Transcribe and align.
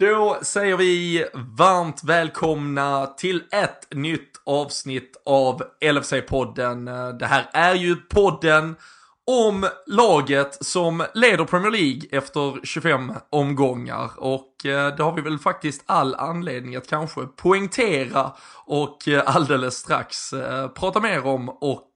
Då 0.00 0.38
säger 0.42 0.76
vi 0.76 1.24
varmt 1.34 2.04
välkomna 2.04 3.06
till 3.06 3.42
ett 3.52 3.94
nytt 3.94 4.42
avsnitt 4.46 5.22
av 5.26 5.62
LFC-podden. 5.80 7.12
Det 7.18 7.26
här 7.26 7.50
är 7.52 7.74
ju 7.74 7.96
podden 7.96 8.76
om 9.26 9.68
laget 9.86 10.64
som 10.64 11.04
leder 11.14 11.44
Premier 11.44 11.70
League 11.70 12.02
efter 12.10 12.66
25 12.66 13.12
omgångar 13.30 14.10
och 14.16 14.66
eh, 14.66 14.96
det 14.96 15.02
har 15.02 15.12
vi 15.12 15.22
väl 15.22 15.38
faktiskt 15.38 15.82
all 15.86 16.14
anledning 16.14 16.76
att 16.76 16.88
kanske 16.88 17.20
poängtera 17.20 18.32
och 18.64 19.08
eh, 19.08 19.36
alldeles 19.36 19.74
strax 19.74 20.32
eh, 20.32 20.68
prata 20.68 21.00
mer 21.00 21.26
om 21.26 21.48
och 21.48 21.90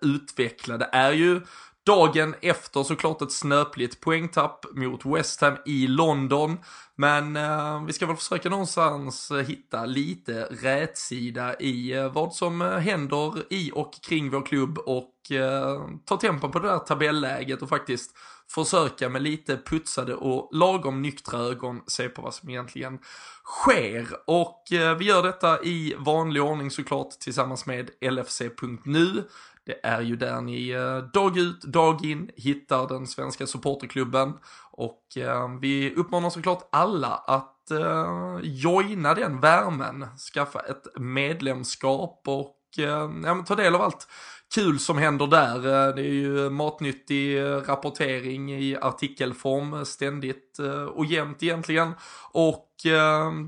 utveckla. 0.00 0.78
Det 0.78 0.88
är 0.92 1.12
ju 1.12 1.40
Dagen 1.86 2.34
efter 2.40 2.82
såklart 2.82 3.22
ett 3.22 3.32
snöpligt 3.32 4.00
poängtapp 4.00 4.66
mot 4.74 5.06
West 5.06 5.40
Ham 5.40 5.56
i 5.66 5.86
London. 5.86 6.58
Men 6.96 7.36
eh, 7.36 7.84
vi 7.84 7.92
ska 7.92 8.06
väl 8.06 8.16
försöka 8.16 8.48
någonstans 8.48 9.32
hitta 9.46 9.86
lite 9.86 10.48
rätsida 10.50 11.60
i 11.60 11.92
eh, 11.92 12.12
vad 12.12 12.34
som 12.34 12.62
eh, 12.62 12.68
händer 12.68 13.52
i 13.52 13.70
och 13.74 13.94
kring 14.02 14.30
vår 14.30 14.46
klubb 14.46 14.78
och 14.78 15.32
eh, 15.32 15.80
ta 16.04 16.16
tempen 16.16 16.50
på 16.50 16.58
det 16.58 16.68
där 16.68 16.78
tabelläget 16.78 17.62
och 17.62 17.68
faktiskt 17.68 18.16
försöka 18.50 19.08
med 19.08 19.22
lite 19.22 19.56
putsade 19.56 20.14
och 20.14 20.48
lagom 20.52 21.02
nyktra 21.02 21.38
ögon 21.40 21.80
se 21.86 22.08
på 22.08 22.22
vad 22.22 22.34
som 22.34 22.50
egentligen 22.50 22.98
sker. 23.44 24.06
Och 24.26 24.72
eh, 24.72 24.96
vi 24.96 25.04
gör 25.04 25.22
detta 25.22 25.62
i 25.62 25.94
vanlig 25.98 26.42
ordning 26.42 26.70
såklart 26.70 27.10
tillsammans 27.10 27.66
med 27.66 27.90
LFC.nu. 28.00 29.24
Det 29.66 29.86
är 29.86 30.00
ju 30.00 30.16
där 30.16 30.40
ni 30.40 30.68
eh, 30.70 30.98
dag 30.98 31.38
ut, 31.38 31.62
dag 31.62 32.04
in 32.04 32.30
hittar 32.36 32.88
den 32.88 33.06
svenska 33.06 33.46
supporterklubben. 33.46 34.32
Och 34.70 35.16
eh, 35.16 35.48
vi 35.60 35.94
uppmanar 35.94 36.30
såklart 36.30 36.68
alla 36.72 37.08
att 37.08 37.70
eh, 37.70 38.38
joina 38.42 39.14
den 39.14 39.40
värmen, 39.40 40.06
skaffa 40.34 40.60
ett 40.60 40.86
medlemskap 40.96 42.22
och 42.26 42.56
eh, 42.78 43.10
ja, 43.24 43.44
ta 43.46 43.54
del 43.54 43.74
av 43.74 43.82
allt 43.82 44.08
kul 44.54 44.78
som 44.78 44.98
händer 44.98 45.26
där. 45.26 45.56
Eh, 45.56 45.94
det 45.94 46.00
är 46.00 46.12
ju 46.12 46.50
matnyttig 46.50 47.38
eh, 47.38 47.56
rapportering 47.56 48.52
i 48.52 48.76
artikelform 48.80 49.74
eh, 49.74 49.82
ständigt 49.82 50.58
och 50.94 51.06
jämt 51.06 51.42
egentligen. 51.42 51.94
Och 52.32 52.70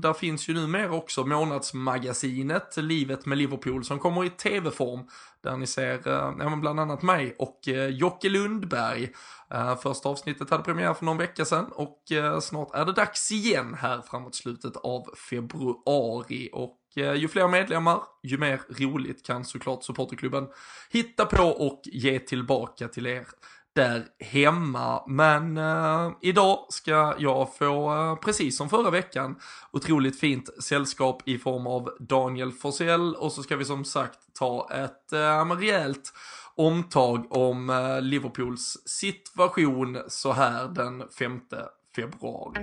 där 0.01 0.13
finns 0.13 0.49
ju 0.49 0.53
numera 0.53 0.91
också 0.91 1.23
månadsmagasinet 1.23 2.77
Livet 2.77 3.25
med 3.25 3.37
Liverpool 3.37 3.83
som 3.83 3.99
kommer 3.99 4.25
i 4.25 4.29
tv-form 4.29 5.07
där 5.43 5.57
ni 5.57 5.67
ser 5.67 6.01
ja, 6.05 6.55
bland 6.61 6.79
annat 6.79 7.01
mig 7.01 7.35
och 7.39 7.59
Jocke 7.89 8.29
Lundberg. 8.29 9.09
Första 9.83 10.09
avsnittet 10.09 10.49
hade 10.49 10.63
premiär 10.63 10.93
för 10.93 11.05
någon 11.05 11.17
vecka 11.17 11.45
sedan 11.45 11.65
och 11.71 12.03
snart 12.41 12.75
är 12.75 12.85
det 12.85 12.93
dags 12.93 13.31
igen 13.31 13.77
här 13.79 14.01
framåt 14.01 14.35
slutet 14.35 14.77
av 14.77 15.15
februari. 15.29 16.49
Och 16.53 16.77
Eh, 16.97 17.13
ju 17.13 17.27
fler 17.27 17.47
medlemmar, 17.47 18.01
ju 18.23 18.37
mer 18.37 18.61
roligt 18.69 19.25
kan 19.25 19.45
såklart 19.45 19.83
supporterklubben 19.83 20.47
hitta 20.89 21.25
på 21.25 21.43
och 21.43 21.81
ge 21.85 22.19
tillbaka 22.19 22.87
till 22.87 23.07
er 23.07 23.27
där 23.75 24.05
hemma. 24.19 25.03
Men 25.07 25.57
eh, 25.57 26.11
idag 26.21 26.65
ska 26.69 27.15
jag 27.17 27.55
få, 27.55 27.93
eh, 27.93 28.15
precis 28.15 28.57
som 28.57 28.69
förra 28.69 28.89
veckan, 28.89 29.35
otroligt 29.71 30.19
fint 30.19 30.63
sällskap 30.63 31.21
i 31.25 31.37
form 31.37 31.67
av 31.67 31.89
Daniel 31.99 32.51
Forsell 32.51 33.15
och 33.15 33.31
så 33.31 33.43
ska 33.43 33.55
vi 33.55 33.65
som 33.65 33.85
sagt 33.85 34.19
ta 34.39 34.69
ett 34.73 35.13
eh, 35.13 35.45
rejält 35.45 36.13
omtag 36.55 37.35
om 37.35 37.69
eh, 37.69 38.01
Liverpools 38.01 38.77
situation 38.85 39.97
så 40.07 40.31
här 40.31 40.67
den 40.67 41.03
5 41.19 41.41
februari. 41.95 42.61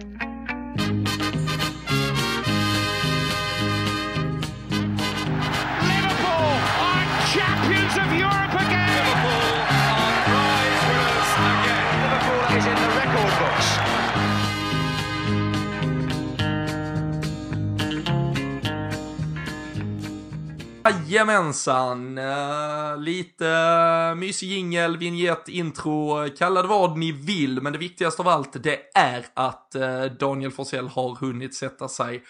Jajamensan, 20.95 22.19
uh, 22.19 22.99
lite 22.99 23.49
eh, 23.49 24.15
mysig 24.15 24.49
jingel, 24.49 24.97
vignett, 24.97 25.49
intro, 25.49 26.29
kalla 26.39 26.63
det 26.63 26.69
vad 26.69 26.99
ni 26.99 27.13
vill, 27.13 27.63
men 27.63 27.73
det 27.73 27.79
viktigaste 27.79 28.23
av 28.23 28.29
allt 28.29 28.63
det 28.63 28.79
är 28.95 29.27
att 29.35 29.77
uh, 29.77 30.05
Daniel 30.05 30.51
Forsell 30.51 30.89
har 30.89 31.17
hunnit 31.17 31.55
sätta 31.55 31.89
sig 31.89 32.23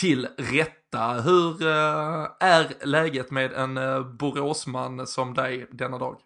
till 0.00 0.28
rätta. 0.38 1.12
Hur 1.12 1.66
är 2.40 2.86
läget 2.86 3.30
med 3.30 3.52
en 3.52 3.74
Boråsman 4.16 5.06
som 5.06 5.34
dig 5.34 5.66
denna 5.72 5.98
dag? 5.98 6.16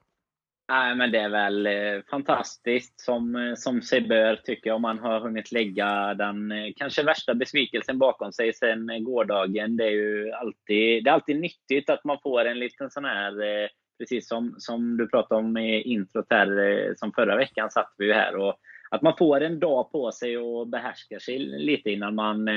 Nej, 0.68 0.94
men 0.94 1.12
det 1.12 1.18
är 1.18 1.28
väl 1.28 1.66
eh, 1.66 2.02
fantastiskt 2.10 3.00
som, 3.00 3.36
eh, 3.36 3.54
som 3.54 3.82
sig 3.82 4.00
bör, 4.00 4.36
tycker 4.36 4.70
jag, 4.70 4.76
om 4.76 4.82
man 4.82 4.98
har 4.98 5.20
hunnit 5.20 5.52
lägga 5.52 6.14
den 6.14 6.52
eh, 6.52 6.72
kanske 6.76 7.02
värsta 7.02 7.34
besvikelsen 7.34 7.98
bakom 7.98 8.32
sig 8.32 8.52
sen 8.52 9.04
gårdagen. 9.04 9.76
Det 9.76 9.84
är 9.84 9.90
ju 9.90 10.32
alltid, 10.32 11.04
det 11.04 11.10
är 11.10 11.14
alltid 11.14 11.40
nyttigt 11.40 11.90
att 11.90 12.04
man 12.04 12.18
får 12.22 12.44
en 12.44 12.58
liten 12.58 12.90
sån 12.90 13.04
här, 13.04 13.42
eh, 13.42 13.68
precis 13.98 14.28
som, 14.28 14.54
som 14.58 14.96
du 14.96 15.08
pratade 15.08 15.40
om 15.40 15.56
i 15.56 15.82
introt 15.82 16.26
här, 16.30 16.58
eh, 16.58 16.92
som 16.96 17.12
förra 17.12 17.36
veckan 17.36 17.70
satt 17.70 17.94
vi 17.98 18.06
ju 18.06 18.12
här, 18.12 18.36
och 18.36 18.54
att 18.90 19.02
man 19.02 19.16
får 19.18 19.40
en 19.40 19.60
dag 19.60 19.92
på 19.92 20.12
sig 20.12 20.38
och 20.38 20.68
behärskar 20.68 21.18
sig 21.18 21.38
lite 21.38 21.90
innan 21.90 22.14
man, 22.14 22.48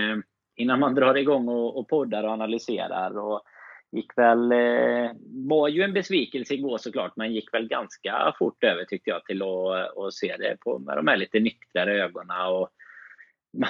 innan 0.56 0.80
man 0.80 0.96
drar 0.96 1.18
igång 1.18 1.48
och, 1.48 1.78
och 1.78 1.88
poddar 1.88 2.24
och 2.24 2.32
analyserar. 2.32 3.18
Och, 3.18 3.42
gick 3.92 4.18
väl, 4.18 4.52
eh, 4.52 5.12
var 5.48 5.68
ju 5.68 5.82
en 5.82 5.94
besvikelse 5.94 6.54
igår 6.54 6.78
såklart, 6.78 7.16
men 7.16 7.34
gick 7.34 7.54
väl 7.54 7.68
ganska 7.68 8.34
fort 8.40 8.64
över 8.64 8.84
tyckte 8.86 9.10
jag 9.10 9.26
till 9.26 9.42
att, 9.42 9.98
att 9.98 10.14
se 10.14 10.36
det 10.38 10.58
på, 10.60 10.80
med 10.80 10.98
de 10.98 11.08
här 11.08 11.18
lite 11.18 11.40
nyktrare 11.40 12.04
ögonen. 12.04 12.48
Och 12.48 12.70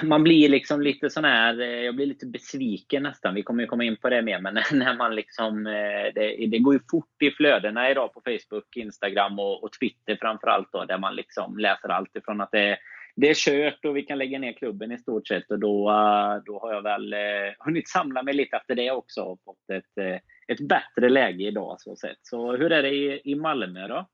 man 0.02 0.22
blir 0.22 0.48
liksom 0.48 0.82
lite 0.82 1.10
sån 1.10 1.24
här, 1.24 1.60
eh, 1.60 1.66
jag 1.66 1.96
blir 1.96 2.06
lite 2.06 2.26
besviken 2.26 3.02
nästan, 3.02 3.34
vi 3.34 3.42
kommer 3.42 3.62
ju 3.62 3.66
komma 3.66 3.84
in 3.84 3.96
på 3.96 4.10
det 4.10 4.22
mer, 4.22 4.40
men 4.40 4.54
när 4.72 4.96
man 4.96 5.14
liksom, 5.14 5.66
eh, 5.66 6.12
det, 6.14 6.46
det 6.50 6.58
går 6.58 6.74
ju 6.74 6.80
fort 6.90 7.22
i 7.22 7.30
flödena 7.30 7.90
idag 7.90 8.14
på 8.14 8.22
Facebook, 8.24 8.76
Instagram 8.76 9.38
och, 9.38 9.64
och 9.64 9.72
Twitter 9.72 10.16
framförallt 10.20 10.72
då, 10.72 10.84
där 10.84 10.98
man 10.98 11.16
liksom 11.16 11.58
läser 11.58 11.88
allt 11.88 12.16
ifrån 12.16 12.40
att 12.40 12.52
det 12.52 12.78
det 13.20 13.30
är 13.30 13.34
kört 13.34 13.84
och 13.84 13.96
vi 13.96 14.02
kan 14.02 14.18
lägga 14.18 14.38
ner 14.38 14.52
klubben 14.52 14.92
i 14.92 14.98
stort 14.98 15.26
sett. 15.26 15.50
Och 15.50 15.58
då, 15.58 15.90
eh, 15.90 16.42
då 16.44 16.58
har 16.58 16.74
jag 16.74 16.82
väl 16.82 17.12
eh, 17.12 17.18
hunnit 17.58 17.88
samla 17.88 18.22
mig 18.22 18.34
lite 18.34 18.56
efter 18.56 18.74
det 18.74 18.90
också 18.90 19.20
och 19.20 19.40
fått 19.44 19.70
ett, 19.72 19.98
eh, 20.00 20.20
ett 20.48 20.68
bättre 20.68 21.08
läge 21.08 21.44
idag. 21.44 21.76
Så, 21.78 21.96
sett. 21.96 22.18
så 22.22 22.56
hur 22.56 22.72
är 22.72 22.82
det 22.82 22.90
i, 22.90 23.20
i 23.24 23.34
Malmö 23.34 23.88
då? 23.88 24.06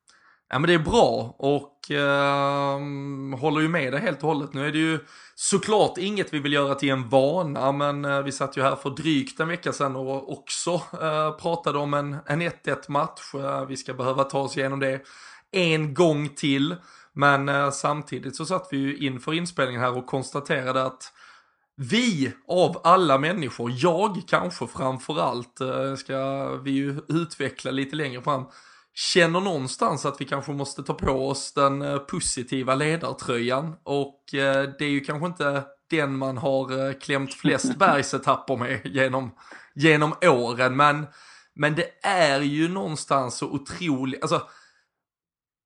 Ja 0.51 0.59
men 0.59 0.69
det 0.69 0.75
är 0.75 0.79
bra 0.79 1.35
och 1.39 1.91
eh, 1.91 2.79
håller 3.41 3.61
ju 3.61 3.69
med 3.69 3.93
dig 3.93 4.01
helt 4.01 4.23
och 4.23 4.29
hållet. 4.29 4.55
Nu 4.55 4.67
är 4.67 4.73
det 4.73 4.79
ju 4.79 4.99
såklart 5.35 5.99
inget 5.99 6.35
vi 6.35 6.39
vill 6.39 6.53
göra 6.53 6.75
till 6.75 6.91
en 6.91 7.09
vana 7.09 7.73
men 7.73 8.05
eh, 8.05 8.23
vi 8.23 8.33
satt 8.33 8.57
ju 8.57 8.63
här 8.63 8.77
för 8.77 8.91
drygt 8.91 9.41
en 9.41 9.49
vecka 9.49 9.73
sedan 9.73 9.97
och 9.97 10.33
också 10.33 10.71
eh, 11.03 11.37
pratade 11.43 11.79
om 11.79 11.95
en, 11.95 12.17
en 12.27 12.43
1-1 12.43 12.77
match. 12.89 13.21
vi 13.69 13.77
ska 13.77 13.95
behöva 13.95 14.25
ta 14.25 14.41
oss 14.41 14.57
igenom 14.57 14.81
det 14.81 15.01
en 15.53 15.95
gång 15.95 16.29
till. 16.29 16.77
Men 17.15 17.49
eh, 17.49 17.71
samtidigt 17.71 18.37
så 18.37 18.47
satt 18.47 18.69
vi 18.71 18.77
ju 18.77 18.97
inför 18.97 19.35
inspelningen 19.35 19.81
här 19.81 19.97
och 19.97 20.07
konstaterade 20.07 20.85
att 20.85 21.13
vi 21.77 22.33
av 22.49 22.81
alla 22.85 23.19
människor, 23.19 23.73
jag 23.75 24.23
kanske 24.27 24.67
framförallt, 24.67 25.61
eh, 25.61 25.95
ska 25.95 26.49
vi 26.57 26.71
ju 26.71 27.01
utveckla 27.09 27.71
lite 27.71 27.97
längre 27.97 28.23
fram, 28.23 28.45
känner 28.95 29.41
någonstans 29.41 30.07
att 30.07 30.21
vi 30.21 30.25
kanske 30.25 30.53
måste 30.53 30.83
ta 30.83 30.95
på 30.95 31.29
oss 31.29 31.53
den 31.53 31.83
eh, 31.83 31.99
positiva 31.99 32.75
ledartröjan. 32.75 33.77
Och 33.83 34.35
eh, 34.35 34.69
det 34.79 34.85
är 34.85 34.91
ju 34.91 35.01
kanske 35.01 35.27
inte 35.27 35.65
den 35.91 36.17
man 36.17 36.39
har 36.39 36.89
eh, 36.89 36.95
klämt 36.95 37.35
flest 37.35 37.75
bergsetapper 37.79 38.57
med 38.57 38.81
genom, 38.85 39.31
genom 39.75 40.15
åren. 40.23 40.77
Men, 40.77 41.07
men 41.55 41.75
det 41.75 42.07
är 42.07 42.41
ju 42.41 42.69
någonstans 42.69 43.37
så 43.37 43.47
otroligt, 43.47 44.23
alltså 44.23 44.43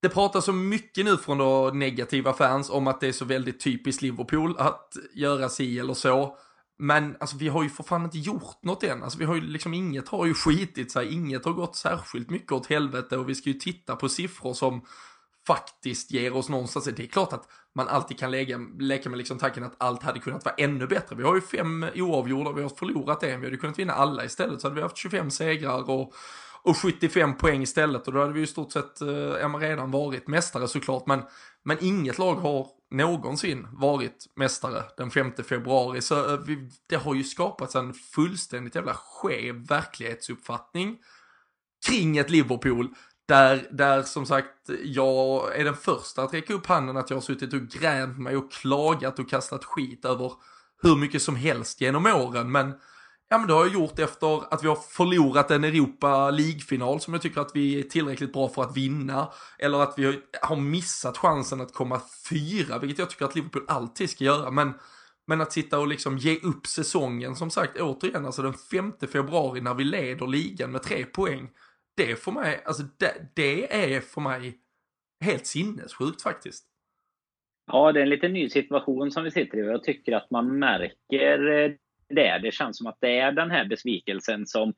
det 0.02 0.08
pratas 0.08 0.44
så 0.44 0.52
mycket 0.52 1.04
nu 1.04 1.16
från 1.16 1.38
då 1.38 1.70
negativa 1.74 2.32
fans 2.32 2.70
om 2.70 2.86
att 2.86 3.00
det 3.00 3.08
är 3.08 3.12
så 3.12 3.24
väldigt 3.24 3.60
typiskt 3.60 4.02
Liverpool 4.02 4.56
att 4.58 4.92
göra 5.14 5.48
si 5.48 5.78
eller 5.78 5.94
så. 5.94 6.36
Men 6.78 7.16
alltså 7.20 7.36
vi 7.36 7.48
har 7.48 7.62
ju 7.62 7.70
för 7.70 7.82
fan 7.82 8.04
inte 8.04 8.18
gjort 8.18 8.62
något 8.62 8.82
än. 8.82 9.02
Alltså 9.02 9.18
vi 9.18 9.24
har 9.24 9.34
ju 9.34 9.40
liksom, 9.40 9.74
inget 9.74 10.08
har 10.08 10.26
ju 10.26 10.34
skitit 10.34 10.92
sig, 10.92 11.12
inget 11.12 11.44
har 11.44 11.52
gått 11.52 11.76
särskilt 11.76 12.30
mycket 12.30 12.52
åt 12.52 12.66
helvete 12.66 13.16
och 13.16 13.28
vi 13.28 13.34
ska 13.34 13.50
ju 13.50 13.58
titta 13.58 13.96
på 13.96 14.08
siffror 14.08 14.54
som 14.54 14.82
faktiskt 15.46 16.10
ger 16.10 16.36
oss 16.36 16.48
någonstans. 16.48 16.84
Det 16.84 17.02
är 17.02 17.06
klart 17.06 17.32
att 17.32 17.48
man 17.74 17.88
alltid 17.88 18.18
kan 18.18 18.30
lägga, 18.30 18.58
leka 18.78 19.10
med 19.10 19.18
liksom 19.18 19.38
tanken 19.38 19.64
att 19.64 19.74
allt 19.78 20.02
hade 20.02 20.18
kunnat 20.18 20.44
vara 20.44 20.54
ännu 20.54 20.86
bättre. 20.86 21.16
Vi 21.16 21.22
har 21.22 21.34
ju 21.34 21.40
fem 21.40 21.86
oavgjorda, 21.94 22.52
vi 22.52 22.62
har 22.62 22.68
förlorat 22.68 23.22
en, 23.22 23.40
vi 23.40 23.46
hade 23.46 23.56
kunnat 23.56 23.78
vinna 23.78 23.92
alla 23.92 24.24
istället 24.24 24.60
så 24.60 24.66
hade 24.66 24.74
vi 24.74 24.82
haft 24.82 24.96
25 24.96 25.30
segrar 25.30 25.90
och 25.90 26.14
och 26.62 26.76
75 26.76 27.36
poäng 27.36 27.62
istället 27.62 28.06
och 28.06 28.12
då 28.12 28.20
hade 28.20 28.32
vi 28.32 28.38
ju 28.38 28.44
i 28.44 28.48
stort 28.48 28.72
sett 28.72 29.00
eh, 29.00 29.58
redan 29.58 29.90
varit 29.90 30.28
mästare 30.28 30.68
såklart. 30.68 31.06
Men, 31.06 31.22
men 31.64 31.78
inget 31.80 32.18
lag 32.18 32.34
har 32.34 32.66
någonsin 32.90 33.68
varit 33.72 34.26
mästare 34.36 34.84
den 34.96 35.10
5 35.10 35.32
februari. 35.48 36.00
Så 36.00 36.32
eh, 36.32 36.40
vi, 36.40 36.70
det 36.86 36.96
har 36.96 37.14
ju 37.14 37.24
skapats 37.24 37.76
en 37.76 37.94
fullständigt 37.94 38.74
jävla 38.74 38.94
skev 38.94 39.66
verklighetsuppfattning 39.66 40.98
kring 41.86 42.18
ett 42.18 42.30
Liverpool 42.30 42.88
där, 43.28 43.68
där 43.70 44.02
som 44.02 44.26
sagt, 44.26 44.70
jag 44.84 45.56
är 45.56 45.64
den 45.64 45.76
första 45.76 46.22
att 46.22 46.34
räcka 46.34 46.54
upp 46.54 46.66
handen 46.66 46.96
att 46.96 47.10
jag 47.10 47.16
har 47.16 47.22
suttit 47.22 47.52
och 47.52 47.60
grämt 47.60 48.18
mig 48.18 48.36
och 48.36 48.52
klagat 48.52 49.18
och 49.18 49.30
kastat 49.30 49.64
skit 49.64 50.04
över 50.04 50.32
hur 50.82 50.96
mycket 50.96 51.22
som 51.22 51.36
helst 51.36 51.80
genom 51.80 52.06
åren. 52.06 52.52
Men, 52.52 52.74
ja, 53.28 53.38
men 53.38 53.46
det 53.46 53.54
har 53.54 53.64
jag 53.64 53.74
gjort 53.74 53.98
efter 53.98 54.54
att 54.54 54.64
vi 54.64 54.68
har 54.68 54.76
förlorat 54.76 55.50
en 55.50 55.64
Europa 55.64 56.30
League-final 56.30 57.00
som 57.00 57.14
jag 57.14 57.22
tycker 57.22 57.40
att 57.40 57.50
vi 57.54 57.78
är 57.78 57.82
tillräckligt 57.82 58.32
bra 58.32 58.48
för 58.48 58.62
att 58.62 58.76
vinna. 58.76 59.28
Eller 59.58 59.78
att 59.78 59.94
vi 59.96 60.20
har 60.42 60.56
missat 60.56 61.18
chansen 61.18 61.60
att 61.60 61.72
komma 61.72 62.00
fyra, 62.30 62.78
vilket 62.78 62.98
jag 62.98 63.10
tycker 63.10 63.24
att 63.24 63.34
Liverpool 63.34 63.64
alltid 63.68 64.10
ska 64.10 64.24
göra. 64.24 64.50
Men, 64.50 64.72
men 65.26 65.40
att 65.40 65.52
sitta 65.52 65.78
och 65.78 65.88
liksom 65.88 66.18
ge 66.18 66.38
upp 66.38 66.66
säsongen, 66.66 67.36
som 67.36 67.50
sagt, 67.50 67.80
återigen, 67.80 68.26
alltså 68.26 68.42
den 68.42 68.54
5 68.54 68.92
februari 69.12 69.60
när 69.60 69.74
vi 69.74 69.84
leder 69.84 70.26
ligan 70.26 70.72
med 70.72 70.82
tre 70.82 71.04
poäng 71.04 71.50
det 71.98 72.16
för 72.16 72.32
mig, 72.32 72.62
alltså 72.64 72.82
det, 72.98 73.30
det 73.34 73.74
är 73.94 74.00
för 74.00 74.20
mig 74.20 74.58
helt 75.24 75.46
sinnessjukt 75.46 76.22
faktiskt. 76.22 76.64
Ja, 77.66 77.92
det 77.92 78.00
är 78.00 78.02
en 78.02 78.10
lite 78.10 78.28
ny 78.28 78.48
situation 78.48 79.10
som 79.10 79.24
vi 79.24 79.30
sitter 79.30 79.58
i 79.58 79.62
och 79.62 79.72
jag 79.72 79.84
tycker 79.84 80.12
att 80.12 80.30
man 80.30 80.58
märker 80.58 81.50
eh, 81.50 81.72
det 82.08 82.22
det. 82.22 82.38
Det 82.42 82.54
känns 82.54 82.78
som 82.78 82.86
att 82.86 82.98
det 83.00 83.18
är 83.18 83.32
den 83.32 83.50
här 83.50 83.64
besvikelsen 83.64 84.46
som, 84.46 84.74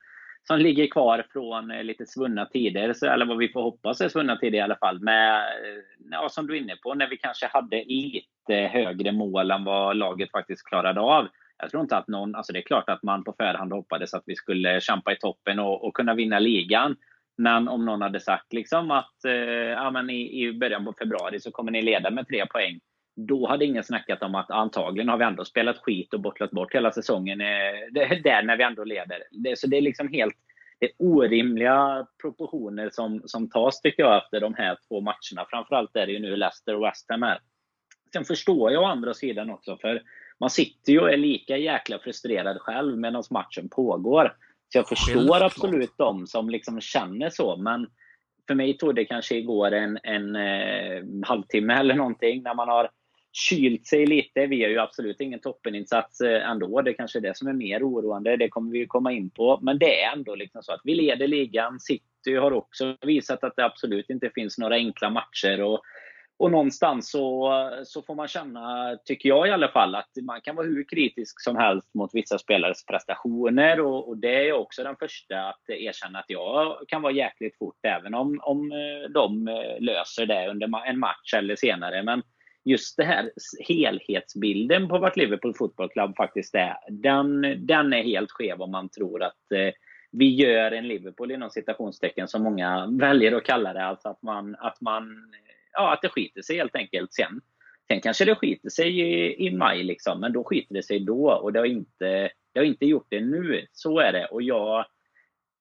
som 0.48 0.58
ligger 0.58 0.86
kvar 0.86 1.26
från 1.32 1.70
eh, 1.70 1.84
lite 1.84 2.06
svunna 2.06 2.46
tider, 2.46 3.04
eller 3.04 3.26
vad 3.26 3.38
vi 3.38 3.48
får 3.48 3.62
hoppas 3.62 4.00
är 4.00 4.08
svunna 4.08 4.36
tider 4.36 4.58
i 4.58 4.62
alla 4.62 4.76
fall. 4.76 5.00
Med, 5.00 5.36
eh, 5.38 5.82
ja, 6.10 6.28
som 6.28 6.46
du 6.46 6.56
är 6.56 6.60
inne 6.60 6.76
på, 6.76 6.94
när 6.94 7.08
vi 7.08 7.16
kanske 7.16 7.46
hade 7.46 7.84
lite 7.84 8.54
högre 8.54 9.12
mål 9.12 9.50
än 9.50 9.64
vad 9.64 9.96
laget 9.96 10.30
faktiskt 10.30 10.66
klarade 10.66 11.00
av. 11.00 11.28
Jag 11.58 11.70
tror 11.70 11.82
inte 11.82 11.96
att 11.96 12.08
någon, 12.08 12.34
alltså 12.34 12.52
det 12.52 12.58
är 12.58 12.62
klart 12.62 12.88
att 12.88 13.02
man 13.02 13.24
på 13.24 13.34
förhand 13.38 13.72
hoppades 13.72 14.14
att 14.14 14.22
vi 14.26 14.36
skulle 14.36 14.80
kämpa 14.80 15.12
i 15.12 15.16
toppen 15.16 15.58
och, 15.58 15.84
och 15.84 15.94
kunna 15.94 16.14
vinna 16.14 16.38
ligan. 16.38 16.96
Men 17.38 17.68
om 17.68 17.84
någon 17.84 18.02
hade 18.02 18.20
sagt 18.20 18.52
liksom 18.52 18.90
att 18.90 19.24
eh, 19.24 19.32
ja, 19.32 19.90
men 19.90 20.10
i, 20.10 20.44
i 20.44 20.52
början 20.52 20.84
på 20.84 20.94
februari 20.98 21.40
så 21.40 21.50
kommer 21.50 21.72
ni 21.72 21.82
leda 21.82 22.10
med 22.10 22.28
tre 22.28 22.46
poäng. 22.46 22.80
Då 23.16 23.46
hade 23.46 23.64
ingen 23.64 23.84
snackat 23.84 24.22
om 24.22 24.34
att 24.34 24.50
antagligen 24.50 25.08
har 25.08 25.16
vi 25.16 25.24
ändå 25.24 25.44
spelat 25.44 25.78
skit 25.78 26.14
och 26.14 26.20
bottlat 26.20 26.50
bort 26.50 26.74
hela 26.74 26.92
säsongen. 26.92 27.40
Eh, 27.40 27.46
där 28.24 28.42
när 28.42 28.56
vi 28.56 28.64
ändå 28.64 28.84
leder. 28.84 29.22
Det, 29.30 29.58
så 29.58 29.66
det 29.66 29.76
är 29.76 29.82
liksom 29.82 30.08
helt 30.08 30.36
det 30.80 30.86
är 30.86 30.92
orimliga 30.98 32.06
proportioner 32.22 32.90
som, 32.92 33.22
som 33.24 33.50
tas 33.50 33.80
tycker 33.80 34.02
jag 34.02 34.24
efter 34.24 34.40
de 34.40 34.54
här 34.54 34.78
två 34.88 35.00
matcherna. 35.00 35.46
Framförallt 35.50 35.96
är 35.96 36.06
det 36.06 36.12
ju 36.12 36.18
nu 36.18 36.36
Leicester 36.36 36.74
och 36.74 36.84
West 36.84 37.06
Ham 37.08 37.22
här. 37.22 37.38
Sen 38.12 38.24
förstår 38.24 38.72
jag 38.72 38.82
å 38.82 38.86
andra 38.86 39.14
sidan 39.14 39.50
också, 39.50 39.76
för 39.76 40.02
man 40.40 40.50
sitter 40.50 40.92
ju 40.92 41.00
och 41.00 41.12
är 41.12 41.16
lika 41.16 41.56
jäkla 41.56 41.98
frustrerad 41.98 42.60
själv 42.60 42.98
medan 42.98 43.22
matchen 43.30 43.68
pågår. 43.68 44.36
Så 44.72 44.78
jag 44.78 44.88
förstår 44.88 45.42
absolut 45.42 45.94
de 45.96 46.26
som 46.26 46.50
liksom 46.50 46.80
känner 46.80 47.30
så. 47.30 47.56
Men 47.56 47.86
för 48.46 48.54
mig 48.54 48.78
tog 48.78 48.94
det 48.94 49.04
kanske 49.04 49.36
igår 49.36 49.72
en, 49.72 49.98
en 50.02 50.36
eh, 50.36 51.02
halvtimme 51.26 51.74
eller 51.74 51.94
någonting 51.94 52.42
när 52.42 52.54
man 52.54 52.68
har 52.68 52.90
kylt 53.32 53.86
sig 53.86 54.06
lite. 54.06 54.46
Vi 54.46 54.62
har 54.62 54.70
ju 54.70 54.78
absolut 54.78 55.20
ingen 55.20 55.40
toppeninsats 55.40 56.20
eh, 56.20 56.50
ändå. 56.50 56.82
Det 56.82 56.94
kanske 56.94 57.18
är 57.18 57.22
det 57.22 57.36
som 57.36 57.48
är 57.48 57.52
mer 57.52 57.82
oroande. 57.82 58.36
Det 58.36 58.48
kommer 58.48 58.72
vi 58.72 58.86
komma 58.86 59.12
in 59.12 59.30
på. 59.30 59.58
Men 59.62 59.78
det 59.78 60.02
är 60.02 60.12
ändå 60.12 60.34
liksom 60.34 60.62
så 60.62 60.72
att 60.72 60.80
vi 60.84 60.94
leder 60.94 61.28
ligan. 61.28 61.80
City 61.80 62.34
har 62.34 62.52
också 62.52 62.96
visat 63.00 63.44
att 63.44 63.56
det 63.56 63.64
absolut 63.64 64.10
inte 64.10 64.30
finns 64.34 64.58
några 64.58 64.74
enkla 64.74 65.10
matcher. 65.10 65.62
Och 65.62 65.82
och 66.40 66.50
någonstans 66.50 67.10
så, 67.10 67.52
så 67.84 68.02
får 68.02 68.14
man 68.14 68.28
känna, 68.28 68.96
tycker 69.04 69.28
jag 69.28 69.48
i 69.48 69.50
alla 69.50 69.68
fall, 69.68 69.94
att 69.94 70.10
man 70.22 70.40
kan 70.40 70.56
vara 70.56 70.66
hur 70.66 70.84
kritisk 70.88 71.40
som 71.40 71.56
helst 71.56 71.94
mot 71.94 72.10
vissa 72.14 72.38
spelares 72.38 72.86
prestationer. 72.86 73.80
Och, 73.80 74.08
och 74.08 74.16
det 74.16 74.34
är 74.34 74.48
jag 74.48 74.60
också 74.60 74.82
den 74.82 74.96
första 74.96 75.48
att 75.48 75.60
erkänna 75.68 76.18
att 76.18 76.30
jag 76.30 76.76
kan 76.88 77.02
vara 77.02 77.12
jäkligt 77.12 77.58
fort, 77.58 77.78
även 77.82 78.14
om, 78.14 78.40
om 78.42 78.72
eh, 78.72 79.10
de 79.10 79.48
eh, 79.48 79.80
löser 79.80 80.26
det 80.26 80.48
under 80.50 80.86
en 80.86 80.98
match 80.98 81.34
eller 81.34 81.56
senare. 81.56 82.02
Men 82.02 82.22
just 82.64 82.96
det 82.96 83.04
här 83.04 83.30
helhetsbilden 83.68 84.88
på 84.88 84.98
vart 84.98 85.16
Liverpool 85.16 85.54
Football 85.54 85.88
Club 85.88 86.16
faktiskt 86.16 86.54
är, 86.54 86.76
den, 86.88 87.40
den 87.66 87.92
är 87.92 88.02
helt 88.02 88.30
skev 88.30 88.62
om 88.62 88.70
man 88.70 88.88
tror 88.88 89.22
att 89.22 89.52
eh, 89.54 89.72
vi 90.12 90.34
gör 90.34 90.72
en 90.72 90.88
Liverpool 90.88 91.30
inom 91.30 91.50
citationstecken 91.50 92.28
som 92.28 92.42
många 92.42 92.86
väljer 92.86 93.32
att 93.32 93.44
kalla 93.44 93.72
det. 93.72 93.84
Alltså 93.84 94.08
att 94.08 94.22
man, 94.22 94.56
att 94.58 94.80
man 94.80 95.32
ja, 95.72 95.92
att 95.92 96.02
det 96.02 96.08
skiter 96.08 96.42
sig 96.42 96.56
helt 96.56 96.76
enkelt. 96.76 97.14
Sen, 97.14 97.40
sen 97.88 98.00
kanske 98.00 98.24
det 98.24 98.34
skiter 98.34 98.68
sig 98.68 99.00
i, 99.00 99.46
i 99.46 99.50
maj, 99.56 99.82
liksom, 99.82 100.20
men 100.20 100.32
då 100.32 100.44
skiter 100.44 100.74
det 100.74 100.82
sig 100.82 101.00
då. 101.00 101.30
Och 101.32 101.52
det 101.52 101.58
har, 101.58 101.66
inte, 101.66 102.30
det 102.52 102.60
har 102.60 102.64
inte 102.64 102.86
gjort 102.86 103.06
det 103.08 103.20
nu. 103.20 103.66
Så 103.72 103.98
är 103.98 104.12
det. 104.12 104.26
Och 104.26 104.42
jag 104.42 104.86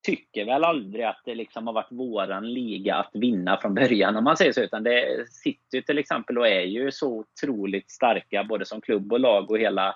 tycker 0.04 0.46
väl 0.46 0.64
aldrig 0.64 1.06
att 1.06 1.22
det 1.26 1.36
liksom 1.36 1.68
har 1.68 1.74
varit 1.74 1.92
våran 1.92 2.54
liga 2.54 2.96
att 2.96 3.12
vinna 3.14 3.58
från 3.62 3.74
början, 3.74 4.16
om 4.16 4.24
man 4.24 4.38
säger 4.38 4.52
så. 4.52 4.62
Utan 4.62 4.84
det 4.84 5.26
City 5.30 5.82
till 5.82 5.98
exempel 5.98 6.38
och 6.38 6.48
är 6.48 6.62
ju 6.62 6.92
så 6.92 7.08
otroligt 7.08 7.92
starka, 7.92 8.44
både 8.44 8.66
som 8.66 8.82
klubb 8.82 9.14
och 9.14 9.20
lag 9.20 9.52
och 9.52 9.60
hela 9.60 9.96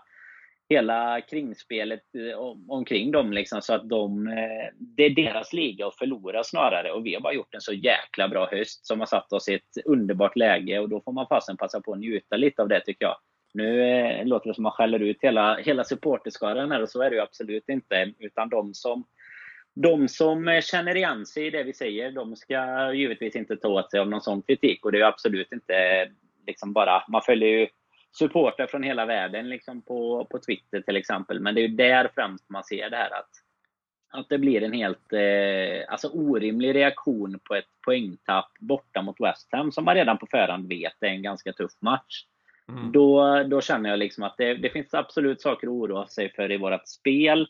hela 0.69 1.21
kringspelet 1.21 2.15
eh, 2.15 2.39
omkring 2.67 3.11
dem. 3.11 3.33
Liksom, 3.33 3.61
så 3.61 3.73
att 3.73 3.89
de, 3.89 4.27
eh, 4.27 4.73
det 4.77 5.03
är 5.03 5.09
deras 5.09 5.53
liga 5.53 5.87
att 5.87 5.97
förlora 5.97 6.43
snarare. 6.43 6.91
Och 6.91 7.05
vi 7.05 7.13
har 7.13 7.21
bara 7.21 7.33
gjort 7.33 7.55
en 7.55 7.61
så 7.61 7.73
jäkla 7.73 8.27
bra 8.27 8.49
höst 8.51 8.85
som 8.85 8.99
har 8.99 9.07
satt 9.07 9.33
oss 9.33 9.49
i 9.49 9.53
ett 9.53 9.85
underbart 9.85 10.35
läge. 10.35 10.79
Och 10.79 10.89
då 10.89 11.01
får 11.01 11.11
man 11.11 11.27
fasen 11.27 11.57
passa 11.57 11.81
på 11.81 11.93
att 11.93 11.99
njuta 11.99 12.37
lite 12.37 12.61
av 12.61 12.67
det 12.67 12.81
tycker 12.85 13.05
jag. 13.05 13.15
Nu 13.53 13.83
eh, 13.83 14.25
låter 14.25 14.47
det 14.47 14.55
som 14.55 14.65
att 14.65 14.71
man 14.71 14.77
skäller 14.77 14.99
ut 14.99 15.17
hela, 15.21 15.57
hela 15.57 15.83
supporterskaran 15.83 16.71
här 16.71 16.81
och 16.81 16.89
så 16.89 17.01
är 17.01 17.09
det 17.09 17.15
ju 17.15 17.21
absolut 17.21 17.69
inte. 17.69 18.13
Utan 18.19 18.49
de 18.49 18.73
som, 18.73 19.03
de 19.75 20.07
som 20.07 20.61
känner 20.63 20.95
igen 20.95 21.25
sig 21.25 21.47
i 21.47 21.49
det 21.49 21.63
vi 21.63 21.73
säger, 21.73 22.11
de 22.11 22.35
ska 22.35 22.91
givetvis 22.93 23.35
inte 23.35 23.57
ta 23.57 23.67
åt 23.67 23.91
sig 23.91 23.99
av 23.99 24.09
någon 24.09 24.21
sån 24.21 24.41
kritik. 24.41 24.85
Och 24.85 24.91
det 24.91 24.99
är 24.99 25.05
absolut 25.05 25.51
inte 25.51 26.09
liksom 26.47 26.73
bara, 26.73 27.03
man 27.07 27.21
följer 27.21 27.49
ju 27.49 27.67
supportrar 28.11 28.67
från 28.67 28.83
hela 28.83 29.05
världen 29.05 29.49
liksom 29.49 29.81
på, 29.81 30.27
på 30.31 30.39
Twitter 30.39 30.81
till 30.81 30.95
exempel. 30.95 31.39
Men 31.39 31.55
det 31.55 31.61
är 31.61 31.67
ju 31.67 31.75
där 31.75 32.09
främst 32.15 32.49
man 32.49 32.63
ser 32.63 32.89
det 32.89 32.97
här 32.97 33.11
att, 33.19 33.29
att 34.11 34.29
det 34.29 34.37
blir 34.37 34.63
en 34.63 34.73
helt 34.73 35.13
eh, 35.13 35.91
alltså 35.91 36.07
orimlig 36.07 36.75
reaktion 36.75 37.39
på 37.43 37.55
ett 37.55 37.81
poängtapp 37.85 38.51
borta 38.59 39.01
mot 39.01 39.21
West 39.21 39.47
Ham 39.51 39.71
som 39.71 39.85
man 39.85 39.95
redan 39.95 40.17
på 40.17 40.27
förhand 40.31 40.69
vet 40.69 41.03
är 41.03 41.07
en 41.07 41.21
ganska 41.21 41.53
tuff 41.53 41.71
match. 41.79 42.25
Mm. 42.69 42.91
Då, 42.91 43.43
då 43.43 43.61
känner 43.61 43.89
jag 43.89 43.99
liksom 43.99 44.23
att 44.23 44.37
det, 44.37 44.53
det, 44.53 44.69
finns 44.69 44.93
absolut 44.93 45.41
saker 45.41 45.67
att 45.67 45.71
oroa 45.71 46.07
sig 46.07 46.31
för 46.31 46.51
i 46.51 46.57
vårt 46.57 46.87
spel. 46.87 47.47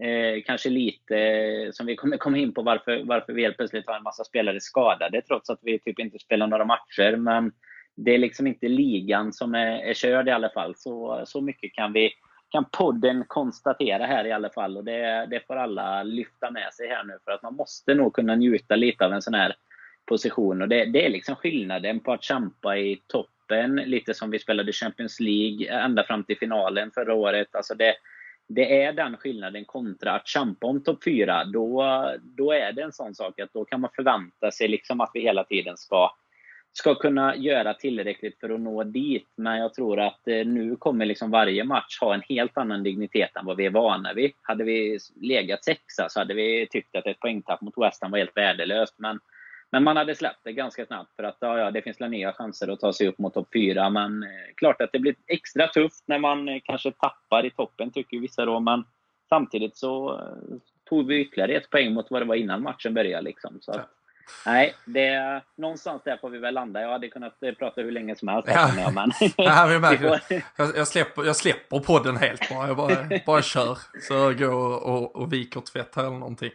Eh, 0.00 0.42
kanske 0.46 0.68
lite, 0.68 1.16
eh, 1.18 1.70
som 1.72 1.86
vi 1.86 1.96
kommer 1.96 2.16
komma 2.16 2.38
in 2.38 2.54
på, 2.54 2.62
varför, 2.62 3.02
varför 3.04 3.32
vi 3.32 3.42
helt 3.42 3.56
plötsligt 3.56 3.86
har 3.86 3.96
en 3.96 4.02
massa 4.02 4.24
spelare 4.24 4.60
skadade 4.60 5.22
trots 5.22 5.50
att 5.50 5.58
vi 5.62 5.78
typ 5.78 5.98
inte 5.98 6.18
spelar 6.18 6.46
några 6.46 6.64
matcher. 6.64 7.16
Men 7.16 7.52
det 7.96 8.14
är 8.14 8.18
liksom 8.18 8.46
inte 8.46 8.68
ligan 8.68 9.32
som 9.32 9.54
är, 9.54 9.78
är 9.78 9.94
körd 9.94 10.28
i 10.28 10.30
alla 10.30 10.50
fall. 10.50 10.74
Så, 10.76 11.22
så 11.26 11.40
mycket 11.40 11.74
kan 11.74 11.92
vi 11.92 12.12
kan 12.52 12.64
podden 12.64 13.24
konstatera 13.26 14.06
här 14.06 14.24
i 14.24 14.32
alla 14.32 14.50
fall. 14.50 14.76
Och 14.76 14.84
det, 14.84 15.26
det 15.30 15.46
får 15.46 15.56
alla 15.56 16.02
lyfta 16.02 16.50
med 16.50 16.74
sig 16.74 16.88
här 16.88 17.04
nu. 17.04 17.18
För 17.24 17.32
att 17.32 17.42
man 17.42 17.56
måste 17.56 17.94
nog 17.94 18.14
kunna 18.14 18.34
njuta 18.34 18.76
lite 18.76 19.04
av 19.04 19.12
en 19.12 19.22
sån 19.22 19.34
här 19.34 19.54
position. 20.06 20.62
Och 20.62 20.68
det, 20.68 20.84
det 20.84 21.06
är 21.06 21.10
liksom 21.10 21.36
skillnaden 21.36 22.00
på 22.00 22.12
att 22.12 22.22
kämpa 22.22 22.76
i 22.76 23.02
toppen, 23.06 23.76
lite 23.76 24.14
som 24.14 24.30
vi 24.30 24.38
spelade 24.38 24.72
Champions 24.72 25.20
League 25.20 25.68
ända 25.84 26.04
fram 26.04 26.24
till 26.24 26.38
finalen 26.38 26.90
förra 26.94 27.14
året. 27.14 27.54
Alltså 27.54 27.74
det, 27.74 27.94
det 28.48 28.82
är 28.82 28.92
den 28.92 29.16
skillnaden 29.16 29.64
kontra 29.64 30.12
att 30.12 30.28
kämpa 30.28 30.66
om 30.66 30.82
topp 30.82 31.04
4. 31.04 31.44
Då, 31.44 31.84
då 32.22 32.52
är 32.52 32.72
det 32.72 32.82
en 32.82 32.92
sån 32.92 33.14
sak 33.14 33.40
att 33.40 33.52
då 33.52 33.64
kan 33.64 33.80
man 33.80 33.90
förvänta 33.96 34.50
sig 34.50 34.68
liksom 34.68 35.00
att 35.00 35.10
vi 35.14 35.20
hela 35.20 35.44
tiden 35.44 35.76
ska 35.76 36.10
ska 36.72 36.94
kunna 36.94 37.36
göra 37.36 37.74
tillräckligt 37.74 38.40
för 38.40 38.50
att 38.50 38.60
nå 38.60 38.84
dit. 38.84 39.28
Men 39.36 39.58
jag 39.58 39.74
tror 39.74 40.00
att 40.00 40.28
eh, 40.28 40.46
nu 40.46 40.76
kommer 40.76 41.06
liksom 41.06 41.30
varje 41.30 41.64
match 41.64 42.00
ha 42.00 42.14
en 42.14 42.22
helt 42.28 42.58
annan 42.58 42.82
dignitet 42.82 43.36
än 43.36 43.46
vad 43.46 43.56
vi 43.56 43.66
är 43.66 43.70
vana 43.70 44.12
vid. 44.12 44.32
Hade 44.42 44.64
vi 44.64 44.98
legat 45.20 45.64
sexa 45.64 46.08
så 46.08 46.20
hade 46.20 46.34
vi 46.34 46.66
tyckt 46.70 46.96
att 46.96 47.06
ett 47.06 47.20
poängtapp 47.20 47.60
mot 47.60 47.78
West 47.78 48.02
Ham 48.02 48.10
var 48.10 48.18
helt 48.18 48.36
värdelöst. 48.36 48.94
Men, 48.98 49.20
men 49.72 49.84
man 49.84 49.96
hade 49.96 50.14
släppt 50.14 50.44
det 50.44 50.52
ganska 50.52 50.86
snabbt 50.86 51.16
för 51.16 51.22
att 51.22 51.36
ja, 51.40 51.58
ja, 51.58 51.70
det 51.70 51.82
finns 51.82 52.00
nya 52.00 52.32
chanser 52.32 52.68
att 52.68 52.80
ta 52.80 52.92
sig 52.92 53.08
upp 53.08 53.18
mot 53.18 53.34
topp 53.34 53.48
4. 53.52 53.90
Men 53.90 54.22
eh, 54.22 54.28
klart 54.56 54.80
att 54.82 54.92
det 54.92 54.98
blir 54.98 55.14
extra 55.26 55.66
tufft 55.66 56.04
när 56.06 56.18
man 56.18 56.48
eh, 56.48 56.60
kanske 56.64 56.92
tappar 56.92 57.46
i 57.46 57.50
toppen, 57.50 57.90
tycker 57.90 58.20
vissa 58.20 58.44
då. 58.44 58.60
Men 58.60 58.84
samtidigt 59.28 59.76
så 59.76 60.18
eh, 60.18 60.56
tog 60.84 61.06
vi 61.06 61.20
ytterligare 61.20 61.52
ett 61.52 61.70
poäng 61.70 61.94
mot 61.94 62.10
vad 62.10 62.22
det 62.22 62.26
var 62.26 62.34
innan 62.34 62.62
matchen 62.62 62.94
började. 62.94 63.24
Liksom. 63.24 63.58
Så 63.60 63.72
att, 63.72 63.88
Nej, 64.46 64.74
det, 64.84 65.42
någonstans 65.56 66.02
där 66.04 66.16
får 66.16 66.30
vi 66.30 66.38
väl 66.38 66.54
landa. 66.54 66.80
Jag 66.80 66.90
hade 66.90 67.08
kunnat 67.08 67.42
eh, 67.42 67.52
prata 67.52 67.80
hur 67.80 67.92
länge 67.92 68.16
som 68.16 68.28
helst. 68.28 68.48
Ja. 68.48 68.70
Ja. 68.78 68.90
Men, 68.90 69.12
Ja, 69.36 69.66
vi 69.66 69.78
märker. 69.78 70.20
Jag, 70.56 70.76
jag, 70.76 70.88
släpper, 70.88 71.24
jag 71.24 71.36
släpper 71.36 71.80
podden 71.80 72.16
helt 72.16 72.48
bara. 72.50 72.66
Jag 72.66 72.76
bara, 72.76 72.96
bara 73.26 73.42
kör. 73.42 73.78
Så 74.08 74.32
går 74.32 74.54
och, 74.54 74.82
och, 74.82 75.16
och 75.16 75.32
viker 75.32 75.60
tvätt 75.60 75.96
här 75.96 76.04
eller 76.04 76.18
någonting. 76.18 76.50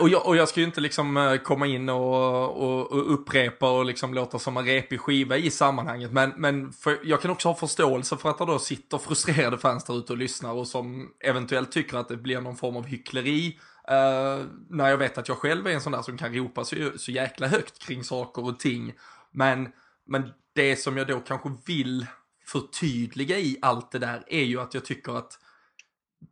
Och, 0.00 0.08
jag, 0.08 0.26
och 0.26 0.36
jag 0.36 0.48
ska 0.48 0.60
ju 0.60 0.66
inte 0.66 0.80
liksom 0.80 1.16
eh, 1.16 1.36
komma 1.36 1.66
in 1.66 1.88
och, 1.88 2.62
och, 2.62 2.92
och 2.92 3.14
upprepa 3.14 3.70
och 3.70 3.84
liksom 3.84 4.14
låta 4.14 4.38
som 4.38 4.56
en 4.56 4.64
repig 4.64 5.00
skiva 5.00 5.36
i 5.36 5.50
sammanhanget. 5.50 6.12
Men, 6.12 6.32
men 6.36 6.72
för, 6.72 6.98
jag 7.04 7.22
kan 7.22 7.30
också 7.30 7.48
ha 7.48 7.54
förståelse 7.54 8.16
för 8.16 8.30
att 8.30 8.38
det 8.38 8.44
då 8.44 8.58
sitter 8.58 8.98
frustrerade 8.98 9.58
fans 9.58 9.84
där 9.84 9.98
ute 9.98 10.12
och 10.12 10.18
lyssnar 10.18 10.52
och 10.52 10.66
som 10.68 11.08
eventuellt 11.20 11.72
tycker 11.72 11.96
att 11.96 12.08
det 12.08 12.16
blir 12.16 12.40
någon 12.40 12.56
form 12.56 12.76
av 12.76 12.86
hyckleri. 12.86 13.58
Uh, 13.90 14.46
när 14.68 14.88
jag 14.88 14.96
vet 14.96 15.18
att 15.18 15.28
jag 15.28 15.38
själv 15.38 15.66
är 15.66 15.70
en 15.70 15.80
sån 15.80 15.92
där 15.92 16.02
som 16.02 16.18
kan 16.18 16.34
ropa 16.34 16.64
så, 16.64 16.76
så 16.96 17.10
jäkla 17.10 17.46
högt 17.46 17.78
kring 17.78 18.04
saker 18.04 18.44
och 18.44 18.58
ting. 18.58 18.92
Men, 19.30 19.72
men 20.06 20.32
det 20.52 20.76
som 20.76 20.96
jag 20.96 21.06
då 21.06 21.20
kanske 21.20 21.50
vill 21.66 22.06
förtydliga 22.46 23.38
i 23.38 23.58
allt 23.62 23.90
det 23.90 23.98
där 23.98 24.24
är 24.26 24.44
ju 24.44 24.60
att 24.60 24.74
jag 24.74 24.84
tycker 24.84 25.12
att 25.18 25.38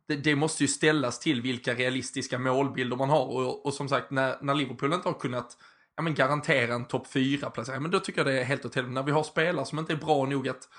det, 0.07 0.15
det 0.15 0.35
måste 0.35 0.63
ju 0.63 0.67
ställas 0.67 1.19
till 1.19 1.41
vilka 1.41 1.75
realistiska 1.75 2.39
målbilder 2.39 2.97
man 2.97 3.09
har 3.09 3.25
och, 3.25 3.65
och 3.65 3.73
som 3.73 3.89
sagt 3.89 4.11
när, 4.11 4.37
när 4.41 4.53
Liverpool 4.53 4.93
inte 4.93 5.09
har 5.09 5.19
kunnat 5.19 5.57
ja, 5.95 6.03
men 6.03 6.13
garantera 6.13 6.73
en 6.73 6.85
topp 6.85 7.07
4-placering, 7.07 7.81
men 7.81 7.91
då 7.91 7.99
tycker 7.99 8.19
jag 8.19 8.27
det 8.27 8.39
är 8.39 8.43
helt 8.43 8.65
åt 8.65 8.75
helvete. 8.75 8.93
När 8.93 9.03
vi 9.03 9.11
har 9.11 9.23
spelare 9.23 9.65
som 9.65 9.79
inte 9.79 9.93
är 9.93 9.97
bra 9.97 10.25
nog 10.25 10.47
att 10.47 10.69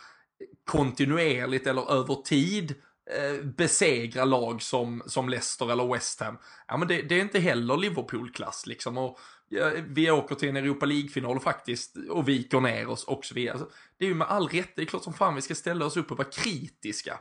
kontinuerligt 0.65 1.67
eller 1.67 1.93
över 1.93 2.15
tid 2.15 2.75
Eh, 3.11 3.45
besegra 3.45 4.25
lag 4.25 4.63
som, 4.63 5.03
som 5.07 5.29
Leicester 5.29 5.73
eller 5.73 5.93
West 5.93 6.21
Ham, 6.21 6.39
ja 6.69 6.77
men 6.77 6.89
det, 6.89 7.03
det 7.03 7.15
är 7.15 7.21
inte 7.21 7.39
heller 7.39 7.77
Liverpool-klass 7.77 8.67
liksom. 8.67 8.99
Och, 8.99 9.19
ja, 9.49 9.73
vi 9.87 10.11
åker 10.11 10.35
till 10.35 10.49
en 10.49 10.57
Europa 10.57 10.87
League-final 10.87 11.41
faktiskt 11.41 11.97
och 12.11 12.29
viker 12.29 12.61
ner 12.61 12.89
oss 12.89 13.05
och 13.05 13.25
så 13.25 13.35
vidare. 13.35 13.53
Alltså, 13.53 13.71
det 13.99 14.05
är 14.05 14.09
ju 14.09 14.15
med 14.15 14.27
all 14.27 14.49
rätt, 14.49 14.77
det 14.77 14.83
är 14.83 14.87
klart 14.87 15.05
som 15.05 15.15
fan 15.15 15.35
vi 15.35 15.43
ska 15.43 15.55
ställa 15.55 15.87
oss 15.87 15.97
upp 15.97 16.11
och 16.11 16.19
vara 16.19 16.29
kritiska. 16.29 17.19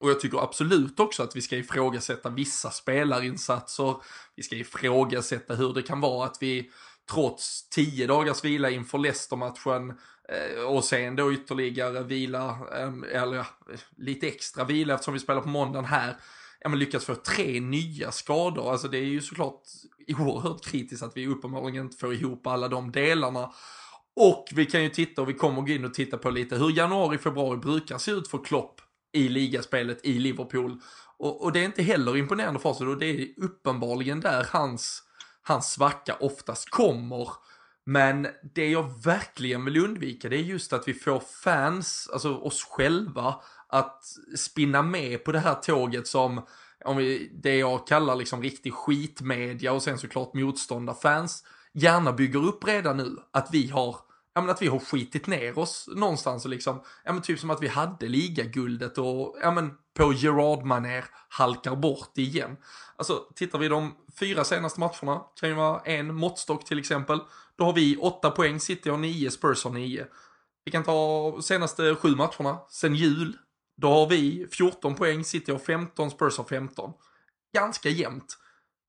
Och 0.00 0.10
jag 0.10 0.20
tycker 0.20 0.38
absolut 0.38 1.00
också 1.00 1.22
att 1.22 1.36
vi 1.36 1.42
ska 1.42 1.56
ifrågasätta 1.56 2.30
vissa 2.30 2.70
spelarinsatser. 2.70 3.96
Vi 4.36 4.42
ska 4.42 4.56
ifrågasätta 4.56 5.54
hur 5.54 5.74
det 5.74 5.82
kan 5.82 6.00
vara 6.00 6.26
att 6.26 6.36
vi 6.40 6.70
trots 7.10 7.68
tio 7.68 8.06
dagars 8.06 8.44
vila 8.44 8.70
inför 8.70 8.98
Leicester-matchen 8.98 9.98
Eh, 10.28 10.64
och 10.64 10.84
sen 10.84 11.16
då 11.16 11.32
ytterligare 11.32 12.02
vila, 12.02 12.58
ehm, 12.74 13.04
eller 13.12 13.36
ja, 13.36 13.46
lite 13.96 14.28
extra 14.28 14.64
vila 14.64 14.94
eftersom 14.94 15.14
vi 15.14 15.20
spelar 15.20 15.40
på 15.40 15.48
måndagen 15.48 15.84
här, 15.84 16.16
ja 16.60 16.68
men 16.68 16.78
lyckas 16.78 17.04
få 17.04 17.14
tre 17.14 17.60
nya 17.60 18.12
skador. 18.12 18.72
Alltså 18.72 18.88
det 18.88 18.98
är 18.98 19.04
ju 19.04 19.20
såklart 19.20 19.62
oerhört 20.08 20.64
kritiskt 20.64 21.02
att 21.02 21.16
vi 21.16 21.26
uppenbarligen 21.26 21.84
inte 21.84 21.96
får 21.96 22.14
ihop 22.14 22.46
alla 22.46 22.68
de 22.68 22.92
delarna. 22.92 23.52
Och 24.16 24.48
vi 24.54 24.66
kan 24.66 24.82
ju 24.82 24.88
titta 24.88 25.22
och 25.22 25.28
vi 25.28 25.34
kommer 25.34 25.62
gå 25.62 25.68
in 25.68 25.84
och 25.84 25.94
titta 25.94 26.18
på 26.18 26.30
lite 26.30 26.56
hur 26.56 26.70
januari, 26.70 27.18
februari 27.18 27.56
brukar 27.56 27.98
se 27.98 28.10
ut 28.10 28.28
för 28.28 28.44
Klopp 28.44 28.80
i 29.12 29.28
ligaspelet 29.28 30.04
i 30.04 30.18
Liverpool. 30.18 30.80
Och, 31.18 31.44
och 31.44 31.52
det 31.52 31.60
är 31.60 31.64
inte 31.64 31.82
heller 31.82 32.16
imponerande 32.16 32.60
för 32.60 32.68
oss 32.68 32.80
och 32.80 32.98
det 32.98 33.06
är 33.06 33.28
uppenbarligen 33.36 34.20
där 34.20 34.46
hans, 34.50 35.02
hans 35.42 35.72
svacka 35.72 36.16
oftast 36.20 36.70
kommer. 36.70 37.28
Men 37.88 38.26
det 38.54 38.68
jag 38.68 39.04
verkligen 39.04 39.64
vill 39.64 39.84
undvika 39.84 40.28
det 40.28 40.36
är 40.36 40.42
just 40.42 40.72
att 40.72 40.88
vi 40.88 40.94
får 40.94 41.20
fans, 41.20 42.10
alltså 42.12 42.36
oss 42.36 42.64
själva, 42.64 43.34
att 43.68 44.04
spinna 44.36 44.82
med 44.82 45.24
på 45.24 45.32
det 45.32 45.38
här 45.38 45.54
tåget 45.54 46.06
som 46.06 46.46
om 46.84 46.96
vi, 46.96 47.30
det 47.42 47.56
jag 47.56 47.86
kallar 47.86 48.14
liksom 48.14 48.42
riktig 48.42 48.72
skitmedia 48.72 49.72
och 49.72 49.82
sen 49.82 49.98
såklart 49.98 50.34
motståndarfans 50.34 51.44
gärna 51.72 52.12
bygger 52.12 52.44
upp 52.44 52.64
redan 52.66 52.96
nu. 52.96 53.16
Att 53.30 53.48
vi 53.52 53.68
har 53.68 53.96
ja, 54.36 54.40
men 54.40 54.50
att 54.50 54.62
vi 54.62 54.66
har 54.66 54.78
skitit 54.78 55.26
ner 55.26 55.58
oss 55.58 55.88
någonstans 55.94 56.44
och 56.44 56.50
liksom, 56.50 56.82
ja 57.04 57.12
men 57.12 57.22
typ 57.22 57.38
som 57.38 57.50
att 57.50 57.62
vi 57.62 57.68
hade 57.68 58.08
ligaguldet 58.08 58.98
och 58.98 59.36
ja 59.42 59.50
men 59.50 59.70
på 59.94 60.12
gerard 60.12 60.64
maner 60.64 61.04
halkar 61.28 61.76
bort 61.76 62.18
igen. 62.18 62.56
Alltså 62.96 63.26
tittar 63.34 63.58
vi 63.58 63.68
de 63.68 63.94
fyra 64.18 64.44
senaste 64.44 64.80
matcherna, 64.80 65.22
kan 65.40 65.48
ju 65.48 65.54
vara 65.54 65.80
en 65.80 66.14
måttstock 66.14 66.64
till 66.64 66.78
exempel, 66.78 67.20
då 67.58 67.64
har 67.64 67.72
vi 67.72 67.96
8 67.96 68.30
poäng, 68.30 68.60
City 68.60 68.90
har 68.90 68.98
9, 68.98 69.30
Spurs 69.30 69.64
har 69.64 69.70
9. 69.70 70.06
Vi 70.64 70.72
kan 70.72 70.84
ta 70.84 71.38
senaste 71.42 71.94
7 71.94 72.08
matcherna, 72.08 72.58
sen 72.70 72.94
jul, 72.94 73.36
då 73.76 73.88
har 73.88 74.06
vi 74.06 74.46
14 74.52 74.94
poäng, 74.94 75.24
City 75.24 75.52
har 75.52 75.58
15, 75.58 76.10
Spurs 76.10 76.38
har 76.38 76.44
15. 76.44 76.92
Ganska 77.54 77.88
jämnt. 77.88 78.38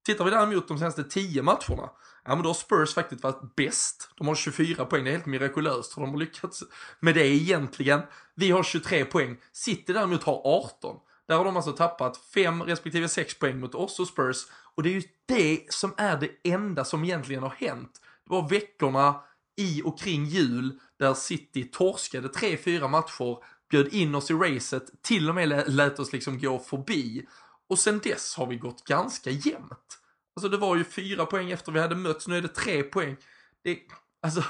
Tittar 0.05 0.25
vi 0.25 0.31
däremot 0.31 0.67
de 0.67 0.77
senaste 0.77 1.03
10 1.03 1.41
matcherna, 1.41 1.89
ja 2.23 2.35
men 2.35 2.43
då 2.43 2.49
har 2.49 2.53
Spurs 2.53 2.93
faktiskt 2.93 3.23
varit 3.23 3.55
bäst. 3.55 4.09
De 4.17 4.27
har 4.27 4.35
24 4.35 4.85
poäng, 4.85 5.03
det 5.03 5.09
är 5.09 5.11
helt 5.11 5.25
mirakulöst 5.25 5.97
hur 5.97 6.01
de 6.01 6.11
har 6.11 6.17
lyckats 6.17 6.63
med 6.99 7.15
det 7.15 7.27
egentligen. 7.27 8.01
Vi 8.35 8.51
har 8.51 8.63
23 8.63 9.05
poäng, 9.05 9.37
City 9.51 9.93
däremot 9.93 10.23
har 10.23 10.41
18. 10.45 10.99
Där 11.27 11.37
har 11.37 11.45
de 11.45 11.55
alltså 11.55 11.71
tappat 11.71 12.17
5 12.17 12.63
respektive 12.63 13.09
6 13.09 13.39
poäng 13.39 13.59
mot 13.59 13.75
oss 13.75 13.99
och 13.99 14.07
Spurs. 14.07 14.37
Och 14.75 14.83
det 14.83 14.89
är 14.89 14.93
ju 14.93 15.03
det 15.25 15.73
som 15.73 15.93
är 15.97 16.17
det 16.17 16.51
enda 16.51 16.85
som 16.85 17.03
egentligen 17.03 17.43
har 17.43 17.49
hänt. 17.49 18.01
Det 18.27 18.33
var 18.33 18.49
veckorna 18.49 19.21
i 19.57 19.81
och 19.85 19.99
kring 19.99 20.25
jul 20.25 20.79
där 20.99 21.13
City 21.13 21.63
torskade 21.63 22.27
3-4 22.27 22.87
matcher, 22.87 23.37
bjöd 23.69 23.87
in 23.93 24.15
oss 24.15 24.31
i 24.31 24.33
racet, 24.33 25.01
till 25.01 25.29
och 25.29 25.35
med 25.35 25.63
lät 25.67 25.99
oss 25.99 26.13
liksom 26.13 26.39
gå 26.39 26.59
förbi. 26.59 27.27
Och 27.69 27.79
sen 27.79 27.99
dess 27.99 28.35
har 28.35 28.47
vi 28.47 28.55
gått 28.55 28.83
ganska 28.83 29.29
jämnt. 29.29 29.99
Alltså 30.35 30.49
det 30.49 30.57
var 30.57 30.75
ju 30.75 30.83
fyra 30.83 31.25
poäng 31.25 31.51
efter 31.51 31.71
vi 31.71 31.79
hade 31.79 31.95
mötts, 31.95 32.27
nu 32.27 32.37
är 32.37 32.41
det 32.41 32.47
tre 32.47 32.83
poäng. 32.83 33.17
Det, 33.63 33.79
alltså, 34.21 34.43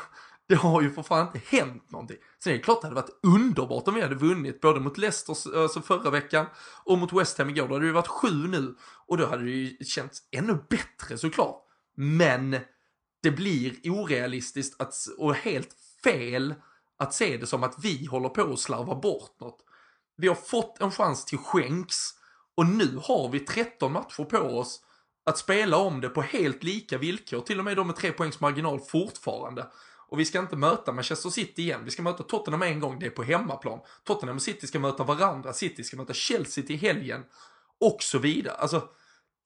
det 0.47 0.55
har 0.55 0.81
ju 0.81 0.91
för 0.91 1.03
fan 1.03 1.27
inte 1.27 1.57
hänt 1.57 1.91
någonting. 1.91 2.17
Sen 2.43 2.53
är 2.53 2.57
det 2.57 2.63
klart 2.63 2.81
det 2.81 2.87
hade 2.87 3.01
varit 3.01 3.19
underbart 3.23 3.87
om 3.87 3.93
vi 3.93 4.01
hade 4.01 4.15
vunnit 4.15 4.61
både 4.61 4.79
mot 4.79 4.97
Leicester 4.97 5.61
alltså 5.61 5.81
förra 5.81 6.09
veckan 6.09 6.45
och 6.83 6.97
mot 6.97 7.13
West 7.13 7.37
Ham 7.37 7.49
igår. 7.49 7.67
Då 7.67 7.73
hade 7.73 7.85
det 7.85 7.87
ju 7.87 7.93
varit 7.93 8.07
sju 8.07 8.47
nu 8.47 8.75
och 9.07 9.17
då 9.17 9.25
hade 9.25 9.43
det 9.43 9.51
ju 9.51 9.85
känts 9.85 10.21
ännu 10.31 10.57
bättre 10.69 11.17
såklart. 11.17 11.63
Men 11.95 12.57
det 13.27 13.31
blir 13.31 13.75
orealistiskt 13.83 14.81
att, 14.81 14.95
och 15.17 15.35
helt 15.35 15.69
fel 16.03 16.55
att 16.97 17.13
se 17.13 17.37
det 17.37 17.47
som 17.47 17.63
att 17.63 17.75
vi 17.83 18.05
håller 18.05 18.29
på 18.29 18.53
att 18.53 18.59
slarva 18.59 18.95
bort 18.95 19.39
något. 19.39 19.59
Vi 20.17 20.27
har 20.27 20.35
fått 20.35 20.81
en 20.81 20.91
chans 20.91 21.25
till 21.25 21.37
skänks 21.37 22.13
och 22.55 22.65
nu 22.65 22.99
har 23.03 23.29
vi 23.29 23.39
13 23.39 23.91
matcher 23.91 24.23
på 24.23 24.37
oss 24.37 24.81
att 25.25 25.37
spela 25.37 25.77
om 25.77 26.01
det 26.01 26.09
på 26.09 26.21
helt 26.21 26.63
lika 26.63 26.97
villkor, 26.97 27.41
till 27.41 27.59
och 27.59 27.65
med 27.65 27.77
de 27.77 27.87
med 27.87 27.95
tre 27.95 28.11
poängs 28.11 28.39
marginal 28.39 28.79
fortfarande. 28.79 29.67
Och 30.09 30.19
vi 30.19 30.25
ska 30.25 30.39
inte 30.39 30.55
möta 30.55 30.91
Manchester 30.91 31.29
City 31.29 31.61
igen, 31.61 31.81
vi 31.85 31.91
ska 31.91 32.01
möta 32.01 32.23
Tottenham 32.23 32.61
en 32.61 32.79
gång, 32.79 32.99
det 32.99 33.05
är 33.05 33.09
på 33.09 33.23
hemmaplan. 33.23 33.79
Tottenham 34.03 34.35
och 34.35 34.41
City 34.41 34.67
ska 34.67 34.79
möta 34.79 35.03
varandra, 35.03 35.53
City 35.53 35.83
ska 35.83 35.97
möta 35.97 36.13
Chelsea 36.13 36.63
till 36.63 36.77
helgen. 36.77 37.23
Och 37.79 37.97
så 38.03 38.19
vidare. 38.19 38.55
Alltså, 38.55 38.89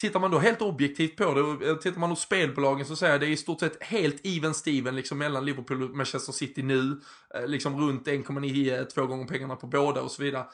tittar 0.01 0.20
man 0.20 0.31
då 0.31 0.39
helt 0.39 0.62
objektivt 0.62 1.15
på 1.15 1.34
det, 1.34 1.72
och 1.72 1.81
tittar 1.81 2.00
man 2.00 2.10
hos 2.10 2.22
spelbolagen 2.22 2.86
så 2.86 2.96
säger 2.96 3.13
jag 3.13 3.22
det 3.22 3.27
är 3.27 3.31
i 3.31 3.38
stort 3.38 3.60
sett 3.60 3.84
helt 3.84 4.22
even 4.24 4.53
Steven 4.53 4.96
liksom 4.96 5.17
mellan 5.17 5.46
Liverpool 5.46 5.84
och 5.84 5.89
Manchester 5.89 6.34
City 6.34 6.63
nu. 6.63 7.01
Eh, 7.36 7.48
liksom 7.48 7.79
runt 7.79 8.08
1,9, 8.08 8.86
två 8.86 9.05
gånger 9.05 9.27
pengarna 9.27 9.55
på 9.55 9.67
båda 9.67 10.01
och 10.01 10.12
så 10.12 10.24
vidare. 10.24 10.46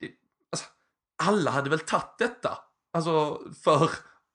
Det, 0.00 0.10
alltså, 0.52 0.66
alla 1.22 1.50
hade 1.50 1.70
väl 1.70 1.78
tagit 1.78 2.18
detta? 2.18 2.58
Alltså 2.92 3.40
för 3.64 3.90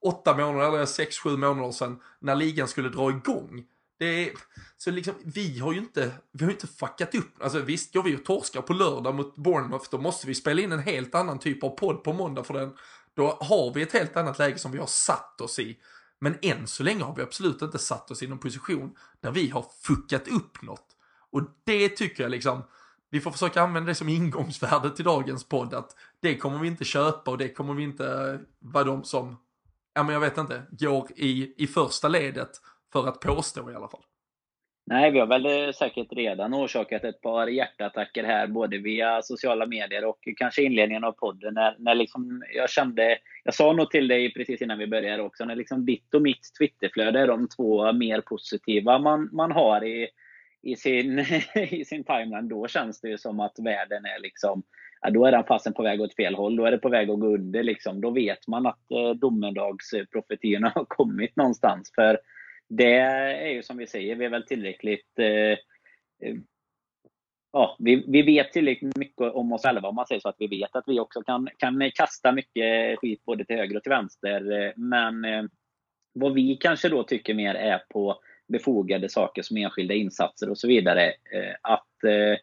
åtta 0.05 0.37
månader 0.37 0.67
eller 0.67 0.85
sex, 0.85 1.17
sju 1.17 1.37
månader 1.37 1.71
sedan 1.71 2.01
när 2.19 2.35
ligan 2.35 2.67
skulle 2.67 2.89
dra 2.89 3.09
igång. 3.09 3.65
Det 3.99 4.05
är, 4.05 4.31
så 4.77 4.91
liksom, 4.91 5.13
vi 5.23 5.59
har 5.59 5.73
ju 5.73 5.79
inte, 5.79 6.11
vi 6.31 6.45
har 6.45 6.51
inte 6.51 6.67
fuckat 6.67 7.15
upp. 7.15 7.41
Alltså 7.43 7.59
visst, 7.59 7.93
går 7.93 8.03
vi 8.03 8.15
och 8.15 8.25
torskar 8.25 8.61
på 8.61 8.73
lördag 8.73 9.15
mot 9.15 9.35
Bournemouth, 9.35 9.87
då 9.91 9.97
måste 9.97 10.27
vi 10.27 10.35
spela 10.35 10.61
in 10.61 10.71
en 10.71 10.79
helt 10.79 11.15
annan 11.15 11.39
typ 11.39 11.63
av 11.63 11.69
podd 11.69 12.03
på 12.03 12.13
måndag 12.13 12.43
för 12.43 12.53
den. 12.53 12.73
Då 13.17 13.37
har 13.41 13.73
vi 13.73 13.81
ett 13.81 13.93
helt 13.93 14.17
annat 14.17 14.39
läge 14.39 14.59
som 14.59 14.71
vi 14.71 14.77
har 14.77 14.87
satt 14.87 15.41
oss 15.41 15.59
i. 15.59 15.77
Men 16.19 16.37
än 16.41 16.67
så 16.67 16.83
länge 16.83 17.03
har 17.03 17.15
vi 17.15 17.21
absolut 17.21 17.61
inte 17.61 17.79
satt 17.79 18.11
oss 18.11 18.23
i 18.23 18.27
någon 18.27 18.39
position 18.39 18.95
där 19.21 19.31
vi 19.31 19.49
har 19.49 19.65
fuckat 19.81 20.27
upp 20.27 20.61
något. 20.61 20.85
Och 21.31 21.41
det 21.63 21.89
tycker 21.89 22.23
jag 22.23 22.31
liksom, 22.31 22.63
vi 23.09 23.21
får 23.21 23.31
försöka 23.31 23.61
använda 23.61 23.87
det 23.87 23.95
som 23.95 24.09
ingångsvärde 24.09 24.95
till 24.95 25.05
dagens 25.05 25.43
podd, 25.43 25.73
att 25.73 25.95
det 26.21 26.37
kommer 26.37 26.59
vi 26.59 26.67
inte 26.67 26.85
köpa 26.85 27.31
och 27.31 27.37
det 27.37 27.49
kommer 27.49 27.73
vi 27.73 27.83
inte 27.83 28.07
eh, 28.07 28.39
vara 28.59 28.83
de 28.83 29.03
som 29.03 29.37
ja 29.93 30.03
men 30.03 30.13
jag 30.13 30.19
vet 30.19 30.37
inte, 30.37 30.63
går 30.71 31.07
i, 31.15 31.63
i 31.63 31.67
första 31.67 32.07
ledet 32.07 32.49
för 32.93 33.07
att 33.07 33.19
påstå 33.19 33.71
i 33.71 33.75
alla 33.75 33.87
fall. 33.87 34.03
Nej, 34.89 35.11
vi 35.11 35.19
har 35.19 35.27
väl 35.27 35.45
eh, 35.45 35.71
säkert 35.71 36.13
redan 36.13 36.53
orsakat 36.53 37.03
ett 37.03 37.21
par 37.21 37.47
hjärtattacker 37.47 38.23
här, 38.23 38.47
både 38.47 38.77
via 38.77 39.21
sociala 39.21 39.65
medier 39.65 40.05
och 40.05 40.19
kanske 40.37 40.63
inledningen 40.63 41.03
av 41.03 41.11
podden. 41.11 41.53
När, 41.53 41.75
när 41.79 41.95
liksom 41.95 42.43
jag 42.55 42.69
kände, 42.69 43.17
jag 43.43 43.53
sa 43.53 43.73
nog 43.73 43.91
till 43.91 44.07
dig 44.07 44.33
precis 44.33 44.61
innan 44.61 44.79
vi 44.79 44.87
började 44.87 45.23
också, 45.23 45.45
när 45.45 45.55
liksom 45.55 45.85
ditt 45.85 46.13
och 46.13 46.21
mitt 46.21 46.57
Twitterflöde 46.59 47.19
är 47.19 47.27
de 47.27 47.47
två 47.47 47.93
mer 47.93 48.21
positiva 48.21 48.99
man, 48.99 49.29
man 49.31 49.51
har 49.51 49.83
i, 49.83 50.09
i, 50.63 50.75
sin, 50.75 51.19
i 51.55 51.85
sin 51.85 52.03
timeline, 52.03 52.47
då 52.47 52.67
känns 52.67 53.01
det 53.01 53.09
ju 53.09 53.17
som 53.17 53.39
att 53.39 53.59
världen 53.59 54.05
är 54.05 54.21
liksom 54.21 54.63
ja, 55.01 55.09
då 55.09 55.25
är 55.25 55.31
den 55.31 55.43
fasen 55.43 55.73
på 55.73 55.83
väg 55.83 56.01
åt 56.01 56.15
fel 56.15 56.35
håll. 56.35 56.55
Då 56.55 56.65
är 56.65 56.71
det 56.71 56.77
på 56.77 56.89
väg 56.89 57.09
att 57.09 57.19
gå 57.19 57.27
under. 57.27 57.63
Liksom. 57.63 58.01
Då 58.01 58.11
vet 58.11 58.47
man 58.47 58.65
att 58.65 58.91
eh, 58.91 59.09
domedagsprofetiorna 59.09 60.71
har 60.75 60.85
kommit 60.85 61.35
någonstans. 61.35 61.91
För 61.95 62.19
det 62.69 62.93
är 62.93 63.49
ju 63.49 63.63
som 63.63 63.77
vi 63.77 63.87
säger, 63.87 64.15
vi 64.15 64.25
är 64.25 64.29
väl 64.29 64.45
tillräckligt 64.45 65.19
eh, 65.19 65.57
eh, 66.27 66.35
ja, 67.53 67.75
vi, 67.79 68.03
vi 68.07 68.21
vet 68.21 68.51
tillräckligt 68.51 68.97
mycket 68.97 69.21
om 69.21 69.51
oss 69.51 69.61
själva 69.61 69.89
om 69.89 69.95
man 69.95 70.07
säger 70.07 70.21
så 70.21 70.29
att 70.29 70.35
vi 70.39 70.47
vet 70.47 70.75
att 70.75 70.87
vi 70.87 70.99
också 70.99 71.21
kan, 71.21 71.49
kan 71.57 71.91
kasta 71.95 72.31
mycket 72.31 72.99
skit 72.99 73.25
både 73.25 73.45
till 73.45 73.55
höger 73.55 73.77
och 73.77 73.83
till 73.83 73.89
vänster. 73.89 74.73
Men 74.75 75.25
eh, 75.25 75.43
vad 76.13 76.33
vi 76.33 76.57
kanske 76.61 76.89
då 76.89 77.03
tycker 77.03 77.33
mer 77.33 77.55
är 77.55 77.81
på 77.89 78.19
befogade 78.47 79.09
saker 79.09 79.41
som 79.41 79.57
enskilda 79.57 79.93
insatser 79.93 80.49
och 80.49 80.57
så 80.57 80.67
vidare. 80.67 81.05
Eh, 81.07 81.55
att, 81.61 82.03
eh, 82.03 82.37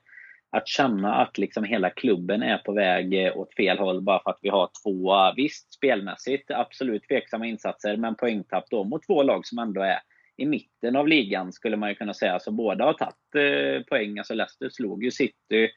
att 0.51 0.69
känna 0.69 1.15
att 1.15 1.39
liksom 1.39 1.65
hela 1.65 1.91
klubben 1.91 2.43
är 2.43 2.59
på 2.59 2.73
väg 2.73 3.27
eh, 3.27 3.37
åt 3.37 3.55
fel 3.55 3.79
håll 3.79 4.03
bara 4.03 4.23
för 4.23 4.31
att 4.31 4.39
vi 4.43 4.49
har 4.49 4.71
två, 4.83 5.33
visst 5.37 5.73
spelmässigt 5.73 6.51
absolut 6.51 7.09
tveksamma 7.09 7.47
insatser, 7.47 7.97
men 7.97 8.15
poängtapp 8.15 8.65
då 8.71 8.85
mot 8.85 9.07
två 9.07 9.23
lag 9.23 9.47
som 9.47 9.59
ändå 9.59 9.83
är 9.83 9.99
i 10.37 10.47
mitten 10.47 10.97
av 10.97 11.09
ligan 11.09 11.53
skulle 11.53 11.77
man 11.77 11.89
ju 11.89 11.95
kunna 11.95 12.15
säga. 12.15 12.39
Så 12.39 12.51
båda 12.51 12.85
har 12.85 12.93
tagit 12.93 13.35
eh, 13.37 13.85
poäng. 13.87 14.19
Alltså 14.19 14.35
Leicester 14.35 14.69
slog 14.69 15.05
ju 15.05 15.11
City, 15.11 15.71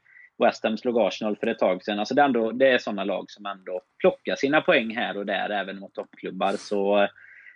West 0.43 0.63
Ham 0.63 0.77
slog 0.77 0.99
Arsenal 0.99 1.37
för 1.37 1.47
ett 1.47 1.59
tag 1.59 1.83
sedan. 1.83 1.99
Alltså 1.99 2.15
det, 2.15 2.21
är 2.21 2.25
ändå, 2.25 2.51
det 2.51 2.67
är 2.67 2.77
sådana 2.77 3.03
lag 3.03 3.25
som 3.31 3.45
ändå 3.45 3.81
plockar 3.99 4.35
sina 4.35 4.61
poäng 4.61 4.95
här 4.95 5.17
och 5.17 5.25
där, 5.25 5.49
även 5.49 5.79
mot 5.79 5.93
toppklubbar. 5.93 6.51
Så 6.51 7.01
eh, 7.01 7.09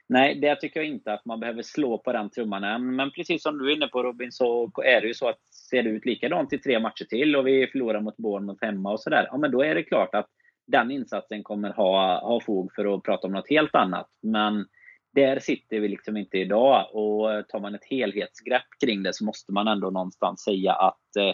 nej, 0.10 0.36
det 0.36 0.56
tycker 0.56 0.80
jag 0.80 0.90
inte 0.90 1.14
att 1.14 1.26
man 1.26 1.40
behöver 1.40 1.62
slå 1.62 1.98
på 1.98 2.12
den 2.12 2.30
trumman 2.30 2.64
än. 2.64 2.96
Men 2.96 3.12
precis 3.12 3.44
som 3.44 3.58
du 3.58 3.72
är 3.72 3.76
inne 3.76 3.88
på 3.88 4.04
Robin, 4.04 4.32
så 4.32 4.72
är 4.84 5.02
det 5.02 5.08
ju 5.08 5.14
så 5.14 5.30
att 5.30 5.40
ser 5.72 5.84
det 5.84 5.90
ut 5.90 6.06
likadant 6.06 6.54
i 6.54 6.58
tre 6.58 6.80
matcher 6.80 7.06
till 7.06 7.36
och 7.36 7.48
vi 7.48 7.68
förlorar 7.68 8.02
mot 8.02 8.18
Bournemouth 8.18 8.66
hemma 8.66 8.92
och 8.92 9.00
sådär, 9.00 9.28
ja 9.32 9.38
men 9.38 9.52
då 9.52 9.64
är 9.64 9.76
det 9.76 9.84
klart 9.84 10.16
att 10.16 10.28
den 10.68 10.92
insatsen 10.92 11.44
kommer 11.44 11.70
ha, 11.70 12.20
ha 12.20 12.40
fog 12.42 12.72
för 12.76 12.96
att 12.96 13.04
prata 13.04 13.28
om 13.28 13.34
något 13.34 13.50
helt 13.50 13.76
annat. 13.76 14.08
Men 14.22 14.66
där 15.14 15.40
sitter 15.40 15.80
vi 15.80 15.88
liksom 15.88 16.18
inte 16.18 16.38
idag. 16.38 16.96
Och 16.96 17.48
tar 17.48 17.60
man 17.60 17.76
ett 17.76 17.86
helhetsgrepp 17.90 18.68
kring 18.86 19.04
det 19.04 19.14
så 19.14 19.26
måste 19.26 19.52
man 19.52 19.68
ändå 19.68 19.90
någonstans 19.90 20.44
säga 20.44 20.74
att 20.74 21.16
eh, 21.20 21.34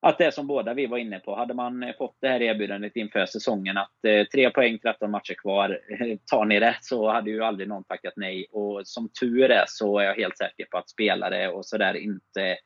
att 0.00 0.18
det 0.18 0.24
är 0.24 0.30
som 0.30 0.46
båda 0.46 0.74
vi 0.74 0.86
var 0.86 0.98
inne 0.98 1.18
på. 1.18 1.36
Hade 1.36 1.54
man 1.54 1.92
fått 1.98 2.16
det 2.20 2.28
här 2.28 2.42
erbjudandet 2.42 2.96
inför 2.96 3.26
säsongen 3.26 3.78
att 3.78 4.04
eh, 4.06 4.24
tre 4.24 4.50
poäng, 4.50 4.78
13 4.78 5.10
matcher 5.10 5.34
kvar, 5.34 5.80
tar 6.30 6.44
ni 6.44 6.60
det 6.60 6.76
så 6.80 7.10
hade 7.10 7.30
ju 7.30 7.44
aldrig 7.44 7.68
någon 7.68 7.84
tackat 7.84 8.12
nej. 8.16 8.46
Och 8.50 8.80
som 8.84 9.08
tur 9.20 9.50
är 9.50 9.64
så 9.66 9.98
är 9.98 10.04
jag 10.04 10.14
helt 10.14 10.38
säker 10.38 10.66
på 10.70 10.78
att 10.78 10.90
spelare 10.90 11.48
och 11.48 11.66
sådär 11.66 11.94
inte, 11.94 12.56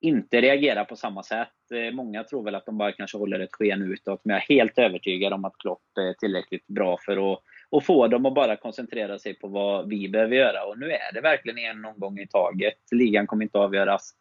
inte 0.00 0.40
reagerar 0.40 0.84
på 0.84 0.96
samma 0.96 1.22
sätt. 1.22 1.72
Eh, 1.74 1.94
många 1.94 2.24
tror 2.24 2.44
väl 2.44 2.54
att 2.54 2.66
de 2.66 2.78
bara 2.78 2.92
kanske 2.92 3.18
håller 3.18 3.40
ett 3.40 3.52
sken 3.54 3.82
utåt, 3.82 4.20
men 4.24 4.34
jag 4.34 4.42
är 4.42 4.54
helt 4.54 4.78
övertygad 4.78 5.32
om 5.32 5.44
att 5.44 5.58
Klopp 5.58 5.82
är 6.00 6.12
tillräckligt 6.12 6.66
bra 6.66 6.98
för 7.04 7.32
att 7.32 7.40
och 7.70 7.84
få 7.84 8.08
dem 8.08 8.26
att 8.26 8.34
bara 8.34 8.56
koncentrera 8.56 9.18
sig 9.18 9.34
på 9.34 9.48
vad 9.48 9.88
vi 9.88 10.08
behöver 10.08 10.36
göra. 10.36 10.64
Och 10.64 10.78
nu 10.78 10.90
är 10.90 11.14
det 11.14 11.20
verkligen 11.20 11.58
en 11.58 11.84
omgång 11.84 12.18
i 12.18 12.26
taget. 12.26 12.78
Ligan 12.92 13.26
kommer 13.26 13.44
inte 13.44 13.58
avgöras. 13.58 14.14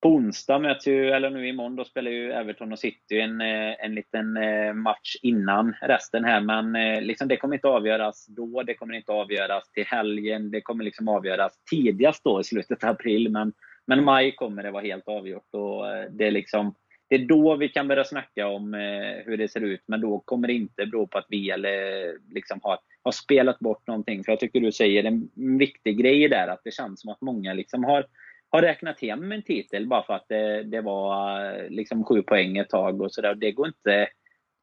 På 0.00 0.08
onsdag 0.08 0.58
möts 0.58 0.86
ju, 0.86 1.10
eller 1.10 1.30
nu 1.30 1.48
imorgon, 1.48 1.76
då 1.76 1.84
spelar 1.84 2.10
ju 2.10 2.32
Everton 2.32 2.72
och 2.72 2.78
City 2.78 3.20
en, 3.20 3.40
eh, 3.40 3.84
en 3.84 3.94
liten 3.94 4.36
eh, 4.36 4.72
match 4.72 5.16
innan 5.22 5.74
resten 5.82 6.24
här. 6.24 6.40
Men 6.40 6.76
eh, 6.76 7.02
liksom, 7.02 7.28
det 7.28 7.36
kommer 7.36 7.54
inte 7.54 7.68
avgöras 7.68 8.26
då, 8.26 8.62
det 8.62 8.74
kommer 8.74 8.94
inte 8.94 9.12
avgöras 9.12 9.70
till 9.70 9.84
helgen. 9.86 10.50
Det 10.50 10.60
kommer 10.60 10.84
liksom 10.84 11.08
avgöras 11.08 11.52
tidigast 11.70 12.24
då 12.24 12.40
i 12.40 12.44
slutet 12.44 12.84
av 12.84 12.90
april. 12.90 13.30
Men, 13.30 13.52
men 13.86 14.04
maj 14.04 14.34
kommer 14.34 14.62
det 14.62 14.70
vara 14.70 14.82
helt 14.82 15.08
avgjort. 15.08 15.54
Och 15.54 15.84
det 16.10 16.26
är 16.26 16.30
liksom 16.30 16.74
det 17.08 17.14
är 17.14 17.26
då 17.26 17.56
vi 17.56 17.68
kan 17.68 17.88
börja 17.88 18.04
snacka 18.04 18.48
om 18.48 18.74
eh, 18.74 19.24
hur 19.26 19.36
det 19.36 19.48
ser 19.48 19.60
ut. 19.60 19.82
Men 19.86 20.00
då 20.00 20.18
kommer 20.18 20.48
det 20.48 20.54
inte 20.54 20.86
bero 20.86 21.06
på 21.06 21.18
att 21.18 21.26
vi 21.28 21.50
eller, 21.50 22.14
liksom 22.34 22.60
har, 22.62 22.78
har 23.02 23.12
spelat 23.12 23.58
bort 23.58 23.86
någonting. 23.86 24.24
För 24.24 24.32
jag 24.32 24.40
tycker 24.40 24.60
du 24.60 24.72
säger 24.72 25.04
en 25.04 25.30
viktig 25.58 25.98
grej 25.98 26.28
där, 26.28 26.48
att 26.48 26.60
det 26.64 26.74
känns 26.74 27.00
som 27.00 27.10
att 27.10 27.20
många 27.20 27.52
liksom 27.52 27.84
har, 27.84 28.06
har 28.50 28.62
räknat 28.62 29.00
hem 29.00 29.32
en 29.32 29.42
titel 29.42 29.86
bara 29.86 30.02
för 30.02 30.14
att 30.14 30.28
det, 30.28 30.62
det 30.62 30.80
var 30.80 31.68
liksom 31.70 32.04
sju 32.04 32.22
poäng 32.22 32.58
ett 32.58 32.68
tag 32.68 33.02
och 33.02 33.12
sådär. 33.12 33.34
Det 33.34 33.52
går 33.52 33.66
inte... 33.66 34.08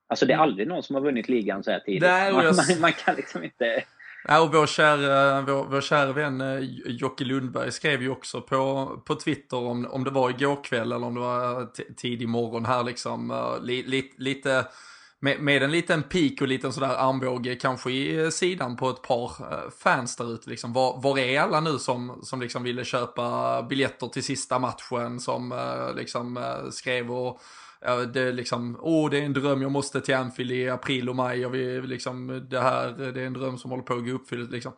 Alltså 0.07 0.25
det 0.25 0.33
är 0.33 0.37
aldrig 0.37 0.67
någon 0.67 0.83
som 0.83 0.95
har 0.95 1.01
vunnit 1.01 1.29
ligan 1.29 1.63
så 1.63 1.71
här 1.71 1.79
tidigt. 1.79 2.01
Nej, 2.01 2.33
man, 2.33 2.45
man, 2.45 2.81
man, 2.81 2.93
kan 2.93 3.15
liksom 3.15 3.43
inte... 3.43 3.83
Ja, 4.27 4.41
och 4.41 4.53
vår 4.53 4.67
kära, 4.67 5.38
eh, 5.38 5.46
vår, 5.46 5.65
vår 5.65 5.82
kära 5.82 6.13
vän 6.13 6.41
eh, 6.41 6.60
Jocke 6.86 7.24
Lundberg 7.24 7.72
skrev 7.72 8.01
ju 8.01 8.10
också 8.10 8.41
på, 8.41 8.89
på 9.05 9.15
Twitter 9.15 9.58
om, 9.58 9.86
om 9.86 10.03
det 10.03 10.10
var 10.10 10.29
igår 10.29 10.63
kväll 10.63 10.91
eller 10.91 11.08
om 11.08 11.15
det 11.15 11.22
var 11.22 11.67
tidig 11.96 12.29
morgon 12.29 12.65
här 12.65 12.84
liksom. 12.84 13.32
Eh, 13.32 13.63
li, 13.63 13.84
li, 13.84 14.13
lite 14.17 14.67
med, 15.20 15.39
med, 15.39 15.63
en 15.63 15.72
liten 15.72 16.03
pik 16.03 16.41
och 16.41 16.48
liten 16.48 16.74
sådär 16.74 16.96
armbåge 16.96 17.55
kanske 17.55 17.91
i 17.91 18.32
sidan 18.32 18.75
på 18.75 18.89
ett 18.89 19.01
par 19.01 19.32
fans 19.84 20.15
där 20.15 20.34
ute. 20.34 20.50
Liksom. 20.50 20.74
Var, 20.74 21.01
var 21.01 21.20
är 21.20 21.42
alla 21.42 21.59
nu 21.59 21.79
som, 21.79 22.20
som 22.24 22.42
liksom 22.42 22.64
ville 22.64 22.85
köpa 22.85 23.61
biljetter 23.64 24.07
till 24.07 24.24
sista 24.24 24.59
matchen 24.59 25.20
som 25.20 25.53
liksom 25.96 26.40
skrev 26.72 27.11
och 27.11 27.42
det 28.13 28.21
är 28.21 28.33
liksom, 28.33 28.77
åh 28.81 29.09
det 29.09 29.17
är 29.17 29.24
en 29.24 29.33
dröm, 29.33 29.61
jag 29.61 29.71
måste 29.71 30.01
till 30.01 30.15
Anfield 30.15 30.51
i 30.51 30.69
april 30.69 31.09
och 31.09 31.15
maj 31.15 31.45
och 31.45 31.53
vi 31.53 31.81
liksom, 31.81 32.48
det 32.50 32.59
här, 32.59 32.91
det 32.91 33.21
är 33.21 33.25
en 33.25 33.33
dröm 33.33 33.57
som 33.57 33.71
håller 33.71 33.83
på 33.83 33.93
att 33.93 34.05
gå 34.05 34.11
uppfylld 34.11 34.51
liksom. 34.51 34.74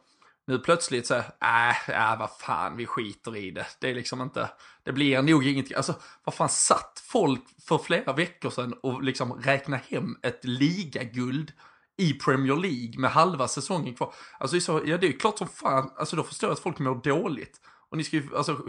Nu 0.47 0.59
plötsligt 0.59 1.07
så, 1.07 1.15
äh, 1.15 1.89
äh, 1.89 2.19
vad 2.19 2.29
fan, 2.39 2.77
vi 2.77 2.85
skiter 2.85 3.35
i 3.35 3.51
det. 3.51 3.67
Det 3.79 3.89
är 3.89 3.95
liksom 3.95 4.21
inte, 4.21 4.49
det 4.83 4.93
blir 4.93 5.21
nog 5.21 5.47
ingenting. 5.47 5.77
Alltså, 5.77 5.95
vad 6.23 6.35
fan, 6.35 6.49
satt 6.49 7.03
folk 7.05 7.43
för 7.67 7.77
flera 7.77 8.13
veckor 8.13 8.49
sedan 8.49 8.73
och 8.73 9.03
liksom 9.03 9.33
räkna 9.33 9.77
hem 9.77 10.17
ett 10.23 10.45
ligaguld 10.45 11.51
i 11.97 12.13
Premier 12.13 12.55
League 12.55 12.99
med 12.99 13.11
halva 13.11 13.47
säsongen 13.47 13.95
kvar. 13.95 14.13
Alltså, 14.39 14.59
så, 14.59 14.81
ja 14.85 14.97
det 14.97 15.07
är 15.07 15.11
ju 15.11 15.17
klart 15.17 15.37
som 15.37 15.47
fan, 15.47 15.91
alltså 15.97 16.15
då 16.15 16.23
förstår 16.23 16.49
jag 16.49 16.53
att 16.53 16.63
folk 16.63 16.79
mår 16.79 17.01
dåligt. 17.03 17.61
Och 17.89 17.97
ni 17.97 18.03
ska 18.03 18.17
ju, 18.17 18.35
alltså, 18.35 18.61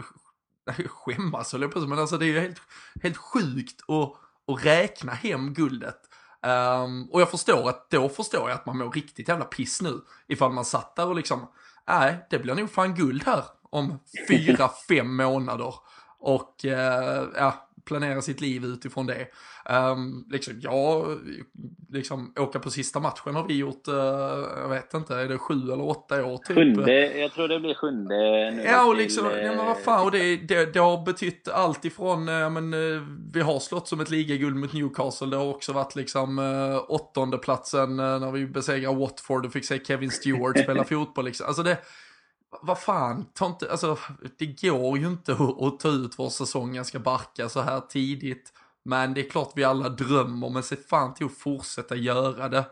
skämmas 0.87 1.51
höll 1.51 1.61
jag 1.61 1.71
på 1.71 1.79
men 1.79 1.99
alltså 1.99 2.17
det 2.17 2.25
är 2.25 2.27
ju 2.27 2.39
helt, 2.39 2.61
helt 3.03 3.17
sjukt 3.17 3.81
och 3.87 4.17
att 4.49 4.65
räkna 4.65 5.11
hem 5.11 5.53
guldet. 5.53 5.99
Um, 6.41 7.09
och 7.11 7.21
jag 7.21 7.31
förstår 7.31 7.69
att, 7.69 7.89
då 7.89 8.09
förstår 8.09 8.49
jag 8.49 8.55
att 8.55 8.65
man 8.65 8.77
mår 8.77 8.91
riktigt 8.91 9.27
jävla 9.27 9.45
piss 9.45 9.81
nu. 9.81 10.01
Ifall 10.27 10.51
man 10.51 10.65
satt 10.65 10.95
där 10.95 11.07
och 11.07 11.15
liksom, 11.15 11.47
nej, 11.87 12.27
det 12.29 12.39
blir 12.39 12.55
nog 12.55 12.71
fan 12.71 12.95
guld 12.95 13.23
här 13.25 13.43
om 13.69 13.99
fyra, 14.27 14.69
fem 14.87 15.15
månader. 15.15 15.73
Och 16.19 16.55
uh, 16.65 16.71
ja, 17.35 17.68
planera 17.89 18.21
sitt 18.21 18.41
liv 18.41 18.65
utifrån 18.65 19.07
det. 19.07 19.27
Um, 19.69 20.25
liksom, 20.29 20.59
ja, 20.61 21.05
liksom 21.89 22.33
åka 22.39 22.59
på 22.59 22.69
sista 22.69 22.99
matchen 22.99 23.35
har 23.35 23.47
vi 23.47 23.57
gjort, 23.57 23.87
uh, 23.87 23.95
jag 24.57 24.69
vet 24.69 24.93
inte, 24.93 25.15
är 25.15 25.27
det 25.27 25.37
sju 25.37 25.53
eller 25.53 25.81
åtta 25.81 26.25
år 26.25 26.37
typ? 26.37 26.55
Sjunde, 26.57 27.17
jag 27.17 27.31
tror 27.31 27.47
det 27.47 27.59
blir 27.59 27.73
sjunde 27.73 28.15
nu. 28.51 28.63
Ja, 28.65 28.85
och 28.85 28.95
liksom, 28.95 29.29
till, 29.29 29.37
ja 29.37 29.55
men 29.55 29.65
vad 29.65 29.77
fan, 29.77 30.05
och 30.05 30.11
det, 30.11 30.37
det, 30.37 30.73
det 30.73 30.79
har 30.79 31.05
betytt 31.05 31.47
allt 31.47 31.85
ifrån, 31.85 32.27
ja 32.27 32.49
men 32.49 32.73
uh, 32.73 33.03
vi 33.33 33.41
har 33.41 33.59
slått 33.59 33.87
som 33.87 33.99
ett 33.99 34.09
ligaguld 34.09 34.55
mot 34.55 34.73
Newcastle, 34.73 35.27
det 35.27 35.37
har 35.37 35.49
också 35.49 35.73
varit 35.73 35.95
liksom 35.95 36.39
uh, 36.39 36.85
åttonde 36.87 37.37
platsen 37.37 37.95
när 37.95 38.31
vi 38.31 38.45
besegrar 38.45 38.93
Watford 38.93 39.45
och 39.45 39.53
fick 39.53 39.65
se 39.65 39.79
Kevin 39.85 40.11
Stewart 40.11 40.59
spela 40.59 40.83
fotboll 40.89 41.25
liksom. 41.25 41.47
Alltså 41.47 41.63
det, 41.63 41.77
vad 42.61 42.79
fan, 42.79 43.25
ta 43.33 43.45
inte, 43.45 43.71
alltså, 43.71 43.97
det 44.37 44.45
går 44.45 44.97
ju 44.97 45.07
inte 45.07 45.31
att, 45.33 45.79
ta 45.79 45.89
ut 45.89 46.19
vår 46.19 46.29
säsong 46.29 46.73
ganska 46.73 46.99
barka 46.99 47.49
så 47.49 47.61
här 47.61 47.79
tidigt. 47.79 48.53
Men 48.85 49.13
det 49.13 49.25
är 49.25 49.29
klart 49.29 49.51
vi 49.55 49.63
alla 49.63 49.89
drömmer, 49.89 50.49
men 50.49 50.63
se 50.63 50.75
fan 50.75 51.13
till 51.13 51.25
att 51.25 51.37
fortsätta 51.37 51.95
göra 51.95 52.49
det. 52.49 52.65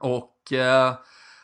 Och 0.00 0.52
eh, 0.52 0.94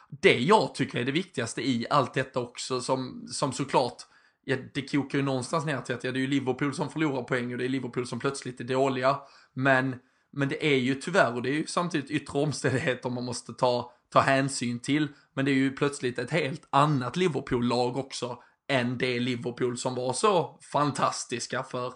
det 0.08 0.38
jag 0.38 0.74
tycker 0.74 0.98
är 0.98 1.04
det 1.04 1.12
viktigaste 1.12 1.68
i 1.68 1.86
allt 1.90 2.14
detta 2.14 2.40
också, 2.40 2.80
som, 2.80 3.26
som 3.30 3.52
såklart, 3.52 4.02
ja, 4.44 4.56
det 4.74 4.90
kokar 4.90 5.18
ju 5.18 5.24
någonstans 5.24 5.64
ner 5.64 5.80
till 5.80 5.94
att 5.94 6.04
ja, 6.04 6.12
det 6.12 6.18
är 6.18 6.20
ju 6.20 6.26
Liverpool 6.26 6.74
som 6.74 6.90
förlorar 6.90 7.22
poäng 7.22 7.52
och 7.52 7.58
det 7.58 7.64
är 7.64 7.68
Liverpool 7.68 8.06
som 8.06 8.18
plötsligt 8.18 8.60
är 8.60 8.64
dåliga. 8.64 9.16
Men, 9.54 9.96
men 10.32 10.48
det 10.48 10.66
är 10.66 10.76
ju 10.76 10.94
tyvärr, 10.94 11.34
och 11.34 11.42
det 11.42 11.48
är 11.48 11.54
ju 11.54 11.66
samtidigt 11.66 12.10
yttre 12.10 12.38
omständigheter 12.38 13.10
man 13.10 13.24
måste 13.24 13.52
ta 13.52 13.95
ta 14.16 14.22
hänsyn 14.22 14.80
till. 14.80 15.08
Men 15.34 15.44
det 15.44 15.50
är 15.50 15.54
ju 15.54 15.72
plötsligt 15.72 16.18
ett 16.18 16.30
helt 16.30 16.68
annat 16.70 17.16
Liverpool-lag 17.16 17.96
också 17.96 18.38
än 18.68 18.98
det 18.98 19.20
Liverpool 19.20 19.78
som 19.78 19.94
var 19.94 20.12
så 20.12 20.58
fantastiska 20.72 21.62
för 21.62 21.92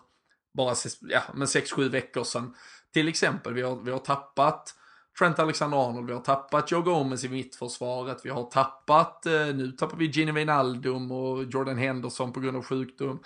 bara 0.55 0.75
ja, 1.01 1.23
6-7 1.35 1.89
veckor 1.89 2.25
sedan. 2.25 2.55
Till 2.93 3.09
exempel, 3.09 3.55
vi 3.55 3.63
har, 3.63 3.77
vi 3.77 3.91
har 3.91 3.99
tappat 3.99 4.75
Trent 5.19 5.39
Alexander-Arnold, 5.39 6.07
vi 6.07 6.13
har 6.13 6.21
tappat 6.21 6.71
Joe 6.71 6.83
Gomez 6.83 7.25
i 7.25 7.29
mittförsvaret, 7.29 8.21
vi 8.25 8.31
har 8.31 8.45
tappat, 8.45 9.27
eh, 9.27 9.33
nu 9.33 9.73
tappar 9.73 9.97
vi 9.97 10.07
Gini 10.07 10.33
Wijnaldum 10.33 11.13
och 11.13 11.45
Jordan 11.45 11.79
Henderson 11.79 12.33
på 12.33 12.41
grund 12.41 12.57
av 12.57 12.63
sjukdom, 12.63 13.21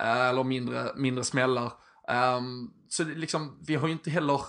eh, 0.00 0.28
eller 0.28 0.44
mindre, 0.44 0.92
mindre 0.96 1.24
smällar. 1.24 1.72
Um, 2.36 2.72
så 2.88 3.04
det, 3.04 3.14
liksom, 3.14 3.58
vi 3.66 3.74
har 3.74 3.86
ju 3.86 3.92
inte 3.92 4.10
heller 4.10 4.40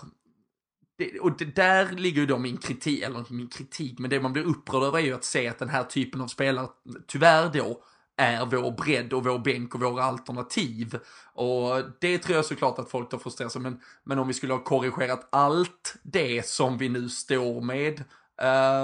det, 0.98 1.20
och 1.20 1.38
det, 1.38 1.46
där 1.46 1.92
ligger 1.92 2.22
ju 2.22 2.26
då 2.26 2.38
min 2.38 2.58
kritik, 2.58 3.02
eller 3.02 3.26
min 3.30 3.48
kritik, 3.48 4.00
men 4.00 4.10
det 4.10 4.20
man 4.20 4.34
blir 4.34 4.44
upprörd 4.44 4.84
över 4.84 5.00
är 5.00 5.04
ju 5.04 5.14
att 5.14 5.24
se 5.24 5.48
att 5.48 5.60
den 5.60 5.70
här 5.70 5.84
typen 5.84 6.22
av 6.22 6.28
spelare, 6.28 6.68
tyvärr 7.08 7.50
då, 7.54 7.84
är 8.18 8.46
vår 8.46 8.72
bredd 8.72 9.14
och 9.14 9.24
vår 9.24 9.40
bänk 9.40 9.76
och 9.76 9.82
våra 9.82 10.04
alternativ. 10.04 11.00
Och 11.34 11.82
det 12.00 12.18
tror 12.18 12.36
jag 12.36 12.46
såklart 12.46 12.80
att 12.80 12.92
folk 12.92 13.10
tar 13.10 13.18
frustrerar 13.18 13.50
sig, 13.50 13.62
men, 13.62 13.80
men 14.04 14.20
om 14.20 14.28
vi 14.28 14.34
skulle 14.34 14.54
ha 14.54 14.64
korrigerat 14.64 15.28
allt 15.32 15.96
det 16.04 16.48
som 16.48 16.78
vi 16.78 16.90
nu 16.90 17.10
står 17.10 17.62
med, 17.62 18.04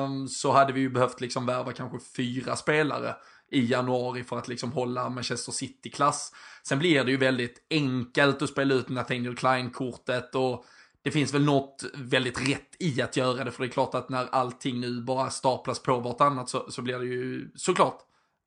um, 0.06 0.28
så 0.28 0.52
hade 0.52 0.74
vi 0.74 0.80
ju 0.80 0.90
behövt 0.90 1.22
liksom 1.22 1.46
värva 1.46 1.72
kanske 1.72 2.00
fyra 2.16 2.56
spelare 2.56 3.16
i 3.52 3.66
januari 3.66 4.24
för 4.24 4.38
att 4.38 4.48
liksom 4.48 4.72
hålla 4.72 5.10
Manchester 5.10 5.52
City-klass. 5.52 6.32
Sen 6.64 6.80
blir 6.80 7.04
det 7.04 7.12
ju 7.12 7.18
väldigt 7.18 7.66
enkelt 7.70 8.42
att 8.42 8.50
spela 8.50 8.74
ut 8.74 8.90
Nathaniel 8.90 9.36
Klein-kortet 9.36 10.36
och 10.36 10.66
det 11.04 11.12
finns 11.12 11.34
väl 11.34 11.46
något 11.46 11.84
väldigt 11.94 12.50
rätt 12.50 12.76
i 12.80 13.02
att 13.02 13.18
göra 13.18 13.44
det, 13.44 13.52
för 13.52 13.64
det 13.64 13.70
är 13.70 13.72
klart 13.72 13.96
att 13.96 14.10
när 14.10 14.28
allting 14.32 14.80
nu 14.80 15.02
bara 15.02 15.30
staplas 15.30 15.80
på 15.80 16.00
vartannat 16.00 16.50
så, 16.50 16.72
så 16.72 16.82
blir 16.82 17.00
det 17.00 17.06
ju 17.06 17.52
såklart 17.56 18.00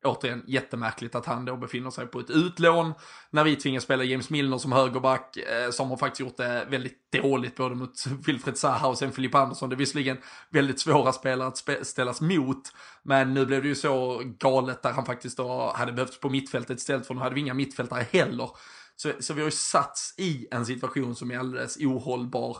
återigen 0.03 0.43
jättemärkligt 0.47 1.15
att 1.15 1.25
han 1.25 1.45
då 1.45 1.57
befinner 1.57 1.89
sig 1.89 2.07
på 2.07 2.19
ett 2.19 2.29
utlån 2.29 2.93
när 3.29 3.43
vi 3.43 3.55
tvingas 3.55 3.83
spela 3.83 4.03
James 4.03 4.29
Milner 4.29 4.57
som 4.57 4.71
högerback 4.71 5.37
eh, 5.37 5.71
som 5.71 5.89
har 5.89 5.97
faktiskt 5.97 6.19
gjort 6.19 6.37
det 6.37 6.67
väldigt 6.69 7.11
dåligt 7.11 7.55
både 7.55 7.75
mot 7.75 8.07
Wilfred 8.25 8.57
Zaha 8.57 8.87
och 8.87 8.97
sen 8.97 9.11
Filip 9.11 9.35
Andersson. 9.35 9.69
Det 9.69 9.75
är 9.75 9.77
visserligen 9.77 10.17
väldigt 10.49 10.79
svåra 10.79 11.11
spelare 11.13 11.47
att 11.47 11.87
ställas 11.87 12.21
mot 12.21 12.61
men 13.03 13.33
nu 13.33 13.45
blev 13.45 13.61
det 13.61 13.67
ju 13.67 13.75
så 13.75 14.21
galet 14.39 14.83
där 14.83 14.91
han 14.91 15.05
faktiskt 15.05 15.37
då 15.37 15.73
hade 15.75 15.91
behövts 15.91 16.19
på 16.19 16.29
mittfältet 16.29 16.77
istället 16.77 17.07
för 17.07 17.13
nu 17.13 17.21
hade 17.21 17.35
vi 17.35 17.41
inga 17.41 17.53
mittfältare 17.53 18.05
heller. 18.11 18.49
Så, 18.97 19.11
så 19.19 19.33
vi 19.33 19.41
har 19.41 19.47
ju 19.47 19.51
satts 19.51 20.13
i 20.17 20.47
en 20.51 20.65
situation 20.65 21.15
som 21.15 21.31
är 21.31 21.37
alldeles 21.37 21.77
ohållbar 21.77 22.57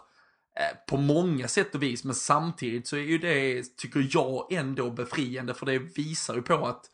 eh, 0.60 0.78
på 0.88 0.98
många 0.98 1.48
sätt 1.48 1.76
och 1.76 1.84
vis, 1.84 2.04
men 2.04 2.16
samtidigt 2.16 2.88
så 2.88 2.96
är 2.96 3.02
ju 3.02 3.18
det, 3.18 3.78
tycker 3.78 4.10
jag, 4.12 4.54
ändå 4.54 4.92
befriande. 4.92 5.54
För 5.54 5.66
det 5.66 5.80
visar 5.80 6.36
ju 6.36 6.42
på 6.42 6.68
att 6.68 6.86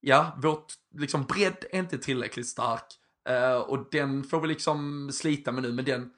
ja, 0.00 0.38
vårt 0.42 0.72
liksom 0.98 1.24
bredd 1.24 1.64
är 1.70 1.78
inte 1.78 1.98
tillräckligt 1.98 2.48
stark. 2.48 2.84
Uh, 3.30 3.56
och 3.56 3.88
den 3.90 4.24
får 4.24 4.40
vi 4.40 4.48
liksom 4.48 5.10
slita 5.12 5.52
med 5.52 5.62
nu, 5.62 5.72
men 5.72 5.84
den, 5.84 6.10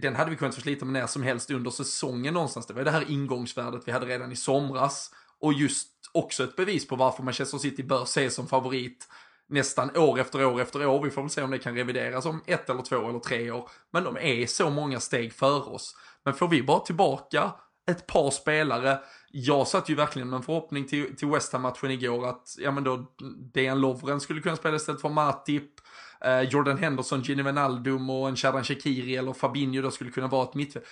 den 0.00 0.16
hade 0.16 0.30
vi 0.30 0.36
kunnat 0.36 0.54
få 0.54 0.60
slita 0.60 0.84
med 0.84 0.92
när 0.92 1.06
som 1.06 1.22
helst 1.22 1.50
under 1.50 1.70
säsongen 1.70 2.34
någonstans. 2.34 2.66
Det 2.66 2.74
var 2.74 2.84
det 2.84 2.90
här 2.90 3.10
ingångsvärdet 3.10 3.82
vi 3.86 3.92
hade 3.92 4.06
redan 4.06 4.32
i 4.32 4.36
somras. 4.36 5.10
Och 5.38 5.52
just 5.52 5.88
också 6.12 6.44
ett 6.44 6.56
bevis 6.56 6.88
på 6.88 6.96
varför 6.96 7.22
Manchester 7.22 7.58
City 7.58 7.82
bör 7.82 8.02
ses 8.02 8.34
som 8.34 8.48
favorit 8.48 9.08
nästan 9.48 9.96
år 9.96 10.18
efter 10.18 10.44
år 10.44 10.60
efter 10.60 10.86
år. 10.86 11.02
Vi 11.04 11.10
får 11.10 11.22
väl 11.22 11.30
se 11.30 11.42
om 11.42 11.50
det 11.50 11.58
kan 11.58 11.74
revideras 11.74 12.26
om 12.26 12.42
ett 12.46 12.70
eller 12.70 12.82
två 12.82 13.08
eller 13.08 13.18
tre 13.18 13.50
år. 13.50 13.70
Men 13.92 14.04
de 14.04 14.16
är 14.16 14.46
så 14.46 14.70
många 14.70 15.00
steg 15.00 15.32
före 15.32 15.70
oss. 15.70 15.96
Men 16.24 16.34
får 16.34 16.48
vi 16.48 16.62
bara 16.62 16.80
tillbaka 16.80 17.52
ett 17.86 18.06
par 18.06 18.30
spelare. 18.30 18.98
Jag 19.30 19.68
satt 19.68 19.88
ju 19.88 19.94
verkligen 19.94 20.30
med 20.30 20.36
en 20.36 20.42
förhoppning 20.42 20.86
till, 20.86 21.16
till 21.16 21.28
West 21.28 21.52
Ham-matchen 21.52 21.90
igår 21.90 22.28
att 22.28 22.54
ja 22.58 22.70
men 22.70 22.84
då 22.84 23.12
Dejan 23.52 23.80
Lovren 23.80 24.20
skulle 24.20 24.40
kunna 24.40 24.56
spela 24.56 24.76
istället 24.76 25.00
för 25.00 25.08
Matip. 25.08 25.70
Eh, 26.20 26.40
Jordan 26.40 26.78
Henderson, 26.78 27.22
Gini 27.22 27.42
Wijnaldum 27.42 28.10
och 28.10 28.28
en 28.28 28.36
Shadan 28.36 28.64
Shakiri 28.64 29.16
eller 29.16 29.32
Fabinho 29.32 29.82
då 29.82 29.90
skulle 29.90 30.10
kunna 30.10 30.26
vara 30.26 30.48
ett 30.48 30.54
mittfält. 30.54 30.84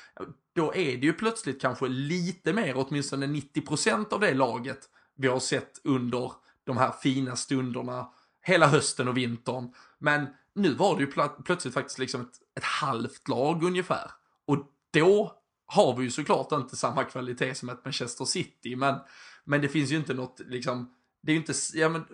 Då 0.55 0.75
är 0.75 0.97
det 0.97 1.07
ju 1.07 1.13
plötsligt 1.13 1.61
kanske 1.61 1.89
lite 1.89 2.53
mer, 2.53 2.75
åtminstone 2.77 3.27
90% 3.27 4.13
av 4.13 4.21
det 4.21 4.35
laget 4.35 4.79
vi 5.17 5.29
har 5.29 5.41
sett 5.41 5.81
under 5.85 6.33
de 6.65 6.77
här 6.77 6.93
fina 7.03 7.37
stunderna 7.37 8.09
hela 8.43 8.67
hösten 8.67 9.09
och 9.09 9.17
vintern. 9.17 9.75
Men 9.99 10.27
nu 10.55 10.75
var 10.75 10.97
det 10.97 11.01
ju 11.01 11.07
pl 11.07 11.21
plötsligt 11.45 11.75
faktiskt 11.75 11.99
liksom 11.99 12.21
ett, 12.21 12.35
ett 12.57 12.65
halvt 12.65 13.29
lag 13.29 13.63
ungefär. 13.63 14.11
Och 14.47 14.59
då 14.93 15.33
har 15.67 15.97
vi 15.97 16.05
ju 16.05 16.11
såklart 16.11 16.53
inte 16.53 16.77
samma 16.77 17.05
kvalitet 17.05 17.55
som 17.55 17.69
ett 17.69 17.85
Manchester 17.85 18.25
City, 18.25 18.77
men, 18.77 18.99
men 19.45 19.61
det 19.61 19.69
finns 19.69 19.91
ju 19.91 19.97
inte 19.97 20.15
något, 20.15 20.41
liksom, 20.47 20.95
det 21.23 21.33
är 21.33 21.35
ju 21.35 21.41
inte, 21.41 21.53
ja 21.75 21.89
men, 21.89 22.05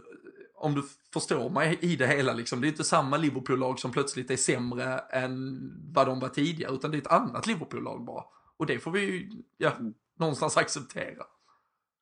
om 0.55 0.75
du 0.75 0.83
förstår 1.13 1.51
mig 1.51 1.79
i 1.81 1.97
det 1.97 2.07
hela, 2.07 2.33
liksom, 2.33 2.61
det 2.61 2.65
är 2.65 2.69
ju 2.69 2.73
inte 2.73 2.85
samma 2.85 3.17
Liverpool-lag 3.17 3.79
som 3.79 3.93
plötsligt 3.93 4.31
är 4.31 4.37
sämre 4.37 4.99
än 4.99 5.59
vad 5.95 6.07
de 6.07 6.21
var 6.21 6.29
tidigare, 6.29 6.75
utan 6.75 6.91
det 6.91 6.97
är 6.97 7.01
ett 7.01 7.07
annat 7.07 7.47
Liverpool-lag 7.47 8.05
bara. 8.05 8.25
Och 8.57 8.67
det 8.67 8.79
får 8.79 8.91
vi 8.91 9.01
ju, 9.01 9.31
ja, 9.57 9.73
någonstans 10.19 10.57
acceptera. 10.57 11.25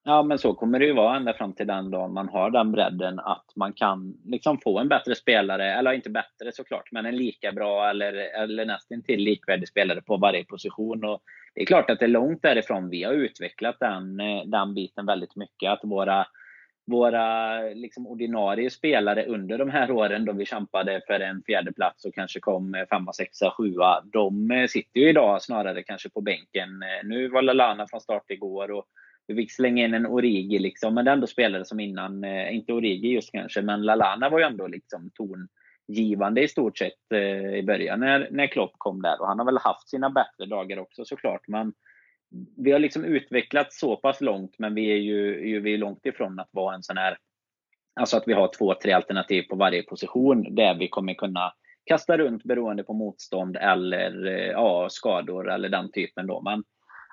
Ja, 0.09 0.23
men 0.23 0.39
så 0.39 0.55
kommer 0.55 0.79
det 0.79 0.85
ju 0.85 0.93
vara 0.93 1.17
ända 1.17 1.35
fram 1.35 1.53
till 1.53 1.67
den 1.67 1.91
dagen 1.91 2.13
man 2.13 2.29
har 2.29 2.51
den 2.51 2.73
bredden 2.73 3.19
att 3.19 3.45
man 3.57 3.73
kan 3.73 4.17
liksom 4.25 4.59
få 4.59 4.79
en 4.79 4.89
bättre 4.89 5.15
spelare, 5.15 5.75
eller 5.75 5.93
inte 5.93 6.11
bättre 6.11 6.53
såklart, 6.53 6.93
men 6.93 7.07
en 7.07 7.17
lika 7.17 7.53
bra 7.53 7.91
eller, 7.91 8.13
eller 8.43 8.65
nästan 8.65 9.03
till 9.03 9.21
likvärdig 9.21 9.69
spelare 9.69 10.03
på 10.03 10.17
varje 10.17 10.45
position. 10.45 11.05
Och 11.05 11.23
det 11.55 11.63
är 11.63 11.67
klart 11.67 11.91
att 11.91 11.99
det 11.99 12.05
är 12.07 12.09
långt 12.09 12.43
därifrån. 12.43 12.91
Vi 12.91 13.03
har 13.03 13.13
utvecklat 13.13 13.77
den, 13.81 14.21
eh, 14.21 14.45
den 14.45 14.75
biten 14.75 15.07
väldigt 15.07 15.37
mycket. 15.37 15.71
Att 15.71 15.81
våra, 15.83 16.27
våra 16.87 17.61
liksom 17.61 18.07
ordinarie 18.07 18.71
spelare 18.71 19.25
under 19.25 19.59
de 19.59 19.71
här 19.71 19.91
åren 19.91 20.25
då 20.25 20.33
vi 20.33 20.47
kämpade 20.47 21.01
för 21.07 21.21
en 21.21 21.43
fjärde 21.47 21.73
plats 21.73 22.05
och 22.05 22.15
kanske 22.15 22.41
kom 22.41 22.75
eh, 22.75 22.87
femma, 22.91 23.13
sexa, 23.13 23.51
sjua. 23.51 24.03
De 24.13 24.51
eh, 24.51 24.67
sitter 24.67 25.01
ju 25.01 25.09
idag 25.09 25.43
snarare 25.43 25.83
kanske 25.83 26.09
på 26.09 26.21
bänken. 26.21 26.69
Nu 27.05 27.29
var 27.29 27.43
Lalana 27.43 27.87
från 27.87 28.01
start 28.01 28.31
igår 28.31 28.71
och 28.71 28.87
vi 29.27 29.35
fick 29.35 29.53
slänga 29.53 29.85
in 29.85 29.95
en 29.95 30.07
Origi, 30.07 30.59
liksom, 30.59 30.95
men 30.95 31.05
det 31.05 31.11
är 31.11 31.13
ändå 31.13 31.27
spelare 31.27 31.65
som 31.65 31.81
innan, 31.81 32.25
eh, 32.25 32.55
inte 32.55 32.73
Origi 32.73 33.09
just 33.09 33.33
kanske, 33.33 33.63
men 33.63 33.83
Lalana 33.83 34.29
var 34.29 34.39
ju 34.39 34.45
ändå 34.45 34.67
liksom 34.67 35.11
tongivande 35.15 36.43
i 36.43 36.49
stort 36.49 36.79
sett 36.79 37.13
eh, 37.15 37.55
i 37.55 37.63
början 37.67 38.01
när, 38.01 38.29
när 38.31 38.47
Klopp 38.47 38.73
kom 38.79 39.03
där. 39.03 39.21
Och 39.21 39.27
han 39.27 39.39
har 39.39 39.47
väl 39.47 39.59
haft 39.59 39.89
sina 39.89 40.11
bättre 40.11 40.47
dagar 40.47 40.79
också 40.79 41.05
såklart. 41.05 41.49
Men 41.49 41.73
vi 42.57 42.73
har 42.73 42.79
liksom 42.79 43.05
utvecklats 43.05 43.81
så 43.81 43.97
pass 43.97 44.21
långt, 44.21 44.59
men 44.59 44.75
vi 44.75 44.93
är 44.93 44.97
ju, 44.97 45.49
ju 45.49 45.61
vi 45.61 45.75
är 45.75 45.79
långt 45.79 46.07
ifrån 46.07 46.41
att 46.41 46.49
vara 46.53 46.75
en 46.75 46.83
sån 46.83 46.97
här 46.97 47.19
Alltså 48.01 48.17
att 48.17 48.29
vi 48.29 48.33
har 48.33 48.51
två, 48.59 48.75
tre 48.75 48.93
alternativ 48.93 49.43
på 49.43 49.57
varje 49.57 49.83
position 49.83 50.55
där 50.55 50.75
vi 50.75 50.89
kommer 50.89 51.15
kunna 51.15 51.53
kasta 51.85 52.19
runt 52.19 52.45
beroende 52.45 52.85
på 52.85 52.93
motstånd 52.93 53.57
eller 53.57 54.27
eh, 54.27 54.51
ja, 54.51 54.89
skador 54.91 55.51
eller 55.51 55.69
den 55.69 55.91
typen. 55.93 56.27
Då. 56.27 56.43
Men 56.43 56.65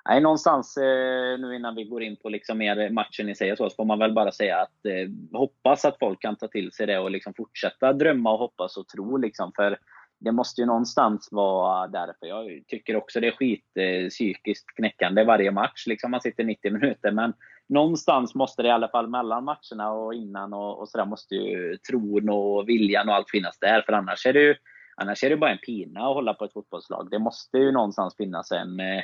Nej, 0.08 0.20
någonstans 0.20 0.76
eh, 0.76 1.38
nu 1.38 1.56
innan 1.56 1.74
vi 1.74 1.84
går 1.84 2.02
in 2.02 2.16
på 2.16 2.28
liksom 2.28 2.58
mer 2.58 2.90
matchen 2.90 3.28
i 3.28 3.34
sig 3.34 3.52
och 3.52 3.58
så, 3.58 3.70
så 3.70 3.76
får 3.76 3.84
man 3.84 3.98
väl 3.98 4.12
bara 4.12 4.32
säga 4.32 4.60
att 4.60 4.86
eh, 4.86 5.38
hoppas 5.38 5.84
att 5.84 5.98
folk 5.98 6.22
kan 6.22 6.36
ta 6.36 6.48
till 6.48 6.72
sig 6.72 6.86
det 6.86 6.98
och 6.98 7.10
liksom 7.10 7.34
fortsätta 7.34 7.92
drömma 7.92 8.32
och 8.32 8.38
hoppas 8.38 8.76
och 8.76 8.88
tro. 8.88 9.16
Liksom, 9.16 9.52
för 9.56 9.78
det 10.20 10.32
måste 10.32 10.60
ju 10.60 10.66
någonstans 10.66 11.28
vara 11.32 11.88
därför. 11.88 12.26
Jag 12.26 12.62
tycker 12.66 12.96
också 12.96 13.20
det 13.20 13.26
är 13.26 13.32
skit 13.32 13.66
eh, 13.74 14.08
psykiskt 14.08 14.76
knäckande 14.76 15.24
varje 15.24 15.50
match. 15.50 15.86
Liksom 15.86 16.10
man 16.10 16.20
sitter 16.20 16.44
90 16.44 16.72
minuter. 16.72 17.10
Men 17.10 17.32
någonstans 17.68 18.34
måste 18.34 18.62
det 18.62 18.68
i 18.68 18.72
alla 18.72 18.88
fall 18.88 19.08
mellan 19.08 19.44
matcherna 19.44 19.92
och 19.92 20.14
innan 20.14 20.52
och, 20.52 20.80
och 20.80 20.88
sådär 20.88 21.04
måste 21.06 21.34
ju 21.34 21.76
tron 21.76 22.28
och 22.28 22.68
viljan 22.68 23.08
och 23.08 23.14
allt 23.14 23.30
finnas 23.30 23.58
där. 23.58 23.82
För 23.82 23.92
annars 23.92 24.26
är 24.26 24.32
det 24.32 24.42
ju 24.42 24.54
annars 24.96 25.24
är 25.24 25.30
det 25.30 25.36
bara 25.36 25.52
en 25.52 25.58
pina 25.58 26.00
att 26.00 26.14
hålla 26.14 26.34
på 26.34 26.44
ett 26.44 26.52
fotbollslag. 26.52 27.08
Det 27.10 27.18
måste 27.18 27.58
ju 27.58 27.72
någonstans 27.72 28.16
finnas 28.16 28.52
en 28.52 28.80
eh, 28.80 29.02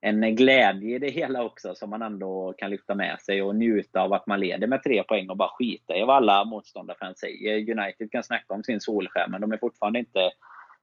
en 0.00 0.36
glädje 0.36 0.96
i 0.96 0.98
det 0.98 1.10
hela 1.10 1.44
också 1.44 1.74
som 1.74 1.90
man 1.90 2.02
ändå 2.02 2.54
kan 2.58 2.70
lyfta 2.70 2.94
med 2.94 3.20
sig 3.20 3.42
och 3.42 3.56
njuta 3.56 4.00
av 4.00 4.12
att 4.12 4.26
man 4.26 4.40
leder 4.40 4.66
med 4.66 4.82
tre 4.82 5.02
poäng 5.02 5.30
och 5.30 5.36
bara 5.36 5.48
skita 5.58 5.96
i 5.96 6.04
vad 6.04 6.16
alla 6.16 6.44
motståndarfans 6.44 7.18
säger. 7.18 7.78
United 7.78 8.12
kan 8.12 8.24
snacka 8.24 8.54
om 8.54 8.62
sin 8.62 8.80
solskärm, 8.80 9.30
men 9.30 9.40
de 9.40 9.52
är 9.52 9.56
fortfarande 9.56 9.98
inte 9.98 10.30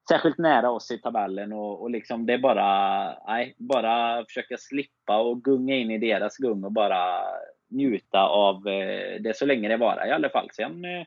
särskilt 0.09 0.37
nära 0.37 0.69
oss 0.69 0.91
i 0.91 0.97
tabellen 0.97 1.53
och, 1.53 1.81
och 1.81 1.89
liksom 1.89 2.25
det 2.25 2.33
är 2.33 2.37
bara, 2.37 3.17
nej, 3.27 3.55
bara 3.57 4.25
försöka 4.25 4.57
slippa 4.57 5.17
och 5.17 5.43
gunga 5.43 5.75
in 5.75 5.91
i 5.91 5.97
deras 5.97 6.37
gung 6.37 6.63
och 6.63 6.71
bara 6.71 7.23
njuta 7.69 8.23
av 8.23 8.67
eh, 8.67 9.21
det 9.21 9.37
så 9.37 9.45
länge 9.45 9.69
det 9.69 9.77
varar 9.77 10.07
i 10.07 10.11
alla 10.11 10.29
fall. 10.29 10.49
Sen, 10.53 10.85
eh, 10.85 11.05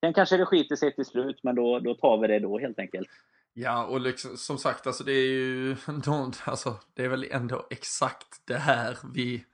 sen 0.00 0.12
kanske 0.12 0.36
det 0.36 0.46
skiter 0.46 0.76
sig 0.76 0.94
till 0.94 1.04
slut, 1.04 1.40
men 1.42 1.54
då, 1.54 1.78
då 1.78 1.94
tar 1.94 2.18
vi 2.18 2.28
det 2.28 2.38
då 2.38 2.58
helt 2.58 2.78
enkelt. 2.78 3.08
Ja, 3.58 3.84
och 3.84 4.00
liksom, 4.00 4.36
som 4.36 4.58
sagt, 4.58 4.86
alltså 4.86 5.04
det 5.04 5.12
är 5.12 5.28
ju, 5.28 5.76
alltså, 6.44 6.74
det 6.94 7.04
är 7.04 7.08
väl 7.08 7.26
ändå 7.30 7.66
exakt 7.70 8.46
det 8.46 8.58
här 8.58 8.98
vi 9.14 9.44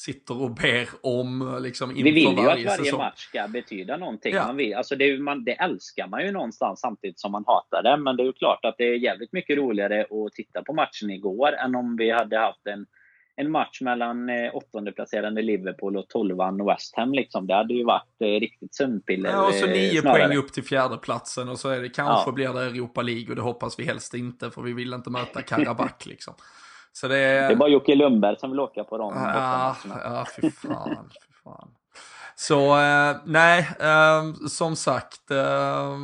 sitter 0.00 0.42
och 0.42 0.50
ber 0.50 0.88
om 1.02 1.58
liksom 1.62 1.90
inför 1.90 2.02
Vi 2.04 2.10
vill 2.10 2.22
ju 2.22 2.34
varje 2.34 2.50
att 2.50 2.78
varje 2.78 2.84
säsong. 2.84 2.98
match 2.98 3.26
ska 3.26 3.48
betyda 3.48 3.96
någonting. 3.96 4.34
Ja. 4.34 4.46
Man 4.46 4.56
vill, 4.56 4.74
alltså 4.74 4.96
det, 4.96 5.04
är 5.04 5.18
man, 5.18 5.44
det 5.44 5.52
älskar 5.52 6.06
man 6.06 6.24
ju 6.24 6.32
någonstans 6.32 6.80
samtidigt 6.80 7.20
som 7.20 7.32
man 7.32 7.44
hatar 7.46 7.82
det. 7.82 7.96
Men 7.96 8.16
det 8.16 8.22
är 8.22 8.24
ju 8.24 8.32
klart 8.32 8.64
att 8.64 8.74
det 8.78 8.84
är 8.84 8.94
jävligt 8.94 9.32
mycket 9.32 9.58
roligare 9.58 10.00
att 10.02 10.32
titta 10.32 10.62
på 10.62 10.72
matchen 10.72 11.10
igår 11.10 11.52
än 11.52 11.74
om 11.74 11.96
vi 11.96 12.10
hade 12.10 12.38
haft 12.38 12.66
en, 12.66 12.86
en 13.36 13.50
match 13.50 13.80
mellan 13.80 14.28
eh, 14.28 14.54
åttondeplacerade 14.54 15.42
Liverpool 15.42 15.96
och 15.96 16.08
tolvan 16.08 16.66
West 16.66 16.96
Ham. 16.96 17.12
Liksom. 17.12 17.46
Det 17.46 17.54
hade 17.54 17.74
ju 17.74 17.84
varit 17.84 18.20
eh, 18.20 18.26
riktigt 18.26 18.74
sömnpiller. 18.74 19.30
Ja, 19.30 19.46
och 19.46 19.54
så 19.54 19.66
eh, 19.66 19.72
nio 19.72 20.00
snarare. 20.00 20.26
poäng 20.26 20.38
upp 20.38 20.52
till 20.52 20.64
fjärdeplatsen 20.64 21.48
och 21.48 21.58
så 21.58 21.68
är 21.68 21.80
det 21.80 21.88
kanske 21.88 22.28
Ja. 22.30 22.32
blir 22.32 22.52
det 22.52 22.60
Europa 22.66 23.02
League 23.02 23.28
och 23.30 23.36
det 23.36 23.42
hoppas 23.42 23.78
vi 23.78 23.84
helst 23.84 24.14
inte 24.14 24.50
för 24.50 24.62
vi 24.62 24.72
vill 24.72 24.92
inte 24.94 25.10
möta 25.10 25.42
Karabach 25.46 26.06
liksom. 26.06 26.34
Så 26.92 27.08
det 27.08 27.14
Det 27.14 27.22
är... 27.22 27.56
bara 27.56 27.68
Jocke 27.68 27.94
Lundberg 27.94 28.36
som 28.38 28.50
vill 28.50 28.60
åka 28.60 28.84
på 28.84 28.98
de 28.98 29.12
Ja, 29.16 29.20
bortamatcherna. 29.84 30.16
ja, 30.18 30.26
fy 30.36 30.50
fan. 30.50 31.10
Fy 31.26 31.32
fan. 31.44 31.70
Så 32.40 32.78
eh, 32.78 33.16
nej, 33.24 33.70
eh, 33.80 34.34
som 34.48 34.76
sagt, 34.76 35.30
eh, 35.30 35.98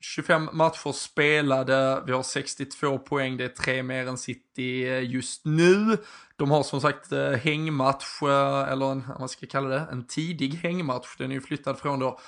25 0.00 0.48
matcher 0.52 0.92
spelade, 0.92 2.02
vi 2.06 2.12
har 2.12 2.22
62 2.22 2.98
poäng, 2.98 3.36
det 3.36 3.44
är 3.44 3.48
tre 3.48 3.82
mer 3.82 4.08
än 4.08 4.18
City 4.18 4.88
eh, 4.88 5.10
just 5.10 5.44
nu. 5.44 5.98
De 6.36 6.50
har 6.50 6.62
som 6.62 6.80
sagt 6.80 7.12
eh, 7.12 7.30
hängmatch, 7.30 8.22
eh, 8.22 8.72
eller 8.72 8.92
en, 8.92 9.04
vad 9.18 9.30
ska 9.30 9.44
jag 9.44 9.50
kalla 9.50 9.68
det, 9.68 9.88
en 9.92 10.06
tidig 10.06 10.54
hängmatch, 10.54 11.16
den 11.18 11.30
är 11.30 11.34
ju 11.34 11.40
flyttad 11.40 11.78
från 11.78 11.98
då 11.98 12.18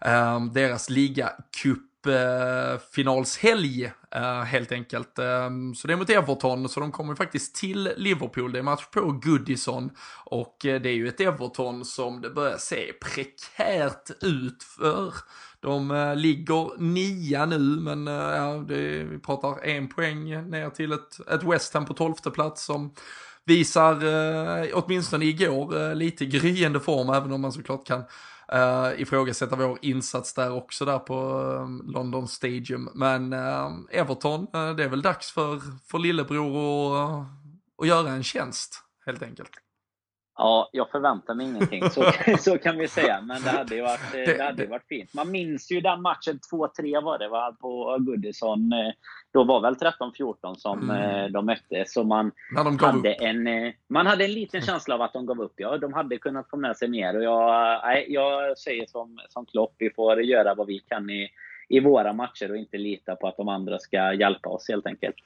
eh, 0.00 0.44
deras 0.44 0.90
ligacup 0.90 1.93
cupfinalshelg 2.04 3.84
eh, 4.10 4.42
helt 4.42 4.72
enkelt. 4.72 5.18
Ehm, 5.18 5.74
så 5.74 5.86
det 5.86 5.92
är 5.92 5.96
mot 5.96 6.10
Everton, 6.10 6.68
så 6.68 6.80
de 6.80 6.92
kommer 6.92 7.14
faktiskt 7.14 7.54
till 7.54 7.92
Liverpool. 7.96 8.52
Det 8.52 8.58
är 8.58 8.62
match 8.62 8.86
på 8.92 9.00
Goodison 9.00 9.90
och 10.24 10.66
eh, 10.66 10.80
det 10.80 10.88
är 10.88 10.94
ju 10.94 11.08
ett 11.08 11.20
Everton 11.20 11.84
som 11.84 12.20
det 12.20 12.30
börjar 12.30 12.58
se 12.58 12.92
prekärt 12.92 14.10
ut 14.20 14.62
för. 14.62 15.14
De 15.60 15.90
eh, 15.90 16.16
ligger 16.16 16.80
nia 16.80 17.46
nu, 17.46 17.58
men 17.58 18.06
ja, 18.06 18.64
det, 18.68 19.04
vi 19.04 19.18
pratar 19.18 19.64
en 19.64 19.88
poäng 19.88 20.50
ner 20.50 20.70
till 20.70 20.92
ett, 20.92 21.28
ett 21.28 21.42
West 21.42 21.74
Ham 21.74 21.84
på 21.84 21.94
tolfte 21.94 22.30
plats 22.30 22.64
som 22.64 22.94
visar, 23.46 24.00
åtminstone 24.74 25.24
igår, 25.24 25.94
lite 25.94 26.26
gryende 26.26 26.80
form, 26.80 27.10
även 27.10 27.32
om 27.32 27.40
man 27.40 27.52
såklart 27.52 27.86
kan 27.86 28.04
uh, 28.54 29.00
ifrågasätta 29.00 29.56
vår 29.56 29.78
insats 29.82 30.34
där 30.34 30.52
också 30.52 30.84
där 30.84 30.98
på 30.98 31.40
uh, 31.40 31.92
London 31.92 32.28
Stadium. 32.28 32.90
Men 32.94 33.32
uh, 33.32 33.70
Everton, 33.90 34.40
uh, 34.40 34.76
det 34.76 34.84
är 34.84 34.88
väl 34.88 35.02
dags 35.02 35.32
för, 35.32 35.60
för 35.90 35.98
lillebror 35.98 36.96
att, 37.04 37.26
att 37.82 37.88
göra 37.88 38.10
en 38.10 38.22
tjänst 38.22 38.80
helt 39.06 39.22
enkelt. 39.22 39.63
Ja, 40.36 40.70
jag 40.72 40.90
förväntar 40.90 41.34
mig 41.34 41.46
ingenting, 41.46 41.90
så, 41.90 42.04
så 42.38 42.58
kan 42.58 42.78
vi 42.78 42.88
säga. 42.88 43.20
Men 43.20 43.42
det 43.42 43.50
hade 43.50 43.74
ju 43.74 43.82
varit, 43.82 44.12
det, 44.12 44.24
det 44.24 44.44
hade 44.44 44.66
varit 44.66 44.86
fint. 44.88 45.14
Man 45.14 45.30
minns 45.30 45.72
ju 45.72 45.80
den 45.80 46.02
matchen, 46.02 46.38
2-3 46.52 47.04
var 47.04 47.18
det 47.18 47.28
va, 47.28 47.56
på 47.60 47.96
Goodison. 48.00 48.72
Då 49.32 49.44
var 49.44 49.60
väl 49.60 49.74
13-14 49.74 50.54
som 50.54 50.90
mm. 50.90 51.32
de 51.32 51.46
mötte. 51.46 51.84
Så 51.86 52.04
man, 52.04 52.32
de 52.54 52.78
hade 52.78 53.12
en, 53.12 53.72
man 53.88 54.06
hade 54.06 54.24
en 54.24 54.32
liten 54.32 54.62
känsla 54.62 54.94
av 54.94 55.02
att 55.02 55.12
de 55.12 55.26
gav 55.26 55.40
upp. 55.40 55.54
Ja, 55.56 55.78
de 55.78 55.92
hade 55.92 56.18
kunnat 56.18 56.50
få 56.50 56.56
med 56.56 56.76
sig 56.76 56.88
mer. 56.88 57.16
Och 57.16 57.22
jag, 57.22 57.80
nej, 57.84 58.06
jag 58.08 58.58
säger 58.58 58.86
som, 58.86 59.18
som 59.28 59.46
Klopp, 59.46 59.74
vi 59.78 59.90
får 59.90 60.22
göra 60.22 60.54
vad 60.54 60.66
vi 60.66 60.78
kan 60.78 61.10
i, 61.10 61.28
i 61.68 61.80
våra 61.80 62.12
matcher 62.12 62.50
och 62.50 62.56
inte 62.56 62.78
lita 62.78 63.16
på 63.16 63.28
att 63.28 63.36
de 63.36 63.48
andra 63.48 63.78
ska 63.78 64.12
hjälpa 64.12 64.48
oss 64.48 64.68
helt 64.68 64.86
enkelt. 64.86 65.16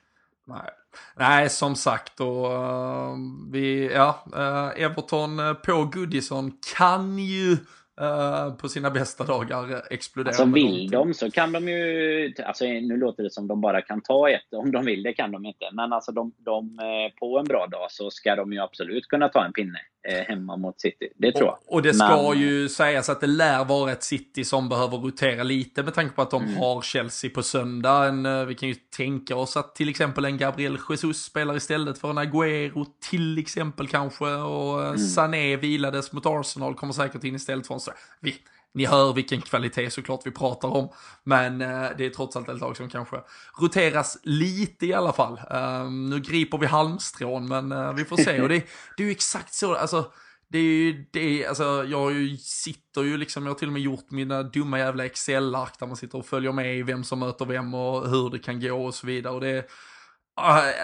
Nej. 0.45 0.71
Nej, 1.17 1.51
som 1.51 1.77
sagt, 1.77 2.21
och, 2.21 2.53
uh, 2.53 3.17
vi, 3.53 3.91
ja, 3.95 4.25
uh, 4.37 4.85
Everton 4.85 5.41
på 5.65 5.85
Goodison 5.85 6.53
kan 6.77 7.19
ju 7.19 7.57
Uh, 8.01 8.55
på 8.55 8.69
sina 8.69 8.91
bästa 8.91 9.25
dagar 9.25 9.83
explodera. 9.91 10.31
Alltså 10.31 10.45
vill 10.45 10.91
de 10.91 11.15
så 11.15 11.31
kan 11.31 11.53
de 11.53 11.69
ju, 11.69 12.35
alltså 12.45 12.65
nu 12.65 12.97
låter 12.97 13.23
det 13.23 13.31
som 13.31 13.49
de 13.49 13.61
bara 13.61 13.83
kan 13.83 14.01
ta 14.01 14.31
ett, 14.31 14.55
om 14.57 14.73
de 14.73 14.85
vill 14.85 15.03
det 15.03 15.13
kan 15.13 15.33
de 15.33 15.47
inte. 15.47 15.71
Men 15.73 15.93
alltså 15.93 16.13
de, 16.13 16.33
de 16.39 16.79
på 17.21 17.39
en 17.39 17.45
bra 17.45 17.67
dag 17.67 17.87
så 17.91 18.11
ska 18.11 18.37
de 18.37 18.53
ju 18.53 18.59
absolut 18.59 19.09
kunna 19.09 19.29
ta 19.29 19.45
en 19.45 19.53
pinne 19.53 19.79
eh, 19.79 19.98
hemma 20.13 20.57
mot 20.57 20.81
City. 20.81 21.09
Det 21.17 21.33
tror 21.33 21.47
jag. 21.47 21.59
Och 21.67 21.83
det 21.83 21.95
ska 21.95 22.33
Men... 22.33 22.41
ju 22.41 22.69
sägas 22.69 23.09
att 23.09 23.21
det 23.21 23.27
lär 23.27 23.65
vara 23.65 23.93
ett 23.93 24.03
City 24.03 24.45
som 24.45 24.69
behöver 24.69 24.99
rotera 24.99 25.43
lite 25.43 25.83
med 25.83 25.95
tanke 25.95 26.15
på 26.15 26.23
att 26.23 26.31
de 26.31 26.43
mm. 26.43 26.57
har 26.57 26.83
Chelsea 26.83 27.31
på 27.31 27.43
söndag. 27.43 28.09
En, 28.09 28.27
eh, 28.27 28.45
vi 28.45 28.55
kan 28.55 28.69
ju 28.69 28.75
tänka 28.75 29.37
oss 29.37 29.57
att 29.57 29.75
till 29.75 29.89
exempel 29.89 30.25
en 30.25 30.39
Gabriel 30.39 30.79
Jesus 30.91 31.25
spelar 31.25 31.57
istället 31.57 31.99
för 31.99 32.11
en 32.11 32.19
Agüero 32.19 32.87
till 33.11 33.39
exempel 33.39 33.89
kanske. 33.89 34.25
Och 34.25 34.83
eh, 34.83 34.89
mm. 34.89 34.99
Sané 34.99 35.57
vilades 35.57 36.13
mot 36.13 36.27
Arsenal, 36.27 36.75
kommer 36.75 36.93
säkert 36.93 37.25
in 37.25 37.35
istället 37.35 37.67
för 37.67 37.75
en 37.75 37.81
så. 37.81 37.93
Vi, 38.21 38.35
ni 38.75 38.87
hör 38.87 39.13
vilken 39.13 39.41
kvalitet 39.41 39.91
såklart 39.91 40.27
vi 40.27 40.31
pratar 40.31 40.69
om. 40.69 40.89
Men 41.25 41.61
eh, 41.61 41.87
det 41.99 42.07
är 42.07 42.11
trots 42.11 42.37
allt 42.37 42.49
ett 42.49 42.61
lag 42.61 42.77
som 42.77 42.89
kanske 42.89 43.17
roteras 43.61 44.19
lite 44.23 44.87
i 44.87 44.95
alla 44.95 45.13
fall. 45.13 45.41
Um, 45.51 46.11
nu 46.11 46.21
griper 46.21 46.59
vi 46.59 46.67
halmstrån 46.67 47.49
men 47.49 47.73
uh, 47.73 47.93
vi 47.93 48.05
får 48.05 48.17
se. 48.17 48.41
Och 48.41 48.49
det, 48.49 48.55
det 48.97 49.03
är 49.03 49.07
ju 49.07 49.11
exakt 49.11 49.55
så, 49.55 49.75
alltså 49.75 50.13
det 50.51 50.59
är 50.59 50.63
ju 50.63 51.05
det, 51.11 51.47
alltså 51.47 51.85
jag 51.89 52.13
ju, 52.13 52.37
sitter 52.37 53.03
ju 53.03 53.17
liksom, 53.17 53.43
jag 53.43 53.51
har 53.51 53.59
till 53.59 53.69
och 53.69 53.73
med 53.73 53.83
gjort 53.83 54.11
mina 54.11 54.43
dumma 54.43 54.79
jävla 54.79 55.05
Excel-ark 55.05 55.79
där 55.79 55.87
man 55.87 55.97
sitter 55.97 56.19
och 56.19 56.27
följer 56.27 56.53
med 56.53 56.79
i 56.79 56.83
vem 56.83 57.05
som 57.05 57.19
möter 57.19 57.45
vem 57.45 57.75
och 57.75 58.11
hur 58.11 58.31
det 58.31 58.39
kan 58.39 58.61
gå 58.61 58.87
och 58.87 58.95
så 58.95 59.07
vidare. 59.07 59.35
Och 59.35 59.41
det, 59.41 59.69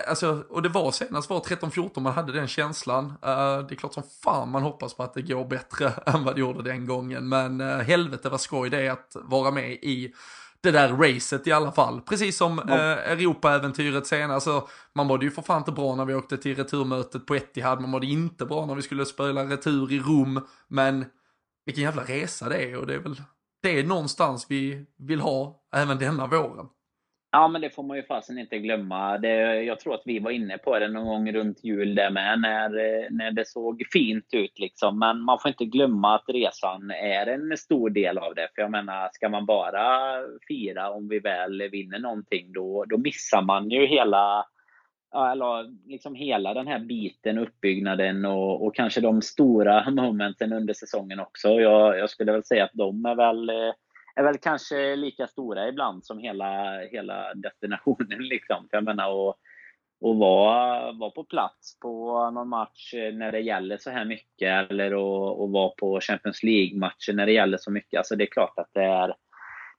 alltså, 0.07 0.45
och 0.49 0.63
det 0.63 0.69
var 0.69 0.91
senast 0.91 1.31
var 1.31 1.41
13-14 1.41 2.01
man 2.01 2.13
hade 2.13 2.33
den 2.33 2.49
känslan. 2.49 3.07
Uh, 3.07 3.67
det 3.69 3.75
är 3.75 3.75
klart 3.75 3.95
som 3.95 4.03
fan 4.23 4.51
man 4.51 4.63
hoppas 4.63 4.95
på 4.95 5.03
att 5.03 5.15
det 5.15 5.23
går 5.23 5.45
bättre 5.45 5.93
än 6.07 6.25
vad 6.25 6.35
det 6.35 6.41
gjorde 6.41 6.63
den 6.63 6.87
gången. 6.87 7.29
Men 7.29 7.61
uh, 7.61 7.79
helvete 7.79 8.29
vad 8.29 8.41
skoj 8.41 8.71
det 8.71 8.87
är 8.87 8.91
att 8.91 9.17
vara 9.23 9.51
med 9.51 9.73
i 9.73 10.15
det 10.61 10.71
där 10.71 10.89
racet 10.89 11.47
i 11.47 11.53
alla 11.53 11.73
fall. 11.73 12.01
Precis 12.01 12.37
som 12.37 12.59
uh, 12.59 12.75
Europa-äventyret 12.75 14.07
senast. 14.07 14.49
Alltså, 14.49 14.69
man 14.95 15.07
mådde 15.07 15.25
ju 15.25 15.31
för 15.31 15.43
fan 15.43 15.59
inte 15.59 15.73
bra 15.73 15.95
när 15.95 16.05
vi 16.05 16.15
åkte 16.15 16.37
till 16.37 16.57
returmötet 16.57 17.27
på 17.27 17.35
Etihad. 17.35 17.81
Man 17.81 17.91
mådde 17.91 18.07
inte 18.07 18.45
bra 18.45 18.67
när 18.67 18.75
vi 18.75 18.83
skulle 18.83 19.07
spela 19.07 19.45
retur 19.45 19.93
i 19.93 19.99
Rom. 19.99 20.47
Men 20.69 21.05
vilken 21.67 21.85
jävla 21.85 22.03
resa 22.03 22.49
det 22.49 22.65
är 22.65 22.79
och 22.79 22.87
det 22.87 22.95
är 22.95 22.99
väl 22.99 23.23
det 23.65 23.79
är 23.79 23.85
någonstans 23.85 24.47
vi 24.49 24.87
vill 24.99 25.21
ha 25.21 25.63
även 25.75 25.99
denna 25.99 26.27
våren. 26.27 26.67
Ja, 27.35 27.49
men 27.49 27.61
det 27.61 27.71
får 27.71 27.83
man 27.83 27.97
ju 27.97 28.03
fasen 28.03 28.39
inte 28.39 28.59
glömma. 28.59 29.19
Det, 29.19 29.63
jag 29.63 29.81
tror 29.81 29.95
att 29.95 30.03
vi 30.05 30.19
var 30.19 30.31
inne 30.31 30.59
på 30.59 30.79
det 30.79 30.89
någon 30.89 31.07
gång 31.07 31.33
runt 31.33 31.65
jul 31.65 31.95
där 31.95 32.11
med, 32.11 32.41
när, 32.41 32.71
när 33.11 33.31
det 33.31 33.49
såg 33.49 33.83
fint 33.93 34.29
ut. 34.33 34.59
Liksom. 34.59 34.99
Men 34.99 35.21
man 35.21 35.39
får 35.39 35.49
inte 35.49 35.65
glömma 35.65 36.15
att 36.15 36.25
resan 36.29 36.91
är 36.91 37.27
en 37.27 37.57
stor 37.57 37.91
del 37.91 38.19
av 38.19 38.35
det. 38.35 38.49
För 38.55 38.63
jag 38.63 38.71
menar, 38.71 39.09
ska 39.13 39.29
man 39.29 39.47
bara 39.47 39.87
fira 40.49 40.91
om 40.91 41.09
vi 41.09 41.19
väl 41.19 41.69
vinner 41.73 41.99
någonting, 41.99 42.53
då, 42.53 42.85
då 42.89 42.99
missar 42.99 43.43
man 43.43 43.71
ju 43.71 43.87
hela, 43.87 44.47
eller 45.33 45.89
liksom 45.89 46.15
hela 46.15 46.55
den 46.55 46.67
här 46.67 46.79
biten, 46.79 47.39
uppbyggnaden 47.39 48.25
och, 48.25 48.67
och 48.67 48.75
kanske 48.75 49.01
de 49.01 49.23
stora 49.23 49.91
momenten 49.91 50.53
under 50.53 50.75
säsongen 50.75 51.21
också. 51.21 51.49
Jag, 51.49 51.99
jag 51.99 52.11
skulle 52.11 52.33
väl 52.33 52.45
säga 52.45 52.65
att 52.65 52.75
de 52.75 53.07
är 53.07 53.15
väl 53.15 53.49
eh, 53.49 53.73
är 54.15 54.23
väl 54.23 54.39
kanske 54.39 54.97
lika 54.97 55.27
stora 55.27 55.69
ibland 55.69 56.05
som 56.05 56.19
hela, 56.19 56.79
hela 56.81 57.35
destinationen. 57.35 58.19
Liksom. 58.29 58.67
För 58.71 58.77
jag 58.77 58.85
menar, 58.85 59.29
att, 59.29 59.37
och 60.01 60.17
vara, 60.17 60.93
vara 60.93 61.11
på 61.11 61.25
plats 61.25 61.79
på 61.81 62.31
någon 62.31 62.49
match 62.49 62.95
när 62.95 63.33
det 63.33 63.41
gäller 63.41 63.77
så 63.77 63.91
här 63.91 64.05
mycket 64.05 64.71
eller 64.71 64.87
att, 64.87 65.41
att 65.41 65.51
vara 65.51 65.69
på 65.69 66.01
Champions 66.01 66.43
League-matcher 66.43 67.13
när 67.13 67.27
det 67.27 67.33
gäller 67.33 67.59
så 67.59 67.71
mycket. 67.71 67.99
Alltså 67.99 68.17
det 68.17 68.25
är 68.25 68.33
klart 68.33 68.59
att 68.59 68.71
det 68.73 68.85
är, 68.85 69.15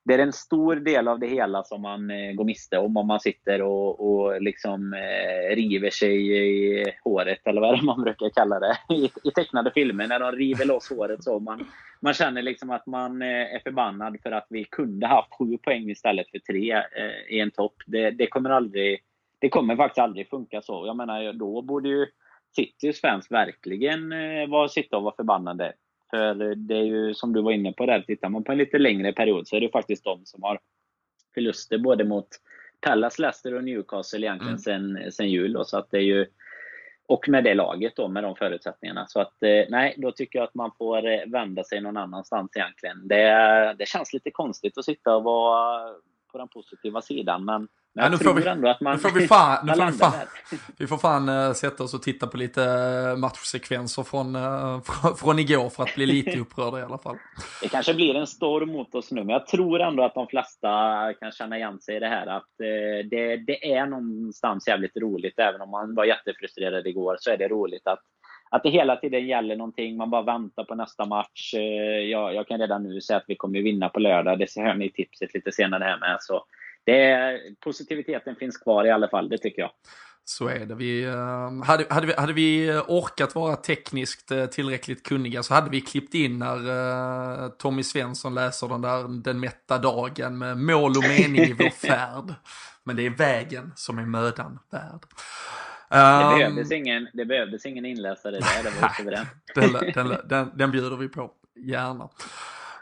det 0.06 0.14
är 0.14 0.18
en 0.18 0.32
stor 0.32 0.76
del 0.76 1.08
av 1.08 1.18
det 1.18 1.26
hela 1.26 1.64
som 1.64 1.82
man 1.82 2.10
eh, 2.10 2.32
går 2.32 2.44
miste 2.44 2.78
om 2.78 2.96
om 2.96 3.06
man 3.06 3.20
sitter 3.20 3.62
och, 3.62 4.00
och 4.00 4.42
liksom 4.42 4.92
eh, 4.92 5.56
river 5.56 5.90
sig 5.90 6.32
i 6.32 6.84
håret, 7.04 7.46
eller 7.46 7.60
vad 7.60 7.82
man 7.84 8.02
brukar 8.02 8.30
kalla 8.30 8.60
det, 8.60 8.78
i, 8.94 9.10
i 9.24 9.30
tecknade 9.30 9.70
filmer, 9.70 10.06
när 10.06 10.20
de 10.20 10.32
river 10.32 10.64
loss 10.64 10.90
håret 10.90 11.24
så. 11.24 11.38
Man, 11.38 11.66
man 12.00 12.14
känner 12.14 12.42
liksom 12.42 12.70
att 12.70 12.86
man 12.86 13.22
eh, 13.22 13.54
är 13.54 13.60
förbannad 13.62 14.16
för 14.22 14.32
att 14.32 14.46
vi 14.50 14.64
kunde 14.64 15.06
haft 15.06 15.34
sju 15.38 15.58
poäng 15.58 15.90
istället 15.90 16.30
för 16.30 16.38
tre 16.38 16.72
eh, 16.72 17.36
i 17.36 17.40
en 17.40 17.50
topp. 17.50 17.74
Det, 17.86 18.10
det, 18.10 18.26
kommer 18.26 18.50
aldrig, 18.50 18.98
det 19.38 19.48
kommer 19.48 19.76
faktiskt 19.76 19.98
aldrig 19.98 20.28
funka 20.28 20.62
så. 20.62 20.86
Jag 20.86 20.96
menar, 20.96 21.32
då 21.32 21.62
borde 21.62 21.88
ju 21.88 22.06
Citys 22.56 23.00
fans 23.00 23.30
verkligen 23.30 24.12
eh, 24.12 24.66
sitta 24.70 24.96
och 24.96 25.02
vara 25.02 25.16
förbannade. 25.16 25.72
För 26.10 26.54
det 26.54 26.74
är 26.74 26.84
ju 26.84 27.14
som 27.14 27.32
du 27.32 27.42
var 27.42 27.52
inne 27.52 27.72
på 27.72 27.86
där, 27.86 28.00
tittar 28.00 28.28
man 28.28 28.44
på 28.44 28.52
en 28.52 28.58
lite 28.58 28.78
längre 28.78 29.12
period 29.12 29.48
så 29.48 29.56
är 29.56 29.60
det 29.60 29.68
faktiskt 29.68 30.04
de 30.04 30.24
som 30.24 30.42
har 30.42 30.58
förluster 31.34 31.78
både 31.78 32.04
mot 32.04 32.28
Pallas, 32.80 33.18
Leicester 33.18 33.54
och 33.54 33.64
Newcastle 33.64 34.26
egentligen 34.26 34.54
mm. 34.54 35.02
sen, 35.02 35.12
sen 35.12 35.30
jul. 35.30 35.52
Då, 35.52 35.64
så 35.64 35.78
att 35.78 35.90
det 35.90 35.98
är 35.98 36.02
ju, 36.02 36.26
och 37.06 37.28
med 37.28 37.44
det 37.44 37.54
laget 37.54 37.96
då, 37.96 38.08
med 38.08 38.24
de 38.24 38.36
förutsättningarna. 38.36 39.06
Så 39.06 39.20
att 39.20 39.42
eh, 39.42 39.64
nej, 39.68 39.94
då 39.98 40.12
tycker 40.12 40.38
jag 40.38 40.46
att 40.46 40.54
man 40.54 40.70
får 40.78 41.06
eh, 41.06 41.20
vända 41.26 41.64
sig 41.64 41.80
någon 41.80 41.96
annanstans 41.96 42.56
egentligen. 42.56 43.08
Det, 43.08 43.74
det 43.78 43.88
känns 43.88 44.12
lite 44.12 44.30
konstigt 44.30 44.78
att 44.78 44.84
sitta 44.84 45.16
och 45.16 45.24
vara 45.24 45.94
på 46.32 46.38
den 46.38 46.48
positiva 46.48 47.02
sidan. 47.02 47.44
Men 47.44 47.68
men 47.96 48.04
ja, 48.04 48.10
nu 48.10 48.18
får 48.18 48.34
vi, 48.34 48.46
ändå 48.46 48.68
att 48.68 48.80
man... 48.80 48.92
Nu 48.92 48.98
får 48.98 49.10
vi 49.10 49.28
fan, 49.28 49.66
nu 49.66 49.72
får 49.72 49.86
vi, 49.86 49.92
fan 49.92 50.12
vi 50.78 50.86
får 50.86 50.96
fan 50.98 51.28
uh, 51.28 51.52
sätta 51.52 51.84
oss 51.84 51.94
och 51.94 52.02
titta 52.02 52.26
på 52.26 52.36
lite 52.36 52.60
uh, 52.60 53.16
matchsekvenser 53.16 54.02
från, 54.02 54.36
uh, 54.36 54.80
från 55.16 55.38
igår 55.38 55.68
för 55.68 55.82
att 55.82 55.94
bli 55.94 56.06
lite 56.06 56.38
upprörda 56.38 56.80
i 56.80 56.82
alla 56.82 56.98
fall. 56.98 57.16
Det 57.62 57.68
kanske 57.68 57.94
blir 57.94 58.14
en 58.14 58.26
storm 58.26 58.68
mot 58.68 58.94
oss 58.94 59.12
nu, 59.12 59.24
men 59.24 59.28
jag 59.28 59.46
tror 59.46 59.80
ändå 59.80 60.04
att 60.04 60.14
de 60.14 60.26
flesta 60.26 60.68
kan 61.20 61.32
känna 61.32 61.56
igen 61.56 61.80
sig 61.80 61.96
i 61.96 62.00
det 62.00 62.08
här. 62.08 62.26
Att 62.26 62.50
det, 63.10 63.36
det 63.36 63.72
är 63.72 63.86
någonstans 63.86 64.68
jävligt 64.68 64.96
roligt, 64.96 65.38
även 65.38 65.60
om 65.60 65.70
man 65.70 65.94
var 65.94 66.04
jättefrustrerad 66.04 66.86
igår, 66.86 67.16
så 67.20 67.30
är 67.30 67.36
det 67.36 67.48
roligt 67.48 67.86
att 67.86 68.02
att 68.50 68.62
det 68.62 68.70
hela 68.70 68.96
tiden 68.96 69.26
gäller 69.26 69.56
någonting, 69.56 69.96
man 69.96 70.10
bara 70.10 70.22
väntar 70.22 70.64
på 70.64 70.74
nästa 70.74 71.06
match. 71.06 71.54
Jag, 72.10 72.34
jag 72.34 72.48
kan 72.48 72.60
redan 72.60 72.82
nu 72.82 73.00
säga 73.00 73.16
att 73.16 73.24
vi 73.26 73.36
kommer 73.36 73.62
vinna 73.62 73.88
på 73.88 74.00
lördag, 74.00 74.38
det 74.38 74.56
hör 74.56 74.74
ni 74.74 74.86
i 74.86 74.92
tipset 74.92 75.34
lite 75.34 75.52
senare 75.52 75.84
här 75.84 75.98
med. 75.98 76.16
Så 76.20 76.44
det, 76.86 77.40
positiviteten 77.60 78.36
finns 78.36 78.56
kvar 78.56 78.84
i 78.84 78.90
alla 78.90 79.08
fall, 79.08 79.28
det 79.28 79.38
tycker 79.38 79.62
jag. 79.62 79.70
Så 80.24 80.48
är 80.48 80.66
det. 80.66 80.74
Vi, 80.74 81.06
uh, 81.06 81.64
hade, 81.64 81.86
hade, 81.90 82.06
vi, 82.06 82.14
hade 82.14 82.32
vi 82.32 82.80
orkat 82.88 83.34
vara 83.34 83.56
tekniskt 83.56 84.32
uh, 84.32 84.46
tillräckligt 84.46 85.02
kunniga 85.02 85.42
så 85.42 85.54
hade 85.54 85.70
vi 85.70 85.80
klippt 85.80 86.14
in 86.14 86.38
när 86.38 86.56
uh, 87.44 87.48
Tommy 87.48 87.82
Svensson 87.82 88.34
läser 88.34 88.68
den 88.68 88.82
där 88.82 89.22
Den 89.22 89.40
mätta 89.40 89.78
dagen 89.78 90.38
med 90.38 90.58
mål 90.58 90.90
och 90.90 91.02
mening 91.02 91.40
i 91.40 91.52
vår 91.52 91.70
färd. 91.88 92.34
Men 92.84 92.96
det 92.96 93.06
är 93.06 93.10
vägen 93.10 93.72
som 93.76 93.98
är 93.98 94.06
mödan 94.06 94.58
värd. 94.70 95.00
Det, 95.88 96.38
behövdes 96.38 96.72
ingen, 96.72 97.08
det 97.12 97.24
behövdes 97.24 97.66
ingen 97.66 97.86
inläsare 97.86 98.32
där, 98.32 98.62
det 98.62 98.70
var 98.80 99.74
den, 99.94 100.08
den, 100.08 100.28
den, 100.28 100.50
den 100.54 100.70
bjuder 100.70 100.96
vi 100.96 101.08
på, 101.08 101.30
gärna. 101.54 102.08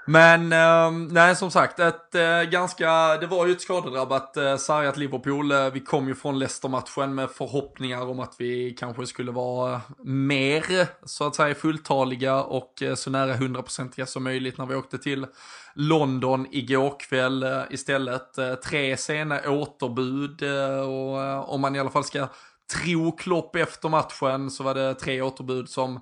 Men 0.06 0.52
eh, 0.52 0.90
nej, 1.10 1.36
som 1.36 1.50
sagt, 1.50 1.78
ett 1.78 2.14
eh, 2.14 2.42
ganska, 2.42 3.16
det 3.16 3.26
var 3.26 3.46
ju 3.46 3.52
ett 3.52 3.60
skadedrabbat 3.60 4.36
eh, 4.36 4.56
sargat 4.56 4.96
Liverpool. 4.96 5.52
Eh, 5.52 5.70
vi 5.70 5.80
kom 5.80 6.08
ju 6.08 6.14
från 6.14 6.38
Leicester-matchen 6.38 7.14
med 7.14 7.30
förhoppningar 7.30 8.10
om 8.10 8.20
att 8.20 8.34
vi 8.38 8.76
kanske 8.78 9.06
skulle 9.06 9.32
vara 9.32 9.80
mer, 10.04 10.86
så 11.04 11.26
att 11.26 11.34
säga, 11.34 11.54
fulltaliga 11.54 12.42
och 12.42 12.82
eh, 12.82 12.94
så 12.94 13.10
nära 13.10 13.34
100% 13.34 14.04
som 14.04 14.24
möjligt 14.24 14.58
när 14.58 14.66
vi 14.66 14.74
åkte 14.74 14.98
till 14.98 15.26
London 15.74 16.46
igår 16.50 17.00
kväll 17.00 17.42
eh, 17.42 17.62
istället. 17.70 18.38
Eh, 18.38 18.54
tre 18.54 18.96
sena 18.96 19.40
återbud 19.50 20.42
eh, 20.42 20.80
och 20.80 21.22
eh, 21.22 21.40
om 21.40 21.60
man 21.60 21.76
i 21.76 21.80
alla 21.80 21.90
fall 21.90 22.04
ska 22.04 22.28
tro 22.72 23.12
Klopp 23.12 23.56
efter 23.56 23.88
matchen 23.88 24.50
så 24.50 24.62
var 24.62 24.74
det 24.74 24.94
tre 24.94 25.22
återbud 25.22 25.68
som 25.68 26.00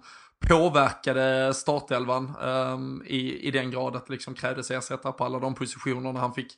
påverkade 0.48 1.54
startelvan 1.54 2.36
um, 2.36 3.02
i, 3.06 3.48
i 3.48 3.50
den 3.50 3.70
grad 3.70 3.96
att 3.96 4.06
det 4.06 4.12
liksom 4.12 4.34
krävdes 4.34 4.70
ersättare 4.70 5.12
på 5.12 5.24
alla 5.24 5.38
de 5.38 5.54
positionerna 5.54 6.20
han 6.20 6.34
fick 6.34 6.56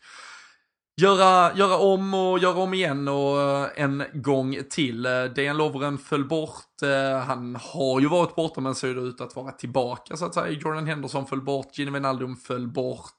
göra, 0.97 1.57
göra 1.57 1.79
om 1.79 2.15
och 2.15 2.39
göra 2.39 2.59
om 2.59 2.75
igen 2.75 3.09
och 3.09 3.41
eh, 3.41 3.69
en 3.77 4.05
gång 4.15 4.59
till. 4.71 5.07
Eh, 5.07 5.25
Dejan 5.25 5.57
Lovren 5.57 5.99
föll 5.99 6.25
bort, 6.25 6.83
uh, 6.83 7.19
han 7.19 7.57
har 7.61 8.01
ju 8.01 8.09
varit 8.09 8.35
borta 8.35 8.61
men 8.61 8.75
ser 8.75 9.09
ut 9.09 9.21
att 9.21 9.37
vara 9.37 9.53
tillbaka 9.53 10.17
så 10.17 10.25
att 10.25 10.35
säga. 10.35 10.49
Jordan 10.49 10.87
Henderson 10.87 11.27
föll 11.27 11.43
bort, 11.43 11.79
Gino 11.79 11.93
Wijnaldum 11.93 12.37
föll 12.37 12.69
bort. 12.69 13.11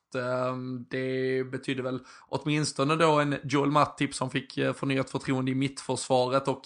Um, 0.51 0.86
det 0.89 1.43
betyder 1.51 1.84
väl 1.84 1.99
åtminstone 2.28 2.95
då 2.95 3.19
en 3.19 3.36
Joel 3.43 3.71
Mattip 3.71 4.15
som 4.15 4.30
fick 4.30 4.54
förnyat 4.54 5.10
förtroende 5.10 5.51
i 5.51 5.56
mittförsvaret 5.56 6.47
och 6.47 6.62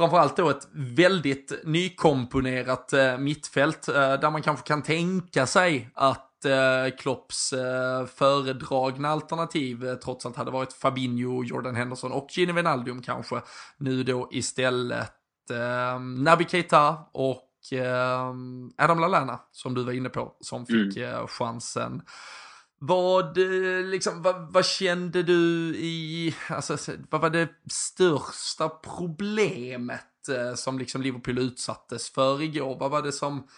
framförallt 0.00 0.36
då 0.36 0.50
ett 0.50 0.68
väldigt 0.72 1.52
nykomponerat 1.64 2.92
eh, 2.92 3.18
mittfält 3.18 3.88
eh, 3.88 3.94
där 3.94 4.30
man 4.30 4.42
kanske 4.42 4.66
kan 4.66 4.82
tänka 4.82 5.46
sig 5.46 5.90
att 5.94 6.44
eh, 6.44 6.96
Klopps 6.98 7.52
eh, 7.52 8.06
föredragna 8.06 9.08
alternativ 9.08 9.86
eh, 9.86 9.94
trots 9.94 10.26
allt 10.26 10.36
hade 10.36 10.50
varit 10.50 10.72
Fabinho, 10.72 11.44
Jordan 11.44 11.76
Henderson 11.76 12.12
och 12.12 12.26
Gini 12.30 12.52
Wijnaldum 12.52 13.02
kanske. 13.02 13.40
Nu 13.78 14.02
då 14.02 14.28
istället 14.32 15.12
Naby 16.18 16.44
Keita 16.44 16.96
och 17.12 17.46
Adam 18.76 19.00
Lallana 19.00 19.40
som 19.52 19.74
du 19.74 19.84
var 19.84 19.92
inne 19.92 20.08
på 20.08 20.36
som 20.40 20.66
fick 20.66 20.96
mm. 20.96 21.26
Chansen. 21.26 22.02
Vad, 22.82 23.38
eh, 23.38 23.84
liksom, 23.84 24.22
vad, 24.22 24.52
vad, 24.52 24.66
kände 24.66 25.22
du 25.22 25.74
i, 25.76 26.34
alltså, 26.48 26.76
vad 27.10 27.20
var 27.20 27.30
det 27.30 27.48
största 27.70 28.68
problemet 28.68 30.28
eh, 30.28 30.54
som 30.54 30.78
liksom 30.78 31.02
Liverpool 31.02 31.38
utsattes 31.38 32.10
för 32.10 32.42
igår? 32.42 32.78
Vad 32.78 32.90
var 32.90 33.02
det 33.02 33.12
som, 33.12 33.48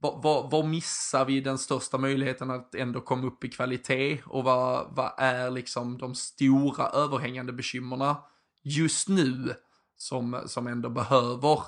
vad, 0.00 0.22
vad, 0.22 0.50
vad 0.50 0.64
missar 0.64 1.24
vi 1.24 1.40
den 1.40 1.58
största 1.58 1.98
möjligheten 1.98 2.50
att 2.50 2.74
ändå 2.74 3.00
komma 3.00 3.26
upp 3.26 3.44
i 3.44 3.48
kvalitet? 3.48 4.22
Och 4.26 4.44
vad, 4.44 4.96
vad 4.96 5.12
är 5.18 5.50
liksom 5.50 5.98
de 5.98 6.14
stora 6.14 6.88
överhängande 6.88 7.52
bekymmerna 7.52 8.16
just 8.62 9.08
nu 9.08 9.54
som, 9.96 10.42
som 10.46 10.66
ändå 10.66 10.90
behöver 10.90 11.62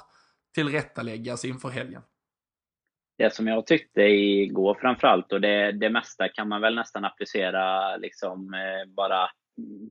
tillrättaläggas 0.55 1.45
inför 1.45 1.69
helgen? 1.69 2.03
Det 3.19 3.35
som 3.35 3.47
jag 3.47 3.67
tyckte 3.67 4.03
igår 4.03 4.79
framförallt, 4.81 5.33
och 5.33 5.41
det, 5.41 5.73
det 5.73 5.91
mesta 5.91 6.29
kan 6.29 6.49
man 6.49 6.61
väl 6.61 6.75
nästan 6.75 7.05
applicera 7.05 7.97
liksom 7.97 8.55
eh, 8.55 8.91
bara 8.97 9.29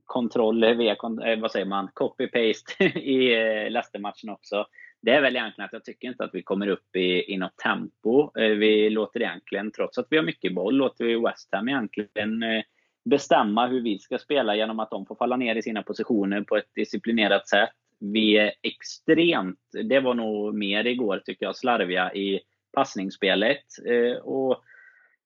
kontroll 0.04 0.64
eh, 0.64 0.70
via, 0.70 0.92
eh, 1.26 1.40
vad 1.40 1.50
säger 1.50 1.66
man, 1.66 1.88
copy-paste 1.94 2.84
i 2.98 3.34
eh, 3.34 3.70
Leicester-matchen 3.70 4.30
också. 4.30 4.66
Det 5.02 5.10
är 5.10 5.22
väl 5.22 5.36
egentligen 5.36 5.66
att 5.66 5.72
jag 5.72 5.84
tycker 5.84 6.08
inte 6.08 6.24
att 6.24 6.34
vi 6.34 6.42
kommer 6.42 6.66
upp 6.66 6.96
i, 6.96 7.32
i 7.32 7.36
något 7.36 7.56
tempo. 7.56 8.38
Eh, 8.38 8.48
vi 8.48 8.90
låter 8.90 9.22
egentligen, 9.22 9.72
trots 9.72 9.98
att 9.98 10.06
vi 10.10 10.16
har 10.16 10.24
mycket 10.24 10.54
boll, 10.54 10.74
låter 10.74 11.04
vi 11.04 11.16
West 11.16 11.48
Ham 11.52 11.68
egentligen 11.68 12.42
eh, 12.42 12.62
bestämma 13.04 13.66
hur 13.66 13.80
vi 13.80 13.98
ska 13.98 14.18
spela 14.18 14.56
genom 14.56 14.80
att 14.80 14.90
de 14.90 15.06
får 15.06 15.14
falla 15.14 15.36
ner 15.36 15.54
i 15.54 15.62
sina 15.62 15.82
positioner 15.82 16.40
på 16.40 16.56
ett 16.56 16.74
disciplinerat 16.74 17.48
sätt. 17.48 17.70
Vi 17.98 18.36
är 18.36 18.52
extremt, 18.62 19.58
det 19.84 20.00
var 20.00 20.14
nog 20.14 20.54
mer 20.54 20.86
igår 20.86 21.22
tycker 21.24 21.46
jag, 21.46 21.56
slarviga 21.56 22.14
i 22.14 22.40
passningsspelet. 22.72 23.64
Eh, 23.86 24.16
och 24.16 24.62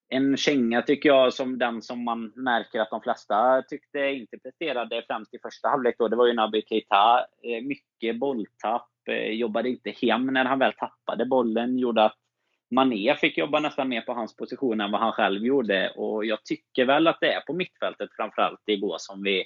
en 0.09 0.37
känga 0.37 0.83
tycker 0.83 1.09
jag, 1.09 1.33
som 1.33 1.59
den 1.59 1.83
som 1.83 2.05
man 2.05 2.33
märker 2.37 2.81
att 2.81 2.91
de 2.91 3.01
flesta 3.01 3.63
tyckte 3.63 3.99
inte 3.99 4.39
presterade 4.39 5.05
främst 5.07 5.35
i 5.35 5.39
första 5.39 5.69
halvlek, 5.69 5.95
då, 5.99 6.09
det 6.09 6.17
var 6.17 6.27
ju 6.27 6.33
Naby 6.33 6.63
Keita. 6.63 7.27
Eh, 7.43 7.65
mycket 7.65 8.19
bolltapp, 8.19 8.89
eh, 9.11 9.31
jobbade 9.31 9.69
inte 9.69 9.91
hem 9.91 10.27
när 10.27 10.45
han 10.45 10.59
väl 10.59 10.73
tappade 10.73 11.27
bollen, 11.27 11.79
gjorde 11.79 12.05
att 12.05 12.17
Mané 12.71 13.17
fick 13.17 13.39
jobba 13.39 13.61
nästan 13.61 13.89
mer 13.89 14.01
på 14.01 14.13
hans 14.13 14.37
position 14.37 14.81
än 14.81 14.91
vad 14.91 15.01
han 15.01 15.13
själv 15.13 15.45
gjorde. 15.45 15.93
Och 15.97 16.25
jag 16.25 16.45
tycker 16.45 16.85
väl 16.85 17.07
att 17.07 17.21
det 17.21 17.33
är 17.33 17.41
på 17.41 17.53
mittfältet 17.53 18.11
framförallt 18.17 18.63
igår 18.67 18.97
som 18.99 19.23
vi 19.23 19.45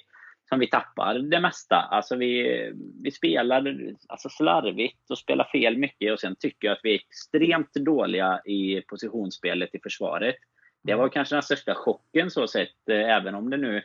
som 0.51 0.59
vi 0.59 0.67
tappar 0.67 1.19
det 1.19 1.39
mesta. 1.39 1.75
Alltså 1.75 2.15
vi, 2.15 2.71
vi 3.03 3.11
spelar 3.11 3.77
alltså 4.07 4.29
slarvigt 4.29 5.09
och 5.09 5.17
spelar 5.17 5.45
fel 5.45 5.77
mycket 5.77 6.13
och 6.13 6.19
sen 6.19 6.35
tycker 6.35 6.67
jag 6.67 6.75
att 6.75 6.83
vi 6.83 6.91
är 6.91 6.99
extremt 6.99 7.73
dåliga 7.73 8.41
i 8.45 8.81
positionsspelet 8.81 9.75
i 9.75 9.79
försvaret. 9.83 10.35
Det 10.83 10.95
var 10.95 11.09
kanske 11.09 11.35
den 11.35 11.43
största 11.43 11.75
chocken 11.75 12.31
så 12.31 12.47
sett, 12.47 12.89
eh, 12.89 13.09
även 13.09 13.35
om 13.35 13.49
det 13.49 13.57
nu 13.57 13.83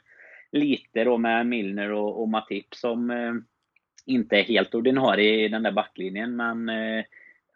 lite 0.53 1.05
då 1.05 1.19
med 1.19 1.47
Milner 1.47 1.93
och, 1.93 2.23
och 2.23 2.29
Matip 2.29 2.75
som 2.75 3.11
eh, 3.11 3.35
inte 4.07 4.37
är 4.37 4.43
helt 4.43 4.75
ordinarie 4.75 5.45
i 5.45 5.49
den 5.49 5.63
där 5.63 5.73
backlinjen. 5.73 6.37
Men 6.37 6.69
eh, 6.69 7.05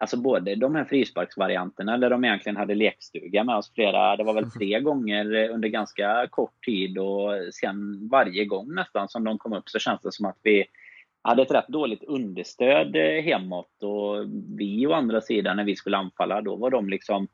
Alltså 0.01 0.17
både 0.17 0.55
de 0.55 0.75
här 0.75 0.85
frisparksvarianterna 0.85 1.99
där 1.99 2.11
de 2.11 2.25
egentligen 2.25 2.57
hade 2.57 2.75
lekstuga 2.75 3.45
med 3.45 3.57
oss 3.57 3.73
flera, 3.75 4.17
det 4.17 4.25
var 4.25 4.35
väl 4.35 4.45
mm. 4.45 4.51
tre 4.51 4.81
gånger 4.81 5.49
under 5.49 5.69
ganska 5.69 6.27
kort 6.31 6.65
tid 6.65 6.99
och 6.99 7.33
sen 7.55 8.09
varje 8.09 8.45
gång 8.45 8.75
nästan 8.75 9.09
som 9.09 9.25
de 9.25 9.39
kom 9.39 9.53
upp 9.53 9.69
så 9.69 9.79
känns 9.79 10.01
det 10.01 10.13
som 10.13 10.27
att 10.27 10.39
vi 10.43 10.65
hade 11.23 11.43
ett 11.43 11.51
rätt 11.51 11.69
dåligt 11.69 12.05
understöd 12.05 12.97
hemåt 12.97 13.83
och 13.83 14.25
vi 14.59 14.87
å 14.87 14.93
andra 14.93 15.21
sidan 15.21 15.57
när 15.57 15.65
vi 15.65 15.77
skulle 15.77 15.97
anfalla 15.97 16.41
då 16.41 16.57
var 16.57 16.71
de 16.71 16.89
liksom 16.89 17.29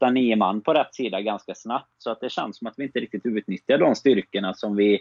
8-9 0.00 0.36
man 0.36 0.60
på 0.60 0.74
rätt 0.74 0.94
sida 0.94 1.20
ganska 1.20 1.54
snabbt. 1.54 1.94
Så 1.98 2.10
att 2.10 2.20
det 2.20 2.30
känns 2.30 2.58
som 2.58 2.66
att 2.66 2.74
vi 2.76 2.84
inte 2.84 3.00
riktigt 3.00 3.26
utnyttjar 3.26 3.78
de 3.78 3.94
styrkorna 3.94 4.54
som 4.54 4.76
vi 4.76 5.00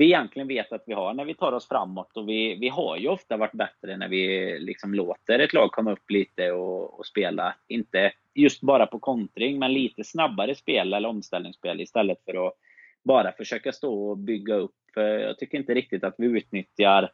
vi 0.00 0.06
egentligen 0.06 0.48
vet 0.48 0.72
att 0.72 0.82
vi 0.86 0.92
har 0.92 1.14
när 1.14 1.24
vi 1.24 1.34
tar 1.34 1.52
oss 1.52 1.68
framåt. 1.68 2.16
Och 2.16 2.28
vi, 2.28 2.54
vi 2.54 2.68
har 2.68 2.96
ju 2.96 3.08
ofta 3.08 3.36
varit 3.36 3.52
bättre 3.52 3.96
när 3.96 4.08
vi 4.08 4.56
liksom 4.58 4.94
låter 4.94 5.38
ett 5.38 5.52
lag 5.52 5.72
komma 5.72 5.92
upp 5.92 6.10
lite 6.10 6.52
och, 6.52 6.98
och 6.98 7.06
spela. 7.06 7.54
Inte 7.68 8.12
just 8.34 8.60
bara 8.60 8.86
på 8.86 8.98
kontring, 8.98 9.58
men 9.58 9.72
lite 9.72 10.04
snabbare 10.04 10.54
spel 10.54 10.94
eller 10.94 11.08
omställningsspel 11.08 11.80
istället 11.80 12.18
för 12.24 12.46
att 12.46 12.54
bara 13.04 13.32
försöka 13.32 13.72
stå 13.72 14.10
och 14.10 14.18
bygga 14.18 14.54
upp. 14.54 14.74
Jag 14.94 15.38
tycker 15.38 15.58
inte 15.58 15.74
riktigt 15.74 16.04
att 16.04 16.14
vi 16.18 16.26
utnyttjar 16.26 17.10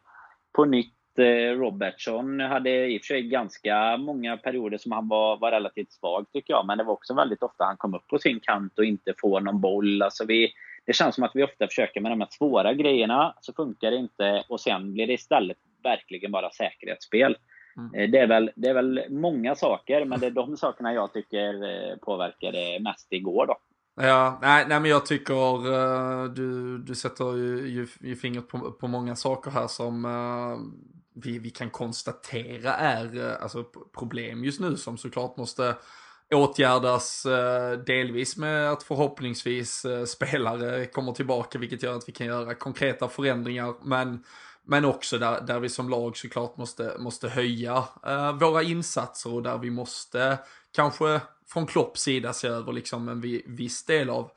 på 0.52 0.64
nytt 0.64 1.18
eh, 1.18 1.58
Robertson 1.58 2.40
hade 2.40 2.86
i 2.86 2.98
och 2.98 3.00
för 3.00 3.06
sig 3.06 3.22
ganska 3.22 3.96
många 3.96 4.36
perioder 4.36 4.78
som 4.78 4.92
han 4.92 5.08
var, 5.08 5.36
var 5.36 5.50
relativt 5.50 5.92
svag 5.92 6.26
tycker 6.32 6.52
jag. 6.52 6.66
Men 6.66 6.78
det 6.78 6.84
var 6.84 6.92
också 6.92 7.14
väldigt 7.14 7.42
ofta 7.42 7.64
han 7.64 7.76
kom 7.76 7.94
upp 7.94 8.06
på 8.06 8.18
sin 8.18 8.40
kant 8.40 8.78
och 8.78 8.84
inte 8.84 9.14
får 9.20 9.40
någon 9.40 9.60
boll. 9.60 10.02
Alltså 10.02 10.24
vi, 10.24 10.52
det 10.86 10.92
känns 10.92 11.14
som 11.14 11.24
att 11.24 11.30
vi 11.34 11.44
ofta 11.44 11.66
försöker 11.66 12.00
med 12.00 12.12
de 12.12 12.20
här 12.20 12.28
svåra 12.30 12.74
grejerna, 12.74 13.34
så 13.40 13.52
funkar 13.52 13.90
det 13.90 13.96
inte 13.96 14.44
och 14.48 14.60
sen 14.60 14.92
blir 14.92 15.06
det 15.06 15.12
istället 15.12 15.56
verkligen 15.82 16.32
bara 16.32 16.50
säkerhetsspel. 16.50 17.36
Mm. 17.76 17.94
Eh, 17.94 18.10
det, 18.10 18.18
är 18.18 18.26
väl, 18.26 18.50
det 18.56 18.68
är 18.68 18.74
väl 18.74 19.00
många 19.10 19.54
saker, 19.54 20.04
men 20.04 20.20
det 20.20 20.26
är 20.26 20.30
de 20.30 20.56
sakerna 20.56 20.92
jag 20.92 21.12
tycker 21.12 21.54
eh, 21.64 21.96
påverkade 21.96 22.80
mest 22.80 23.06
igår. 23.10 23.46
Då. 23.46 23.56
Ja, 24.02 24.38
nej, 24.42 24.64
nej 24.68 24.80
men 24.80 24.90
jag 24.90 25.06
tycker 25.06 25.66
uh, 25.66 26.24
du, 26.24 26.78
du 26.78 26.94
sätter 26.94 27.36
ju, 27.36 27.68
ju, 27.68 27.86
ju 28.00 28.16
fingret 28.16 28.48
på, 28.48 28.58
på 28.72 28.88
många 28.88 29.16
saker 29.16 29.50
här 29.50 29.66
som 29.66 30.04
uh, 30.04 30.58
vi, 31.14 31.38
vi 31.38 31.50
kan 31.50 31.70
konstatera 31.70 32.74
är 32.74 33.36
alltså, 33.42 33.64
problem 33.98 34.44
just 34.44 34.60
nu 34.60 34.76
som 34.76 34.98
såklart 34.98 35.36
måste 35.36 35.74
åtgärdas 36.34 37.26
eh, 37.26 37.78
delvis 37.78 38.36
med 38.36 38.70
att 38.70 38.82
förhoppningsvis 38.82 39.84
eh, 39.84 40.04
spelare 40.04 40.86
kommer 40.86 41.12
tillbaka 41.12 41.58
vilket 41.58 41.82
gör 41.82 41.96
att 41.96 42.08
vi 42.08 42.12
kan 42.12 42.26
göra 42.26 42.54
konkreta 42.54 43.08
förändringar 43.08 43.74
men, 43.82 44.24
men 44.64 44.84
också 44.84 45.18
där, 45.18 45.40
där 45.40 45.60
vi 45.60 45.68
som 45.68 45.88
lag 45.88 46.16
såklart 46.16 46.56
måste, 46.56 46.96
måste 46.98 47.28
höja 47.28 47.84
eh, 48.06 48.32
våra 48.32 48.62
insatser 48.62 49.34
och 49.34 49.42
där 49.42 49.58
vi 49.58 49.70
måste 49.70 50.38
kanske 50.74 51.20
från 51.46 51.66
Klopps 51.66 52.00
sida 52.00 52.32
se 52.32 52.48
över 52.48 52.72
liksom 52.72 53.08
en 53.08 53.20
viss 53.46 53.84
del 53.84 54.10
av 54.10 54.30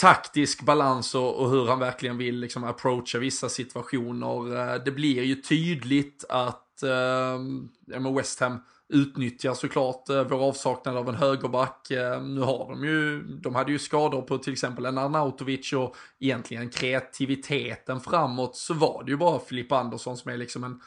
taktisk 0.00 0.62
balans 0.62 1.14
och, 1.14 1.40
och, 1.40 1.50
hur 1.50 1.66
han 1.66 1.78
verkligen 1.78 2.18
vill 2.18 2.40
liksom 2.40 2.64
approacha 2.64 3.18
vissa 3.18 3.48
situationer. 3.48 4.78
Det 4.84 4.90
blir 4.90 5.22
ju 5.22 5.34
tydligt 5.34 6.24
att 6.28 6.82
eh, 6.82 8.12
West 8.16 8.40
Ham 8.40 8.58
utnyttjar 8.92 9.54
såklart 9.54 10.08
eh, 10.08 10.22
vår 10.22 10.48
avsaknad 10.48 10.96
av 10.96 11.08
en 11.08 11.14
högerback. 11.14 11.90
Eh, 11.90 12.22
nu 12.22 12.40
har 12.40 12.68
de 12.68 12.84
ju, 12.84 13.22
de 13.22 13.54
hade 13.54 13.72
ju 13.72 13.78
skador 13.78 14.22
på 14.22 14.38
till 14.38 14.52
exempel 14.52 14.84
en 14.84 14.98
Arnautovic 14.98 15.72
och 15.72 15.96
egentligen 16.20 16.70
kreativiteten 16.70 18.00
framåt 18.00 18.56
så 18.56 18.74
var 18.74 19.04
det 19.04 19.10
ju 19.10 19.16
bara 19.16 19.40
Filip 19.40 19.72
Andersson 19.72 20.16
som 20.16 20.32
är 20.32 20.36
liksom 20.36 20.64
en 20.64 20.80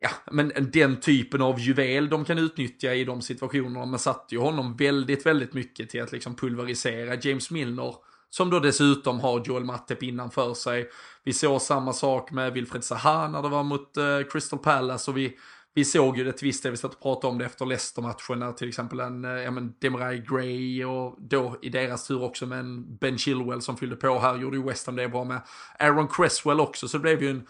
ja, 0.00 0.10
men 0.30 0.52
den 0.72 1.00
typen 1.00 1.42
av 1.42 1.60
juvel 1.60 2.08
de 2.08 2.24
kan 2.24 2.38
utnyttja 2.38 2.94
i 2.94 3.04
de 3.04 3.22
situationerna. 3.22 3.86
Men 3.86 3.98
satte 3.98 4.34
ju 4.34 4.40
honom 4.40 4.76
väldigt, 4.76 5.26
väldigt 5.26 5.54
mycket 5.54 5.90
till 5.90 6.02
att 6.02 6.12
liksom 6.12 6.36
pulverisera 6.36 7.18
James 7.22 7.50
Milner. 7.50 7.94
Som 8.30 8.50
då 8.50 8.60
dessutom 8.60 9.20
har 9.20 9.42
Joel 9.44 9.64
Matip 9.64 10.02
innanför 10.02 10.54
sig. 10.54 10.90
Vi 11.24 11.32
såg 11.32 11.62
samma 11.62 11.92
sak 11.92 12.30
med 12.30 12.52
Wilfred 12.52 12.84
Zaha 12.84 13.28
när 13.28 13.42
det 13.42 13.48
var 13.48 13.62
mot 13.62 13.96
eh, 13.96 14.04
Crystal 14.32 14.58
Palace 14.58 15.10
och 15.10 15.16
vi, 15.16 15.38
vi 15.74 15.84
såg 15.84 16.18
ju 16.18 16.24
det 16.24 16.32
till 16.32 16.46
viss 16.46 16.60
del, 16.60 16.70
vi 16.70 16.76
satt 16.76 16.94
och 16.94 17.02
pratade 17.02 17.32
om 17.32 17.38
det 17.38 17.44
efter 17.44 17.66
Leicester-matchen 17.66 18.38
när 18.38 18.52
till 18.52 18.68
exempel 18.68 19.00
en, 19.00 19.24
eh, 19.24 19.30
ja 19.30 19.50
men 19.50 19.74
Demarai 19.78 20.18
Gray 20.18 20.84
och 20.84 21.16
då 21.18 21.56
i 21.62 21.68
deras 21.68 22.06
tur 22.06 22.22
också 22.22 22.46
med 22.46 22.58
en 22.58 22.96
Ben 22.96 23.18
Chilwell 23.18 23.62
som 23.62 23.76
fyllde 23.76 23.96
på 23.96 24.18
här, 24.18 24.36
gjorde 24.36 24.56
ju 24.56 24.62
West 24.62 24.86
Ham 24.86 24.96
det 24.96 25.08
bra 25.08 25.24
med. 25.24 25.40
Aaron 25.78 26.08
Cresswell 26.08 26.60
också, 26.60 26.88
så 26.88 26.96
det 26.96 27.02
blev 27.02 27.22
ju 27.22 27.30
en 27.30 27.46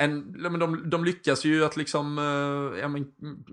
en, 0.00 0.42
de, 0.58 0.90
de 0.90 1.04
lyckas 1.04 1.44
ju 1.44 1.64
att 1.64 1.76
liksom, 1.76 2.18
eh, 2.18 2.80
ja, 2.80 2.88
men, 2.88 3.12
mm, 3.22 3.44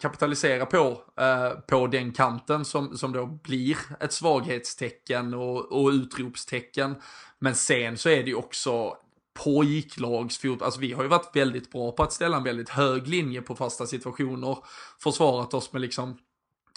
kapitalisera 0.00 0.66
på, 0.66 1.02
eh, 1.20 1.50
på 1.50 1.86
den 1.86 2.12
kanten 2.12 2.64
som, 2.64 2.98
som 2.98 3.12
då 3.12 3.26
blir 3.26 3.76
ett 4.00 4.12
svaghetstecken 4.12 5.34
och, 5.34 5.72
och 5.72 5.88
utropstecken. 5.88 6.94
Men 7.38 7.54
sen 7.54 7.96
så 7.96 8.08
är 8.08 8.22
det 8.22 8.30
ju 8.30 8.34
också 8.34 8.96
pojklagsfotboll, 9.44 10.66
alltså 10.66 10.80
vi 10.80 10.92
har 10.92 11.02
ju 11.02 11.08
varit 11.08 11.36
väldigt 11.36 11.72
bra 11.72 11.92
på 11.92 12.02
att 12.02 12.12
ställa 12.12 12.36
en 12.36 12.44
väldigt 12.44 12.68
hög 12.68 13.08
linje 13.08 13.42
på 13.42 13.56
fasta 13.56 13.86
situationer, 13.86 14.58
försvarat 14.98 15.54
oss 15.54 15.72
med 15.72 15.82
liksom, 15.82 16.18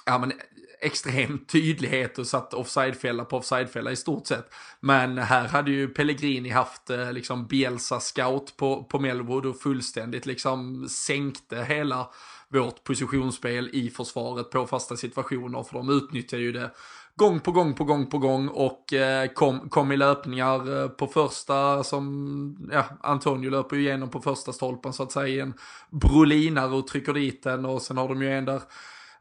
ja 0.05 0.17
men 0.17 0.33
extrem 0.81 1.45
tydlighet 1.45 2.17
och 2.17 2.27
satt 2.27 2.53
offsidefälla 2.53 3.25
på 3.25 3.37
offsidefälla 3.37 3.91
i 3.91 3.95
stort 3.95 4.27
sett. 4.27 4.53
Men 4.79 5.17
här 5.17 5.47
hade 5.47 5.71
ju 5.71 5.87
Pellegrini 5.87 6.49
haft 6.49 6.89
eh, 6.89 7.13
liksom 7.13 7.47
Bielsa 7.47 7.99
scout 7.99 8.57
på, 8.57 8.83
på 8.83 8.99
Melwood 8.99 9.45
och 9.45 9.59
fullständigt 9.59 10.25
liksom 10.25 10.87
sänkte 10.89 11.63
hela 11.63 12.09
vårt 12.49 12.83
positionsspel 12.83 13.69
i 13.73 13.89
försvaret 13.89 14.49
på 14.49 14.67
fasta 14.67 14.97
situationer 14.97 15.63
för 15.63 15.73
de 15.73 15.89
utnyttjar 15.89 16.37
ju 16.37 16.51
det 16.51 16.71
gång 17.19 17.39
på 17.39 17.51
gång 17.51 17.73
på 17.73 17.83
gång 17.83 18.05
på 18.05 18.17
gång 18.17 18.47
och 18.47 18.93
eh, 18.93 19.27
kom, 19.27 19.69
kom 19.69 19.91
i 19.91 19.97
löpningar 19.97 20.81
eh, 20.81 20.87
på 20.87 21.07
första 21.07 21.83
som, 21.83 22.69
ja, 22.71 22.85
Antonio 23.01 23.49
löper 23.49 23.75
ju 23.75 23.81
igenom 23.81 24.09
på 24.09 24.21
första 24.21 24.53
stolpen 24.53 24.93
så 24.93 25.03
att 25.03 25.11
säga 25.11 25.43
en 25.43 25.53
brolinare 25.89 26.75
och 26.75 26.87
trycker 26.87 27.13
dit 27.13 27.43
den 27.43 27.65
och 27.65 27.81
sen 27.81 27.97
har 27.97 28.07
de 28.07 28.21
ju 28.21 28.33
en 28.33 28.45
där 28.45 28.61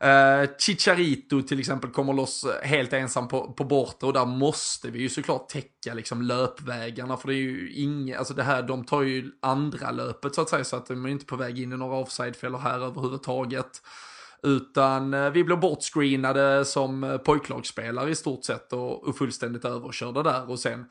Uh, 0.04 0.48
Chicharito 0.58 1.42
till 1.42 1.60
exempel 1.60 1.90
kommer 1.90 2.12
loss 2.12 2.46
helt 2.62 2.92
ensam 2.92 3.28
på, 3.28 3.52
på 3.52 3.64
bortre 3.64 4.06
och 4.06 4.12
där 4.12 4.26
måste 4.26 4.90
vi 4.90 4.98
ju 4.98 5.08
såklart 5.08 5.48
täcka 5.48 5.94
liksom 5.94 6.22
löpvägarna 6.22 7.16
för 7.16 7.28
det 7.28 7.34
är 7.34 7.36
ju 7.36 7.72
inget, 7.72 8.18
alltså 8.18 8.34
det 8.34 8.42
här, 8.42 8.62
de 8.62 8.84
tar 8.84 9.02
ju 9.02 9.30
andra 9.42 9.90
löpet 9.90 10.34
så 10.34 10.40
att 10.40 10.48
säga 10.48 10.64
så 10.64 10.76
att 10.76 10.86
de 10.86 11.04
är 11.04 11.08
inte 11.08 11.26
på 11.26 11.36
väg 11.36 11.58
in 11.58 11.72
i 11.72 11.76
några 11.76 11.96
offsidefällor 11.96 12.58
här 12.58 12.80
överhuvudtaget. 12.80 13.82
Utan 14.42 15.14
eh, 15.14 15.30
vi 15.30 15.44
blev 15.44 15.60
bortscreenade 15.60 16.64
som 16.64 17.04
eh, 17.04 17.18
pojklagsspelare 17.18 18.10
i 18.10 18.14
stort 18.14 18.44
sett 18.44 18.72
och, 18.72 19.08
och 19.08 19.16
fullständigt 19.16 19.64
överkörda 19.64 20.22
där 20.22 20.50
och 20.50 20.58
sen 20.58 20.84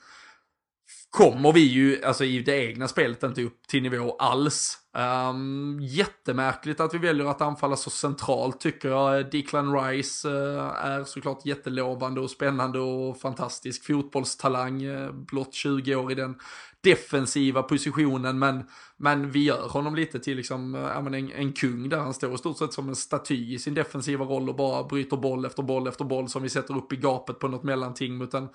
kommer 1.09 1.51
vi 1.51 1.59
ju, 1.59 2.03
alltså 2.03 2.25
i 2.25 2.39
det 2.39 2.65
egna 2.65 2.87
spelet, 2.87 3.23
inte 3.23 3.43
upp 3.43 3.67
till 3.67 3.83
nivå 3.83 4.15
alls. 4.19 4.77
Um, 4.97 5.79
jättemärkligt 5.81 6.79
att 6.79 6.93
vi 6.93 6.97
väljer 6.97 7.25
att 7.25 7.41
anfalla 7.41 7.75
så 7.75 7.89
centralt 7.89 8.59
tycker 8.59 8.89
jag. 8.89 9.31
Declan 9.31 9.79
Rice 9.79 10.29
uh, 10.29 10.85
är 10.85 11.03
såklart 11.03 11.45
jättelovande 11.45 12.21
och 12.21 12.29
spännande 12.29 12.79
och 12.79 13.19
fantastisk 13.19 13.85
fotbollstalang. 13.85 14.85
Uh, 14.85 15.11
blott 15.11 15.53
20 15.53 15.95
år 15.95 16.11
i 16.11 16.15
den 16.15 16.35
defensiva 16.83 17.63
positionen 17.63 18.39
men, 18.39 18.63
men 18.97 19.31
vi 19.31 19.43
gör 19.43 19.69
honom 19.69 19.95
lite 19.95 20.19
till 20.19 20.37
liksom, 20.37 20.75
uh, 20.75 20.97
en, 20.97 21.31
en 21.31 21.53
kung 21.53 21.89
där 21.89 21.97
han 21.97 22.13
står 22.13 22.33
i 22.33 22.37
stort 22.37 22.57
sett 22.57 22.73
som 22.73 22.89
en 22.89 22.95
staty 22.95 23.53
i 23.53 23.59
sin 23.59 23.73
defensiva 23.73 24.25
roll 24.25 24.49
och 24.49 24.55
bara 24.55 24.83
bryter 24.83 25.17
boll 25.17 25.45
efter 25.45 25.63
boll 25.63 25.87
efter 25.87 26.03
boll 26.05 26.29
som 26.29 26.43
vi 26.43 26.49
sätter 26.49 26.77
upp 26.77 26.93
i 26.93 26.95
gapet 26.95 27.39
på 27.39 27.47
något 27.47 27.63
mellanting 27.63 28.17
mot 28.17 28.33
en 28.33 28.49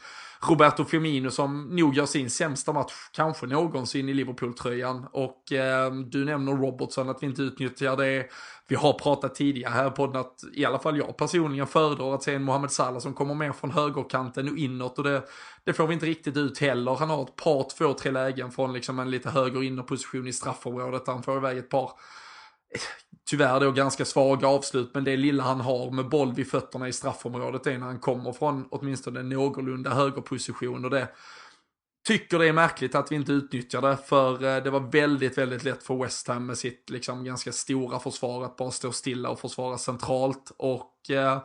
Roberto 0.49 0.85
Firmino 0.85 1.31
som 1.31 1.77
nog 1.77 1.95
gör 1.95 2.07
sin 2.07 2.31
sämsta 2.31 2.73
match 2.73 2.93
kanske 3.13 3.47
någonsin 3.47 4.09
i 4.09 4.15
Liverpool-tröjan 4.15 5.07
och 5.13 5.53
ehm, 5.53 6.11
du 6.11 6.25
nämner 6.33 6.53
Robertson 6.53 7.09
att 7.09 7.23
vi 7.23 7.27
inte 7.27 7.43
utnyttjar 7.43 7.97
det. 7.97 8.27
Vi 8.69 8.77
har 8.77 8.93
pratat 8.93 9.35
tidigare 9.35 9.73
här 9.73 9.91
på 9.91 10.05
att 10.05 10.41
i 10.55 10.65
alla 10.65 10.79
fall 10.79 10.99
jag 10.99 11.17
personligen 11.17 11.67
föredrar 11.67 12.15
att 12.15 12.23
se 12.23 12.35
en 12.35 12.43
Mohamed 12.43 12.71
Salah 12.71 13.01
som 13.01 13.15
kommer 13.15 13.35
mer 13.35 13.53
från 13.53 13.71
högerkanten 13.71 14.49
och 14.49 14.57
inåt. 14.57 14.99
Och 14.99 15.05
det, 15.05 15.23
det 15.65 15.73
får 15.73 15.87
vi 15.87 15.95
inte 15.95 16.07
riktigt 16.07 16.37
ut 16.37 16.59
heller. 16.59 16.95
Han 16.95 17.11
har 17.11 17.23
ett 17.23 17.37
par, 17.37 17.67
två, 17.79 17.93
tre 17.93 18.11
lägen 18.11 18.51
från 18.51 18.73
liksom 18.73 18.99
en 18.99 19.11
lite 19.11 19.31
höger 19.31 19.63
innerposition 19.63 20.27
i 20.27 20.33
straffområdet 20.33 21.07
där 21.07 21.13
han 21.13 21.23
får 21.23 21.37
iväg 21.37 21.59
ett 21.59 21.71
par 21.71 21.91
eh, 22.75 22.81
tyvärr 23.31 23.61
då 23.61 23.71
ganska 23.71 24.05
svaga 24.05 24.49
avslut, 24.49 24.91
men 24.95 25.05
det 25.05 25.17
lilla 25.17 25.43
han 25.43 25.61
har 25.61 25.91
med 25.91 26.09
boll 26.09 26.33
vid 26.33 26.51
fötterna 26.51 26.89
i 26.89 26.93
straffområdet 26.93 27.67
är 27.67 27.79
när 27.79 27.87
han 27.87 27.99
kommer 27.99 28.33
från 28.33 28.69
åtminstone 28.71 29.23
någorlunda 29.23 29.91
högerposition. 29.91 30.85
Och 30.85 30.91
det 30.91 31.09
tycker 32.05 32.39
det 32.39 32.49
är 32.49 32.53
märkligt 32.53 32.95
att 32.95 33.13
vi 33.13 33.17
inte 33.17 33.33
utnyttjar 33.33 33.81
det, 33.81 33.97
för 33.97 34.33
eh, 34.45 34.63
det 34.63 34.71
var 34.71 34.81
väldigt, 34.81 35.39
väldigt 35.39 35.65
lätt 35.65 35.83
för 35.83 36.03
West 36.03 36.29
Ham 36.29 36.47
med 36.47 36.59
sitt 36.59 36.91
liksom 36.91 37.25
ganska 37.25 37.53
stora 37.53 37.99
försvar 37.99 38.45
att 38.45 38.57
bara 38.57 38.71
stå 38.71 38.93
stilla 38.93 39.29
och 39.29 39.41
försvara 39.41 39.79
centralt. 39.79 40.53
Och 40.57 41.11
eh, 41.11 41.43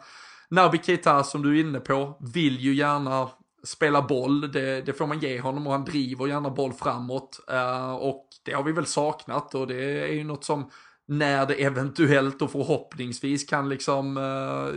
Naby 0.49 0.77
Keita, 0.83 1.23
som 1.23 1.41
du 1.41 1.57
är 1.57 1.61
inne 1.61 1.79
på, 1.79 2.17
vill 2.33 2.59
ju 2.59 2.73
gärna 2.73 3.29
spela 3.63 4.01
boll, 4.01 4.51
det, 4.51 4.81
det, 4.81 4.93
får 4.93 5.07
man 5.07 5.19
ge 5.19 5.39
honom 5.39 5.67
och 5.67 5.73
han 5.73 5.85
driver 5.85 6.27
gärna 6.27 6.49
boll 6.49 6.73
framåt. 6.73 7.39
Eh, 7.49 7.93
och 7.93 8.27
det 8.43 8.53
har 8.53 8.63
vi 8.63 8.71
väl 8.71 8.85
saknat 8.85 9.55
och 9.55 9.67
det 9.67 10.09
är 10.09 10.13
ju 10.13 10.23
något 10.23 10.43
som 10.43 10.69
när 11.05 11.45
det 11.45 11.53
eventuellt 11.53 12.41
och 12.41 12.51
förhoppningsvis 12.51 13.45
kan 13.45 13.69
liksom 13.69 14.17
eh, 14.17 14.75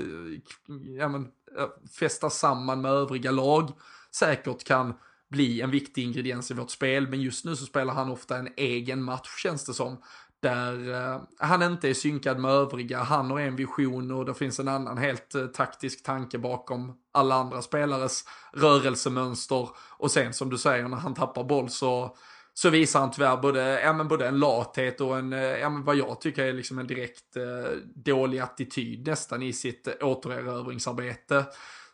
ja, 0.99 1.09
men, 1.09 1.23
eh, 1.59 1.69
fästa 1.99 2.31
samman 2.31 2.81
med 2.81 2.93
övriga 2.93 3.31
lag 3.31 3.71
säkert 4.15 4.65
kan 4.65 4.95
bli 5.31 5.61
en 5.61 5.71
viktig 5.71 6.05
ingrediens 6.05 6.51
i 6.51 6.55
vårt 6.55 6.71
spel. 6.71 7.09
Men 7.09 7.21
just 7.21 7.45
nu 7.45 7.57
så 7.57 7.67
spelar 7.67 7.95
han 7.95 8.11
ofta 8.11 8.37
en 8.37 8.49
egen 8.57 9.03
match 9.03 9.43
känns 9.43 9.65
det 9.65 9.75
som. 9.75 10.03
Där 10.43 10.93
eh, 10.93 11.21
han 11.39 11.63
inte 11.63 11.89
är 11.89 11.95
synkad 11.95 12.39
med 12.39 12.51
övriga, 12.51 13.03
han 13.03 13.31
har 13.31 13.41
en 13.41 13.57
vision 13.57 14.11
och 14.11 14.25
det 14.25 14.35
finns 14.35 14.61
en 14.61 14.69
annan 14.69 14.99
helt 14.99 15.35
eh, 15.35 15.47
taktisk 15.47 16.03
tanke 16.03 16.39
bakom 16.39 16.93
alla 17.13 17.35
andra 17.35 17.63
spelares 17.63 18.25
rörelsemönster. 18.53 19.69
Och 19.91 20.11
sen 20.11 20.33
som 20.35 20.51
du 20.51 20.59
säger, 20.59 20.89
när 20.89 20.97
han 20.97 21.15
tappar 21.15 21.45
boll 21.45 21.71
så, 21.71 22.17
så 22.55 22.71
visar 22.71 23.01
han 23.01 23.11
tyvärr 23.11 23.37
både, 23.37 23.81
ja, 23.81 23.93
men 23.93 24.09
både 24.09 24.29
en 24.29 24.39
lathet 24.39 25.01
och 25.01 25.19
en, 25.19 25.33
eh, 25.33 25.41
ja, 25.41 25.71
men 25.71 25.85
vad 25.85 25.97
jag 25.97 26.21
tycker 26.21 26.45
är 26.45 26.53
liksom 26.53 26.79
en 26.79 26.87
direkt 26.87 27.37
eh, 27.37 27.73
dålig 27.95 28.39
attityd 28.39 29.07
nästan 29.07 29.43
i 29.43 29.53
sitt 29.53 29.87
eh, 29.87 29.95
återerövringsarbete. 30.01 31.45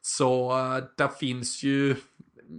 Så 0.02 0.52
där 0.96 1.08
finns 1.08 1.62
ju 1.62 1.96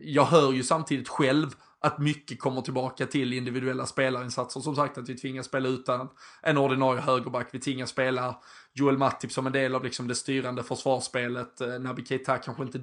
jag 0.02 0.26
hör 0.26 0.52
ju 0.52 0.64
samtidigt 0.64 1.10
själv 1.10 1.56
att 1.80 2.00
mycket 2.00 2.40
kommer 2.40 2.62
tillbaka 2.62 3.06
till 3.06 3.34
individuella 3.34 3.86
spelarinsatser. 3.86 4.60
Som 4.60 4.76
sagt 4.76 4.98
att 4.98 5.10
vi 5.10 5.18
tvingas 5.18 5.46
spela 5.46 5.70
utan 5.70 6.10
en 6.42 6.58
ordinarie 6.58 7.02
högerback. 7.02 7.50
Vi 7.52 7.60
tvingas 7.60 7.90
spela 7.90 8.36
Joel 8.74 8.98
Matip 8.98 9.32
som 9.32 9.48
en 9.48 9.54
del 9.54 9.76
av 9.76 9.84
liksom 9.84 10.08
det 10.08 10.16
styrande 10.16 10.64
försvarsspelet. 10.64 11.60
Nabi 11.60 11.80
Naby 11.80 12.06
Keita 12.06 12.38
kanske 12.38 12.64
inte 12.64 12.82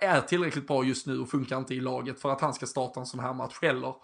är 0.00 0.20
tillräckligt 0.20 0.66
bra 0.66 0.84
just 0.84 1.06
nu 1.06 1.20
och 1.20 1.30
funkar 1.30 1.58
inte 1.58 1.74
i 1.74 1.80
laget 1.80 2.20
för 2.20 2.30
att 2.30 2.40
han 2.40 2.54
ska 2.54 2.66
starta 2.66 3.00
en 3.00 3.06
sån 3.06 3.20
här 3.20 3.32
match 3.32 3.58
heller. 3.62 3.94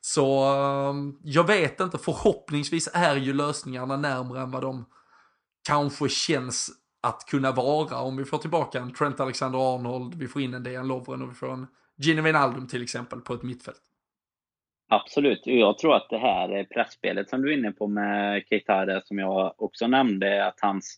Så 0.00 0.44
ehm, 0.44 1.18
jag 1.22 1.46
vet 1.46 1.80
inte, 1.80 1.98
förhoppningsvis 1.98 2.88
är 2.92 3.16
ju 3.16 3.32
lösningarna 3.32 3.96
närmare 3.96 4.42
än 4.42 4.50
vad 4.50 4.62
de 4.62 4.84
kanske 5.68 6.08
känns 6.08 6.70
att 7.00 7.26
kunna 7.26 7.52
vara. 7.52 8.00
Om 8.00 8.16
vi 8.16 8.24
får 8.24 8.38
tillbaka 8.38 8.80
en 8.80 8.94
Trent 8.94 9.20
Alexander-Arnold, 9.20 10.14
vi 10.14 10.28
får 10.28 10.42
in 10.42 10.54
en 10.54 10.62
Dejan 10.62 10.88
Lovren 10.88 11.22
och 11.22 11.30
vi 11.30 11.34
får 11.34 11.52
en 11.52 11.66
Gino 11.96 12.22
Wijnaldum 12.22 12.66
till 12.66 12.82
exempel 12.82 13.20
på 13.20 13.34
ett 13.34 13.42
mittfält. 13.42 13.80
Absolut. 14.88 15.42
Jag 15.44 15.78
tror 15.78 15.96
att 15.96 16.10
det 16.10 16.18
här 16.18 16.64
pressspelet 16.64 17.30
som 17.30 17.42
du 17.42 17.52
är 17.52 17.58
inne 17.58 17.72
på 17.72 17.86
med 17.86 18.42
Keita, 18.48 19.00
som 19.04 19.18
jag 19.18 19.54
också 19.56 19.86
nämnde, 19.86 20.46
att 20.46 20.60
hans, 20.60 20.96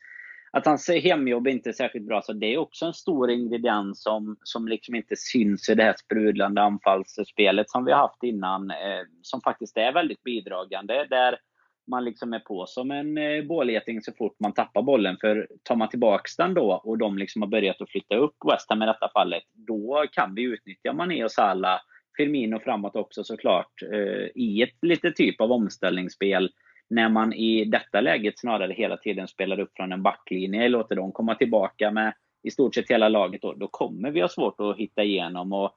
att 0.52 0.66
hans 0.66 0.88
hemjobb 0.88 1.48
inte 1.48 1.70
är 1.70 1.72
särskilt 1.72 2.06
bra. 2.06 2.22
Så 2.22 2.32
det 2.32 2.54
är 2.54 2.58
också 2.58 2.86
en 2.86 2.94
stor 2.94 3.30
ingrediens 3.30 4.02
som, 4.02 4.36
som 4.42 4.68
liksom 4.68 4.94
inte 4.94 5.16
syns 5.16 5.68
i 5.68 5.74
det 5.74 5.82
här 5.82 5.94
sprudlande 5.98 6.62
anfallsspelet 6.62 7.70
som 7.70 7.84
vi 7.84 7.92
har 7.92 7.98
haft 7.98 8.22
innan, 8.22 8.70
eh, 8.70 9.04
som 9.22 9.40
faktiskt 9.40 9.76
är 9.76 9.92
väldigt 9.92 10.22
bidragande. 10.22 11.06
Där 11.10 11.38
man 11.86 12.04
liksom 12.04 12.32
är 12.32 12.38
på 12.38 12.66
som 12.66 12.90
en 12.90 13.18
eh, 13.18 13.44
bålgeting 13.44 14.02
så 14.02 14.12
fort 14.12 14.36
man 14.40 14.52
tappar 14.52 14.82
bollen. 14.82 15.16
För 15.20 15.48
tar 15.62 15.76
man 15.76 15.88
tillbaks 15.88 16.36
den 16.36 16.54
då 16.54 16.80
och 16.84 16.98
de 16.98 17.18
liksom 17.18 17.42
har 17.42 17.48
börjat 17.48 17.80
att 17.80 17.90
flytta 17.90 18.16
upp 18.16 18.34
West 18.52 18.70
Ham 18.70 18.82
i 18.82 18.86
detta 18.86 19.10
fallet, 19.14 19.42
då 19.52 20.04
kan 20.12 20.34
vi 20.34 20.42
utnyttja 20.42 20.92
Mané 20.92 21.24
och 21.24 21.32
Salah, 21.32 21.80
Firmino 22.16 22.58
framåt 22.58 22.96
också 22.96 23.24
såklart, 23.24 23.82
eh, 23.92 24.28
i 24.34 24.62
ett 24.62 24.78
lite 24.82 25.10
typ 25.10 25.40
av 25.40 25.52
omställningsspel. 25.52 26.50
När 26.90 27.08
man 27.08 27.32
i 27.32 27.64
detta 27.64 28.00
läget 28.00 28.38
snarare 28.38 28.72
hela 28.72 28.96
tiden 28.96 29.28
spelar 29.28 29.60
upp 29.60 29.70
från 29.76 29.92
en 29.92 30.02
backlinje, 30.02 30.68
låter 30.68 30.96
dem 30.96 31.12
komma 31.12 31.34
tillbaka 31.34 31.90
med 31.90 32.14
i 32.42 32.50
stort 32.50 32.74
sett 32.74 32.90
hela 32.90 33.08
laget, 33.08 33.42
då, 33.42 33.52
då 33.52 33.68
kommer 33.68 34.10
vi 34.10 34.20
ha 34.20 34.28
svårt 34.28 34.60
att 34.60 34.76
hitta 34.76 35.02
igenom. 35.02 35.52
Och 35.52 35.74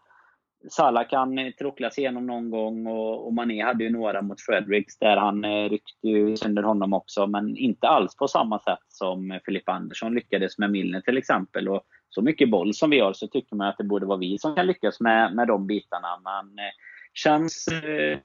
Salah 0.67 1.07
kan 1.07 1.37
eh, 1.37 1.51
trucklas 1.51 1.97
igenom 1.97 2.27
någon 2.27 2.49
gång 2.49 2.87
och, 2.87 3.27
och 3.27 3.33
Mané 3.33 3.63
hade 3.63 3.83
ju 3.83 3.89
några 3.89 4.21
mot 4.21 4.41
Fredericks 4.41 4.97
där 4.97 5.17
han 5.17 5.45
eh, 5.45 5.69
ryckte 5.69 6.07
ju 6.07 6.37
sönder 6.37 6.63
honom 6.63 6.93
också, 6.93 7.27
men 7.27 7.57
inte 7.57 7.87
alls 7.87 8.15
på 8.15 8.27
samma 8.27 8.59
sätt 8.59 8.85
som 8.87 9.39
Filippa 9.45 9.71
Andersson 9.71 10.15
lyckades 10.15 10.57
med 10.57 10.71
Milner 10.71 11.01
till 11.01 11.17
exempel. 11.17 11.69
Och 11.69 11.81
så 12.09 12.21
mycket 12.21 12.49
boll 12.49 12.73
som 12.73 12.89
vi 12.89 12.99
har 12.99 13.13
så 13.13 13.27
tycker 13.27 13.55
man 13.55 13.67
att 13.67 13.77
det 13.77 13.83
borde 13.83 14.05
vara 14.05 14.17
vi 14.17 14.37
som 14.37 14.55
kan 14.55 14.67
lyckas 14.67 14.99
med, 14.99 15.35
med 15.35 15.47
de 15.47 15.67
bitarna. 15.67 16.21
Men 16.23 16.65
eh, 16.65 16.71
känns 17.13 17.67
eh, 17.67 18.19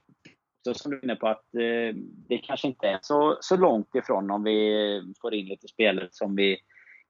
så 0.65 0.73
som 0.73 0.91
du 0.91 0.97
är 0.97 1.03
inne 1.03 1.15
på 1.15 1.27
att 1.27 1.55
eh, 1.55 1.95
det 2.29 2.37
kanske 2.37 2.67
inte 2.67 2.87
är 2.87 2.99
så, 3.01 3.37
så 3.41 3.57
långt 3.57 3.95
ifrån 3.95 4.31
om 4.31 4.43
vi 4.43 5.01
får 5.21 5.33
in 5.33 5.45
lite 5.45 5.67
spelare 5.67 6.07
som 6.11 6.35
vi 6.35 6.57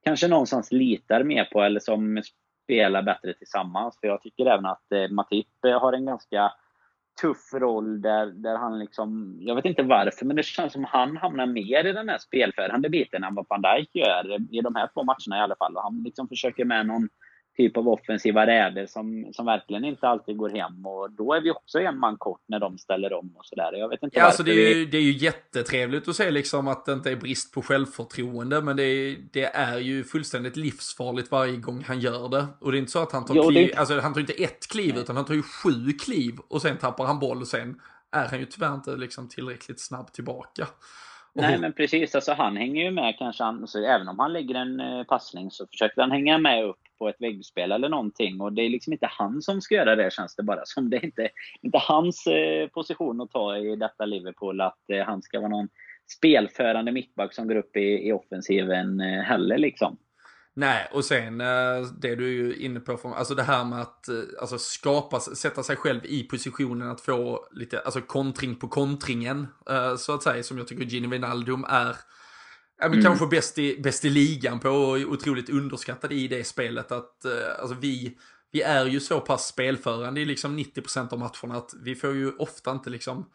kanske 0.03 0.27
någonstans 0.27 0.71
litar 0.71 1.23
mer 1.23 1.45
på 1.45 1.61
eller 1.61 1.79
som 1.79 2.21
spela 2.65 3.01
bättre 3.01 3.33
tillsammans. 3.33 3.97
För 3.99 4.07
jag 4.07 4.21
tycker 4.21 4.45
även 4.45 4.65
att 4.65 4.91
eh, 4.91 5.09
Matip 5.09 5.65
eh, 5.67 5.79
har 5.81 5.93
en 5.93 6.05
ganska 6.05 6.51
tuff 7.21 7.53
roll 7.53 8.01
där, 8.01 8.25
där 8.25 8.57
han 8.57 8.79
liksom, 8.79 9.37
jag 9.41 9.55
vet 9.55 9.65
inte 9.65 9.83
varför, 9.83 10.25
men 10.25 10.35
det 10.35 10.43
känns 10.43 10.73
som 10.73 10.83
han 10.83 11.17
hamnar 11.17 11.45
mer 11.45 11.85
i 11.85 11.93
den 11.93 12.09
här 12.09 12.17
spelförande 12.17 12.89
biten 12.89 13.23
än 13.23 13.35
vad 13.35 13.45
van 13.49 13.61
Dijk 13.61 13.89
gör 13.93 14.37
i 14.51 14.61
de 14.61 14.75
här 14.75 14.89
två 14.93 15.03
matcherna 15.03 15.37
i 15.37 15.43
alla 15.43 15.55
fall. 15.55 15.75
Och 15.75 15.83
han 15.83 16.03
liksom 16.05 16.27
försöker 16.27 16.65
med 16.65 16.85
någon 16.85 17.09
typ 17.57 17.77
av 17.77 17.87
offensiva 17.87 18.47
räder 18.47 18.85
som, 18.85 19.29
som 19.33 19.45
verkligen 19.45 19.85
inte 19.85 20.07
alltid 20.07 20.37
går 20.37 20.49
hem. 20.49 20.85
Och 20.85 21.11
då 21.11 21.33
är 21.33 21.41
vi 21.41 21.51
också 21.51 21.79
en 21.79 21.99
man 21.99 22.17
kort 22.17 22.41
när 22.47 22.59
de 22.59 22.77
ställer 22.77 23.13
om 23.13 23.33
och 23.37 23.45
sådär. 23.45 23.73
Jag 23.73 23.89
vet 23.89 24.03
inte 24.03 24.19
ja, 24.19 24.25
alltså 24.25 24.43
det, 24.43 24.51
är 24.51 24.75
ju, 24.75 24.85
det 24.85 24.97
är 24.97 25.01
ju 25.01 25.11
jättetrevligt 25.11 26.07
att 26.07 26.15
se 26.15 26.31
liksom 26.31 26.67
att 26.67 26.85
det 26.85 26.93
inte 26.93 27.11
är 27.11 27.15
brist 27.15 27.53
på 27.53 27.61
självförtroende. 27.61 28.61
Men 28.61 28.77
det 28.77 28.83
är, 28.83 29.17
det 29.33 29.45
är 29.45 29.77
ju 29.77 30.03
fullständigt 30.03 30.55
livsfarligt 30.55 31.31
varje 31.31 31.57
gång 31.57 31.83
han 31.87 31.99
gör 31.99 32.29
det. 32.29 32.45
Och 32.59 32.71
det 32.71 32.77
är 32.77 32.79
inte 32.79 32.91
så 32.91 33.03
att 33.03 33.11
han 33.11 33.25
tar 33.25 33.35
jo, 33.35 33.49
kliv, 33.49 33.67
det... 33.67 33.79
alltså 33.79 33.99
han 33.99 34.13
tar 34.13 34.21
inte 34.21 34.43
ett 34.43 34.67
kliv 34.67 34.93
Nej. 34.93 35.03
utan 35.03 35.15
han 35.15 35.25
tar 35.25 35.33
ju 35.33 35.43
sju 35.43 35.91
kliv. 35.91 36.33
Och 36.49 36.61
sen 36.61 36.77
tappar 36.77 37.05
han 37.05 37.19
boll 37.19 37.41
och 37.41 37.47
sen 37.47 37.81
är 38.11 38.27
han 38.27 38.39
ju 38.39 38.45
tyvärr 38.45 38.73
inte 38.73 38.95
liksom 38.95 39.29
tillräckligt 39.29 39.79
snabb 39.79 40.13
tillbaka. 40.13 40.67
Nej, 41.37 41.59
men 41.59 41.73
precis. 41.73 42.15
Alltså, 42.15 42.33
han 42.33 42.57
hänger 42.57 42.83
ju 42.83 42.91
med 42.91 43.15
kanske. 43.17 43.43
Han, 43.43 43.61
alltså, 43.61 43.79
även 43.79 44.07
om 44.07 44.19
han 44.19 44.33
lägger 44.33 44.55
en 44.55 44.79
eh, 44.79 45.03
passning 45.03 45.51
så 45.51 45.67
försöker 45.67 46.01
han 46.01 46.11
hänga 46.11 46.37
med 46.37 46.63
upp 46.63 46.79
på 46.99 47.09
ett 47.09 47.15
väggspel 47.19 47.71
eller 47.71 47.89
någonting. 47.89 48.41
Och 48.41 48.53
det 48.53 48.61
är 48.61 48.69
liksom 48.69 48.93
inte 48.93 49.07
han 49.11 49.41
som 49.41 49.61
ska 49.61 49.75
göra 49.75 49.95
det 49.95 50.13
känns 50.13 50.35
det 50.35 50.43
bara 50.43 50.61
som. 50.65 50.89
Det 50.89 50.97
är 50.97 51.05
inte, 51.05 51.29
inte 51.61 51.77
hans 51.77 52.27
eh, 52.27 52.67
position 52.67 53.21
att 53.21 53.31
ta 53.31 53.57
i 53.57 53.75
detta 53.75 54.05
Liverpool. 54.05 54.61
Att 54.61 54.89
eh, 54.93 55.05
han 55.05 55.21
ska 55.21 55.39
vara 55.39 55.49
någon 55.49 55.69
spelförande 56.17 56.91
mittback 56.91 57.33
som 57.33 57.47
går 57.47 57.55
upp 57.55 57.77
i, 57.77 58.07
i 58.07 58.11
offensiven 58.11 58.99
eh, 58.99 59.21
heller 59.21 59.57
liksom. 59.57 59.97
Nej, 60.57 60.87
och 60.91 61.05
sen 61.05 61.41
eh, 61.41 61.81
det 61.97 62.15
du 62.15 62.25
är 62.25 62.31
ju 62.31 62.55
inne 62.55 62.79
på, 62.79 63.13
alltså 63.17 63.35
det 63.35 63.43
här 63.43 63.65
med 63.65 63.81
att 63.81 64.07
eh, 64.07 64.15
alltså 64.41 64.57
skapa, 64.57 65.19
sätta 65.19 65.63
sig 65.63 65.75
själv 65.75 66.05
i 66.05 66.23
positionen 66.23 66.89
att 66.89 67.01
få 67.01 67.47
lite, 67.51 67.79
alltså 67.79 68.01
kontring 68.01 68.55
på 68.55 68.67
kontringen, 68.67 69.47
eh, 69.69 69.95
så 69.95 70.13
att 70.13 70.23
säga, 70.23 70.43
som 70.43 70.57
jag 70.57 70.67
tycker 70.67 70.83
Gini 70.83 71.07
Wijnaldum 71.07 71.65
är, 71.69 71.95
ja, 72.79 72.89
men 72.89 72.93
mm. 72.93 73.03
kanske 73.03 73.27
bäst 73.27 73.57
i, 73.57 73.81
bäst 73.81 74.05
i 74.05 74.09
ligan 74.09 74.59
på 74.59 74.69
och 74.69 74.97
otroligt 74.97 75.49
underskattad 75.49 76.11
i 76.11 76.27
det 76.27 76.43
spelet. 76.43 76.91
Att 76.91 77.25
alltså 77.59 77.77
vi, 77.79 78.17
vi 78.51 78.61
är 78.61 78.85
ju 78.85 78.99
så 78.99 79.19
pass 79.19 79.47
spelförande 79.47 80.21
i 80.21 80.25
liksom 80.25 80.59
90% 80.59 81.13
av 81.13 81.19
matcherna 81.19 81.57
att 81.59 81.73
vi 81.83 81.95
får 81.95 82.13
ju 82.13 82.31
ofta 82.31 82.71
inte 82.71 82.89
liksom 82.89 83.25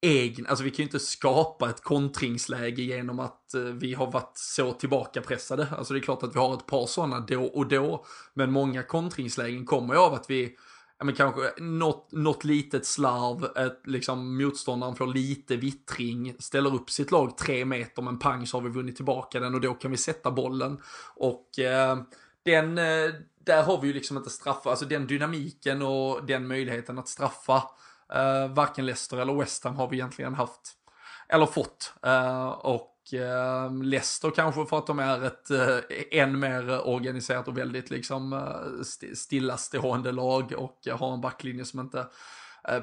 egen, 0.00 0.46
alltså 0.46 0.64
vi 0.64 0.70
kan 0.70 0.76
ju 0.76 0.82
inte 0.82 0.98
skapa 0.98 1.70
ett 1.70 1.82
kontringsläge 1.82 2.82
genom 2.82 3.20
att 3.20 3.54
eh, 3.54 3.60
vi 3.60 3.94
har 3.94 4.12
varit 4.12 4.32
så 4.34 4.72
tillbakapressade. 4.72 5.68
Alltså 5.78 5.94
det 5.94 6.00
är 6.00 6.02
klart 6.02 6.22
att 6.22 6.34
vi 6.36 6.38
har 6.38 6.54
ett 6.54 6.66
par 6.66 6.86
sådana 6.86 7.20
då 7.20 7.44
och 7.44 7.68
då, 7.68 8.04
men 8.34 8.52
många 8.52 8.82
kontringslägen 8.82 9.66
kommer 9.66 9.94
ju 9.94 10.00
av 10.00 10.14
att 10.14 10.30
vi 10.30 10.56
ja, 10.98 11.04
men 11.04 11.14
kanske 11.14 11.62
något, 11.62 12.12
något 12.12 12.44
litet 12.44 12.86
slarv, 12.86 13.44
ett, 13.56 13.80
liksom 13.84 14.38
motståndaren 14.38 14.96
får 14.96 15.06
lite 15.06 15.56
vittring, 15.56 16.36
ställer 16.38 16.74
upp 16.74 16.90
sitt 16.90 17.10
lag 17.10 17.38
tre 17.38 17.64
meter, 17.64 18.02
men 18.02 18.18
pang 18.18 18.46
så 18.46 18.56
har 18.56 18.62
vi 18.62 18.70
vunnit 18.70 18.96
tillbaka 18.96 19.40
den 19.40 19.54
och 19.54 19.60
då 19.60 19.74
kan 19.74 19.90
vi 19.90 19.96
sätta 19.96 20.30
bollen. 20.30 20.80
Och 21.14 21.58
eh, 21.58 21.98
den, 22.42 22.78
eh, 22.78 23.10
där 23.44 23.62
har 23.62 23.80
vi 23.80 23.86
ju 23.86 23.92
liksom 23.92 24.16
inte 24.16 24.30
straffa, 24.30 24.70
alltså 24.70 24.84
den 24.84 25.06
dynamiken 25.06 25.82
och 25.82 26.26
den 26.26 26.46
möjligheten 26.46 26.98
att 26.98 27.08
straffa 27.08 27.62
Uh, 28.14 28.54
varken 28.54 28.86
Leicester 28.86 29.16
eller 29.16 29.34
West 29.34 29.64
Ham 29.64 29.76
har 29.76 29.88
vi 29.88 29.96
egentligen 29.96 30.34
haft, 30.34 30.72
eller 31.28 31.46
fått. 31.46 31.94
Uh, 32.06 32.48
och 32.48 32.92
uh, 33.14 33.82
Leicester 33.82 34.30
kanske 34.30 34.66
för 34.66 34.78
att 34.78 34.86
de 34.86 34.98
är 34.98 35.24
ett 35.24 35.50
uh, 35.50 35.78
än 36.10 36.40
mer 36.40 36.88
organiserat 36.88 37.48
och 37.48 37.58
väldigt 37.58 37.90
liksom 37.90 38.32
uh, 38.32 38.82
stillastående 39.14 40.12
lag 40.12 40.52
och 40.56 40.98
har 40.98 41.14
en 41.14 41.20
backlinje 41.20 41.64
som 41.64 41.80
inte 41.80 42.06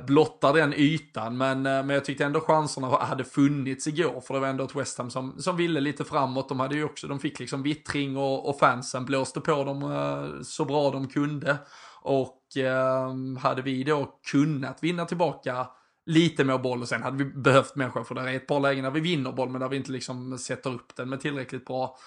blottar 0.08 0.54
den 0.54 0.74
ytan. 0.74 1.38
Men, 1.38 1.62
men 1.62 1.90
jag 1.90 2.06
tyckte 2.06 2.26
ändå 2.26 2.40
chanserna 2.40 2.88
hade 2.88 3.24
funnits 3.24 3.88
igår. 3.88 4.22
För 4.22 4.34
det 4.34 4.40
var 4.40 4.48
ändå 4.48 4.64
ett 4.64 4.76
West 4.76 4.98
Ham 4.98 5.10
som, 5.10 5.40
som 5.40 5.58
ville 5.58 5.80
lite 5.80 6.04
framåt. 6.04 6.50
De 6.50 6.60
hade 6.60 6.76
ju 6.76 6.84
också, 6.84 7.08
de 7.08 7.20
fick 7.20 7.40
liksom 7.40 7.64
vittring 7.64 8.18
och, 8.18 8.50
och 8.50 8.60
fansen 8.60 9.06
blåste 9.06 9.42
på 9.42 9.64
dem 9.64 10.42
så 10.44 10.66
bra 10.66 10.92
de 10.92 11.08
kunde. 11.08 11.58
Och 12.04 12.58
eh, 12.58 13.14
hade 13.40 13.62
vi 13.62 13.84
då 13.84 14.20
kunnat 14.32 14.84
vinna 14.84 15.06
tillbaka 15.06 15.68
lite 16.06 16.44
mer 16.44 16.58
boll 16.58 16.82
och 16.82 16.88
sen 16.88 17.04
hade 17.04 17.24
vi 17.24 17.26
behövt 17.26 17.76
människor 17.76 18.04
för 18.04 18.16
det 18.16 18.22
är 18.22 18.36
ett 18.36 18.48
par 18.48 18.60
lägen 18.60 18.84
där 18.84 18.92
vi 18.92 19.00
vinner 19.00 19.32
boll 19.32 19.50
men 19.50 19.62
där 19.62 19.70
vi 19.70 19.78
inte 19.78 19.92
liksom 19.92 20.38
sätter 20.38 20.74
upp 20.74 20.96
den 20.96 21.10
med 21.10 21.22
tillräckligt 21.22 21.66
bra 21.66 21.98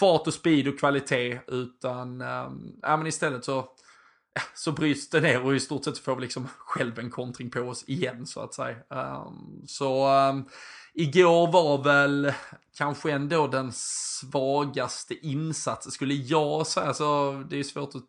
fart 0.00 0.26
och 0.26 0.34
speed 0.34 0.68
och 0.68 0.78
kvalitet 0.78 1.40
utan 1.46 2.20
eh, 2.20 2.50
ja, 2.82 2.96
men 2.96 3.06
istället 3.06 3.44
så 3.44 3.68
så 4.54 4.72
bryts 4.72 5.10
det 5.10 5.20
ner 5.20 5.44
och 5.44 5.54
i 5.54 5.60
stort 5.60 5.84
sett 5.84 5.98
får 5.98 6.14
vi 6.16 6.20
liksom 6.20 6.48
själv 6.58 6.98
en 6.98 7.10
kontring 7.10 7.50
på 7.50 7.60
oss 7.60 7.84
igen 7.86 8.26
så 8.26 8.40
att 8.40 8.54
säga. 8.54 8.76
Um, 8.88 9.62
så 9.66 10.08
um, 10.28 10.48
igår 10.94 11.52
var 11.52 11.84
väl 11.84 12.32
kanske 12.76 13.12
ändå 13.12 13.46
den 13.46 13.72
svagaste 13.72 15.14
insatsen 15.26 15.92
skulle 15.92 16.14
jag 16.14 16.66
säga. 16.66 16.94
Så 16.94 17.32
det 17.50 17.58
är 17.58 17.62
svårt 17.62 17.94
att 17.94 18.02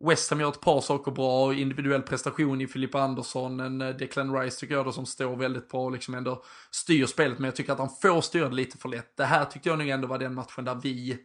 West 0.00 0.30
Ham 0.30 0.40
gör 0.40 0.48
ett 0.48 0.60
par 0.60 0.80
saker 0.80 1.12
bra, 1.12 1.54
individuell 1.54 2.02
prestation 2.02 2.60
i 2.60 2.66
Filippa 2.66 3.00
Andersson, 3.00 3.60
en 3.60 3.80
eh, 3.80 3.96
Declan 3.96 4.40
Rice 4.40 4.60
tycker 4.60 4.74
jag 4.74 4.84
då 4.84 4.92
som 4.92 5.06
står 5.06 5.36
väldigt 5.36 5.68
bra 5.68 5.84
och 5.84 5.92
liksom 5.92 6.14
ändå 6.14 6.44
styr 6.70 7.06
spelet, 7.06 7.38
men 7.38 7.44
jag 7.44 7.56
tycker 7.56 7.72
att 7.72 7.78
han 7.78 7.96
får 8.02 8.20
styra 8.20 8.48
det 8.48 8.54
lite 8.54 8.78
för 8.78 8.88
lätt. 8.88 9.16
Det 9.16 9.24
här 9.24 9.44
tyckte 9.44 9.68
jag 9.68 9.78
nog 9.78 9.88
ändå 9.88 10.08
var 10.08 10.18
den 10.18 10.34
matchen 10.34 10.64
där 10.64 10.74
vi 10.74 11.18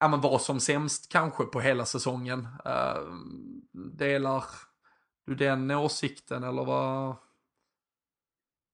ja, 0.00 0.08
men 0.08 0.20
var 0.20 0.38
som 0.38 0.60
sämst 0.60 1.12
kanske 1.12 1.44
på 1.44 1.60
hela 1.60 1.84
säsongen. 1.84 2.48
Uh, 2.66 3.14
delar 3.72 4.44
du 5.26 5.34
den 5.34 5.70
åsikten 5.70 6.44
eller 6.44 6.64
vad? 6.64 7.16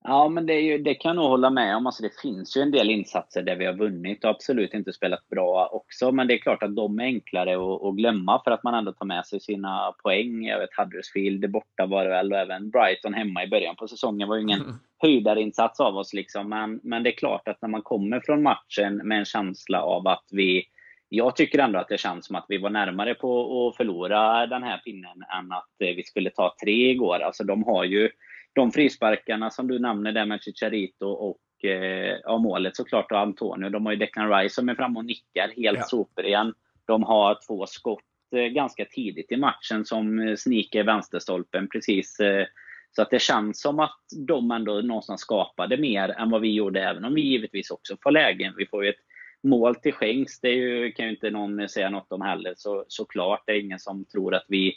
Ja, 0.05 0.29
men 0.29 0.47
det, 0.47 0.61
ju, 0.61 0.79
det, 0.79 0.95
kan 0.95 1.09
jag 1.09 1.17
nog 1.17 1.31
hålla 1.31 1.51
med 1.51 1.77
om. 1.77 1.87
Alltså, 1.87 2.03
det 2.03 2.21
finns 2.23 2.57
ju 2.57 2.61
en 2.61 2.71
del 2.71 2.91
insatser 2.91 3.43
där 3.43 3.57
vi 3.57 3.67
har 3.67 3.73
vunnit 3.73 4.25
och 4.25 4.31
absolut 4.31 4.75
inte 4.75 4.93
spelat 4.93 5.29
bra 5.29 5.69
också. 5.73 6.13
Men 6.13 6.27
det 6.27 6.35
är 6.35 6.39
klart 6.39 6.63
att 6.63 6.77
de 6.77 7.01
är 7.01 7.05
enklare 7.05 7.55
att, 7.55 7.83
att 7.83 7.95
glömma 7.95 8.43
för 8.45 8.51
att 8.51 8.63
man 8.63 8.75
ändå 8.75 8.93
tar 8.93 9.07
med 9.07 9.27
sig 9.27 9.41
sina 9.41 9.93
poäng. 10.03 10.45
Jag 10.45 10.59
vet 10.59 10.71
Huddersfield 10.77 11.51
borta 11.51 11.87
var 11.87 12.05
det 12.05 12.11
väl 12.11 12.33
och 12.33 12.39
även 12.39 12.71
Brighton 12.71 13.15
hemma 13.15 13.45
i 13.45 13.49
början 13.49 13.77
på 13.77 13.89
säsongen 13.89 14.29
var 14.29 14.37
ju 14.37 14.43
ingen 14.43 14.61
mm. 14.61 14.75
höjdarinsats 14.99 15.81
av 15.81 15.97
oss. 15.97 16.15
Liksom. 16.15 16.49
Men, 16.49 16.81
men 16.83 17.03
det 17.03 17.11
är 17.11 17.17
klart 17.17 17.49
att 17.49 17.63
när 17.63 17.69
man 17.69 17.83
kommer 17.83 18.21
från 18.21 18.43
matchen 18.43 18.97
med 18.97 19.19
en 19.19 19.25
känsla 19.25 19.83
av 19.83 20.07
att 20.07 20.25
vi 20.31 20.65
jag 21.13 21.37
tycker 21.37 21.59
ändå 21.59 21.79
att 21.79 21.89
det 21.89 22.01
känns 22.01 22.27
som 22.27 22.37
att 22.37 22.47
vi 22.49 22.59
var 22.59 22.71
närmare 22.71 23.15
på 23.15 23.69
att 23.69 23.77
förlora 23.77 24.47
den 24.47 24.63
här 24.63 24.79
pinnen 24.79 25.25
än 25.39 25.53
att 25.53 25.71
vi 25.79 26.03
skulle 26.03 26.31
ta 26.31 26.55
tre 26.65 26.91
igår. 26.91 27.21
Alltså 27.21 27.45
de 27.45 27.65
har 27.65 27.85
ju 27.85 28.11
de 28.53 28.73
frisparkarna 28.73 29.51
som 29.51 29.69
du 29.69 29.79
nämner 29.79 30.13
där 30.13 30.27
med 30.27 30.43
Chicharito 30.43 31.07
och 31.07 31.65
eh, 31.65 32.19
ja, 32.25 32.39
målet 32.39 32.77
såklart 32.77 33.13
och 33.13 33.19
Antonio. 33.19 33.71
De 33.71 33.87
har 33.87 33.93
ju 33.93 33.99
Declan 33.99 34.31
Rice 34.31 34.55
som 34.55 34.69
är 34.69 34.75
framme 34.75 34.99
och 34.99 35.05
nickar 35.05 35.53
helt 35.57 35.89
ja. 35.93 36.25
igen. 36.25 36.55
De 36.87 37.03
har 37.03 37.39
två 37.47 37.67
skott 37.67 38.05
eh, 38.37 38.43
ganska 38.43 38.85
tidigt 38.85 39.33
i 39.33 39.37
matchen 39.37 39.85
som 39.85 40.19
eh, 40.19 40.37
sniker 40.37 40.85
vänsterstolpen 40.85 41.69
precis. 41.69 42.21
Eh, 42.21 42.47
så 42.93 43.03
att 43.03 43.11
det 43.11 43.23
känns 43.23 43.61
som 43.61 43.81
att 43.81 44.01
de 44.27 44.51
ändå 44.51 44.81
någonstans 44.81 45.21
skapade 45.21 45.77
mer 45.77 46.09
än 46.09 46.31
vad 46.31 46.41
vi 46.41 46.53
gjorde, 46.55 46.85
även 46.85 47.05
om 47.05 47.15
vi 47.15 47.21
givetvis 47.21 47.71
också 47.71 47.97
får 48.03 48.11
lägen. 48.11 48.55
Vi 48.57 48.67
får 48.67 48.85
ju 48.85 48.91
ett 48.91 49.05
mål 49.43 49.75
till 49.75 49.93
skänks, 49.93 50.41
det 50.41 50.51
ju, 50.51 50.93
kan 50.93 51.05
ju 51.05 51.11
inte 51.11 51.31
någon 51.31 51.69
säga 51.69 51.91
något 51.91 52.13
om 52.13 52.21
heller. 52.21 52.55
Så, 52.57 52.85
såklart, 52.89 53.43
det 53.47 53.53
är 53.53 53.61
ingen 53.61 53.79
som 53.79 54.05
tror 54.05 54.35
att 54.35 54.45
vi 54.49 54.75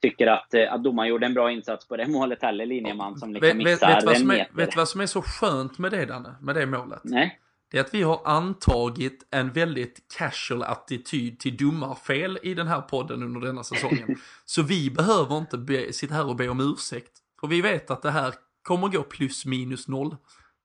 tycker 0.00 0.26
att, 0.26 0.54
eh, 0.54 0.72
att 0.72 0.84
domaren 0.84 1.08
gjorde 1.08 1.26
en 1.26 1.34
bra 1.34 1.50
insats 1.50 1.88
på 1.88 1.96
det 1.96 2.06
målet 2.06 2.42
heller, 2.42 2.66
linjeman 2.66 3.18
som 3.18 3.32
liksom 3.32 3.58
missar 3.58 3.94
vet, 3.94 4.06
vet 4.06 4.16
en 4.16 4.26
meter. 4.26 4.54
vet 4.54 4.70
du 4.70 4.76
vad 4.76 4.88
som 4.88 5.00
är 5.00 5.06
så 5.06 5.22
skönt 5.22 5.78
med 5.78 5.90
det 5.90 6.06
Danne, 6.06 6.34
med 6.40 6.54
det 6.54 6.66
målet? 6.66 7.00
Nej. 7.04 7.40
Det 7.70 7.78
är 7.78 7.80
att 7.80 7.94
vi 7.94 8.02
har 8.02 8.20
antagit 8.24 9.26
en 9.30 9.52
väldigt 9.52 10.16
casual 10.18 10.62
attityd 10.62 11.38
till 11.38 11.56
domarfel 11.56 12.38
i 12.42 12.54
den 12.54 12.66
här 12.66 12.80
podden 12.80 13.22
under 13.22 13.40
denna 13.40 13.64
säsongen. 13.64 14.16
så 14.44 14.62
vi 14.62 14.90
behöver 14.90 15.38
inte 15.38 15.58
be, 15.58 15.92
sitta 15.92 16.14
här 16.14 16.26
och 16.26 16.36
be 16.36 16.48
om 16.48 16.60
ursäkt. 16.60 17.12
För 17.40 17.46
vi 17.46 17.60
vet 17.60 17.90
att 17.90 18.02
det 18.02 18.10
här 18.10 18.34
kommer 18.62 18.88
gå 18.88 19.02
plus 19.02 19.46
minus 19.46 19.88
noll. 19.88 20.16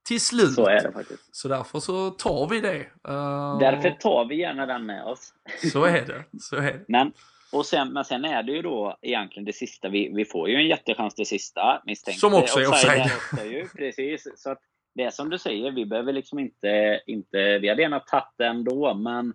Till 0.07 0.21
slut. 0.21 0.53
Så 0.53 0.67
är 0.67 0.84
det 0.84 0.91
faktiskt. 0.91 1.36
Så 1.36 1.47
därför 1.47 1.79
så 1.79 2.09
tar 2.09 2.49
vi 2.49 2.61
det. 2.61 2.79
Uh... 3.09 3.59
Därför 3.59 3.89
tar 3.89 4.25
vi 4.25 4.36
gärna 4.36 4.65
den 4.65 4.86
med 4.86 5.03
oss. 5.03 5.34
så 5.71 5.84
är 5.84 6.05
det. 6.05 6.23
Så 6.39 6.55
är 6.55 6.61
det. 6.61 6.86
Men 6.88 7.13
Och 7.54 7.66
sen, 7.66 7.93
men 7.93 8.06
sen 8.06 8.26
är 8.26 8.43
det 8.43 8.51
ju 8.51 8.62
då 8.62 8.97
egentligen 9.01 9.45
det 9.45 9.54
sista. 9.54 9.89
Vi, 9.89 10.12
vi 10.16 10.26
får 10.26 10.49
ju 10.49 10.56
en 10.56 10.68
jättechans 10.68 11.16
det 11.16 11.26
sista. 11.26 11.82
Misstänkt. 11.86 12.20
Som 12.20 12.34
också 12.34 12.60
är 12.60 12.70
offside. 12.70 13.06
Också 13.06 13.45
ju, 13.45 13.68
precis. 13.68 14.28
Så 14.36 14.51
att 14.51 14.60
det 14.95 15.04
är 15.04 15.10
som 15.10 15.30
du 15.30 15.38
säger, 15.38 15.72
vi 15.72 15.86
behöver 15.86 16.14
liksom 16.14 16.39
inte, 16.39 17.01
inte... 17.08 17.60
Vi 17.60 17.70
hade 17.70 17.82
gärna 17.82 17.99
tagit 17.99 18.34
det 18.38 18.45
ändå, 18.45 18.93
men 18.93 19.34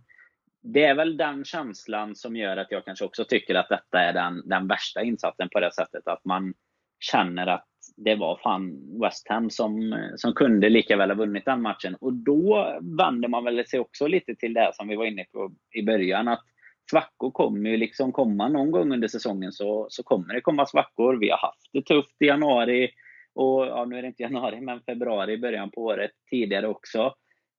det 0.62 0.85
är 0.85 0.95
väl 0.95 1.16
den 1.16 1.45
känslan 1.45 2.16
som 2.16 2.37
gör 2.37 2.57
att 2.57 2.71
jag 2.71 2.85
kanske 2.85 3.05
också 3.05 3.25
tycker 3.25 3.55
att 3.55 3.69
detta 3.69 4.01
är 4.01 4.12
den, 4.12 4.49
den 4.49 4.69
värsta 4.69 5.03
insatsen 5.03 5.49
på 5.53 5.61
det 5.61 5.75
sättet. 5.75 6.09
Att 6.09 6.25
man 6.25 6.55
känner 7.01 7.47
att 7.47 7.66
det 7.97 8.14
var 8.14 8.41
fan 8.43 8.79
West 9.01 9.29
Ham 9.29 9.51
som, 9.51 10.03
som 10.16 10.33
kunde 10.33 10.69
lika 10.69 10.97
väl 10.97 11.11
ha 11.11 11.16
vunnit 11.16 11.45
den 11.45 11.62
matchen. 11.62 11.95
Och 11.95 12.12
då 12.12 12.79
vänder 12.99 13.29
man 13.29 13.45
väl 13.45 13.66
sig 13.66 13.81
också 13.81 14.07
lite 14.07 14.35
till 14.35 14.55
det 14.55 14.71
som 14.75 14.89
vi 14.89 14.97
var 14.97 15.05
inne 15.05 15.25
på 15.33 15.53
i 15.75 15.83
början. 15.83 16.29
att 16.29 16.45
Svackor 16.91 17.30
kommer 17.30 17.70
ju 17.70 17.76
liksom 17.76 18.12
komma 18.12 18.49
någon 18.49 18.70
gång 18.70 18.93
under 18.93 19.09
säsongen 19.09 19.53
så, 19.53 19.86
så 19.91 20.03
kommer 20.03 20.34
det 20.34 20.41
komma 20.41 20.66
svackor. 20.66 21.16
Vi 21.20 21.30
har 21.30 21.39
haft 21.39 21.70
det 21.72 21.82
tufft 21.82 22.22
i 22.22 22.26
januari 22.26 22.91
och 23.34 23.66
ja, 23.66 23.84
nu 23.84 23.99
är 23.99 24.03
det 24.03 24.09
inte 24.09 24.22
januari 24.22 24.61
men 24.61 24.80
februari 24.80 25.32
i 25.32 25.39
början 25.39 25.70
på 25.70 25.82
året 25.84 26.11
tidigare 26.30 26.68
också. 26.68 27.14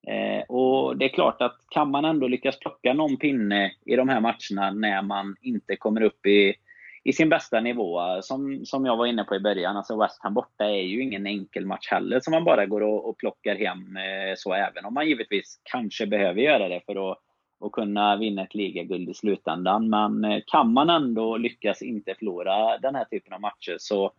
Eh, 0.08 0.42
och 0.42 0.98
det 0.98 1.06
är 1.06 1.10
klart 1.10 1.42
att 1.42 1.58
kan 1.70 1.92
man 1.92 2.06
ändå 2.06 2.28
lyckas 2.28 2.60
plocka 2.60 2.94
någon 2.94 3.18
pinne 3.18 3.72
i 3.86 3.96
de 3.96 4.10
här 4.10 4.20
matcherna 4.20 4.72
när 4.72 5.02
man 5.02 5.36
inte 5.42 5.76
kommer 5.76 6.02
upp 6.02 6.26
i, 6.26 6.56
i 7.04 7.14
sin 7.14 7.30
bästa 7.30 7.60
nivå. 7.60 8.22
Som, 8.22 8.66
som 8.66 8.86
jag 8.86 8.98
var 8.98 9.06
inne 9.06 9.24
på 9.24 9.36
i 9.36 9.40
början, 9.40 9.78
alltså 9.78 10.02
West 10.02 10.24
Ham 10.24 10.34
borta 10.34 10.66
är 10.66 10.82
ju 10.82 11.04
ingen 11.04 11.28
enkel 11.28 11.66
match 11.66 11.88
heller 11.92 12.20
som 12.20 12.32
man 12.32 12.44
bara 12.44 12.66
går 12.66 12.82
och, 12.82 13.10
och 13.10 13.18
plockar 13.18 13.56
hem 13.56 13.98
eh, 13.98 14.34
så, 14.38 14.54
även 14.54 14.86
om 14.86 14.94
man 14.94 15.08
givetvis 15.08 15.62
kanske 15.64 16.08
behöver 16.08 16.42
göra 16.42 16.70
det 16.70 16.82
för 16.86 17.12
att 17.12 17.18
och 17.60 17.72
kunna 17.72 18.16
vinna 18.16 18.44
ett 18.44 18.56
ligaguld 18.56 19.10
i 19.10 19.14
slutändan. 19.14 19.90
Men 19.90 20.26
eh, 20.26 20.42
kan 20.48 20.74
man 20.74 20.90
ändå 20.90 21.38
lyckas 21.38 21.82
inte 21.82 22.16
förlora 22.20 22.78
den 22.78 22.96
här 22.96 23.06
typen 23.06 23.34
av 23.34 23.42
matcher 23.42 23.76
så, 23.80 24.12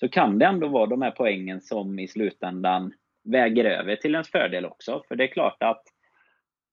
så 0.00 0.08
kan 0.08 0.38
det 0.38 0.46
ändå 0.46 0.68
vara 0.68 0.86
de 0.86 1.02
här 1.02 1.10
poängen 1.10 1.60
som 1.60 1.98
i 1.98 2.08
slutändan 2.08 2.92
väger 3.24 3.64
över 3.64 3.96
till 3.96 4.14
ens 4.14 4.30
fördel 4.30 4.64
också. 4.64 5.02
För 5.08 5.16
det 5.16 5.24
är 5.24 5.32
klart 5.32 5.62
att 5.62 5.82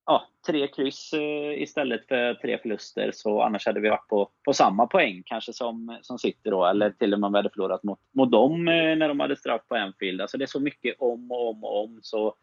ja, 0.05 0.27
tre 0.47 0.67
kryss 0.67 1.13
eh, 1.13 1.61
istället 1.61 2.07
för 2.07 2.33
tre 2.33 2.57
förluster, 2.57 3.11
så 3.13 3.41
annars 3.41 3.65
hade 3.65 3.79
vi 3.79 3.89
varit 3.89 4.07
på, 4.07 4.29
på 4.45 4.53
samma 4.53 4.87
poäng 4.87 5.23
kanske 5.25 5.53
som, 5.53 5.97
som 6.01 6.19
City 6.19 6.49
då, 6.49 6.65
eller 6.65 6.89
till 6.89 7.13
och 7.13 7.19
med 7.19 7.27
om 7.27 7.33
vi 7.33 7.39
hade 7.39 7.49
förlorat 7.49 7.83
mot, 7.83 7.99
mot 8.13 8.31
dem 8.31 8.67
eh, 8.67 8.95
när 8.95 9.07
de 9.07 9.19
hade 9.19 9.35
straff 9.35 9.61
på 9.67 9.75
Anfield. 9.75 10.21
Alltså 10.21 10.37
det 10.37 10.45
är 10.45 10.47
så 10.47 10.59
mycket 10.59 10.95
om 10.99 11.31
och 11.31 11.49
om 11.49 11.63
och 11.63 11.83
om, 11.83 11.99
så 12.01 12.35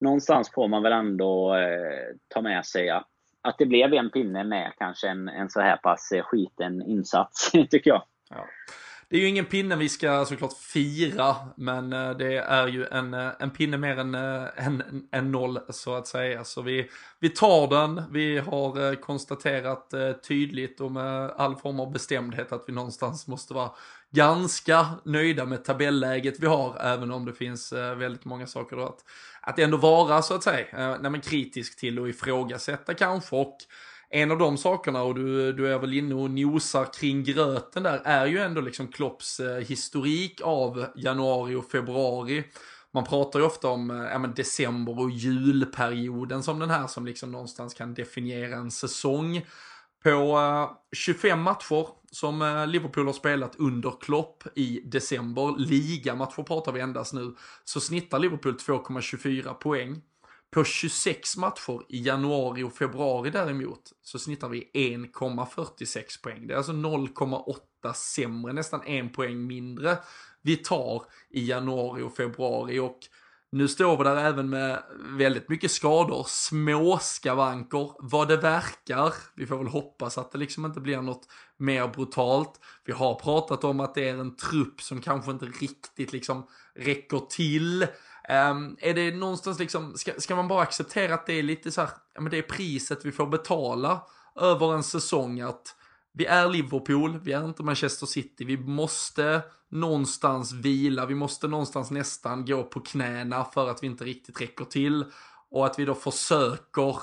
någonstans 0.00 0.50
får 0.54 0.68
man 0.68 0.82
väl 0.82 0.92
ändå 0.92 1.54
eh, 1.54 2.16
ta 2.28 2.40
med 2.40 2.66
sig 2.66 2.90
att, 2.90 3.06
att 3.42 3.58
det 3.58 3.66
blev 3.66 3.94
en 3.94 4.10
pinne 4.10 4.44
med 4.44 4.72
kanske 4.78 5.08
en, 5.08 5.28
en 5.28 5.50
så 5.50 5.60
här 5.60 5.76
pass 5.76 6.12
eh, 6.12 6.22
skiten 6.22 6.82
insats, 6.82 7.50
tycker 7.70 7.90
jag. 7.90 8.02
Ja. 8.30 8.46
Det 9.08 9.16
är 9.16 9.20
ju 9.20 9.28
ingen 9.28 9.44
pinne 9.44 9.76
vi 9.76 9.88
ska 9.88 10.24
såklart 10.24 10.52
fira, 10.52 11.36
men 11.56 11.92
eh, 11.92 12.10
det 12.10 12.36
är 12.36 12.66
ju 12.66 12.86
en, 12.86 13.14
eh, 13.14 13.28
en 13.38 13.50
pinne 13.50 13.76
mer 13.76 13.98
än 13.98 14.14
en, 14.14 14.82
en 15.10 15.32
noll 15.32 15.58
så 15.68 15.94
att 15.94 16.06
säga. 16.06 16.44
Så 16.44 16.62
vi, 16.62 16.90
vi 17.20 17.28
tar 17.28 17.66
den, 17.66 18.02
vi 18.12 18.38
har 18.38 18.94
konstaterat 18.94 19.94
tydligt 20.28 20.80
och 20.80 20.92
med 20.92 21.30
all 21.30 21.56
form 21.56 21.80
av 21.80 21.92
bestämdhet 21.92 22.52
att 22.52 22.64
vi 22.66 22.72
någonstans 22.72 23.26
måste 23.28 23.54
vara 23.54 23.70
ganska 24.10 24.86
nöjda 25.04 25.44
med 25.44 25.64
tabelläget 25.64 26.40
vi 26.40 26.46
har, 26.46 26.76
även 26.80 27.10
om 27.10 27.24
det 27.24 27.32
finns 27.32 27.72
eh, 27.72 27.94
väldigt 27.94 28.24
många 28.24 28.46
saker 28.46 28.76
att, 28.76 29.04
att 29.40 29.58
ändå 29.58 29.76
vara 29.76 30.22
så 30.22 30.34
att 30.34 30.42
säga, 30.42 30.92
eh, 30.92 31.10
nej, 31.10 31.20
kritisk 31.20 31.78
till 31.78 31.98
och 31.98 32.08
ifrågasätta 32.08 32.94
kanske. 32.94 33.36
Och 33.36 33.56
en 34.10 34.30
av 34.30 34.38
de 34.38 34.56
sakerna, 34.56 35.02
och 35.02 35.14
du, 35.14 35.52
du 35.52 35.74
är 35.74 35.78
väl 35.78 35.94
inne 35.94 36.14
och 36.14 36.30
nosar 36.30 36.92
kring 37.00 37.24
gröten 37.24 37.82
där, 37.82 38.00
är 38.04 38.26
ju 38.26 38.38
ändå 38.38 38.60
liksom 38.60 38.88
Klopps 38.88 39.40
eh, 39.40 39.56
historik 39.56 40.40
av 40.44 40.86
januari 40.96 41.54
och 41.54 41.70
februari. 41.70 42.44
Man 42.94 43.04
pratar 43.04 43.38
ju 43.38 43.46
ofta 43.46 43.68
om 43.68 44.08
ja, 44.12 44.18
men 44.18 44.34
december 44.34 45.00
och 45.00 45.10
julperioden 45.10 46.42
som 46.42 46.58
den 46.58 46.70
här 46.70 46.86
som 46.86 47.06
liksom 47.06 47.32
någonstans 47.32 47.74
kan 47.74 47.94
definiera 47.94 48.56
en 48.56 48.70
säsong. 48.70 49.46
På 50.02 50.40
25 50.92 51.42
matcher 51.42 51.86
som 52.10 52.42
eh, 52.42 52.66
Liverpool 52.66 53.06
har 53.06 53.12
spelat 53.12 53.56
under 53.56 54.00
Klopp 54.00 54.44
i 54.54 54.80
december, 54.84 55.54
ligamatcher 55.58 56.42
pratar 56.42 56.72
vi 56.72 56.80
endast 56.80 57.12
nu, 57.12 57.34
så 57.64 57.80
snittar 57.80 58.18
Liverpool 58.18 58.56
2,24 58.56 59.54
poäng. 59.54 60.02
På 60.50 60.64
26 60.64 61.36
matcher 61.36 61.82
i 61.88 62.02
januari 62.02 62.62
och 62.62 62.72
februari 62.72 63.30
däremot 63.30 63.92
så 64.02 64.18
snittar 64.18 64.48
vi 64.48 64.70
1,46 64.74 66.22
poäng. 66.22 66.46
Det 66.46 66.54
är 66.54 66.58
alltså 66.58 66.72
0,8 66.72 67.92
sämre, 67.92 68.52
nästan 68.52 68.82
en 68.86 69.12
poäng 69.12 69.46
mindre 69.46 69.98
vi 70.42 70.56
tar 70.56 71.02
i 71.30 71.48
januari 71.48 72.02
och 72.02 72.16
februari. 72.16 72.78
Och 72.78 72.98
nu 73.52 73.68
står 73.68 73.96
vi 73.96 74.04
där 74.04 74.16
även 74.16 74.50
med 74.50 74.82
väldigt 74.98 75.48
mycket 75.48 75.70
skador, 75.70 76.24
små 76.28 76.98
skavanker, 76.98 77.92
vad 77.98 78.28
det 78.28 78.36
verkar. 78.36 79.14
Vi 79.34 79.46
får 79.46 79.58
väl 79.58 79.66
hoppas 79.66 80.18
att 80.18 80.32
det 80.32 80.38
liksom 80.38 80.64
inte 80.64 80.80
blir 80.80 81.02
något 81.02 81.28
mer 81.56 81.88
brutalt. 81.88 82.60
Vi 82.84 82.92
har 82.92 83.14
pratat 83.14 83.64
om 83.64 83.80
att 83.80 83.94
det 83.94 84.08
är 84.08 84.18
en 84.18 84.36
trupp 84.36 84.82
som 84.82 85.00
kanske 85.00 85.30
inte 85.30 85.46
riktigt 85.46 86.12
liksom 86.12 86.46
räcker 86.74 87.18
till. 87.18 87.82
Um, 87.82 88.76
är 88.80 88.94
det 88.94 89.10
någonstans 89.16 89.58
liksom, 89.58 89.94
ska, 89.96 90.12
ska 90.18 90.36
man 90.36 90.48
bara 90.48 90.62
acceptera 90.62 91.14
att 91.14 91.26
det 91.26 91.38
är 91.38 91.42
lite 91.42 91.70
så 91.70 91.80
här, 91.80 91.90
ja 92.14 92.20
men 92.20 92.30
det 92.30 92.38
är 92.38 92.42
priset 92.42 93.04
vi 93.04 93.12
får 93.12 93.26
betala 93.26 94.06
över 94.36 94.74
en 94.74 94.82
säsong 94.82 95.40
att 95.40 95.74
vi 96.12 96.26
är 96.26 96.48
Liverpool, 96.48 97.18
vi 97.18 97.32
är 97.32 97.44
inte 97.44 97.62
Manchester 97.62 98.06
City, 98.06 98.44
vi 98.44 98.56
måste 98.56 99.42
någonstans 99.68 100.52
vila, 100.52 101.06
vi 101.06 101.14
måste 101.14 101.48
någonstans 101.48 101.90
nästan 101.90 102.44
gå 102.44 102.64
på 102.64 102.80
knäna 102.80 103.44
för 103.44 103.70
att 103.70 103.82
vi 103.82 103.86
inte 103.86 104.04
riktigt 104.04 104.40
räcker 104.40 104.64
till 104.64 105.04
och 105.50 105.66
att 105.66 105.78
vi 105.78 105.84
då 105.84 105.94
försöker 105.94 106.96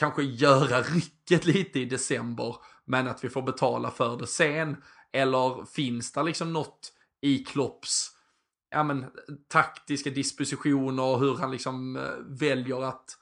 kanske 0.00 0.22
göra 0.22 0.82
rycket 0.82 1.46
lite 1.46 1.80
i 1.80 1.84
december 1.84 2.56
men 2.84 3.08
att 3.08 3.24
vi 3.24 3.28
får 3.28 3.42
betala 3.42 3.90
för 3.90 4.16
det 4.16 4.26
sen. 4.26 4.76
Eller 5.12 5.64
finns 5.64 6.12
det 6.12 6.22
liksom 6.22 6.52
något 6.52 6.92
i 7.20 7.38
Klopps 7.38 8.14
ja, 8.74 8.82
men, 8.82 9.06
taktiska 9.48 10.10
dispositioner 10.10 11.02
och 11.02 11.20
hur 11.20 11.36
han 11.36 11.50
liksom 11.50 11.96
eh, 11.96 12.02
väljer 12.26 12.82
att 12.82 13.18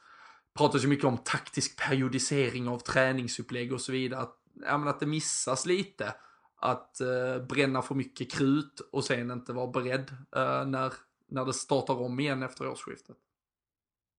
prata 0.58 0.78
så 0.78 0.88
mycket 0.88 1.04
om 1.04 1.18
taktisk 1.18 1.88
periodisering 1.88 2.68
av 2.68 2.78
träningsupplägg 2.78 3.72
och 3.72 3.80
så 3.80 3.92
vidare. 3.92 4.20
Att, 4.20 4.36
ja, 4.66 4.78
men, 4.78 4.88
att 4.88 5.00
det 5.00 5.06
missas 5.06 5.66
lite. 5.66 6.14
Att 6.56 7.00
eh, 7.00 7.42
bränna 7.48 7.82
för 7.82 7.94
mycket 7.94 8.32
krut 8.32 8.80
och 8.92 9.04
sen 9.04 9.30
inte 9.30 9.52
vara 9.52 9.66
beredd 9.66 10.10
eh, 10.36 10.66
när, 10.66 10.92
när 11.28 11.44
det 11.44 11.52
startar 11.52 12.02
om 12.02 12.20
igen 12.20 12.42
efter 12.42 12.68
årsskiftet. 12.68 13.16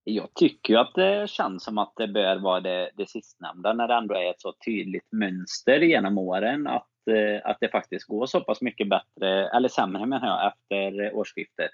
Jag 0.03 0.33
tycker 0.33 0.73
ju 0.73 0.79
att 0.79 0.95
det 0.95 1.29
känns 1.29 1.63
som 1.63 1.77
att 1.77 1.93
det 1.95 2.07
bör 2.07 2.39
vara 2.39 2.59
det, 2.59 2.91
det 2.97 3.09
sistnämnda 3.09 3.73
när 3.73 3.87
det 3.87 3.93
ändå 3.93 4.15
är 4.15 4.29
ett 4.29 4.41
så 4.41 4.53
tydligt 4.65 5.11
mönster 5.11 5.79
genom 5.79 6.17
åren. 6.17 6.67
Att 6.67 6.87
eh, 7.07 7.49
att 7.49 7.57
det 7.59 7.69
faktiskt 7.69 8.07
går 8.07 8.25
så 8.25 8.41
pass 8.41 8.61
mycket 8.61 8.89
bättre, 8.89 9.49
eller 9.49 9.69
sämre 9.69 10.05
menar 10.05 10.27
jag, 10.27 10.47
efter 10.47 11.15
årsskiftet. 11.15 11.71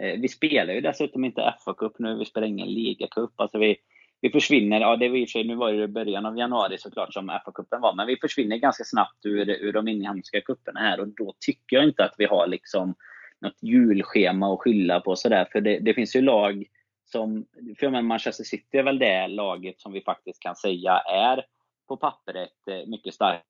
Eh, 0.00 0.20
vi 0.20 0.28
spelar 0.28 0.74
ju 0.74 0.80
dessutom 0.80 1.24
inte 1.24 1.54
FA-cup 1.66 1.92
nu, 1.98 2.18
vi 2.18 2.24
spelar 2.24 2.46
ingen 2.46 2.68
ligacup. 2.68 3.32
Alltså 3.36 3.58
vi, 3.58 3.76
vi 4.20 4.30
försvinner, 4.30 4.80
ja 4.80 4.96
det 4.96 5.08
var 5.08 5.16
i 5.16 5.24
och 5.24 5.28
för 5.28 5.32
sig, 5.32 5.44
nu 5.44 5.54
var 5.54 5.72
det 5.72 5.88
början 5.88 6.26
av 6.26 6.38
januari 6.38 6.78
såklart 6.78 7.14
som 7.14 7.30
FA-cupen 7.30 7.80
var, 7.80 7.94
men 7.94 8.06
vi 8.06 8.16
försvinner 8.16 8.56
ganska 8.56 8.84
snabbt 8.84 9.26
ur, 9.26 9.50
ur 9.50 9.72
de 9.72 9.88
inhemska 9.88 10.40
cuperna 10.40 10.80
här 10.80 11.00
och 11.00 11.08
då 11.08 11.34
tycker 11.40 11.76
jag 11.76 11.84
inte 11.84 12.04
att 12.04 12.14
vi 12.18 12.24
har 12.24 12.46
liksom 12.46 12.94
något 13.40 13.62
julschema 13.62 14.52
att 14.52 14.60
skylla 14.60 15.00
på 15.00 15.16
sådär, 15.16 15.48
för 15.52 15.60
det, 15.60 15.78
det 15.78 15.94
finns 15.94 16.16
ju 16.16 16.20
lag 16.20 16.64
som, 17.04 17.46
för 17.78 18.02
Manchester 18.02 18.44
City 18.44 18.78
är 18.78 18.82
väl 18.82 18.98
det 18.98 19.28
laget 19.28 19.80
som 19.80 19.92
vi 19.92 20.00
faktiskt 20.00 20.42
kan 20.42 20.56
säga 20.56 20.92
är 20.98 21.44
på 21.88 21.96
pappret 21.96 22.68
eh, 22.70 22.86
mycket 22.86 23.14
starkare 23.14 23.42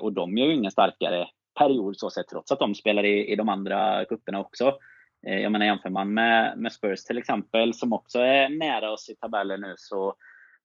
och 0.00 0.12
de 0.12 0.38
är 0.38 0.46
ju 0.46 0.54
ingen 0.54 0.70
starkare 0.70 1.28
period 1.58 1.96
så 1.96 2.10
sett 2.10 2.28
trots 2.28 2.52
att 2.52 2.58
de 2.58 2.74
spelar 2.74 3.04
i, 3.04 3.32
i 3.32 3.36
de 3.36 3.48
andra 3.48 4.04
kupperna 4.04 4.40
också. 4.40 4.78
Eh, 5.26 5.40
jag 5.40 5.52
menar 5.52 5.66
jämför 5.66 5.90
man 5.90 6.14
med, 6.14 6.58
med 6.58 6.72
Spurs 6.72 7.04
till 7.04 7.18
exempel 7.18 7.74
som 7.74 7.92
också 7.92 8.18
är 8.18 8.48
nära 8.48 8.90
oss 8.90 9.08
i 9.08 9.14
tabellen 9.14 9.60
nu 9.60 9.74
så 9.76 10.14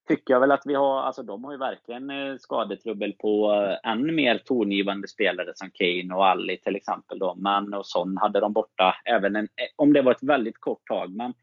tycker 0.08 0.34
jag 0.34 0.40
väl 0.40 0.52
att 0.52 0.62
vi 0.64 0.74
har, 0.74 1.02
alltså 1.02 1.22
de 1.22 1.44
har 1.44 1.52
ju 1.52 1.58
verkligen 1.58 2.10
eh, 2.10 2.36
skadetrubbel 2.38 3.12
på 3.12 3.52
eh, 3.52 3.90
än 3.90 4.14
mer 4.14 4.38
tongivande 4.38 5.08
spelare 5.08 5.52
som 5.54 5.70
Kane 5.74 6.14
och 6.14 6.26
Ali 6.26 6.58
till 6.58 6.76
exempel 6.76 7.18
då. 7.18 7.34
Men 7.34 7.74
och 7.74 7.86
Son 7.86 8.16
hade 8.16 8.40
de 8.40 8.52
borta 8.52 8.94
även 9.04 9.36
en, 9.36 9.48
om 9.76 9.92
det 9.92 10.02
var 10.02 10.12
ett 10.12 10.22
väldigt 10.22 10.60
kort 10.60 10.86
tag. 10.86 11.10
Men 11.10 11.34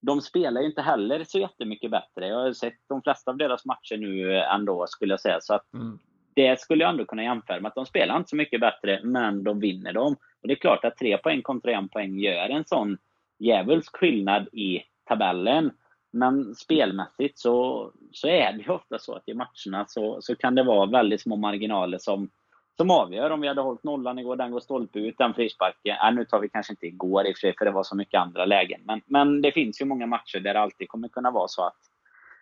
de 0.00 0.20
spelar 0.20 0.60
ju 0.60 0.66
inte 0.66 0.82
heller 0.82 1.24
så 1.24 1.38
jättemycket 1.38 1.90
bättre. 1.90 2.26
Jag 2.26 2.36
har 2.36 2.52
sett 2.52 2.78
de 2.88 3.02
flesta 3.02 3.30
av 3.30 3.36
deras 3.36 3.64
matcher 3.64 3.96
nu 3.96 4.36
ändå 4.36 4.86
skulle 4.86 5.12
jag 5.12 5.20
säga. 5.20 5.38
Så 5.40 5.54
att 5.54 5.72
mm 5.74 5.98
det 6.34 6.60
skulle 6.60 6.84
jag 6.84 6.90
ändå 6.90 7.04
kunna 7.04 7.22
jämföra 7.22 7.60
med 7.60 7.68
att 7.68 7.74
de 7.74 7.86
spelar 7.86 8.16
inte 8.16 8.30
så 8.30 8.36
mycket 8.36 8.60
bättre, 8.60 9.00
men 9.04 9.44
de 9.44 9.60
vinner 9.60 9.92
dem. 9.92 10.16
Och 10.42 10.48
det 10.48 10.54
är 10.54 10.56
klart 10.56 10.84
att 10.84 10.96
tre 10.96 11.18
poäng 11.18 11.42
kontra 11.42 11.72
en 11.72 11.88
poäng 11.88 12.18
gör 12.18 12.48
en 12.48 12.64
sån 12.64 12.98
djävulsk 13.38 13.96
skillnad 13.96 14.48
i 14.52 14.82
tabellen. 15.08 15.70
Men 16.12 16.54
spelmässigt 16.54 17.38
så, 17.38 17.90
så 18.12 18.28
är 18.28 18.52
det 18.52 18.58
ju 18.58 18.70
ofta 18.72 18.98
så 18.98 19.14
att 19.14 19.28
i 19.28 19.34
matcherna 19.34 19.84
så, 19.88 20.22
så 20.22 20.36
kan 20.36 20.54
det 20.54 20.62
vara 20.62 20.90
väldigt 20.90 21.20
små 21.20 21.36
marginaler 21.36 21.98
som, 21.98 22.30
som 22.76 22.90
avgör. 22.90 23.30
Om 23.30 23.40
vi 23.40 23.48
hade 23.48 23.60
hållit 23.60 23.84
nollan 23.84 24.18
igår, 24.18 24.36
den 24.36 24.50
går 24.50 24.60
stolpe 24.60 24.98
ut, 24.98 25.18
den 25.18 25.34
frisparken. 25.34 25.96
Äh, 26.06 26.14
nu 26.14 26.24
tar 26.24 26.40
vi 26.40 26.48
kanske 26.48 26.72
inte 26.72 26.86
igår 26.86 27.26
i 27.26 27.32
och 27.32 27.36
för 27.36 27.40
sig, 27.40 27.54
för 27.58 27.64
det 27.64 27.70
var 27.70 27.82
så 27.82 27.96
mycket 27.96 28.20
andra 28.20 28.44
lägen. 28.44 28.80
Men, 28.84 29.00
men 29.06 29.42
det 29.42 29.52
finns 29.52 29.80
ju 29.80 29.84
många 29.84 30.06
matcher 30.06 30.40
där 30.40 30.54
det 30.54 30.60
alltid 30.60 30.88
kommer 30.88 31.08
kunna 31.08 31.30
vara 31.30 31.48
så 31.48 31.62
att, 31.62 31.89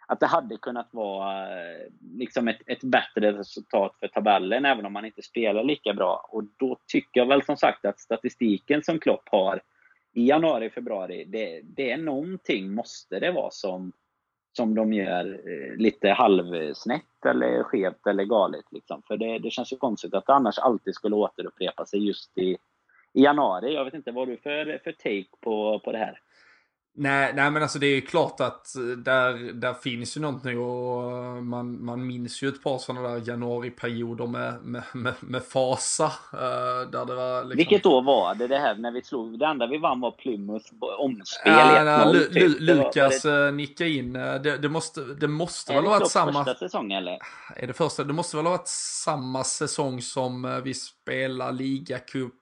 att 0.08 0.20
det 0.20 0.26
hade 0.26 0.56
kunnat 0.56 0.88
vara 0.90 1.42
eh, 1.42 1.86
liksom 2.14 2.48
ett, 2.48 2.60
ett 2.66 2.82
bättre 2.82 3.32
resultat 3.32 3.96
för 4.00 4.08
tabellen, 4.08 4.64
även 4.64 4.86
om 4.86 4.92
man 4.92 5.04
inte 5.04 5.22
spelar 5.22 5.64
lika 5.64 5.94
bra. 5.94 6.28
Och 6.30 6.44
då 6.56 6.78
tycker 6.86 7.20
jag 7.20 7.26
väl 7.26 7.42
som 7.42 7.56
sagt 7.56 7.84
att 7.84 8.00
statistiken 8.00 8.82
som 8.82 8.98
Klopp 8.98 9.28
har 9.30 9.62
i 10.12 10.28
januari, 10.28 10.70
februari, 10.70 11.24
det, 11.24 11.60
det 11.64 11.90
är 11.90 11.96
någonting 11.96 12.74
måste 12.74 13.20
det 13.20 13.30
vara 13.30 13.50
som, 13.50 13.92
som 14.56 14.74
de 14.74 14.92
gör 14.92 15.40
eh, 15.48 15.76
lite 15.76 16.08
halvsnett 16.08 17.26
eller 17.26 17.62
skevt 17.62 18.06
eller 18.06 18.24
galet. 18.24 18.64
Liksom. 18.70 19.02
För 19.02 19.16
det, 19.16 19.38
det 19.38 19.50
känns 19.50 19.72
ju 19.72 19.76
konstigt 19.76 20.14
att 20.14 20.26
det 20.26 20.34
annars 20.34 20.58
alltid 20.58 20.94
skulle 20.94 21.16
återupprepa 21.16 21.86
sig 21.86 22.06
just 22.06 22.38
i, 22.38 22.56
i 23.12 23.22
januari. 23.22 23.74
Jag 23.74 23.84
vet 23.84 23.94
inte, 23.94 24.12
vad 24.12 24.28
har 24.28 24.34
du 24.34 24.36
för, 24.36 24.80
för 24.84 24.92
take 24.92 25.36
på, 25.40 25.80
på 25.84 25.92
det 25.92 25.98
här? 25.98 26.20
Nej, 27.00 27.32
nej 27.34 27.50
men 27.50 27.62
alltså 27.62 27.78
det 27.78 27.86
är 27.86 27.94
ju 27.94 28.00
klart 28.00 28.40
att 28.40 28.76
eh, 28.76 28.82
där, 28.82 29.52
där 29.52 29.74
finns 29.74 30.16
ju 30.16 30.20
någonting 30.20 30.58
och 30.58 31.12
eh, 31.12 31.42
man, 31.42 31.84
man 31.84 32.06
minns 32.06 32.42
ju 32.42 32.48
ett 32.48 32.62
par 32.62 32.78
sådana 32.78 33.08
där 33.08 33.28
januariperioder 33.28 34.26
med, 34.26 34.54
med, 34.62 34.82
med, 34.92 35.14
med 35.20 35.42
fasa. 35.42 36.04
Uh, 36.04 36.90
där 36.90 37.06
det 37.06 37.14
var 37.14 37.44
liksom... 37.44 37.56
Vilket 37.56 37.86
år 37.86 38.02
var 38.02 38.34
det 38.34 38.46
det 38.46 38.58
här 38.58 38.74
när 38.74 38.92
vi 38.92 39.02
slog? 39.02 39.38
Det 39.38 39.46
enda 39.46 39.66
vi 39.66 39.78
vann 39.78 40.00
var 40.00 40.10
Plymouth 40.10 40.66
omspel 40.98 41.52
ja, 41.52 41.84
nej, 41.84 42.12
Lu, 42.12 42.28
Lu, 42.30 42.52
typ. 42.52 42.60
Lukas 42.60 43.22
det... 43.22 43.50
nickade 43.50 43.90
in. 43.90 44.12
Det, 44.12 44.58
det 44.58 44.68
måste, 44.68 45.00
det 45.00 45.28
måste 45.28 45.74
väl 45.74 45.84
ha 45.84 45.90
varit 45.90 46.10
samma... 46.10 46.44
första 46.44 46.54
säsong 46.54 46.92
eller? 46.92 47.18
Är 47.56 47.66
det 47.66 47.72
första? 47.72 48.04
Det 48.04 48.12
måste 48.12 48.36
väl 48.36 48.46
ha 48.46 48.52
varit 48.52 48.68
samma 49.04 49.44
säsong 49.44 50.02
som 50.02 50.60
vi 50.64 50.74
spelade 50.74 51.52
ligacup, 51.52 52.34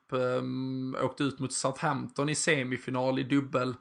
åkte 1.02 1.22
ut 1.22 1.38
mot 1.38 1.52
Southampton 1.52 2.28
i 2.28 2.34
semifinal 2.34 3.18
i 3.18 3.22
dubbel 3.22 3.74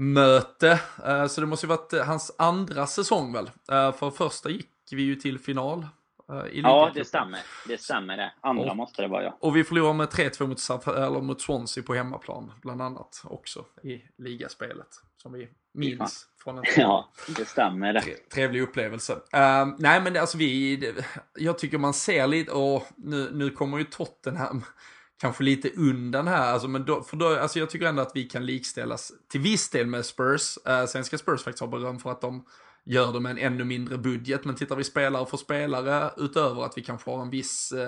möte. 0.00 0.80
Eh, 1.06 1.26
så 1.26 1.40
det 1.40 1.46
måste 1.46 1.66
ju 1.66 1.68
varit 1.68 1.92
eh, 1.92 2.04
hans 2.04 2.34
andra 2.38 2.86
säsong 2.86 3.32
väl? 3.32 3.50
Eh, 3.72 3.92
för 3.92 4.10
första 4.10 4.50
gick 4.50 4.68
vi 4.90 5.02
ju 5.02 5.14
till 5.14 5.38
final. 5.38 5.86
Ja, 6.52 6.90
det 6.94 7.04
stämmer. 7.04 7.40
Det 7.68 7.80
stämmer 7.80 8.16
det. 8.16 8.32
Andra 8.40 8.70
och, 8.70 8.76
måste 8.76 9.02
det 9.02 9.08
vara 9.08 9.22
ja. 9.22 9.36
Och 9.40 9.56
vi 9.56 9.64
förlorade 9.64 9.94
med 9.94 10.08
3-2 10.08 10.46
mot, 10.46 10.86
eller 10.86 11.20
mot 11.20 11.40
Swansea 11.40 11.84
på 11.84 11.94
hemmaplan, 11.94 12.52
bland 12.62 12.82
annat 12.82 13.22
också 13.24 13.64
i 13.82 14.02
ligaspelet. 14.18 14.88
Som 15.16 15.32
vi 15.32 15.48
minns 15.74 16.28
ja. 16.36 16.42
från 16.44 16.58
en 16.58 16.64
Ja, 16.76 17.08
det 17.36 17.44
stämmer 17.44 17.92
det. 17.92 18.02
Trevlig 18.34 18.62
upplevelse. 18.62 19.12
Uh, 19.12 19.74
nej 19.78 20.00
men 20.00 20.16
alltså 20.16 20.38
vi, 20.38 20.94
jag 21.34 21.58
tycker 21.58 21.78
man 21.78 21.94
ser 21.94 22.26
lite, 22.26 22.52
och 22.52 22.86
nu, 22.96 23.30
nu 23.32 23.50
kommer 23.50 23.78
ju 23.78 23.84
Tottenham 23.84 24.64
kanske 25.20 25.44
lite 25.44 25.70
undan 25.70 26.28
här. 26.28 26.52
Alltså, 26.52 26.68
men 26.68 26.84
då, 26.84 27.02
för 27.02 27.16
då, 27.16 27.38
alltså 27.38 27.58
jag 27.58 27.70
tycker 27.70 27.86
ändå 27.86 28.02
att 28.02 28.12
vi 28.14 28.24
kan 28.24 28.46
likställas 28.46 29.12
till 29.28 29.40
viss 29.40 29.70
del 29.70 29.86
med 29.86 30.06
Spurs. 30.06 30.58
Uh, 30.68 30.86
sen 30.86 31.04
ska 31.04 31.18
Spurs 31.18 31.42
faktiskt 31.42 31.60
ha 31.60 31.66
beröm 31.66 31.98
för 31.98 32.10
att 32.10 32.20
de 32.20 32.44
gör 32.84 33.12
det 33.12 33.20
med 33.20 33.30
en 33.30 33.38
ännu 33.38 33.64
mindre 33.64 33.98
budget. 33.98 34.44
Men 34.44 34.54
tittar 34.54 34.76
vi 34.76 34.84
spelare 34.84 35.26
för 35.26 35.36
spelare 35.36 36.10
utöver 36.16 36.62
att 36.64 36.78
vi 36.78 36.82
kanske 36.82 37.10
har 37.10 37.22
en 37.22 37.30
viss, 37.30 37.72
uh, 37.72 37.80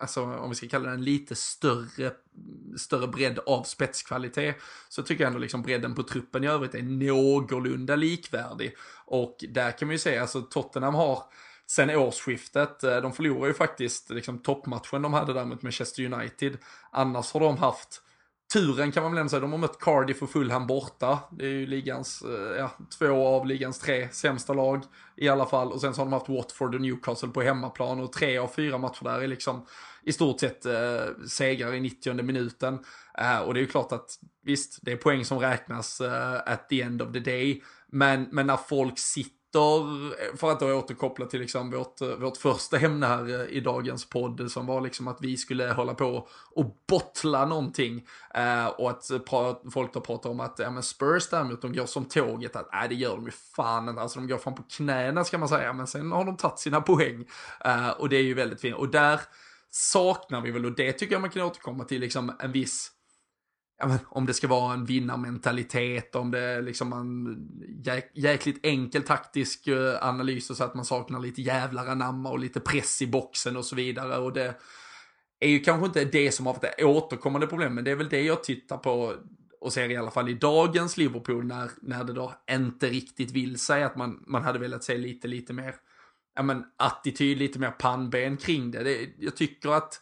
alltså 0.00 0.22
om 0.22 0.48
vi 0.48 0.54
ska 0.54 0.68
kalla 0.68 0.88
det 0.88 0.94
en 0.94 1.04
lite 1.04 1.34
större, 1.34 2.12
större 2.76 3.08
bredd 3.08 3.38
av 3.46 3.62
spetskvalitet. 3.62 4.56
Så 4.88 5.02
tycker 5.02 5.24
jag 5.24 5.28
ändå 5.28 5.40
liksom 5.40 5.62
bredden 5.62 5.94
på 5.94 6.02
truppen 6.02 6.44
i 6.44 6.48
övrigt 6.48 6.74
är 6.74 6.82
någorlunda 6.82 7.96
likvärdig. 7.96 8.76
Och 9.04 9.44
där 9.48 9.78
kan 9.78 9.88
man 9.88 9.92
ju 9.92 9.98
säga, 9.98 10.20
alltså 10.20 10.42
Tottenham 10.42 10.94
har 10.94 11.22
sen 11.74 11.90
årsskiftet. 11.90 12.84
Eh, 12.84 12.96
de 12.96 13.12
förlorade 13.12 13.48
ju 13.48 13.54
faktiskt 13.54 14.10
liksom, 14.10 14.38
toppmatchen 14.38 15.02
de 15.02 15.12
hade 15.12 15.32
där 15.32 15.44
mot 15.44 15.62
Manchester 15.62 16.12
United. 16.12 16.58
Annars 16.90 17.32
har 17.32 17.40
de 17.40 17.56
haft 17.56 18.02
turen 18.52 18.92
kan 18.92 19.02
man 19.02 19.12
väl 19.12 19.18
ändå 19.18 19.30
säga. 19.30 19.40
De 19.40 19.52
har 19.52 19.58
mött 19.58 19.78
Cardiff 19.80 20.22
och 20.22 20.30
Fulham 20.30 20.66
borta. 20.66 21.18
Det 21.30 21.44
är 21.44 21.50
ju 21.50 21.66
ligans, 21.66 22.22
eh, 22.22 22.56
ja, 22.58 22.70
två 22.98 23.26
av 23.26 23.46
ligans 23.46 23.78
tre 23.78 24.08
sämsta 24.08 24.52
lag 24.52 24.82
i 25.16 25.28
alla 25.28 25.46
fall. 25.46 25.72
Och 25.72 25.80
sen 25.80 25.94
så 25.94 26.00
har 26.00 26.06
de 26.06 26.12
haft 26.12 26.28
Watford 26.28 26.74
och 26.74 26.80
Newcastle 26.80 27.28
på 27.28 27.42
hemmaplan 27.42 28.00
och 28.00 28.12
tre 28.12 28.38
av 28.38 28.48
fyra 28.48 28.78
matcher 28.78 29.04
där 29.04 29.20
är 29.20 29.28
liksom 29.28 29.66
i 30.02 30.12
stort 30.12 30.40
sett 30.40 30.66
eh, 30.66 31.26
segrar 31.28 31.74
i 31.74 31.80
90 31.80 32.22
minuten. 32.22 32.78
Eh, 33.18 33.38
och 33.38 33.54
det 33.54 33.60
är 33.60 33.62
ju 33.62 33.68
klart 33.68 33.92
att 33.92 34.18
visst, 34.42 34.78
det 34.82 34.92
är 34.92 34.96
poäng 34.96 35.24
som 35.24 35.38
räknas 35.38 36.00
eh, 36.00 36.52
at 36.52 36.68
the 36.68 36.82
end 36.82 37.02
of 37.02 37.12
the 37.12 37.20
day. 37.20 37.62
Men, 37.86 38.28
men 38.32 38.46
när 38.46 38.56
folk 38.56 38.98
sitter, 38.98 39.41
för 40.36 40.50
att 40.50 40.60
då 40.60 40.74
återkoppla 40.74 41.26
till 41.26 41.40
liksom 41.40 41.70
vårt, 41.70 42.00
vårt 42.18 42.36
första 42.36 42.78
ämne 42.78 43.06
här 43.06 43.28
eh, 43.28 43.56
i 43.56 43.60
dagens 43.60 44.08
podd 44.08 44.50
som 44.50 44.66
var 44.66 44.80
liksom 44.80 45.08
att 45.08 45.18
vi 45.20 45.36
skulle 45.36 45.72
hålla 45.72 45.94
på 45.94 46.28
och 46.54 46.76
bottla 46.88 47.46
någonting 47.46 48.06
eh, 48.34 48.66
och 48.66 48.90
att 48.90 49.10
folk 49.72 49.92
då 49.92 50.00
pratar 50.00 50.30
om 50.30 50.40
att 50.40 50.58
ja, 50.58 50.70
men 50.70 50.82
Spurs 50.82 51.28
däremot 51.30 51.62
de 51.62 51.72
går 51.72 51.86
som 51.86 52.04
tåget, 52.04 52.56
att 52.56 52.68
nej 52.72 52.88
det 52.88 52.94
gör 52.94 53.16
de 53.16 53.24
ju 53.24 53.32
fan 53.56 53.88
inte, 53.88 54.02
alltså 54.02 54.20
de 54.20 54.28
går 54.28 54.38
fan 54.38 54.54
på 54.54 54.62
knäna 54.62 55.24
ska 55.24 55.38
man 55.38 55.48
säga, 55.48 55.72
men 55.72 55.86
sen 55.86 56.12
har 56.12 56.24
de 56.24 56.36
tagit 56.36 56.58
sina 56.58 56.80
poäng 56.80 57.26
eh, 57.64 57.88
och 57.88 58.08
det 58.08 58.16
är 58.16 58.22
ju 58.22 58.34
väldigt 58.34 58.60
fint. 58.60 58.76
Och 58.76 58.88
där 58.88 59.20
saknar 59.70 60.40
vi 60.40 60.50
väl 60.50 60.64
och 60.64 60.72
det 60.72 60.92
tycker 60.92 61.14
jag 61.14 61.20
man 61.20 61.30
kan 61.30 61.42
återkomma 61.42 61.84
till 61.84 62.00
liksom 62.00 62.32
en 62.38 62.52
viss 62.52 62.92
om 64.08 64.26
det 64.26 64.34
ska 64.34 64.48
vara 64.48 64.74
en 64.74 64.84
vinnarmentalitet, 64.84 66.14
om 66.14 66.30
det 66.30 66.38
är 66.38 66.62
liksom 66.62 66.92
en 66.92 67.48
jäk, 67.84 68.10
jäkligt 68.14 68.66
enkel 68.66 69.02
taktisk 69.02 69.66
eh, 69.66 70.06
analys 70.06 70.56
så 70.56 70.64
att 70.64 70.74
man 70.74 70.84
saknar 70.84 71.20
lite 71.20 71.42
jävlar 71.42 71.86
anamma 71.86 72.30
och 72.30 72.38
lite 72.38 72.60
press 72.60 73.02
i 73.02 73.06
boxen 73.06 73.56
och 73.56 73.64
så 73.64 73.76
vidare. 73.76 74.18
Och 74.18 74.32
det 74.32 74.54
är 75.40 75.48
ju 75.48 75.60
kanske 75.60 75.86
inte 75.86 76.04
det 76.04 76.32
som 76.32 76.46
har 76.46 76.52
varit 76.52 76.74
det 76.76 76.84
återkommande 76.84 77.46
problemet, 77.46 77.74
men 77.74 77.84
det 77.84 77.90
är 77.90 77.96
väl 77.96 78.08
det 78.08 78.22
jag 78.22 78.44
tittar 78.44 78.76
på 78.76 79.14
och 79.60 79.72
ser 79.72 79.90
i 79.90 79.96
alla 79.96 80.10
fall 80.10 80.28
i 80.28 80.34
dagens 80.34 80.96
Liverpool 80.96 81.44
när, 81.44 81.70
när 81.82 82.04
det 82.04 82.12
då 82.12 82.32
inte 82.50 82.88
riktigt 82.88 83.30
vill 83.30 83.58
sig 83.58 83.82
att 83.82 83.96
man, 83.96 84.24
man 84.26 84.42
hade 84.42 84.58
velat 84.58 84.84
se 84.84 84.98
lite, 84.98 85.28
lite 85.28 85.52
mer 85.52 85.74
ja, 86.34 86.42
men, 86.42 86.64
attityd, 86.76 87.38
lite 87.38 87.58
mer 87.58 87.70
pannben 87.70 88.36
kring 88.36 88.70
det. 88.70 88.82
det 88.82 89.08
jag 89.18 89.36
tycker 89.36 89.68
att 89.68 90.00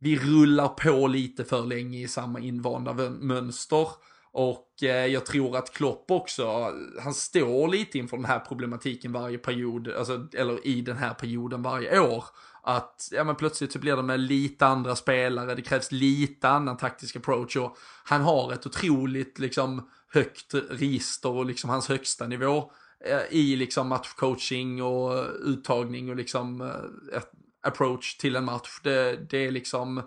vi 0.00 0.18
rullar 0.18 0.68
på 0.68 1.06
lite 1.06 1.44
för 1.44 1.66
länge 1.66 1.98
i 1.98 2.08
samma 2.08 2.40
invanda 2.40 2.94
mönster. 3.10 3.88
Och 4.32 4.82
eh, 4.82 5.06
jag 5.06 5.26
tror 5.26 5.56
att 5.56 5.72
Klopp 5.72 6.10
också, 6.10 6.72
han 7.00 7.14
står 7.14 7.68
lite 7.68 7.98
inför 7.98 8.16
den 8.16 8.26
här 8.26 8.38
problematiken 8.38 9.12
varje 9.12 9.38
period, 9.38 9.88
alltså, 9.88 10.28
eller 10.32 10.66
i 10.66 10.80
den 10.80 10.96
här 10.96 11.14
perioden 11.14 11.62
varje 11.62 12.00
år. 12.00 12.24
Att 12.62 13.08
ja, 13.12 13.24
men 13.24 13.36
plötsligt 13.36 13.72
så 13.72 13.78
blir 13.78 13.96
det 13.96 14.02
med 14.02 14.20
lite 14.20 14.66
andra 14.66 14.96
spelare, 14.96 15.54
det 15.54 15.62
krävs 15.62 15.92
lite 15.92 16.48
annan 16.48 16.76
taktisk 16.76 17.16
approach 17.16 17.56
och 17.56 17.76
han 18.04 18.20
har 18.20 18.52
ett 18.52 18.66
otroligt 18.66 19.38
liksom 19.38 19.88
högt 20.12 20.54
register 20.54 21.30
och 21.30 21.46
liksom 21.46 21.70
hans 21.70 21.88
högsta 21.88 22.26
nivå 22.26 22.72
eh, 23.04 23.20
i 23.30 23.56
liksom 23.56 23.88
matchcoaching 23.88 24.82
och 24.82 25.24
uttagning 25.44 26.10
och 26.10 26.16
liksom 26.16 26.60
eh, 26.60 27.22
approach 27.62 28.16
till 28.16 28.36
en 28.36 28.44
match. 28.44 28.80
Det, 28.82 29.16
det 29.30 29.46
är 29.46 29.50
liksom, 29.50 30.02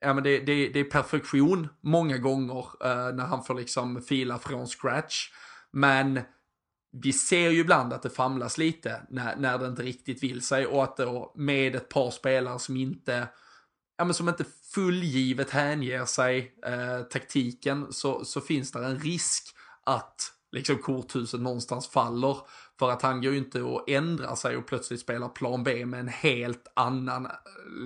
ja 0.00 0.14
men 0.14 0.24
det, 0.24 0.38
det, 0.38 0.68
det 0.68 0.80
är 0.80 0.84
perfektion 0.84 1.68
många 1.80 2.18
gånger 2.18 2.64
uh, 2.64 3.14
när 3.14 3.24
han 3.24 3.44
får 3.44 3.54
liksom 3.54 4.02
fila 4.02 4.38
från 4.38 4.66
scratch. 4.66 5.30
Men 5.70 6.20
vi 6.92 7.12
ser 7.12 7.50
ju 7.50 7.60
ibland 7.60 7.92
att 7.92 8.02
det 8.02 8.10
famlas 8.10 8.58
lite 8.58 9.02
när, 9.08 9.36
när 9.36 9.58
det 9.58 9.66
inte 9.66 9.82
riktigt 9.82 10.22
vill 10.22 10.42
sig 10.42 10.66
och 10.66 10.84
att 10.84 10.96
då 10.96 11.32
med 11.36 11.76
ett 11.76 11.88
par 11.88 12.10
spelare 12.10 12.58
som 12.58 12.76
inte 12.76 13.28
ja, 13.96 14.04
men 14.04 14.14
som 14.14 14.28
inte 14.28 14.44
fullgivet 14.74 15.50
hänger 15.50 16.04
sig 16.04 16.54
eh, 16.66 17.02
taktiken 17.02 17.92
så, 17.92 18.24
så 18.24 18.40
finns 18.40 18.72
det 18.72 18.84
en 18.84 18.98
risk 18.98 19.56
att 19.84 20.32
liksom 20.56 20.78
korthuset 20.78 21.40
någonstans 21.40 21.88
faller. 21.88 22.36
För 22.78 22.90
att 22.90 23.02
han 23.02 23.22
går 23.22 23.32
ju 23.32 23.38
inte 23.38 23.58
att 23.58 23.88
ändra 23.88 24.36
sig 24.36 24.56
och 24.56 24.66
plötsligt 24.66 25.00
spelar 25.00 25.28
plan 25.28 25.64
B 25.64 25.86
med 25.86 26.00
en 26.00 26.08
helt 26.08 26.66
annan 26.74 27.28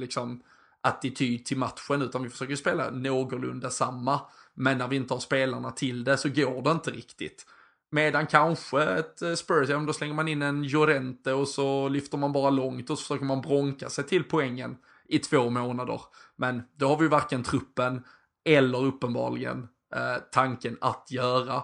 liksom, 0.01 0.43
attityd 0.81 1.47
till 1.47 1.59
matchen. 1.59 2.03
Utan 2.03 2.23
vi 2.23 2.29
försöker 2.29 2.57
spela 2.57 2.91
någorlunda 2.91 3.71
samma. 3.71 4.21
Men 4.55 4.79
när 4.79 4.89
vi 4.89 4.97
inte 4.97 5.15
har 5.15 5.21
spelarna 5.21 5.71
till 5.71 6.05
det 6.05 6.17
så 6.17 6.29
går 6.29 6.63
det 6.63 6.71
inte 6.71 6.91
riktigt. 6.91 7.47
Medan 7.91 8.27
kanske 8.27 8.83
ett 8.83 9.23
eh, 9.23 9.35
Spurs, 9.35 9.69
ja 9.69 9.79
då 9.79 9.93
slänger 9.93 10.15
man 10.15 10.29
in 10.29 10.43
en 10.43 10.65
Jorente 10.65 11.33
och 11.33 11.49
så 11.49 11.89
lyfter 11.89 12.19
man 12.19 12.33
bara 12.33 12.51
långt 12.51 12.91
och 12.91 12.99
så 12.99 13.03
försöker 13.03 13.25
man 13.25 13.41
bronka 13.41 13.91
sig 13.91 14.05
till 14.05 14.25
poängen 14.25 14.77
i 15.09 15.19
två 15.19 15.51
månader. 15.51 16.01
Men 16.37 16.63
då 16.77 16.89
har 16.89 16.97
vi 16.97 17.09
varken 17.09 17.43
truppen 17.43 18.05
eller 18.45 18.85
uppenbarligen 18.85 19.69
eh, 19.95 20.23
tanken 20.33 20.77
att 20.81 21.07
göra. 21.11 21.63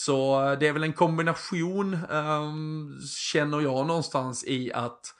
Så 0.00 0.40
det 0.60 0.68
är 0.68 0.72
väl 0.72 0.82
en 0.82 0.92
kombination, 0.92 1.98
um, 2.10 3.00
känner 3.32 3.60
jag 3.60 3.86
någonstans 3.86 4.44
i 4.44 4.72
att 4.72 5.14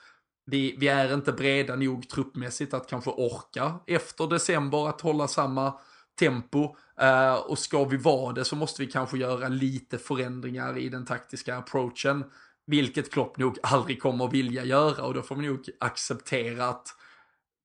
vi, 0.46 0.76
vi 0.78 0.88
är 0.88 1.14
inte 1.14 1.32
breda 1.32 1.76
nog 1.76 2.08
truppmässigt 2.08 2.74
att 2.74 2.88
kanske 2.88 3.10
orka 3.10 3.74
efter 3.86 4.26
december 4.26 4.88
att 4.88 5.00
hålla 5.00 5.28
samma 5.28 5.74
tempo. 6.18 6.76
Uh, 7.02 7.34
och 7.34 7.58
ska 7.58 7.84
vi 7.84 7.96
vara 7.96 8.32
det 8.32 8.44
så 8.44 8.56
måste 8.56 8.82
vi 8.82 8.90
kanske 8.90 9.18
göra 9.18 9.48
lite 9.48 9.98
förändringar 9.98 10.78
i 10.78 10.88
den 10.88 11.06
taktiska 11.06 11.56
approachen. 11.56 12.24
Vilket 12.66 13.12
Klopp 13.12 13.38
nog 13.38 13.58
aldrig 13.62 14.02
kommer 14.02 14.24
att 14.24 14.32
vilja 14.32 14.64
göra 14.64 15.04
och 15.04 15.14
då 15.14 15.22
får 15.22 15.36
vi 15.36 15.46
nog 15.46 15.68
acceptera 15.80 16.68
att 16.68 16.88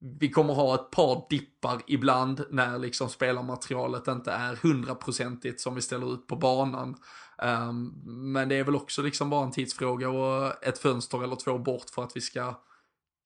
vi 0.03 0.29
kommer 0.29 0.53
ha 0.53 0.75
ett 0.75 0.91
par 0.91 1.25
dippar 1.29 1.81
ibland 1.87 2.45
när 2.49 2.79
liksom 2.79 3.09
spelarmaterialet 3.09 4.07
inte 4.07 4.31
är 4.31 4.55
hundraprocentigt 4.55 5.61
som 5.61 5.75
vi 5.75 5.81
ställer 5.81 6.13
ut 6.13 6.27
på 6.27 6.35
banan. 6.35 6.95
Um, 7.43 7.93
men 8.33 8.49
det 8.49 8.55
är 8.55 8.63
väl 8.63 8.75
också 8.75 9.01
liksom 9.01 9.29
bara 9.29 9.43
en 9.43 9.51
tidsfråga 9.51 10.09
och 10.09 10.63
ett 10.63 10.77
fönster 10.77 11.23
eller 11.23 11.35
två 11.35 11.57
bort 11.57 11.89
för 11.89 12.03
att 12.03 12.15
vi 12.15 12.21
ska 12.21 12.59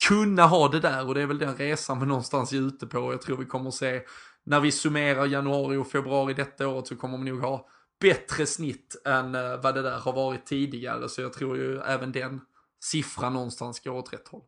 kunna 0.07 0.45
ha 0.45 0.67
det 0.67 0.80
där 0.80 1.07
och 1.07 1.15
det 1.15 1.21
är 1.21 1.25
väl 1.25 1.38
den 1.38 1.55
resan 1.55 1.99
vi 1.99 2.05
någonstans 2.05 2.53
är 2.53 2.57
ute 2.57 2.88
på. 2.88 3.13
Jag 3.13 3.21
tror 3.21 3.38
vi 3.38 3.45
kommer 3.45 3.67
att 3.67 3.75
se 3.75 4.01
när 4.43 4.59
vi 4.59 4.71
summerar 4.71 5.25
januari 5.25 5.78
och 5.78 5.88
februari 5.88 6.34
detta 6.34 6.67
året 6.67 6.88
så 6.88 6.95
kommer 6.95 7.17
vi 7.17 7.32
nog 7.32 7.41
ha 7.41 7.67
bättre 8.01 8.45
snitt 8.45 9.01
än 9.05 9.36
eh, 9.36 9.61
vad 9.61 9.75
det 9.75 9.82
där 9.82 9.99
har 9.99 10.13
varit 10.13 10.45
tidigare. 10.45 11.09
Så 11.09 11.21
jag 11.21 11.34
tror 11.34 11.57
ju 11.57 11.80
även 11.80 12.11
den 12.11 12.41
siffran 12.84 13.34
någonstans 13.34 13.80
går 13.80 13.91
åt 13.91 14.13
rätt 14.13 14.28
håll. 14.28 14.43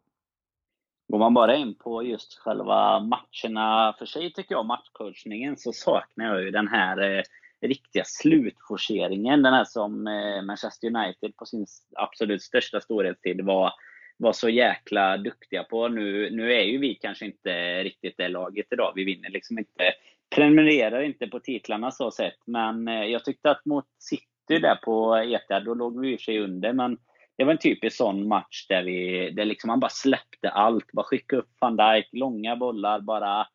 Går 1.10 1.20
man 1.20 1.34
bara 1.34 1.56
in 1.56 1.76
på 1.76 2.04
just 2.04 2.40
själva 2.40 3.00
matcherna 3.00 3.96
för 4.00 4.06
sig, 4.06 4.34
tycker 4.34 4.56
jag, 4.56 4.66
matchcoachningen, 4.66 5.58
så 5.58 5.74
saknar 5.74 6.26
jag 6.26 6.44
ju 6.44 6.52
den 6.52 6.68
här 6.68 7.18
eh, 7.18 7.24
riktiga 7.62 8.04
slutforceringen. 8.06 9.42
Den 9.42 9.54
här 9.54 9.64
som 9.64 10.08
eh, 10.08 10.42
Manchester 10.42 10.88
United 10.88 11.38
på 11.38 11.46
sin 11.46 11.66
absolut 11.96 12.42
största 12.42 12.82
storhetstid 12.82 13.46
var, 13.46 13.74
var 14.18 14.34
så 14.34 14.50
jäkla 14.50 15.18
duktiga 15.18 15.64
på. 15.64 15.88
Nu, 15.88 16.30
nu 16.30 16.54
är 16.54 16.64
ju 16.64 16.78
vi 16.78 16.96
kanske 16.96 17.26
inte 17.26 17.84
riktigt 17.84 18.18
det 18.18 18.28
laget 18.28 18.68
idag. 18.72 18.92
Vi 18.96 19.04
vinner 19.04 19.30
liksom 19.30 19.60
inte, 19.60 19.94
prenumererar 20.36 21.02
inte 21.02 21.28
på 21.28 21.40
titlarna 21.40 21.92
så 21.92 22.12
sett. 22.12 22.40
Men 22.46 22.88
eh, 22.88 23.04
jag 23.04 23.26
tyckte 23.26 23.52
att 23.52 23.66
mot 23.66 23.86
City 24.00 24.60
där 24.60 24.76
på 24.76 25.16
Etihad, 25.16 25.66
då 25.66 25.74
låg 25.74 26.00
vi 26.00 26.14
i 26.14 26.18
sig 26.18 26.40
under. 26.40 26.74
Men 26.74 26.98
det 27.40 27.46
var 27.46 27.52
en 27.52 27.58
typisk 27.58 27.98
sån 27.98 28.28
match 28.28 28.68
där, 28.70 28.84
vi, 28.84 29.30
där 29.32 29.46
liksom 29.46 29.68
man 29.68 29.80
bara 29.80 29.90
släppte 29.90 30.50
allt. 30.50 30.92
Bara 30.92 31.06
skicka 31.06 31.36
upp 31.36 31.50
van 31.62 31.78
Dijk, 31.78 32.10
långa 32.12 32.56
bollar, 32.56 33.00
bara 33.00 33.48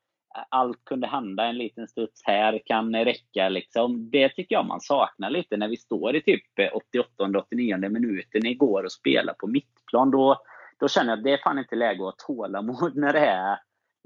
allt 0.48 0.84
kunde 0.84 1.06
hända. 1.06 1.44
En 1.44 1.58
liten 1.58 1.88
studs 1.88 2.20
här 2.24 2.60
kan 2.66 2.96
räcka. 2.96 3.48
Liksom. 3.48 4.10
Det 4.10 4.28
tycker 4.28 4.54
jag 4.54 4.66
man 4.66 4.80
saknar 4.80 5.30
lite 5.30 5.56
när 5.56 5.68
vi 5.68 5.76
står 5.76 6.16
i 6.16 6.22
typ 6.22 6.42
88-89 6.94 7.88
minuten 7.88 8.46
igår 8.46 8.84
och 8.84 8.92
spelar 8.92 9.34
på 9.34 9.46
mittplan. 9.46 10.10
Då, 10.10 10.36
då 10.80 10.88
känner 10.88 11.10
jag 11.10 11.18
att 11.18 11.24
det 11.24 11.32
är 11.32 11.42
fan 11.42 11.58
inte 11.58 11.76
läge 11.76 12.08
att 12.08 12.22
ha 12.22 12.26
tålamod 12.26 12.96
när 12.96 13.12
det 13.12 13.26
är 13.26 13.58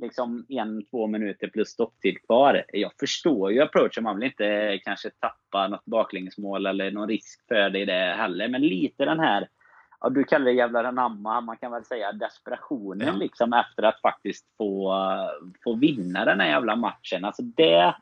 liksom 0.03 0.47
en, 0.49 0.87
två 0.87 1.07
minuter 1.07 1.49
plus 1.49 1.69
stopptid 1.69 2.27
kvar. 2.27 2.65
Jag 2.73 2.91
förstår 3.01 3.53
ju 3.53 3.61
approachen. 3.61 4.05
Man 4.05 4.19
vill 4.19 4.29
inte 4.29 4.79
kanske 4.85 5.11
tappa 5.11 5.69
något 5.69 5.85
baklängesmål 5.85 6.67
eller 6.67 6.91
någon 6.91 7.09
risk 7.09 7.45
för 7.49 7.71
det 7.71 7.79
i 7.79 7.85
det 7.85 8.15
heller. 8.19 8.49
Men 8.49 8.63
lite 8.63 9.05
den 9.05 9.21
här 9.21 9.49
ja, 10.01 10.09
du 10.09 10.25
kallar 10.25 10.45
det 10.45 10.53
jävlar 10.53 10.85
anamma, 10.85 11.41
man 11.41 11.57
kan 11.57 11.73
väl 11.73 11.85
säga 11.85 12.13
desperationen 12.13 13.09
ja. 13.09 13.13
liksom 13.13 13.53
efter 13.53 13.83
att 13.83 14.01
faktiskt 14.01 14.47
få, 14.59 14.95
få 15.65 15.75
vinna 15.75 16.25
den 16.25 16.41
här 16.41 16.49
jävla 16.49 16.77
matchen. 16.77 17.25
Alltså 17.25 17.43
det, 17.43 17.95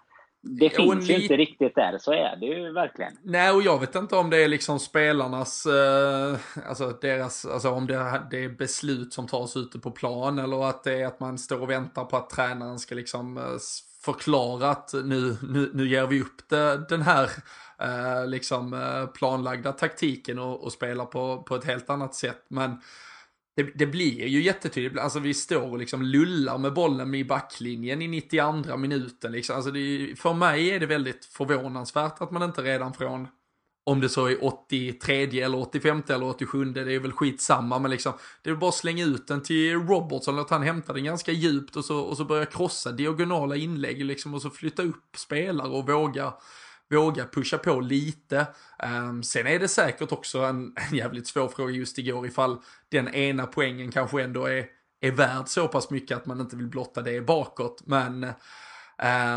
det 0.42 0.70
finns 0.70 1.10
ju 1.10 1.22
inte 1.22 1.36
riktigt 1.36 1.74
där, 1.74 1.98
så 1.98 2.12
är 2.12 2.36
det 2.36 2.46
ju 2.46 2.72
verkligen. 2.72 3.12
Nej, 3.22 3.50
och 3.50 3.62
jag 3.62 3.80
vet 3.80 3.94
inte 3.94 4.16
om 4.16 4.30
det 4.30 4.44
är 4.44 4.48
liksom 4.48 4.78
spelarnas, 4.78 5.66
eh, 5.66 6.38
alltså 6.68 6.98
deras, 7.00 7.46
alltså 7.46 7.70
om 7.70 7.86
det, 7.86 8.22
det 8.30 8.44
är 8.44 8.48
beslut 8.48 9.12
som 9.12 9.26
tas 9.26 9.56
ute 9.56 9.78
på 9.78 9.90
plan 9.90 10.38
eller 10.38 10.68
att 10.68 10.84
det 10.84 11.02
är 11.02 11.06
att 11.06 11.20
man 11.20 11.38
står 11.38 11.60
och 11.60 11.70
väntar 11.70 12.04
på 12.04 12.16
att 12.16 12.30
tränaren 12.30 12.78
ska 12.78 12.94
liksom 12.94 13.36
eh, 13.36 13.42
förklara 14.04 14.70
att 14.70 14.94
nu, 15.04 15.36
nu, 15.42 15.70
nu 15.74 15.88
ger 15.88 16.06
vi 16.06 16.20
upp 16.20 16.48
det, 16.48 16.88
den 16.88 17.02
här 17.02 17.30
eh, 17.82 18.26
liksom 18.26 18.72
eh, 18.72 19.06
planlagda 19.06 19.72
taktiken 19.72 20.38
och, 20.38 20.64
och 20.64 20.72
spelar 20.72 21.04
på, 21.04 21.42
på 21.42 21.56
ett 21.56 21.64
helt 21.64 21.90
annat 21.90 22.14
sätt. 22.14 22.44
Men 22.48 22.80
det, 23.56 23.62
det, 23.62 23.86
blir 23.86 24.26
ju 24.26 24.42
jättetydligt, 24.42 24.98
alltså 24.98 25.18
vi 25.18 25.34
står 25.34 25.70
och 25.70 25.78
liksom 25.78 26.02
lullar 26.02 26.58
med 26.58 26.74
bollen 26.74 27.14
i 27.14 27.24
backlinjen 27.24 28.02
i 28.02 28.08
92 28.08 28.76
minuten. 28.76 29.32
Liksom. 29.32 29.56
Alltså 29.56 29.70
det, 29.70 30.14
för 30.18 30.34
mig 30.34 30.70
är 30.70 30.80
det 30.80 30.86
väldigt 30.86 31.24
förvånansvärt 31.24 32.20
att 32.20 32.30
man 32.30 32.42
inte 32.42 32.62
redan 32.62 32.92
från 32.94 33.28
om 33.90 34.00
det 34.00 34.08
så 34.08 34.26
är 34.26 34.44
83 34.44 35.40
eller 35.40 35.58
85 35.58 36.02
eller 36.08 36.26
87, 36.26 36.64
det 36.64 36.80
är 36.80 36.98
väl 36.98 37.12
skitsamma, 37.12 37.78
men 37.78 37.90
liksom, 37.90 38.12
det 38.42 38.50
är 38.50 38.54
bara 38.54 38.68
att 38.68 38.74
slänga 38.74 39.04
ut 39.04 39.26
den 39.26 39.42
till 39.42 39.74
Robertson, 39.74 40.36
låta 40.36 40.54
han 40.54 40.62
hämta 40.62 40.92
den 40.92 41.04
ganska 41.04 41.32
djupt 41.32 41.76
och 41.76 41.84
så, 41.84 42.00
och 42.00 42.16
så 42.16 42.24
börja 42.24 42.46
krossa 42.46 42.92
diagonala 42.92 43.56
inlägg 43.56 44.04
liksom, 44.04 44.34
och 44.34 44.42
så 44.42 44.50
flytta 44.50 44.82
upp 44.82 45.16
spelare 45.16 45.68
och 45.68 45.86
våga 45.86 46.32
våga 46.90 47.26
pusha 47.26 47.58
på 47.58 47.80
lite. 47.80 48.46
Um, 48.82 49.22
sen 49.22 49.46
är 49.46 49.58
det 49.58 49.68
säkert 49.68 50.12
också 50.12 50.38
en, 50.38 50.72
en 50.90 50.96
jävligt 50.96 51.26
svår 51.26 51.48
fråga 51.48 51.72
just 51.72 51.98
igår 51.98 52.26
ifall 52.26 52.58
den 52.88 53.08
ena 53.08 53.46
poängen 53.46 53.92
kanske 53.92 54.22
ändå 54.22 54.46
är, 54.46 54.66
är 55.00 55.10
värd 55.10 55.48
så 55.48 55.68
pass 55.68 55.90
mycket 55.90 56.16
att 56.16 56.26
man 56.26 56.40
inte 56.40 56.56
vill 56.56 56.68
blotta 56.68 57.02
det 57.02 57.20
bakåt. 57.20 57.82
Men 57.86 58.26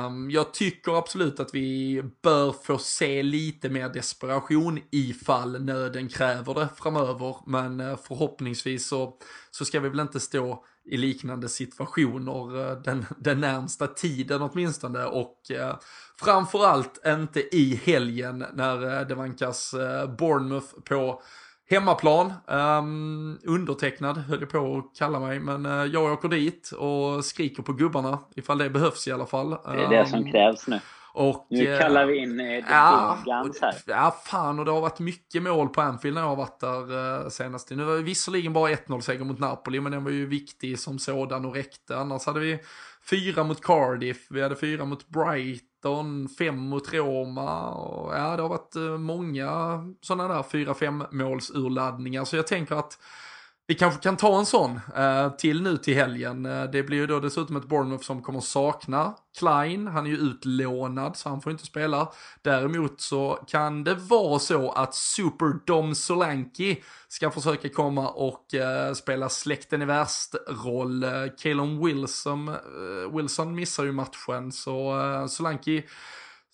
Um, 0.06 0.32
jag 0.32 0.54
tycker 0.54 0.97
absolut 0.97 1.39
att 1.39 1.54
vi 1.54 2.02
bör 2.24 2.52
få 2.52 2.78
se 2.78 3.24
lite 3.24 3.70
mer 3.70 3.89
desperation 3.89 4.80
ifall 4.91 5.64
nöden 5.64 6.10
kräver 6.10 6.54
det 6.54 6.70
framöver. 6.76 7.36
Men 7.45 7.80
uh, 7.80 7.97
förhoppningsvis 7.97 8.88
så, 8.88 9.18
så 9.52 9.66
ska 9.66 9.80
vi 9.80 9.89
väl 9.89 10.00
inte 10.00 10.20
stå 10.20 10.64
i 10.90 10.98
liknande 10.98 11.50
situationer 11.50 12.58
uh, 12.58 12.82
den, 12.82 13.06
den 13.18 13.40
närmsta 13.42 13.88
tiden 13.88 14.42
åtminstone. 14.42 15.06
Och 15.06 15.36
uh, 15.52 15.76
framförallt 16.20 17.02
inte 17.06 17.56
i 17.56 17.82
helgen 17.84 18.46
när 18.54 19.06
det 19.06 19.16
vankas 19.16 19.76
Bournemouth 20.18 20.80
på 20.86 21.22
Hemmaplan, 21.72 22.34
um, 22.48 23.40
undertecknad 23.44 24.18
höll 24.18 24.40
jag 24.40 24.50
på 24.50 24.78
att 24.78 24.98
kalla 24.98 25.20
mig, 25.20 25.40
men 25.40 25.66
uh, 25.66 25.86
jag 25.86 26.14
åker 26.14 26.30
dit 26.30 26.72
och 26.72 27.26
skriker 27.26 27.64
på 27.64 27.74
gubbarna 27.74 28.20
ifall 28.36 28.58
det 28.58 28.70
behövs 28.70 29.08
i 29.08 29.12
alla 29.12 29.26
fall. 29.26 29.50
Det 29.50 29.84
är 29.84 29.90
det 29.90 30.06
som 30.10 30.20
ehm, 30.20 30.32
krävs 30.32 30.68
nu. 30.68 30.80
Och, 31.20 31.48
nu 31.50 31.74
eh, 31.74 31.80
kallar 31.80 32.06
vi 32.06 32.18
in 32.18 32.40
eh, 32.40 32.64
ja, 32.70 33.18
här. 33.62 33.76
Ja, 33.86 34.16
fan 34.26 34.60
och 34.60 34.66
det 34.66 34.72
har 34.72 34.82
varit 34.82 35.00
mycket 35.00 35.44
mål 35.44 35.70
på 35.70 35.82
Anfield 35.82 36.16
när 36.16 36.22
jag 36.22 36.30
har 36.30 36.36
varit 36.36 36.60
där 36.60 37.22
eh, 37.24 37.30
senast. 37.30 37.70
Nu 37.70 37.84
var 37.84 37.96
det 37.96 38.02
visserligen 38.02 38.54
bara 38.54 38.72
1-0 38.72 39.00
seger 39.00 39.26
mot 39.26 39.40
Napoli, 39.40 39.80
men 39.80 39.92
den 39.92 40.04
var 40.04 40.12
ju 40.12 40.26
viktig 40.26 40.80
som 40.80 41.00
sådan 41.00 41.46
och 41.46 41.56
räckte. 41.56 41.98
Annars 41.98 42.26
hade 42.26 42.40
vi 42.40 42.60
fyra 43.10 43.44
mot 43.44 43.62
Cardiff, 43.62 44.28
vi 44.30 44.42
hade 44.42 44.56
fyra 44.56 44.86
mot 44.86 45.08
Brighton, 45.08 46.30
fem 46.38 46.58
mot 46.58 46.94
Roma. 46.94 47.70
Och, 47.70 48.14
ja, 48.14 48.36
det 48.36 48.42
har 48.42 48.50
varit 48.50 48.76
eh, 48.76 48.98
många 48.98 49.50
sådana 50.02 50.34
där 50.34 50.44
fyra 50.44 50.74
fem 50.74 51.04
måls 51.12 51.52
urladdningar. 51.52 52.26
Så 52.26 52.36
jag 52.36 52.48
tänker 52.48 52.76
att 52.76 53.00
vi 53.70 53.76
kanske 53.76 54.02
kan 54.02 54.18
ta 54.18 54.40
en 54.40 54.46
sån 54.46 54.80
eh, 54.96 55.32
till 55.32 55.62
nu 55.62 55.78
till 55.78 55.96
helgen. 55.96 56.46
Eh, 56.46 56.64
det 56.64 56.84
blir 56.84 56.98
ju 56.98 57.08
då 57.08 57.20
dessutom 57.20 57.56
ett 57.56 57.68
Bournemouth 57.68 58.04
som 58.04 58.22
kommer 58.22 58.40
sakna 58.40 59.16
Klein. 59.38 59.88
Han 59.88 60.06
är 60.06 60.10
ju 60.10 60.18
utlånad 60.18 61.18
så 61.18 61.30
han 61.30 61.42
får 61.42 61.52
inte 61.52 61.66
spela. 61.66 62.12
Däremot 62.42 63.02
så 63.02 63.40
kan 63.48 63.84
det 63.84 63.96
vara 63.96 64.40
så 64.40 64.72
att 64.72 64.96
Super 64.96 65.66
Dom 65.66 65.96
Solanki 65.96 66.84
ska 67.08 67.32
försöka 67.32 67.70
komma 67.70 68.10
och 68.10 68.54
eh, 68.54 68.94
spela 68.94 69.30
släkten 69.30 69.82
i 69.82 69.86
värst-roll. 69.86 71.04
Eh, 71.04 71.10
Calum 71.38 71.86
Wilson, 71.86 72.48
eh, 72.48 73.16
Wilson 73.16 73.56
missar 73.56 73.84
ju 73.84 73.92
matchen 73.92 74.52
så 74.52 75.00
eh, 75.00 75.28
Solanki 75.28 75.84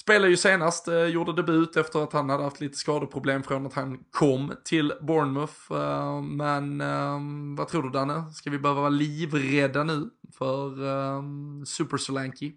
Spelade 0.05 0.29
ju 0.29 0.37
senast, 0.37 0.87
eh, 0.87 1.05
gjorde 1.05 1.33
debut 1.33 1.77
efter 1.77 2.03
att 2.03 2.13
han 2.13 2.29
hade 2.29 2.43
haft 2.43 2.61
lite 2.61 2.77
skadeproblem 2.77 3.43
från 3.43 3.65
att 3.65 3.73
han 3.73 4.03
kom 4.11 4.53
till 4.65 4.93
Bournemouth. 5.01 5.71
Eh, 5.71 6.21
men 6.21 6.81
eh, 6.81 7.19
vad 7.57 7.67
tror 7.67 7.83
du 7.83 7.89
Danne? 7.89 8.31
Ska 8.31 8.49
vi 8.49 8.59
behöva 8.59 8.81
vara 8.81 8.89
livrädda 8.89 9.83
nu 9.83 10.09
för 10.37 10.67
eh, 10.67 11.21
Super 11.65 11.97
Solanki? 11.97 12.53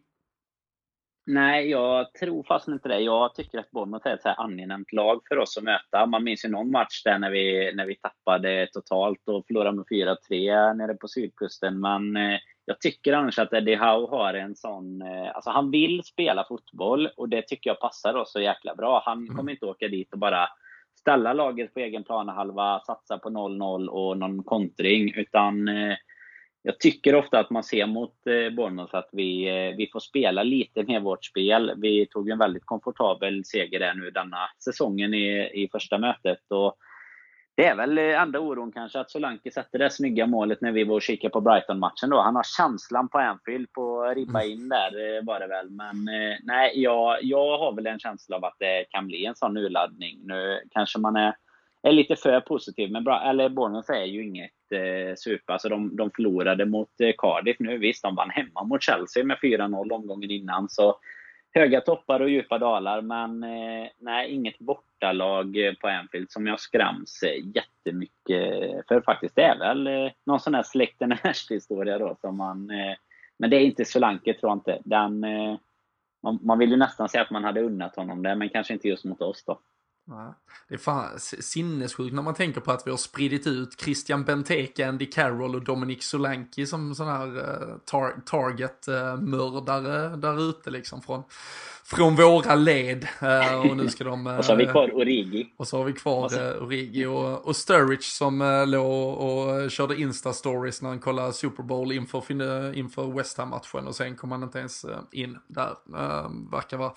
Nej, 1.27 1.71
jag 1.71 2.15
tror 2.15 2.43
fast 2.43 2.69
inte 2.69 2.89
det. 2.89 3.01
Jag 3.01 3.35
tycker 3.35 3.59
att 3.59 3.71
Bournemouth 3.71 4.07
är 4.07 4.15
ett 4.15 4.23
så 4.23 4.29
här 4.29 4.41
angenämt 4.41 4.93
lag 4.93 5.21
för 5.29 5.39
oss 5.39 5.59
att 5.59 5.65
möta. 5.65 6.07
Man 6.07 6.25
minns 6.25 6.45
ju 6.45 6.49
någon 6.49 6.71
match 6.71 7.03
där 7.05 7.19
när 7.19 7.31
vi, 7.31 7.73
när 7.75 7.87
vi 7.87 7.95
tappade 7.97 8.69
totalt 8.73 9.29
och 9.29 9.47
förlorade 9.47 9.77
med 9.77 9.85
4-3 10.31 10.75
nere 10.75 10.95
på 10.95 11.09
sydkusten. 11.09 11.81
Men 11.81 12.17
eh, 12.17 12.39
jag 12.69 12.81
tycker 12.81 13.13
annars 13.13 13.39
att 13.39 13.53
Eddie 13.53 13.77
Howe 13.77 14.09
har 14.11 14.35
en 14.35 14.57
sån... 14.57 15.03
Eh, 15.03 15.31
alltså 15.35 15.51
han 15.51 15.71
vill 15.71 16.03
spela 16.05 16.45
fotboll 16.49 17.09
och 17.17 17.29
det 17.29 17.43
tycker 17.43 17.71
jag 17.71 17.81
passar 17.81 18.15
oss 18.15 18.33
så 18.33 18.41
jäkla 18.41 18.75
bra. 18.75 19.03
Han 19.05 19.19
mm. 19.19 19.37
kommer 19.37 19.53
inte 19.53 19.67
åka 19.67 19.89
dit 19.89 20.13
och 20.13 20.19
bara 20.19 20.49
ställa 21.01 21.33
laget 21.33 21.75
på 21.75 21.81
egen 21.81 22.05
planhalva, 22.05 22.81
satsa 22.81 23.19
på 23.19 23.29
0-0 23.29 23.87
och 23.87 24.19
någon 24.19 24.43
kontring. 24.43 25.15
Utan 25.15 25.69
eh, 25.69 25.97
jag 26.63 26.81
tycker 26.81 27.15
ofta 27.15 27.39
att 27.39 27.51
man 27.51 27.65
ser 27.65 27.87
mot 27.87 28.27
eh, 28.27 28.55
Bournemouth 28.55 28.95
att 28.95 29.09
vi, 29.13 29.45
vi 29.79 29.89
får 29.93 30.01
spela 30.01 30.43
lite 30.43 30.83
mer 30.83 31.01
vårt 31.01 31.25
spel. 31.25 31.73
Vi 31.77 32.07
tog 32.07 32.31
en 32.31 32.39
väldigt 32.39 32.67
komfortabel 32.67 33.45
seger 33.45 33.79
där 33.79 33.95
nu 33.95 34.11
denna 34.11 34.49
säsongen 34.65 35.15
i, 35.15 35.51
i 35.55 35.69
första 35.73 35.99
mötet. 35.99 36.43
Och 36.49 36.77
det 37.59 37.67
är 37.67 37.75
väl 37.75 37.99
enda 37.99 38.41
oron 38.41 38.73
kanske 38.73 39.01
att 39.01 39.11
Solanke 39.11 39.51
sätter 39.51 39.79
det 39.79 39.91
snygga 39.91 40.27
målet 40.27 40.61
när 40.61 40.73
vi 40.73 40.85
var 40.85 40.95
och 40.95 41.03
kikade 41.03 41.33
på 41.33 41.41
Brighton-matchen 41.41 42.11
då. 42.11 42.21
Han 42.21 42.37
har 42.37 42.43
känslan 42.43 43.09
på 43.09 43.19
Anfield 43.19 43.73
på 43.73 44.03
att 44.03 44.17
ribba 44.17 44.43
mm. 44.43 44.53
in 44.53 44.69
där 44.69 45.23
var 45.25 45.41
det 45.41 45.47
väl. 45.47 45.71
Men 45.71 46.05
nej, 46.43 46.73
jag, 46.75 47.19
jag 47.23 47.59
har 47.59 47.73
väl 47.73 47.87
en 47.87 47.99
känsla 47.99 48.37
av 48.37 48.45
att 48.45 48.57
det 48.59 48.85
kan 48.91 49.07
bli 49.07 49.27
en 49.27 49.35
sån 49.35 49.57
urladdning. 49.57 50.19
Nu 50.25 50.61
kanske 50.71 50.99
man 50.99 51.17
är 51.17 51.35
är 51.83 51.93
lite 51.93 52.17
för 52.17 52.41
positiv. 52.41 52.93
Men 52.93 53.05
bra, 53.05 53.23
eller 53.31 53.49
Bournemouth 53.49 53.91
är 53.91 54.05
ju 54.05 54.25
inget 54.25 54.73
eh, 54.73 55.15
super. 55.17 55.53
Alltså 55.53 55.69
de, 55.69 55.97
de 55.97 56.11
förlorade 56.11 56.67
mot 56.67 57.01
eh, 57.01 57.13
Cardiff 57.19 57.57
nu. 57.59 57.79
Visst, 57.79 58.03
de 58.03 58.15
vann 58.15 58.31
hemma 58.31 58.65
mot 58.65 58.83
Chelsea 58.83 59.25
med 59.25 59.39
4-0 59.43 59.93
omgången 59.93 60.31
innan. 60.31 60.69
Så 60.69 60.97
höga 61.55 61.81
toppar 61.81 62.21
och 62.21 62.31
djupa 62.31 62.59
dalar. 62.59 63.01
Men 63.01 63.43
eh, 63.45 63.89
nej, 63.99 64.31
inget 64.31 64.59
bortalag 64.59 65.67
eh, 65.67 65.75
på 65.75 65.89
Anfield 65.89 66.31
som 66.31 66.47
jag 66.47 66.61
skräms 66.61 67.23
eh, 67.23 67.47
jättemycket 67.55 68.87
för 68.89 69.01
faktiskt. 69.01 69.37
Det 69.37 69.43
är 69.43 69.59
väl 69.59 69.87
eh, 69.87 70.13
någon 70.27 70.41
sån 70.41 70.55
här 70.55 70.63
släkten 70.63 71.17
historia 71.51 71.99
då 71.99 72.17
som 72.21 72.37
man... 72.37 72.71
Eh, 72.71 72.97
men 73.39 73.51
det 73.51 73.57
är 73.57 73.61
inte 73.61 73.85
Solanke 73.85 74.35
tror 74.35 74.51
jag 74.51 74.57
inte. 74.57 74.79
Den, 74.85 75.25
eh, 75.25 75.57
man, 76.23 76.39
man 76.43 76.59
vill 76.59 76.71
ju 76.71 76.77
nästan 76.77 77.09
säga 77.09 77.23
att 77.23 77.31
man 77.31 77.45
hade 77.45 77.61
unnat 77.61 77.97
honom 77.97 78.23
det, 78.23 78.35
men 78.35 78.49
kanske 78.49 78.73
inte 78.73 78.89
just 78.89 79.05
mot 79.05 79.23
oss 79.23 79.45
då. 79.45 79.61
Det 80.69 80.75
är 80.75 80.79
fan 80.79 81.19
sinnessjukt 81.19 82.15
när 82.15 82.23
man 82.23 82.35
tänker 82.35 82.61
på 82.61 82.73
att 82.73 82.87
vi 82.87 82.91
har 82.91 82.99
spridit 82.99 83.47
ut 83.47 83.81
Christian 83.81 84.25
Benteke, 84.25 84.89
Andy 84.89 85.07
Carroll 85.07 85.55
och 85.55 85.65
Dominic 85.65 86.05
Solanki 86.05 86.67
som 86.67 86.95
sådana 86.95 87.19
här 87.19 87.37
uh, 87.37 87.77
tar 87.85 88.21
target-mördare 88.25 90.07
uh, 90.07 90.17
där 90.17 90.51
ute 90.51 90.71
liksom 90.71 91.03
från, 91.03 91.23
från 91.85 92.17
våra 92.17 92.55
led. 92.55 93.09
Uh, 93.23 93.71
och 93.71 93.77
nu 93.77 93.89
ska 93.89 94.05
de... 94.05 94.27
och 94.39 94.45
så 94.45 94.53
har 94.53 94.57
vi 94.57 94.67
kvar 94.67 94.95
Origi. 94.95 95.53
Och 95.57 95.69
så 95.69 95.79
har 95.79 95.85
vi 95.85 95.93
kvar 95.93 96.29
Origi 96.63 97.07
och, 97.07 97.47
och 97.47 97.57
Sturridge 97.57 98.03
som 98.03 98.65
låg 98.67 99.19
och 99.19 99.71
körde 99.71 99.95
Insta-stories 99.95 100.83
när 100.83 100.89
han 100.89 100.99
kollade 100.99 101.33
Super 101.33 101.63
Bowl 101.63 101.93
inför, 101.93 102.77
inför 102.77 103.17
West 103.17 103.39
Ham-matchen 103.39 103.87
och 103.87 103.97
sen 103.97 104.17
kom 104.17 104.33
han 104.33 104.43
inte 104.43 104.59
ens 104.59 104.87
in 105.13 105.39
där. 105.47 105.75
verkar 106.51 106.77
vara 106.77 106.93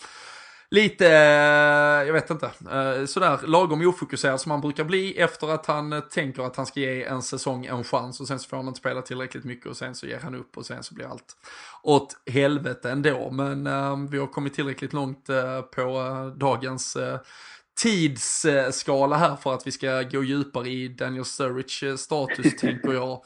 lite, 0.72 1.08
eh, 1.08 2.08
jag 2.08 2.14
vet 2.14 2.30
inte, 2.30 2.46
eh, 2.46 3.06
sådär 3.06 3.40
lagom 3.48 3.88
ofokuserad 3.88 4.42
som 4.42 4.52
han 4.52 4.62
brukar 4.62 4.84
bli 4.84 5.18
efter 5.18 5.48
att 5.48 5.66
han 5.66 5.94
eh, 5.94 6.00
tänker 6.00 6.44
att 6.44 6.56
han 6.56 6.66
ska 6.66 6.80
ge 6.80 7.04
en 7.04 7.22
säsong 7.22 7.66
en 7.66 7.84
chans 7.84 8.20
och 8.20 8.28
sen 8.28 8.40
så 8.40 8.50
får 8.50 8.58
han 8.58 8.68
inte 8.68 8.80
spela 8.80 9.02
tillräckligt 9.02 9.44
mycket 9.44 9.66
och 9.66 9.78
sen 9.78 9.96
så 9.96 10.08
ger 10.08 10.20
han 10.20 10.36
upp 10.36 10.58
och 10.58 10.66
sen 10.66 10.84
så 10.84 10.94
blir 10.94 11.06
allt 11.06 11.36
åt 11.84 12.18
helvete 12.32 12.92
ändå. 12.92 13.32
Men 13.32 13.64
vi 14.08 14.18
har 14.18 14.28
kommit 14.28 14.54
tillräckligt 14.54 14.94
långt 14.94 15.26
på 15.76 16.34
dagens 16.38 16.98
tidsskala 17.78 19.16
här 19.16 19.36
för 19.36 19.54
att 19.54 19.68
vi 19.68 19.72
ska 19.72 20.02
gå 20.02 20.24
djupare 20.24 20.70
i 20.70 20.88
Daniel 20.88 21.26
Sturridge 21.26 21.98
status 21.98 22.56
tänker 22.56 22.94
jag. 22.94 23.22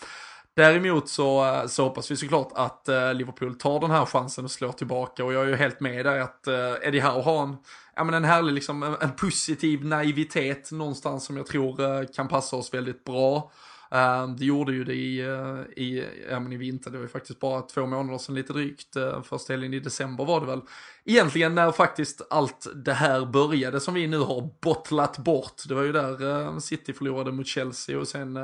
Däremot 0.55 1.09
så, 1.09 1.63
så 1.67 1.83
hoppas 1.83 2.11
vi 2.11 2.15
såklart 2.15 2.51
att 2.55 2.89
eh, 2.89 3.13
Liverpool 3.13 3.55
tar 3.55 3.79
den 3.79 3.91
här 3.91 4.05
chansen 4.05 4.45
och 4.45 4.51
slår 4.51 4.71
tillbaka 4.71 5.25
och 5.25 5.33
jag 5.33 5.43
är 5.43 5.47
ju 5.47 5.55
helt 5.55 5.79
med 5.79 6.05
där 6.05 6.19
att 6.19 6.47
eh, 6.47 6.73
Eddie 6.81 6.99
Howe 6.99 7.21
har 7.21 7.43
en, 7.43 7.57
ja, 7.95 8.03
men 8.03 8.13
en 8.13 8.23
härlig, 8.23 8.53
liksom, 8.53 8.83
en, 8.83 8.95
en 9.01 9.11
positiv 9.11 9.85
naivitet 9.85 10.71
någonstans 10.71 11.25
som 11.25 11.37
jag 11.37 11.45
tror 11.45 11.81
eh, 11.81 12.07
kan 12.15 12.27
passa 12.27 12.55
oss 12.55 12.73
väldigt 12.73 13.03
bra. 13.03 13.51
Ehm, 13.95 14.35
det 14.37 14.45
gjorde 14.45 14.73
ju 14.73 14.83
det 14.83 14.93
i, 14.93 15.19
eh, 15.19 15.83
i, 15.83 16.05
ja, 16.29 16.39
men 16.39 16.53
i 16.53 16.57
vinter, 16.57 16.91
det 16.91 16.97
var 16.97 17.03
ju 17.03 17.09
faktiskt 17.09 17.39
bara 17.39 17.61
två 17.61 17.85
månader 17.85 18.17
sedan 18.17 18.35
lite 18.35 18.53
drygt. 18.53 18.97
Uh, 18.97 19.21
första 19.21 19.53
helgen 19.53 19.73
i 19.73 19.79
december 19.79 20.25
var 20.25 20.39
det 20.39 20.45
väl. 20.45 20.61
Egentligen 21.05 21.55
när 21.55 21.71
faktiskt 21.71 22.21
allt 22.29 22.67
det 22.75 22.93
här 22.93 23.25
började 23.25 23.79
som 23.79 23.93
vi 23.93 24.07
nu 24.07 24.17
har 24.17 24.49
bottlat 24.61 25.17
bort. 25.17 25.61
Det 25.67 25.75
var 25.75 25.81
ju 25.81 25.91
där 25.91 26.47
ehm, 26.47 26.61
City 26.61 26.93
förlorade 26.93 27.31
mot 27.31 27.47
Chelsea 27.47 27.99
och 27.99 28.07
sen 28.07 28.37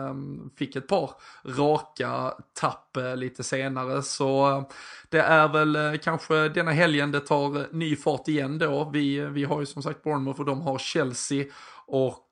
fick 0.57 0.75
ett 0.75 0.87
par 0.87 1.11
raka 1.45 2.33
tapp 2.59 2.97
eh, 2.97 3.15
lite 3.15 3.43
senare. 3.43 4.03
Så 4.03 4.63
det 5.09 5.19
är 5.19 5.47
väl 5.47 5.75
eh, 5.75 5.99
kanske 6.03 6.49
denna 6.49 6.71
helgen 6.71 7.11
det 7.11 7.19
tar 7.19 7.75
ny 7.75 7.95
fart 7.95 8.27
igen 8.27 8.57
då. 8.57 8.89
Vi, 8.93 9.19
vi 9.19 9.43
har 9.43 9.59
ju 9.59 9.65
som 9.65 9.83
sagt 9.83 10.03
Bournemouth 10.03 10.39
och 10.39 10.45
de 10.45 10.61
har 10.61 10.77
Chelsea. 10.77 11.45
Och 11.87 12.27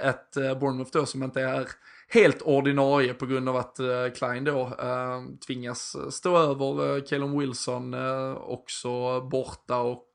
ett 0.00 0.34
Bournemouth 0.60 0.90
då 0.92 1.06
som 1.06 1.22
inte 1.22 1.40
är 1.40 1.68
helt 2.08 2.42
ordinarie 2.42 3.14
på 3.14 3.26
grund 3.26 3.48
av 3.48 3.56
att 3.56 3.80
uh, 3.80 4.12
Klein 4.16 4.44
då 4.44 4.66
uh, 4.66 5.36
tvingas 5.46 5.94
eh, 5.94 6.08
stå 6.08 6.36
över 6.38 6.96
uh, 6.96 7.02
Callum 7.04 7.38
Wilson 7.38 7.94
uh, 7.94 8.34
också 8.34 9.20
borta 9.20 9.78
och 9.78 10.10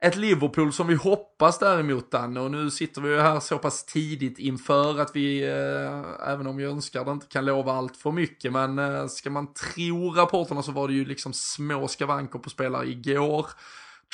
ett 0.00 0.16
Liverpool 0.16 0.72
som 0.72 0.86
vi 0.86 0.94
hoppas 0.94 1.58
däremot 1.58 2.10
Danne 2.10 2.40
och 2.40 2.50
nu 2.50 2.70
sitter 2.70 3.00
vi 3.00 3.08
ju 3.08 3.20
här 3.20 3.40
så 3.40 3.58
pass 3.58 3.84
tidigt 3.84 4.38
inför 4.38 5.00
att 5.00 5.16
vi, 5.16 5.42
även 6.26 6.46
om 6.46 6.60
jag 6.60 6.70
önskar 6.70 7.04
det, 7.04 7.10
inte 7.10 7.26
kan 7.26 7.44
lova 7.44 7.72
allt 7.72 7.96
för 7.96 8.12
mycket 8.12 8.52
men 8.52 9.08
ska 9.08 9.30
man 9.30 9.54
tro 9.54 10.10
rapporterna 10.10 10.62
så 10.62 10.72
var 10.72 10.88
det 10.88 10.94
ju 10.94 11.04
liksom 11.04 11.32
små 11.32 11.88
skavanker 11.88 12.38
på 12.38 12.50
spelare 12.50 12.86
igår. 12.86 13.46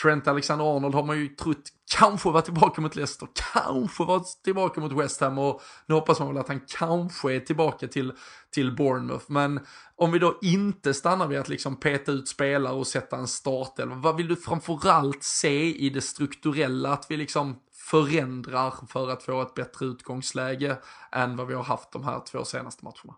Trent 0.02 0.28
Alexander-Arnold 0.28 0.94
har 0.94 1.02
man 1.02 1.18
ju 1.18 1.28
trott 1.28 1.68
kanske 1.96 2.30
var 2.30 2.40
tillbaka 2.40 2.80
mot 2.80 2.96
Leicester, 2.96 3.28
kanske 3.52 4.04
var 4.04 4.24
tillbaka 4.44 4.80
mot 4.80 4.92
West 4.92 5.20
Ham 5.20 5.38
och 5.38 5.62
nu 5.86 5.94
hoppas 5.94 6.18
man 6.18 6.28
väl 6.28 6.38
att 6.38 6.48
han 6.48 6.60
kanske 6.78 7.34
är 7.34 7.40
tillbaka 7.40 7.88
till, 7.88 8.12
till 8.50 8.76
Bournemouth. 8.76 9.24
Men 9.28 9.60
om 9.96 10.12
vi 10.12 10.18
då 10.18 10.38
inte 10.42 10.94
stannar 10.94 11.26
vid 11.26 11.38
att 11.38 11.48
liksom 11.48 11.76
peta 11.76 12.12
ut 12.12 12.28
spelare 12.28 12.74
och 12.74 12.86
sätta 12.86 13.16
en 13.16 13.28
startelva, 13.28 13.94
vad 13.94 14.16
vill 14.16 14.28
du 14.28 14.36
framförallt 14.36 15.22
se 15.22 15.76
i 15.76 15.90
det 15.90 16.00
strukturella? 16.00 16.92
Att 16.92 17.06
vi 17.08 17.16
liksom 17.16 17.56
förändrar 17.72 18.74
för 18.88 19.10
att 19.10 19.22
få 19.22 19.42
ett 19.42 19.54
bättre 19.54 19.86
utgångsläge 19.86 20.76
än 21.12 21.36
vad 21.36 21.46
vi 21.46 21.54
har 21.54 21.64
haft 21.64 21.92
de 21.92 22.04
här 22.04 22.20
två 22.26 22.44
senaste 22.44 22.84
matcherna? 22.84 23.14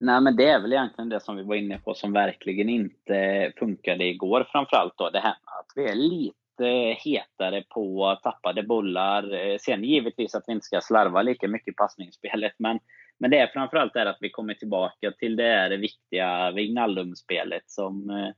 Nej, 0.00 0.20
men 0.20 0.36
det 0.36 0.48
är 0.48 0.60
väl 0.60 0.72
egentligen 0.72 1.08
det 1.08 1.20
som 1.20 1.36
vi 1.36 1.42
var 1.42 1.54
inne 1.54 1.78
på 1.78 1.94
som 1.94 2.12
verkligen 2.12 2.68
inte 2.68 3.52
funkade 3.58 4.04
igår 4.04 4.48
framförallt 4.52 4.94
då. 4.96 5.10
Det 5.10 5.20
här 5.20 5.30
att 5.30 5.72
vi 5.74 5.84
är 5.84 5.94
lite 5.94 6.96
hetare 7.04 7.64
på 7.68 8.18
tappade 8.22 8.62
bollar. 8.62 9.34
Eh, 9.34 9.56
sen 9.60 9.84
givetvis 9.84 10.34
att 10.34 10.44
vi 10.46 10.52
inte 10.52 10.66
ska 10.66 10.80
slarva 10.80 11.22
lika 11.22 11.48
mycket 11.48 11.72
i 11.72 11.76
passningsspelet, 11.76 12.52
men, 12.58 12.78
men 13.18 13.30
det 13.30 13.38
är 13.38 13.46
framförallt 13.46 13.94
det 13.94 14.10
att 14.10 14.18
vi 14.20 14.30
kommer 14.30 14.54
tillbaka 14.54 15.12
till 15.18 15.36
det 15.36 15.42
här 15.42 15.70
viktiga 15.70 16.50
Vignaldum-spelet 16.50 17.70
som 17.70 18.10
eh, 18.10 18.28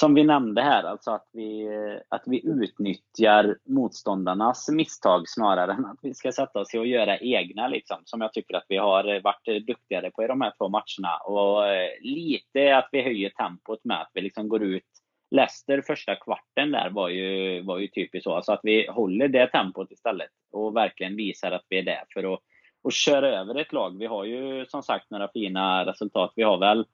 som 0.00 0.14
vi 0.14 0.24
nämnde 0.24 0.62
här, 0.62 0.84
alltså 0.84 1.10
att 1.10 1.28
vi, 1.32 1.68
att 2.08 2.22
vi 2.26 2.46
utnyttjar 2.46 3.58
motståndarnas 3.68 4.68
misstag 4.68 5.28
snarare 5.28 5.72
än 5.72 5.84
att 5.84 5.98
vi 6.02 6.14
ska 6.14 6.32
sätta 6.32 6.60
oss 6.60 6.74
och 6.74 6.86
göra 6.86 7.18
egna, 7.18 7.68
liksom, 7.68 7.96
som 8.04 8.20
jag 8.20 8.32
tycker 8.32 8.56
att 8.56 8.66
vi 8.68 8.76
har 8.76 9.20
varit 9.20 9.66
duktigare 9.66 10.10
på 10.10 10.24
i 10.24 10.26
de 10.26 10.40
här 10.40 10.52
två 10.58 10.68
matcherna. 10.68 11.16
Och 11.24 11.68
eh, 11.68 11.90
lite 12.00 12.76
att 12.76 12.88
vi 12.92 13.02
höjer 13.02 13.30
tempot 13.30 13.84
med 13.84 14.00
att 14.00 14.10
vi 14.14 14.20
liksom 14.20 14.48
går 14.48 14.62
ut 14.62 14.84
Leicester 15.30 15.82
första 15.86 16.16
kvarten 16.16 16.70
där 16.70 16.90
var 16.90 17.08
ju, 17.08 17.62
var 17.62 17.78
ju 17.78 17.88
typiskt 17.88 18.24
så. 18.24 18.34
Alltså 18.34 18.52
att 18.52 18.60
vi 18.62 18.86
håller 18.86 19.28
det 19.28 19.46
tempot 19.46 19.90
istället 19.90 20.30
och 20.52 20.76
verkligen 20.76 21.16
visar 21.16 21.52
att 21.52 21.66
vi 21.68 21.78
är 21.78 21.82
där 21.82 22.04
för 22.14 22.34
att, 22.34 22.40
att 22.88 22.94
köra 22.94 23.40
över 23.40 23.54
ett 23.54 23.72
lag. 23.72 23.98
Vi 23.98 24.06
har 24.06 24.24
ju 24.24 24.66
som 24.66 24.82
sagt 24.82 25.10
några 25.10 25.28
fina 25.28 25.86
resultat. 25.86 26.32
Vi 26.36 26.42
har 26.42 26.58
väl 26.58 26.86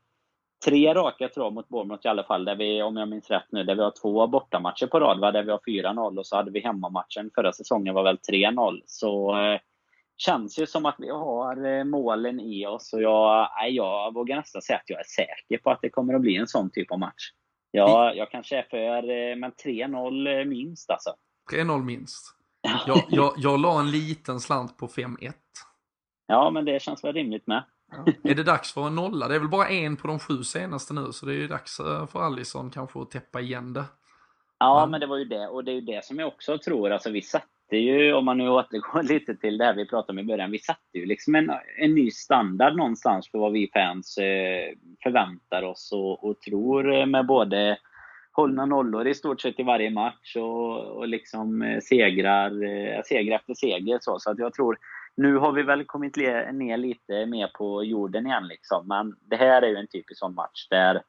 tre 0.64 0.94
raka 0.94 1.28
tror 1.28 1.50
mot 1.50 1.68
Bournemouth 1.68 2.06
i 2.06 2.08
alla 2.08 2.24
fall, 2.24 2.44
där 2.44 2.56
vi, 2.56 2.82
om 2.82 2.96
jag 2.96 3.08
minns 3.08 3.30
rätt 3.30 3.46
nu, 3.52 3.64
där 3.64 3.74
vi 3.74 3.82
har 3.82 3.92
två 4.02 4.26
bortamatcher 4.26 4.86
på 4.86 5.00
rad, 5.00 5.20
va? 5.20 5.32
där 5.32 5.42
vi 5.42 5.50
har 5.50 5.58
4-0 5.58 6.18
och 6.18 6.26
så 6.26 6.36
hade 6.36 6.50
vi 6.50 6.60
hemmamatchen 6.60 7.30
förra 7.34 7.52
säsongen 7.52 7.94
var 7.94 8.02
väl 8.02 8.18
3-0. 8.32 8.80
Så 8.86 9.38
eh, 9.38 9.60
känns 10.16 10.58
ju 10.58 10.66
som 10.66 10.86
att 10.86 10.96
vi 10.98 11.10
har 11.10 11.66
eh, 11.66 11.84
målen 11.84 12.40
i 12.40 12.66
oss 12.66 12.92
och 12.92 13.02
jag, 13.02 13.48
nej, 13.60 13.76
jag 13.76 14.14
vågar 14.14 14.36
nästan 14.36 14.62
säga 14.62 14.78
att 14.78 14.90
jag 14.90 15.00
är 15.00 15.04
säker 15.04 15.62
på 15.62 15.70
att 15.70 15.78
det 15.82 15.90
kommer 15.90 16.14
att 16.14 16.20
bli 16.20 16.36
en 16.36 16.48
sån 16.48 16.70
typ 16.70 16.92
av 16.92 16.98
match. 16.98 17.30
Ja, 17.70 18.14
jag 18.14 18.30
kanske 18.30 18.58
är 18.58 18.62
för, 18.62 19.10
eh, 19.10 19.36
men 19.36 19.52
3-0 19.52 20.38
eh, 20.38 20.44
minst 20.44 20.90
alltså. 20.90 21.14
3-0 21.52 21.82
minst. 21.82 22.36
Jag, 22.86 23.04
jag, 23.08 23.32
jag 23.36 23.60
la 23.60 23.80
en 23.80 23.90
liten 23.90 24.40
slant 24.40 24.76
på 24.76 24.86
5-1. 24.86 25.32
Ja, 26.26 26.50
men 26.50 26.64
det 26.64 26.82
känns 26.82 27.04
väl 27.04 27.12
rimligt 27.12 27.46
med. 27.46 27.64
Är 28.22 28.34
det 28.34 28.42
dags 28.42 28.72
för 28.72 28.86
en 28.86 28.94
nolla? 28.94 29.28
Det 29.28 29.34
är 29.34 29.38
väl 29.38 29.48
bara 29.48 29.68
en 29.68 29.96
på 29.96 30.08
de 30.08 30.18
sju 30.18 30.42
senaste 30.42 30.94
nu, 30.94 31.12
så 31.12 31.26
det 31.26 31.32
är 31.32 31.36
ju 31.36 31.48
dags 31.48 31.80
eh, 31.80 32.06
för 32.06 32.22
Allison 32.22 32.70
kanske 32.70 33.00
att 33.00 33.10
täppa 33.10 33.40
igen 33.40 33.72
det. 33.72 33.84
Ja, 34.58 34.86
men 34.90 35.00
det 35.00 35.06
var 35.06 35.16
ju 35.16 35.24
det. 35.24 35.48
Och 35.48 35.64
det 35.64 35.70
är 35.70 35.74
ju 35.74 35.80
det 35.80 36.04
som 36.04 36.18
jag 36.18 36.28
också 36.28 36.58
tror. 36.58 36.90
Alltså 36.90 37.10
vi 37.10 37.22
satte 37.22 37.76
ju, 37.76 38.12
om 38.12 38.24
man 38.24 38.38
nu 38.38 38.48
återgår 38.48 39.02
lite 39.08 39.36
till 39.36 39.58
det 39.58 39.64
här 39.64 39.74
vi 39.74 39.88
pratade 39.88 40.12
om 40.12 40.18
i 40.18 40.28
början, 40.28 40.50
vi 40.50 40.58
satte 40.58 40.98
ju 40.98 41.06
liksom 41.06 41.34
en, 41.34 41.50
en 41.78 41.94
ny 41.94 42.10
standard 42.10 42.76
någonstans 42.76 43.30
för 43.30 43.38
vad 43.38 43.52
vi 43.52 43.70
fans 43.72 44.18
eh, 44.18 44.74
förväntar 45.02 45.62
oss 45.62 45.92
och, 45.92 46.24
och 46.24 46.40
tror 46.40 46.94
eh, 46.94 47.06
med 47.06 47.26
både 47.26 47.78
hållna 48.32 48.66
nollor 48.66 49.06
i 49.06 49.14
stort 49.14 49.40
sett 49.40 49.60
i 49.60 49.62
varje 49.62 49.90
match 49.90 50.36
och, 50.36 50.78
och 50.78 51.08
liksom 51.08 51.78
segrar, 51.82 52.50
seger 53.02 53.34
efter 53.34 53.54
seger. 53.54 53.98
Så, 54.00 54.18
så 54.18 54.30
att 54.30 54.38
jag 54.38 54.54
tror 54.54 54.78
nu 55.16 55.36
har 55.36 55.52
vi 55.52 55.62
väl 55.62 55.84
kommit 55.84 56.16
ner 56.16 56.76
lite 56.76 57.26
mer 57.26 57.50
på 57.54 57.84
jorden 57.84 58.26
igen 58.26 58.46
liksom. 58.46 58.88
Men 58.88 59.16
det 59.20 59.36
här 59.36 59.62
är 59.62 59.68
ju 59.68 59.76
en 59.76 59.86
typisk 59.86 60.18
sån 60.18 60.34
match 60.34 60.68
där 60.70 61.02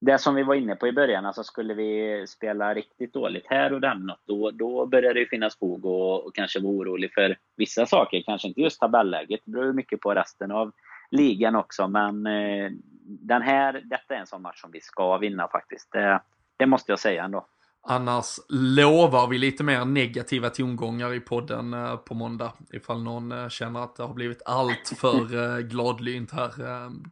det 0.00 0.18
som 0.18 0.34
vi 0.34 0.42
var 0.42 0.54
inne 0.54 0.76
på 0.76 0.88
i 0.88 0.92
början, 0.92 1.26
alltså 1.26 1.44
skulle 1.44 1.74
vi 1.74 2.24
spela 2.28 2.74
riktigt 2.74 3.12
dåligt 3.12 3.46
här 3.46 3.72
och 3.72 3.80
där 3.80 4.16
då, 4.26 4.50
då 4.50 4.86
börjar 4.86 5.14
det 5.14 5.26
finnas 5.26 5.58
fog 5.58 5.84
och, 5.84 6.26
och 6.26 6.34
kanske 6.34 6.60
vara 6.60 6.72
orolig 6.72 7.12
för 7.14 7.36
vissa 7.56 7.86
saker. 7.86 8.22
Kanske 8.26 8.48
inte 8.48 8.60
just 8.60 8.80
tabelläget, 8.80 9.40
det 9.44 9.50
beror 9.52 9.72
mycket 9.72 10.00
på 10.00 10.14
resten 10.14 10.50
av 10.50 10.72
ligan 11.10 11.56
också. 11.56 11.88
Men 11.88 12.26
eh, 12.26 12.70
den 13.06 13.42
här, 13.42 13.82
detta 13.84 14.14
är 14.14 14.18
en 14.18 14.26
sån 14.26 14.42
match 14.42 14.60
som 14.60 14.70
vi 14.70 14.80
ska 14.80 15.18
vinna 15.18 15.48
faktiskt. 15.48 15.92
Det, 15.92 16.20
det 16.56 16.66
måste 16.66 16.92
jag 16.92 16.98
säga 16.98 17.24
ändå. 17.24 17.46
Annars 17.86 18.40
lovar 18.48 19.26
vi 19.26 19.38
lite 19.38 19.64
mer 19.64 19.84
negativa 19.84 20.50
tongångar 20.50 21.14
i 21.14 21.20
podden 21.20 21.74
eh, 21.74 21.96
på 21.96 22.14
måndag. 22.14 22.52
Ifall 22.72 23.02
någon 23.02 23.32
eh, 23.32 23.48
känner 23.48 23.80
att 23.80 23.96
det 23.96 24.02
har 24.02 24.14
blivit 24.14 24.42
allt 24.46 24.92
för 24.96 25.56
eh, 25.58 25.58
gladlynt 25.58 26.32
här 26.32 26.52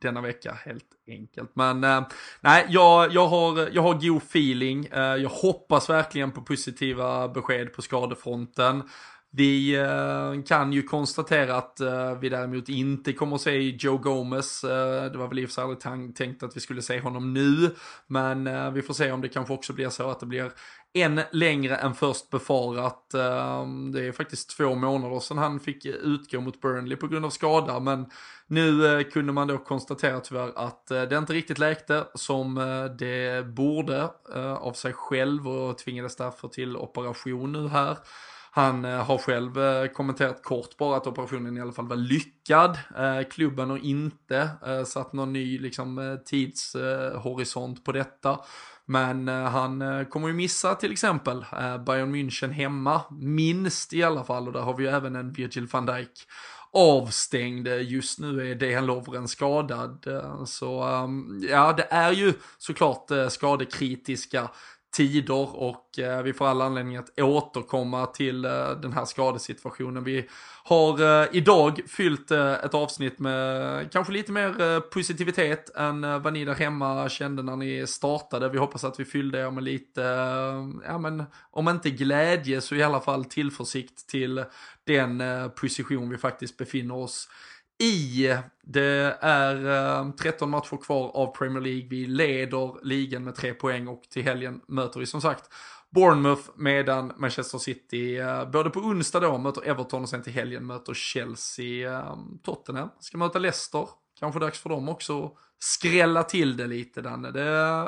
denna 0.00 0.20
vecka 0.20 0.52
helt 0.64 0.84
enkelt. 1.08 1.50
Men 1.54 1.80
nej, 2.40 2.66
jag, 2.68 3.12
jag, 3.12 3.26
har, 3.26 3.68
jag 3.72 3.82
har 3.82 3.94
god 3.94 4.22
feeling. 4.22 4.88
Jag 4.92 5.30
hoppas 5.30 5.90
verkligen 5.90 6.32
på 6.32 6.42
positiva 6.42 7.28
besked 7.28 7.72
på 7.72 7.82
skadefronten. 7.82 8.82
Vi 9.34 9.74
eh, 9.74 10.42
kan 10.46 10.72
ju 10.72 10.82
konstatera 10.82 11.56
att 11.56 11.80
eh, 11.80 12.18
vi 12.18 12.28
däremot 12.28 12.68
inte 12.68 13.12
kommer 13.12 13.34
att 13.36 13.42
se 13.42 13.70
Joe 13.70 13.98
Gomez. 13.98 14.64
Eh, 14.64 15.12
det 15.12 15.18
var 15.18 15.28
väl 15.28 15.38
i 15.38 15.44
och 15.44 15.48
för 15.48 15.54
sig 15.54 15.62
aldrig 15.62 16.14
tänkt 16.14 16.42
att 16.42 16.56
vi 16.56 16.60
skulle 16.60 16.82
se 16.82 17.00
honom 17.00 17.34
nu. 17.34 17.74
Men 18.06 18.74
vi 18.74 18.82
får 18.82 18.94
se 18.94 19.12
om 19.12 19.20
det 19.20 19.28
kanske 19.28 19.54
också 19.54 19.72
blir 19.72 19.88
så 19.88 20.10
att 20.10 20.20
det 20.20 20.26
blir 20.26 20.52
än 20.94 21.20
längre 21.30 21.76
än 21.76 21.94
först 21.94 22.30
befarat. 22.30 23.10
Det 23.92 24.06
är 24.06 24.12
faktiskt 24.12 24.56
två 24.56 24.74
månader 24.74 25.20
sedan 25.20 25.38
han 25.38 25.60
fick 25.60 25.86
utgå 25.86 26.40
mot 26.40 26.60
Burnley 26.60 26.96
på 26.96 27.06
grund 27.06 27.24
av 27.24 27.30
skada. 27.30 27.80
Men 27.80 28.06
nu 28.46 29.04
kunde 29.04 29.32
man 29.32 29.48
då 29.48 29.58
konstatera 29.58 30.20
tyvärr 30.20 30.52
att 30.56 30.86
det 30.86 31.16
inte 31.16 31.32
riktigt 31.32 31.58
läkte 31.58 32.04
som 32.14 32.54
det 32.98 33.46
borde 33.46 34.08
av 34.58 34.72
sig 34.72 34.92
själv 34.92 35.48
och 35.48 35.78
tvingades 35.78 36.16
därför 36.16 36.48
till 36.48 36.76
operation 36.76 37.52
nu 37.52 37.68
här. 37.68 37.96
Han 38.54 38.84
eh, 38.84 39.04
har 39.04 39.18
själv 39.18 39.58
eh, 39.58 39.86
kommenterat 39.86 40.42
kort 40.42 40.76
bara 40.76 40.96
att 40.96 41.06
operationen 41.06 41.56
i 41.56 41.60
alla 41.60 41.72
fall 41.72 41.88
var 41.88 41.96
lyckad. 41.96 42.78
Eh, 42.98 43.28
klubben 43.30 43.70
har 43.70 43.78
inte 43.78 44.48
satt 44.86 45.12
någon 45.12 45.32
ny 45.32 45.58
liksom, 45.58 46.18
tidshorisont 46.24 47.84
på 47.84 47.92
detta. 47.92 48.40
Men 48.84 49.28
han 49.28 50.06
kommer 50.06 50.28
ju 50.28 50.34
missa 50.34 50.74
till 50.74 50.92
exempel 50.92 51.44
Bayern 51.86 52.14
München 52.14 52.50
hemma, 52.50 53.02
minst 53.10 53.92
i 53.92 54.02
alla 54.02 54.24
fall. 54.24 54.46
Och 54.46 54.52
där 54.52 54.60
har 54.60 54.76
vi 54.76 54.84
ju 54.84 54.90
även 54.90 55.16
en 55.16 55.32
Virgil 55.32 55.66
van 55.66 55.86
Dijk 55.86 56.12
avstängd. 56.72 57.68
Just 57.68 58.18
nu 58.18 58.50
är 58.50 58.54
Dejan 58.54 58.86
Lovren 58.86 59.28
skadad. 59.28 60.06
Så 60.46 60.82
ehm, 60.82 61.46
ja, 61.50 61.72
det 61.72 61.86
är 61.90 62.12
ju 62.12 62.32
såklart 62.58 63.10
skadekritiska 63.28 64.50
tider 64.92 65.56
och 65.56 65.98
eh, 65.98 66.22
vi 66.22 66.32
får 66.32 66.46
alla 66.46 66.64
anledning 66.64 66.96
att 66.96 67.20
återkomma 67.20 68.06
till 68.06 68.44
eh, 68.44 68.70
den 68.70 68.92
här 68.92 69.04
skadesituationen. 69.04 70.04
Vi 70.04 70.28
har 70.64 71.22
eh, 71.22 71.28
idag 71.32 71.80
fyllt 71.86 72.30
ett 72.30 72.74
avsnitt 72.74 73.18
med 73.18 73.92
kanske 73.92 74.12
lite 74.12 74.32
mer 74.32 74.80
positivitet 74.80 75.76
än 75.76 76.22
vad 76.22 76.32
ni 76.32 76.44
där 76.44 76.54
hemma 76.54 77.08
kände 77.08 77.42
när 77.42 77.56
ni 77.56 77.86
startade. 77.86 78.48
Vi 78.48 78.58
hoppas 78.58 78.84
att 78.84 79.00
vi 79.00 79.04
fyllde 79.04 79.40
er 79.40 79.50
med 79.50 79.64
lite, 79.64 80.00
ja 80.86 80.98
men 80.98 81.24
om 81.50 81.68
inte 81.68 81.90
glädje 81.90 82.60
så 82.60 82.74
i 82.74 82.82
alla 82.82 83.00
fall 83.00 83.24
tillförsikt 83.24 84.08
till 84.08 84.44
den 84.84 85.22
position 85.60 86.10
vi 86.10 86.18
faktiskt 86.18 86.56
befinner 86.56 86.96
oss 86.96 87.28
i. 87.28 87.51
Det 88.64 89.18
är 89.20 89.66
eh, 90.00 90.10
13 90.10 90.50
matcher 90.50 90.76
kvar 90.76 91.16
av 91.16 91.36
Premier 91.36 91.60
League. 91.60 91.88
Vi 91.88 92.06
leder 92.06 92.84
ligan 92.84 93.24
med 93.24 93.34
tre 93.34 93.54
poäng 93.54 93.88
och 93.88 94.02
till 94.02 94.22
helgen 94.22 94.60
möter 94.68 95.00
vi 95.00 95.06
som 95.06 95.20
sagt 95.20 95.50
Bournemouth 95.90 96.42
medan 96.56 97.12
Manchester 97.16 97.58
City 97.58 98.16
eh, 98.16 98.50
både 98.50 98.70
på 98.70 98.80
onsdag 98.80 99.20
då 99.20 99.38
möter 99.38 99.68
Everton 99.68 100.02
och 100.02 100.08
sen 100.08 100.22
till 100.22 100.32
helgen 100.32 100.66
möter 100.66 100.94
Chelsea 100.94 101.98
eh, 101.98 102.16
Tottenham. 102.42 102.88
Ska 103.00 103.18
möta 103.18 103.38
Leicester. 103.38 103.88
Kanske 104.18 104.40
dags 104.40 104.58
för 104.60 104.70
dem 104.70 104.88
också 104.88 105.36
skrälla 105.58 106.22
till 106.22 106.56
det 106.56 106.66
lite 106.66 107.02
Danne. 107.02 107.30
Det 107.30 107.42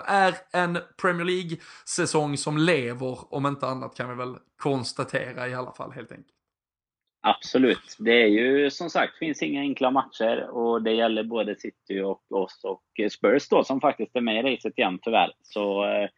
är 0.06 0.34
en 0.52 0.78
Premier 1.00 1.24
League-säsong 1.24 2.36
som 2.36 2.58
lever, 2.58 3.34
om 3.34 3.46
inte 3.46 3.66
annat 3.66 3.96
kan 3.96 4.08
vi 4.08 4.14
väl 4.14 4.36
konstatera 4.62 5.48
i 5.48 5.54
alla 5.54 5.72
fall 5.72 5.92
helt 5.92 6.12
enkelt. 6.12 6.34
Absolut. 7.26 7.96
Det 7.98 8.22
är 8.22 8.26
ju 8.26 8.70
som 8.70 8.90
sagt, 8.90 9.18
finns 9.18 9.42
inga 9.42 9.60
enkla 9.60 9.90
matcher 9.90 10.48
och 10.50 10.82
det 10.82 10.92
gäller 10.92 11.24
både 11.24 11.56
City 11.56 12.00
och 12.00 12.22
oss 12.30 12.60
och 12.64 13.10
Spurs 13.10 13.48
då 13.48 13.64
som 13.64 13.80
faktiskt 13.80 14.16
är 14.16 14.20
med 14.20 14.46
i 14.46 14.52
racet 14.52 14.78
igen 14.78 14.98
tyvärr. 15.02 15.32
Så 15.42 15.84
eh, 15.84 16.08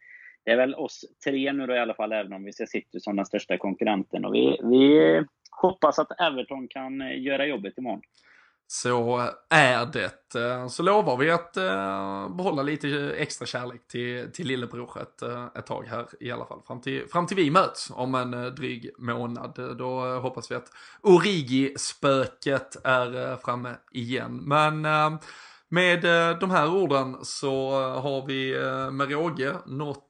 det 0.45 0.51
är 0.51 0.57
väl 0.57 0.75
oss 0.75 1.05
tre 1.25 1.53
nu 1.53 1.67
då 1.67 1.75
i 1.75 1.79
alla 1.79 1.93
fall, 1.93 2.11
även 2.11 2.33
om 2.33 2.43
vi 2.43 2.53
ser 2.53 2.65
City 2.65 2.99
som 2.99 3.15
den 3.15 3.25
största 3.25 3.57
konkurrenten. 3.57 4.25
Och 4.25 4.35
vi, 4.35 4.59
vi 4.63 5.23
hoppas 5.61 5.99
att 5.99 6.21
Everton 6.21 6.67
kan 6.67 7.01
eh, 7.01 7.21
göra 7.21 7.45
jobbet 7.45 7.77
imorgon. 7.77 8.01
Så 8.69 9.29
är 9.49 9.85
det. 9.85 10.35
Eh, 10.35 10.67
så 10.67 10.83
lovar 10.83 11.17
vi 11.17 11.31
att 11.31 11.57
eh, 11.57 12.29
behålla 12.29 12.61
lite 12.61 13.13
extra 13.17 13.45
kärlek 13.45 13.87
till, 13.87 14.31
till 14.31 14.47
lillebror 14.47 15.01
ett, 15.01 15.21
eh, 15.21 15.45
ett 15.55 15.65
tag 15.65 15.85
här 15.87 16.05
i 16.19 16.31
alla 16.31 16.45
fall. 16.45 16.61
Fram 16.67 16.81
till, 16.81 17.07
fram 17.07 17.27
till 17.27 17.37
vi 17.37 17.51
möts 17.51 17.91
om 17.93 18.15
en 18.15 18.31
dryg 18.31 18.91
månad. 18.97 19.77
Då 19.77 20.19
hoppas 20.19 20.51
vi 20.51 20.55
att 20.55 20.71
Origi-spöket 21.01 22.77
är 22.83 23.35
framme 23.35 23.75
igen. 23.91 24.37
Men 24.37 24.81
med 25.69 26.01
de 26.39 26.51
här 26.51 26.69
orden 26.69 27.17
så 27.21 27.71
har 27.99 28.25
vi 28.27 28.59
med 28.91 29.11
råge 29.11 29.55
nått 29.65 30.03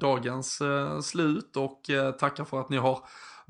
dagens 0.00 0.62
slut 1.02 1.56
och 1.56 1.80
tackar 2.18 2.44
för 2.44 2.60
att 2.60 2.68
ni 2.68 2.76
har 2.76 2.98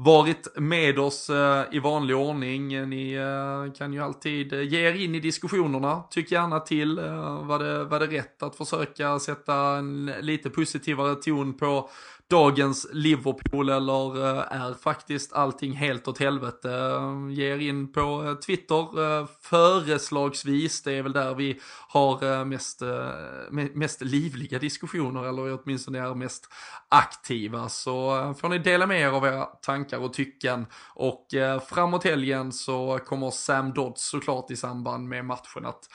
varit 0.03 0.49
med 0.57 0.99
oss 0.99 1.31
eh, 1.31 1.65
i 1.73 1.79
vanlig 1.79 2.17
ordning. 2.17 2.89
Ni 2.89 3.13
eh, 3.13 3.73
kan 3.73 3.93
ju 3.93 4.03
alltid 4.03 4.53
eh, 4.53 4.63
ge 4.63 4.89
er 4.89 4.93
in 4.93 5.15
i 5.15 5.21
diskussionerna. 5.21 6.03
Tyck 6.11 6.33
gärna 6.33 6.61
till. 6.61 7.01
Var, 7.43 7.59
det, 7.59 7.85
var 7.85 8.01
det 8.01 8.07
rätt 8.07 8.43
att 8.43 8.57
försöka 8.57 9.19
sätta 9.19 9.55
en 9.55 10.13
lite 10.21 10.51
positivare 10.51 11.15
ton 11.15 11.55
på 11.55 11.91
dagens 12.31 12.87
Liverpool 12.93 13.69
eller 13.69 14.17
eh, 14.17 14.63
är 14.63 14.75
faktiskt 14.75 15.33
allting 15.33 15.73
helt 15.73 16.09
åt 16.09 16.19
helvete? 16.19 16.71
Eh, 16.71 17.31
Ge 17.31 17.53
er 17.53 17.59
in 17.59 17.93
på 17.93 18.25
eh, 18.25 18.35
Twitter 18.35 19.27
föreslagsvis, 19.43 20.83
det 20.83 20.93
är 20.93 21.03
väl 21.03 21.13
där 21.13 21.35
vi 21.35 21.61
har 21.89 22.45
mest, 22.45 22.83
mest 23.51 24.01
livliga 24.01 24.59
diskussioner 24.59 25.25
eller 25.25 25.61
åtminstone 25.63 25.99
är 25.99 26.15
mest 26.15 26.49
aktiva. 26.89 27.69
Så 27.69 28.35
får 28.41 28.49
ni 28.49 28.59
dela 28.59 28.87
med 28.87 29.01
er 29.01 29.09
av 29.09 29.27
era 29.27 29.45
tankar 29.45 29.99
och 29.99 30.13
tycken 30.13 30.67
och 30.95 31.27
framåt 31.69 32.05
helgen 32.05 32.53
så 32.53 33.01
kommer 33.07 33.31
Sam 33.31 33.73
Dodds 33.73 34.03
såklart 34.03 34.51
i 34.51 34.57
samband 34.57 35.09
med 35.09 35.25
matchen 35.25 35.67
att 35.67 35.89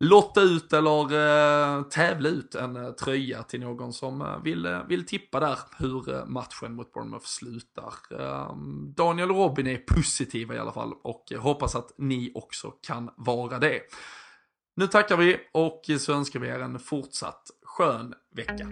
lotta 0.00 0.40
ut 0.40 0.72
eller 0.72 1.12
eh, 1.12 1.82
tävla 1.82 2.28
ut 2.28 2.54
en 2.54 2.76
eh, 2.76 2.90
tröja 2.90 3.42
till 3.42 3.60
någon 3.60 3.92
som 3.92 4.22
eh, 4.22 4.42
vill, 4.42 4.66
eh, 4.66 4.86
vill 4.88 5.06
tippa 5.06 5.40
där 5.40 5.58
hur 5.78 6.14
eh, 6.14 6.26
matchen 6.26 6.74
mot 6.74 6.92
Bournemouth 6.92 7.26
slutar. 7.26 7.94
Ehm, 8.20 8.94
Daniel 8.96 9.30
och 9.30 9.36
Robin 9.36 9.66
är 9.66 9.76
positiva 9.76 10.54
i 10.54 10.58
alla 10.58 10.72
fall 10.72 10.92
och 11.02 11.32
eh, 11.32 11.40
hoppas 11.40 11.74
att 11.74 11.94
ni 11.98 12.32
också 12.34 12.70
kan 12.70 13.10
vara 13.16 13.58
det. 13.58 13.80
Nu 14.76 14.86
tackar 14.86 15.16
vi 15.16 15.36
och 15.52 15.82
så 16.00 16.12
önskar 16.12 16.40
vi 16.40 16.48
er 16.48 16.60
en 16.60 16.78
fortsatt 16.78 17.42
skön 17.64 18.14
vecka. 18.36 18.68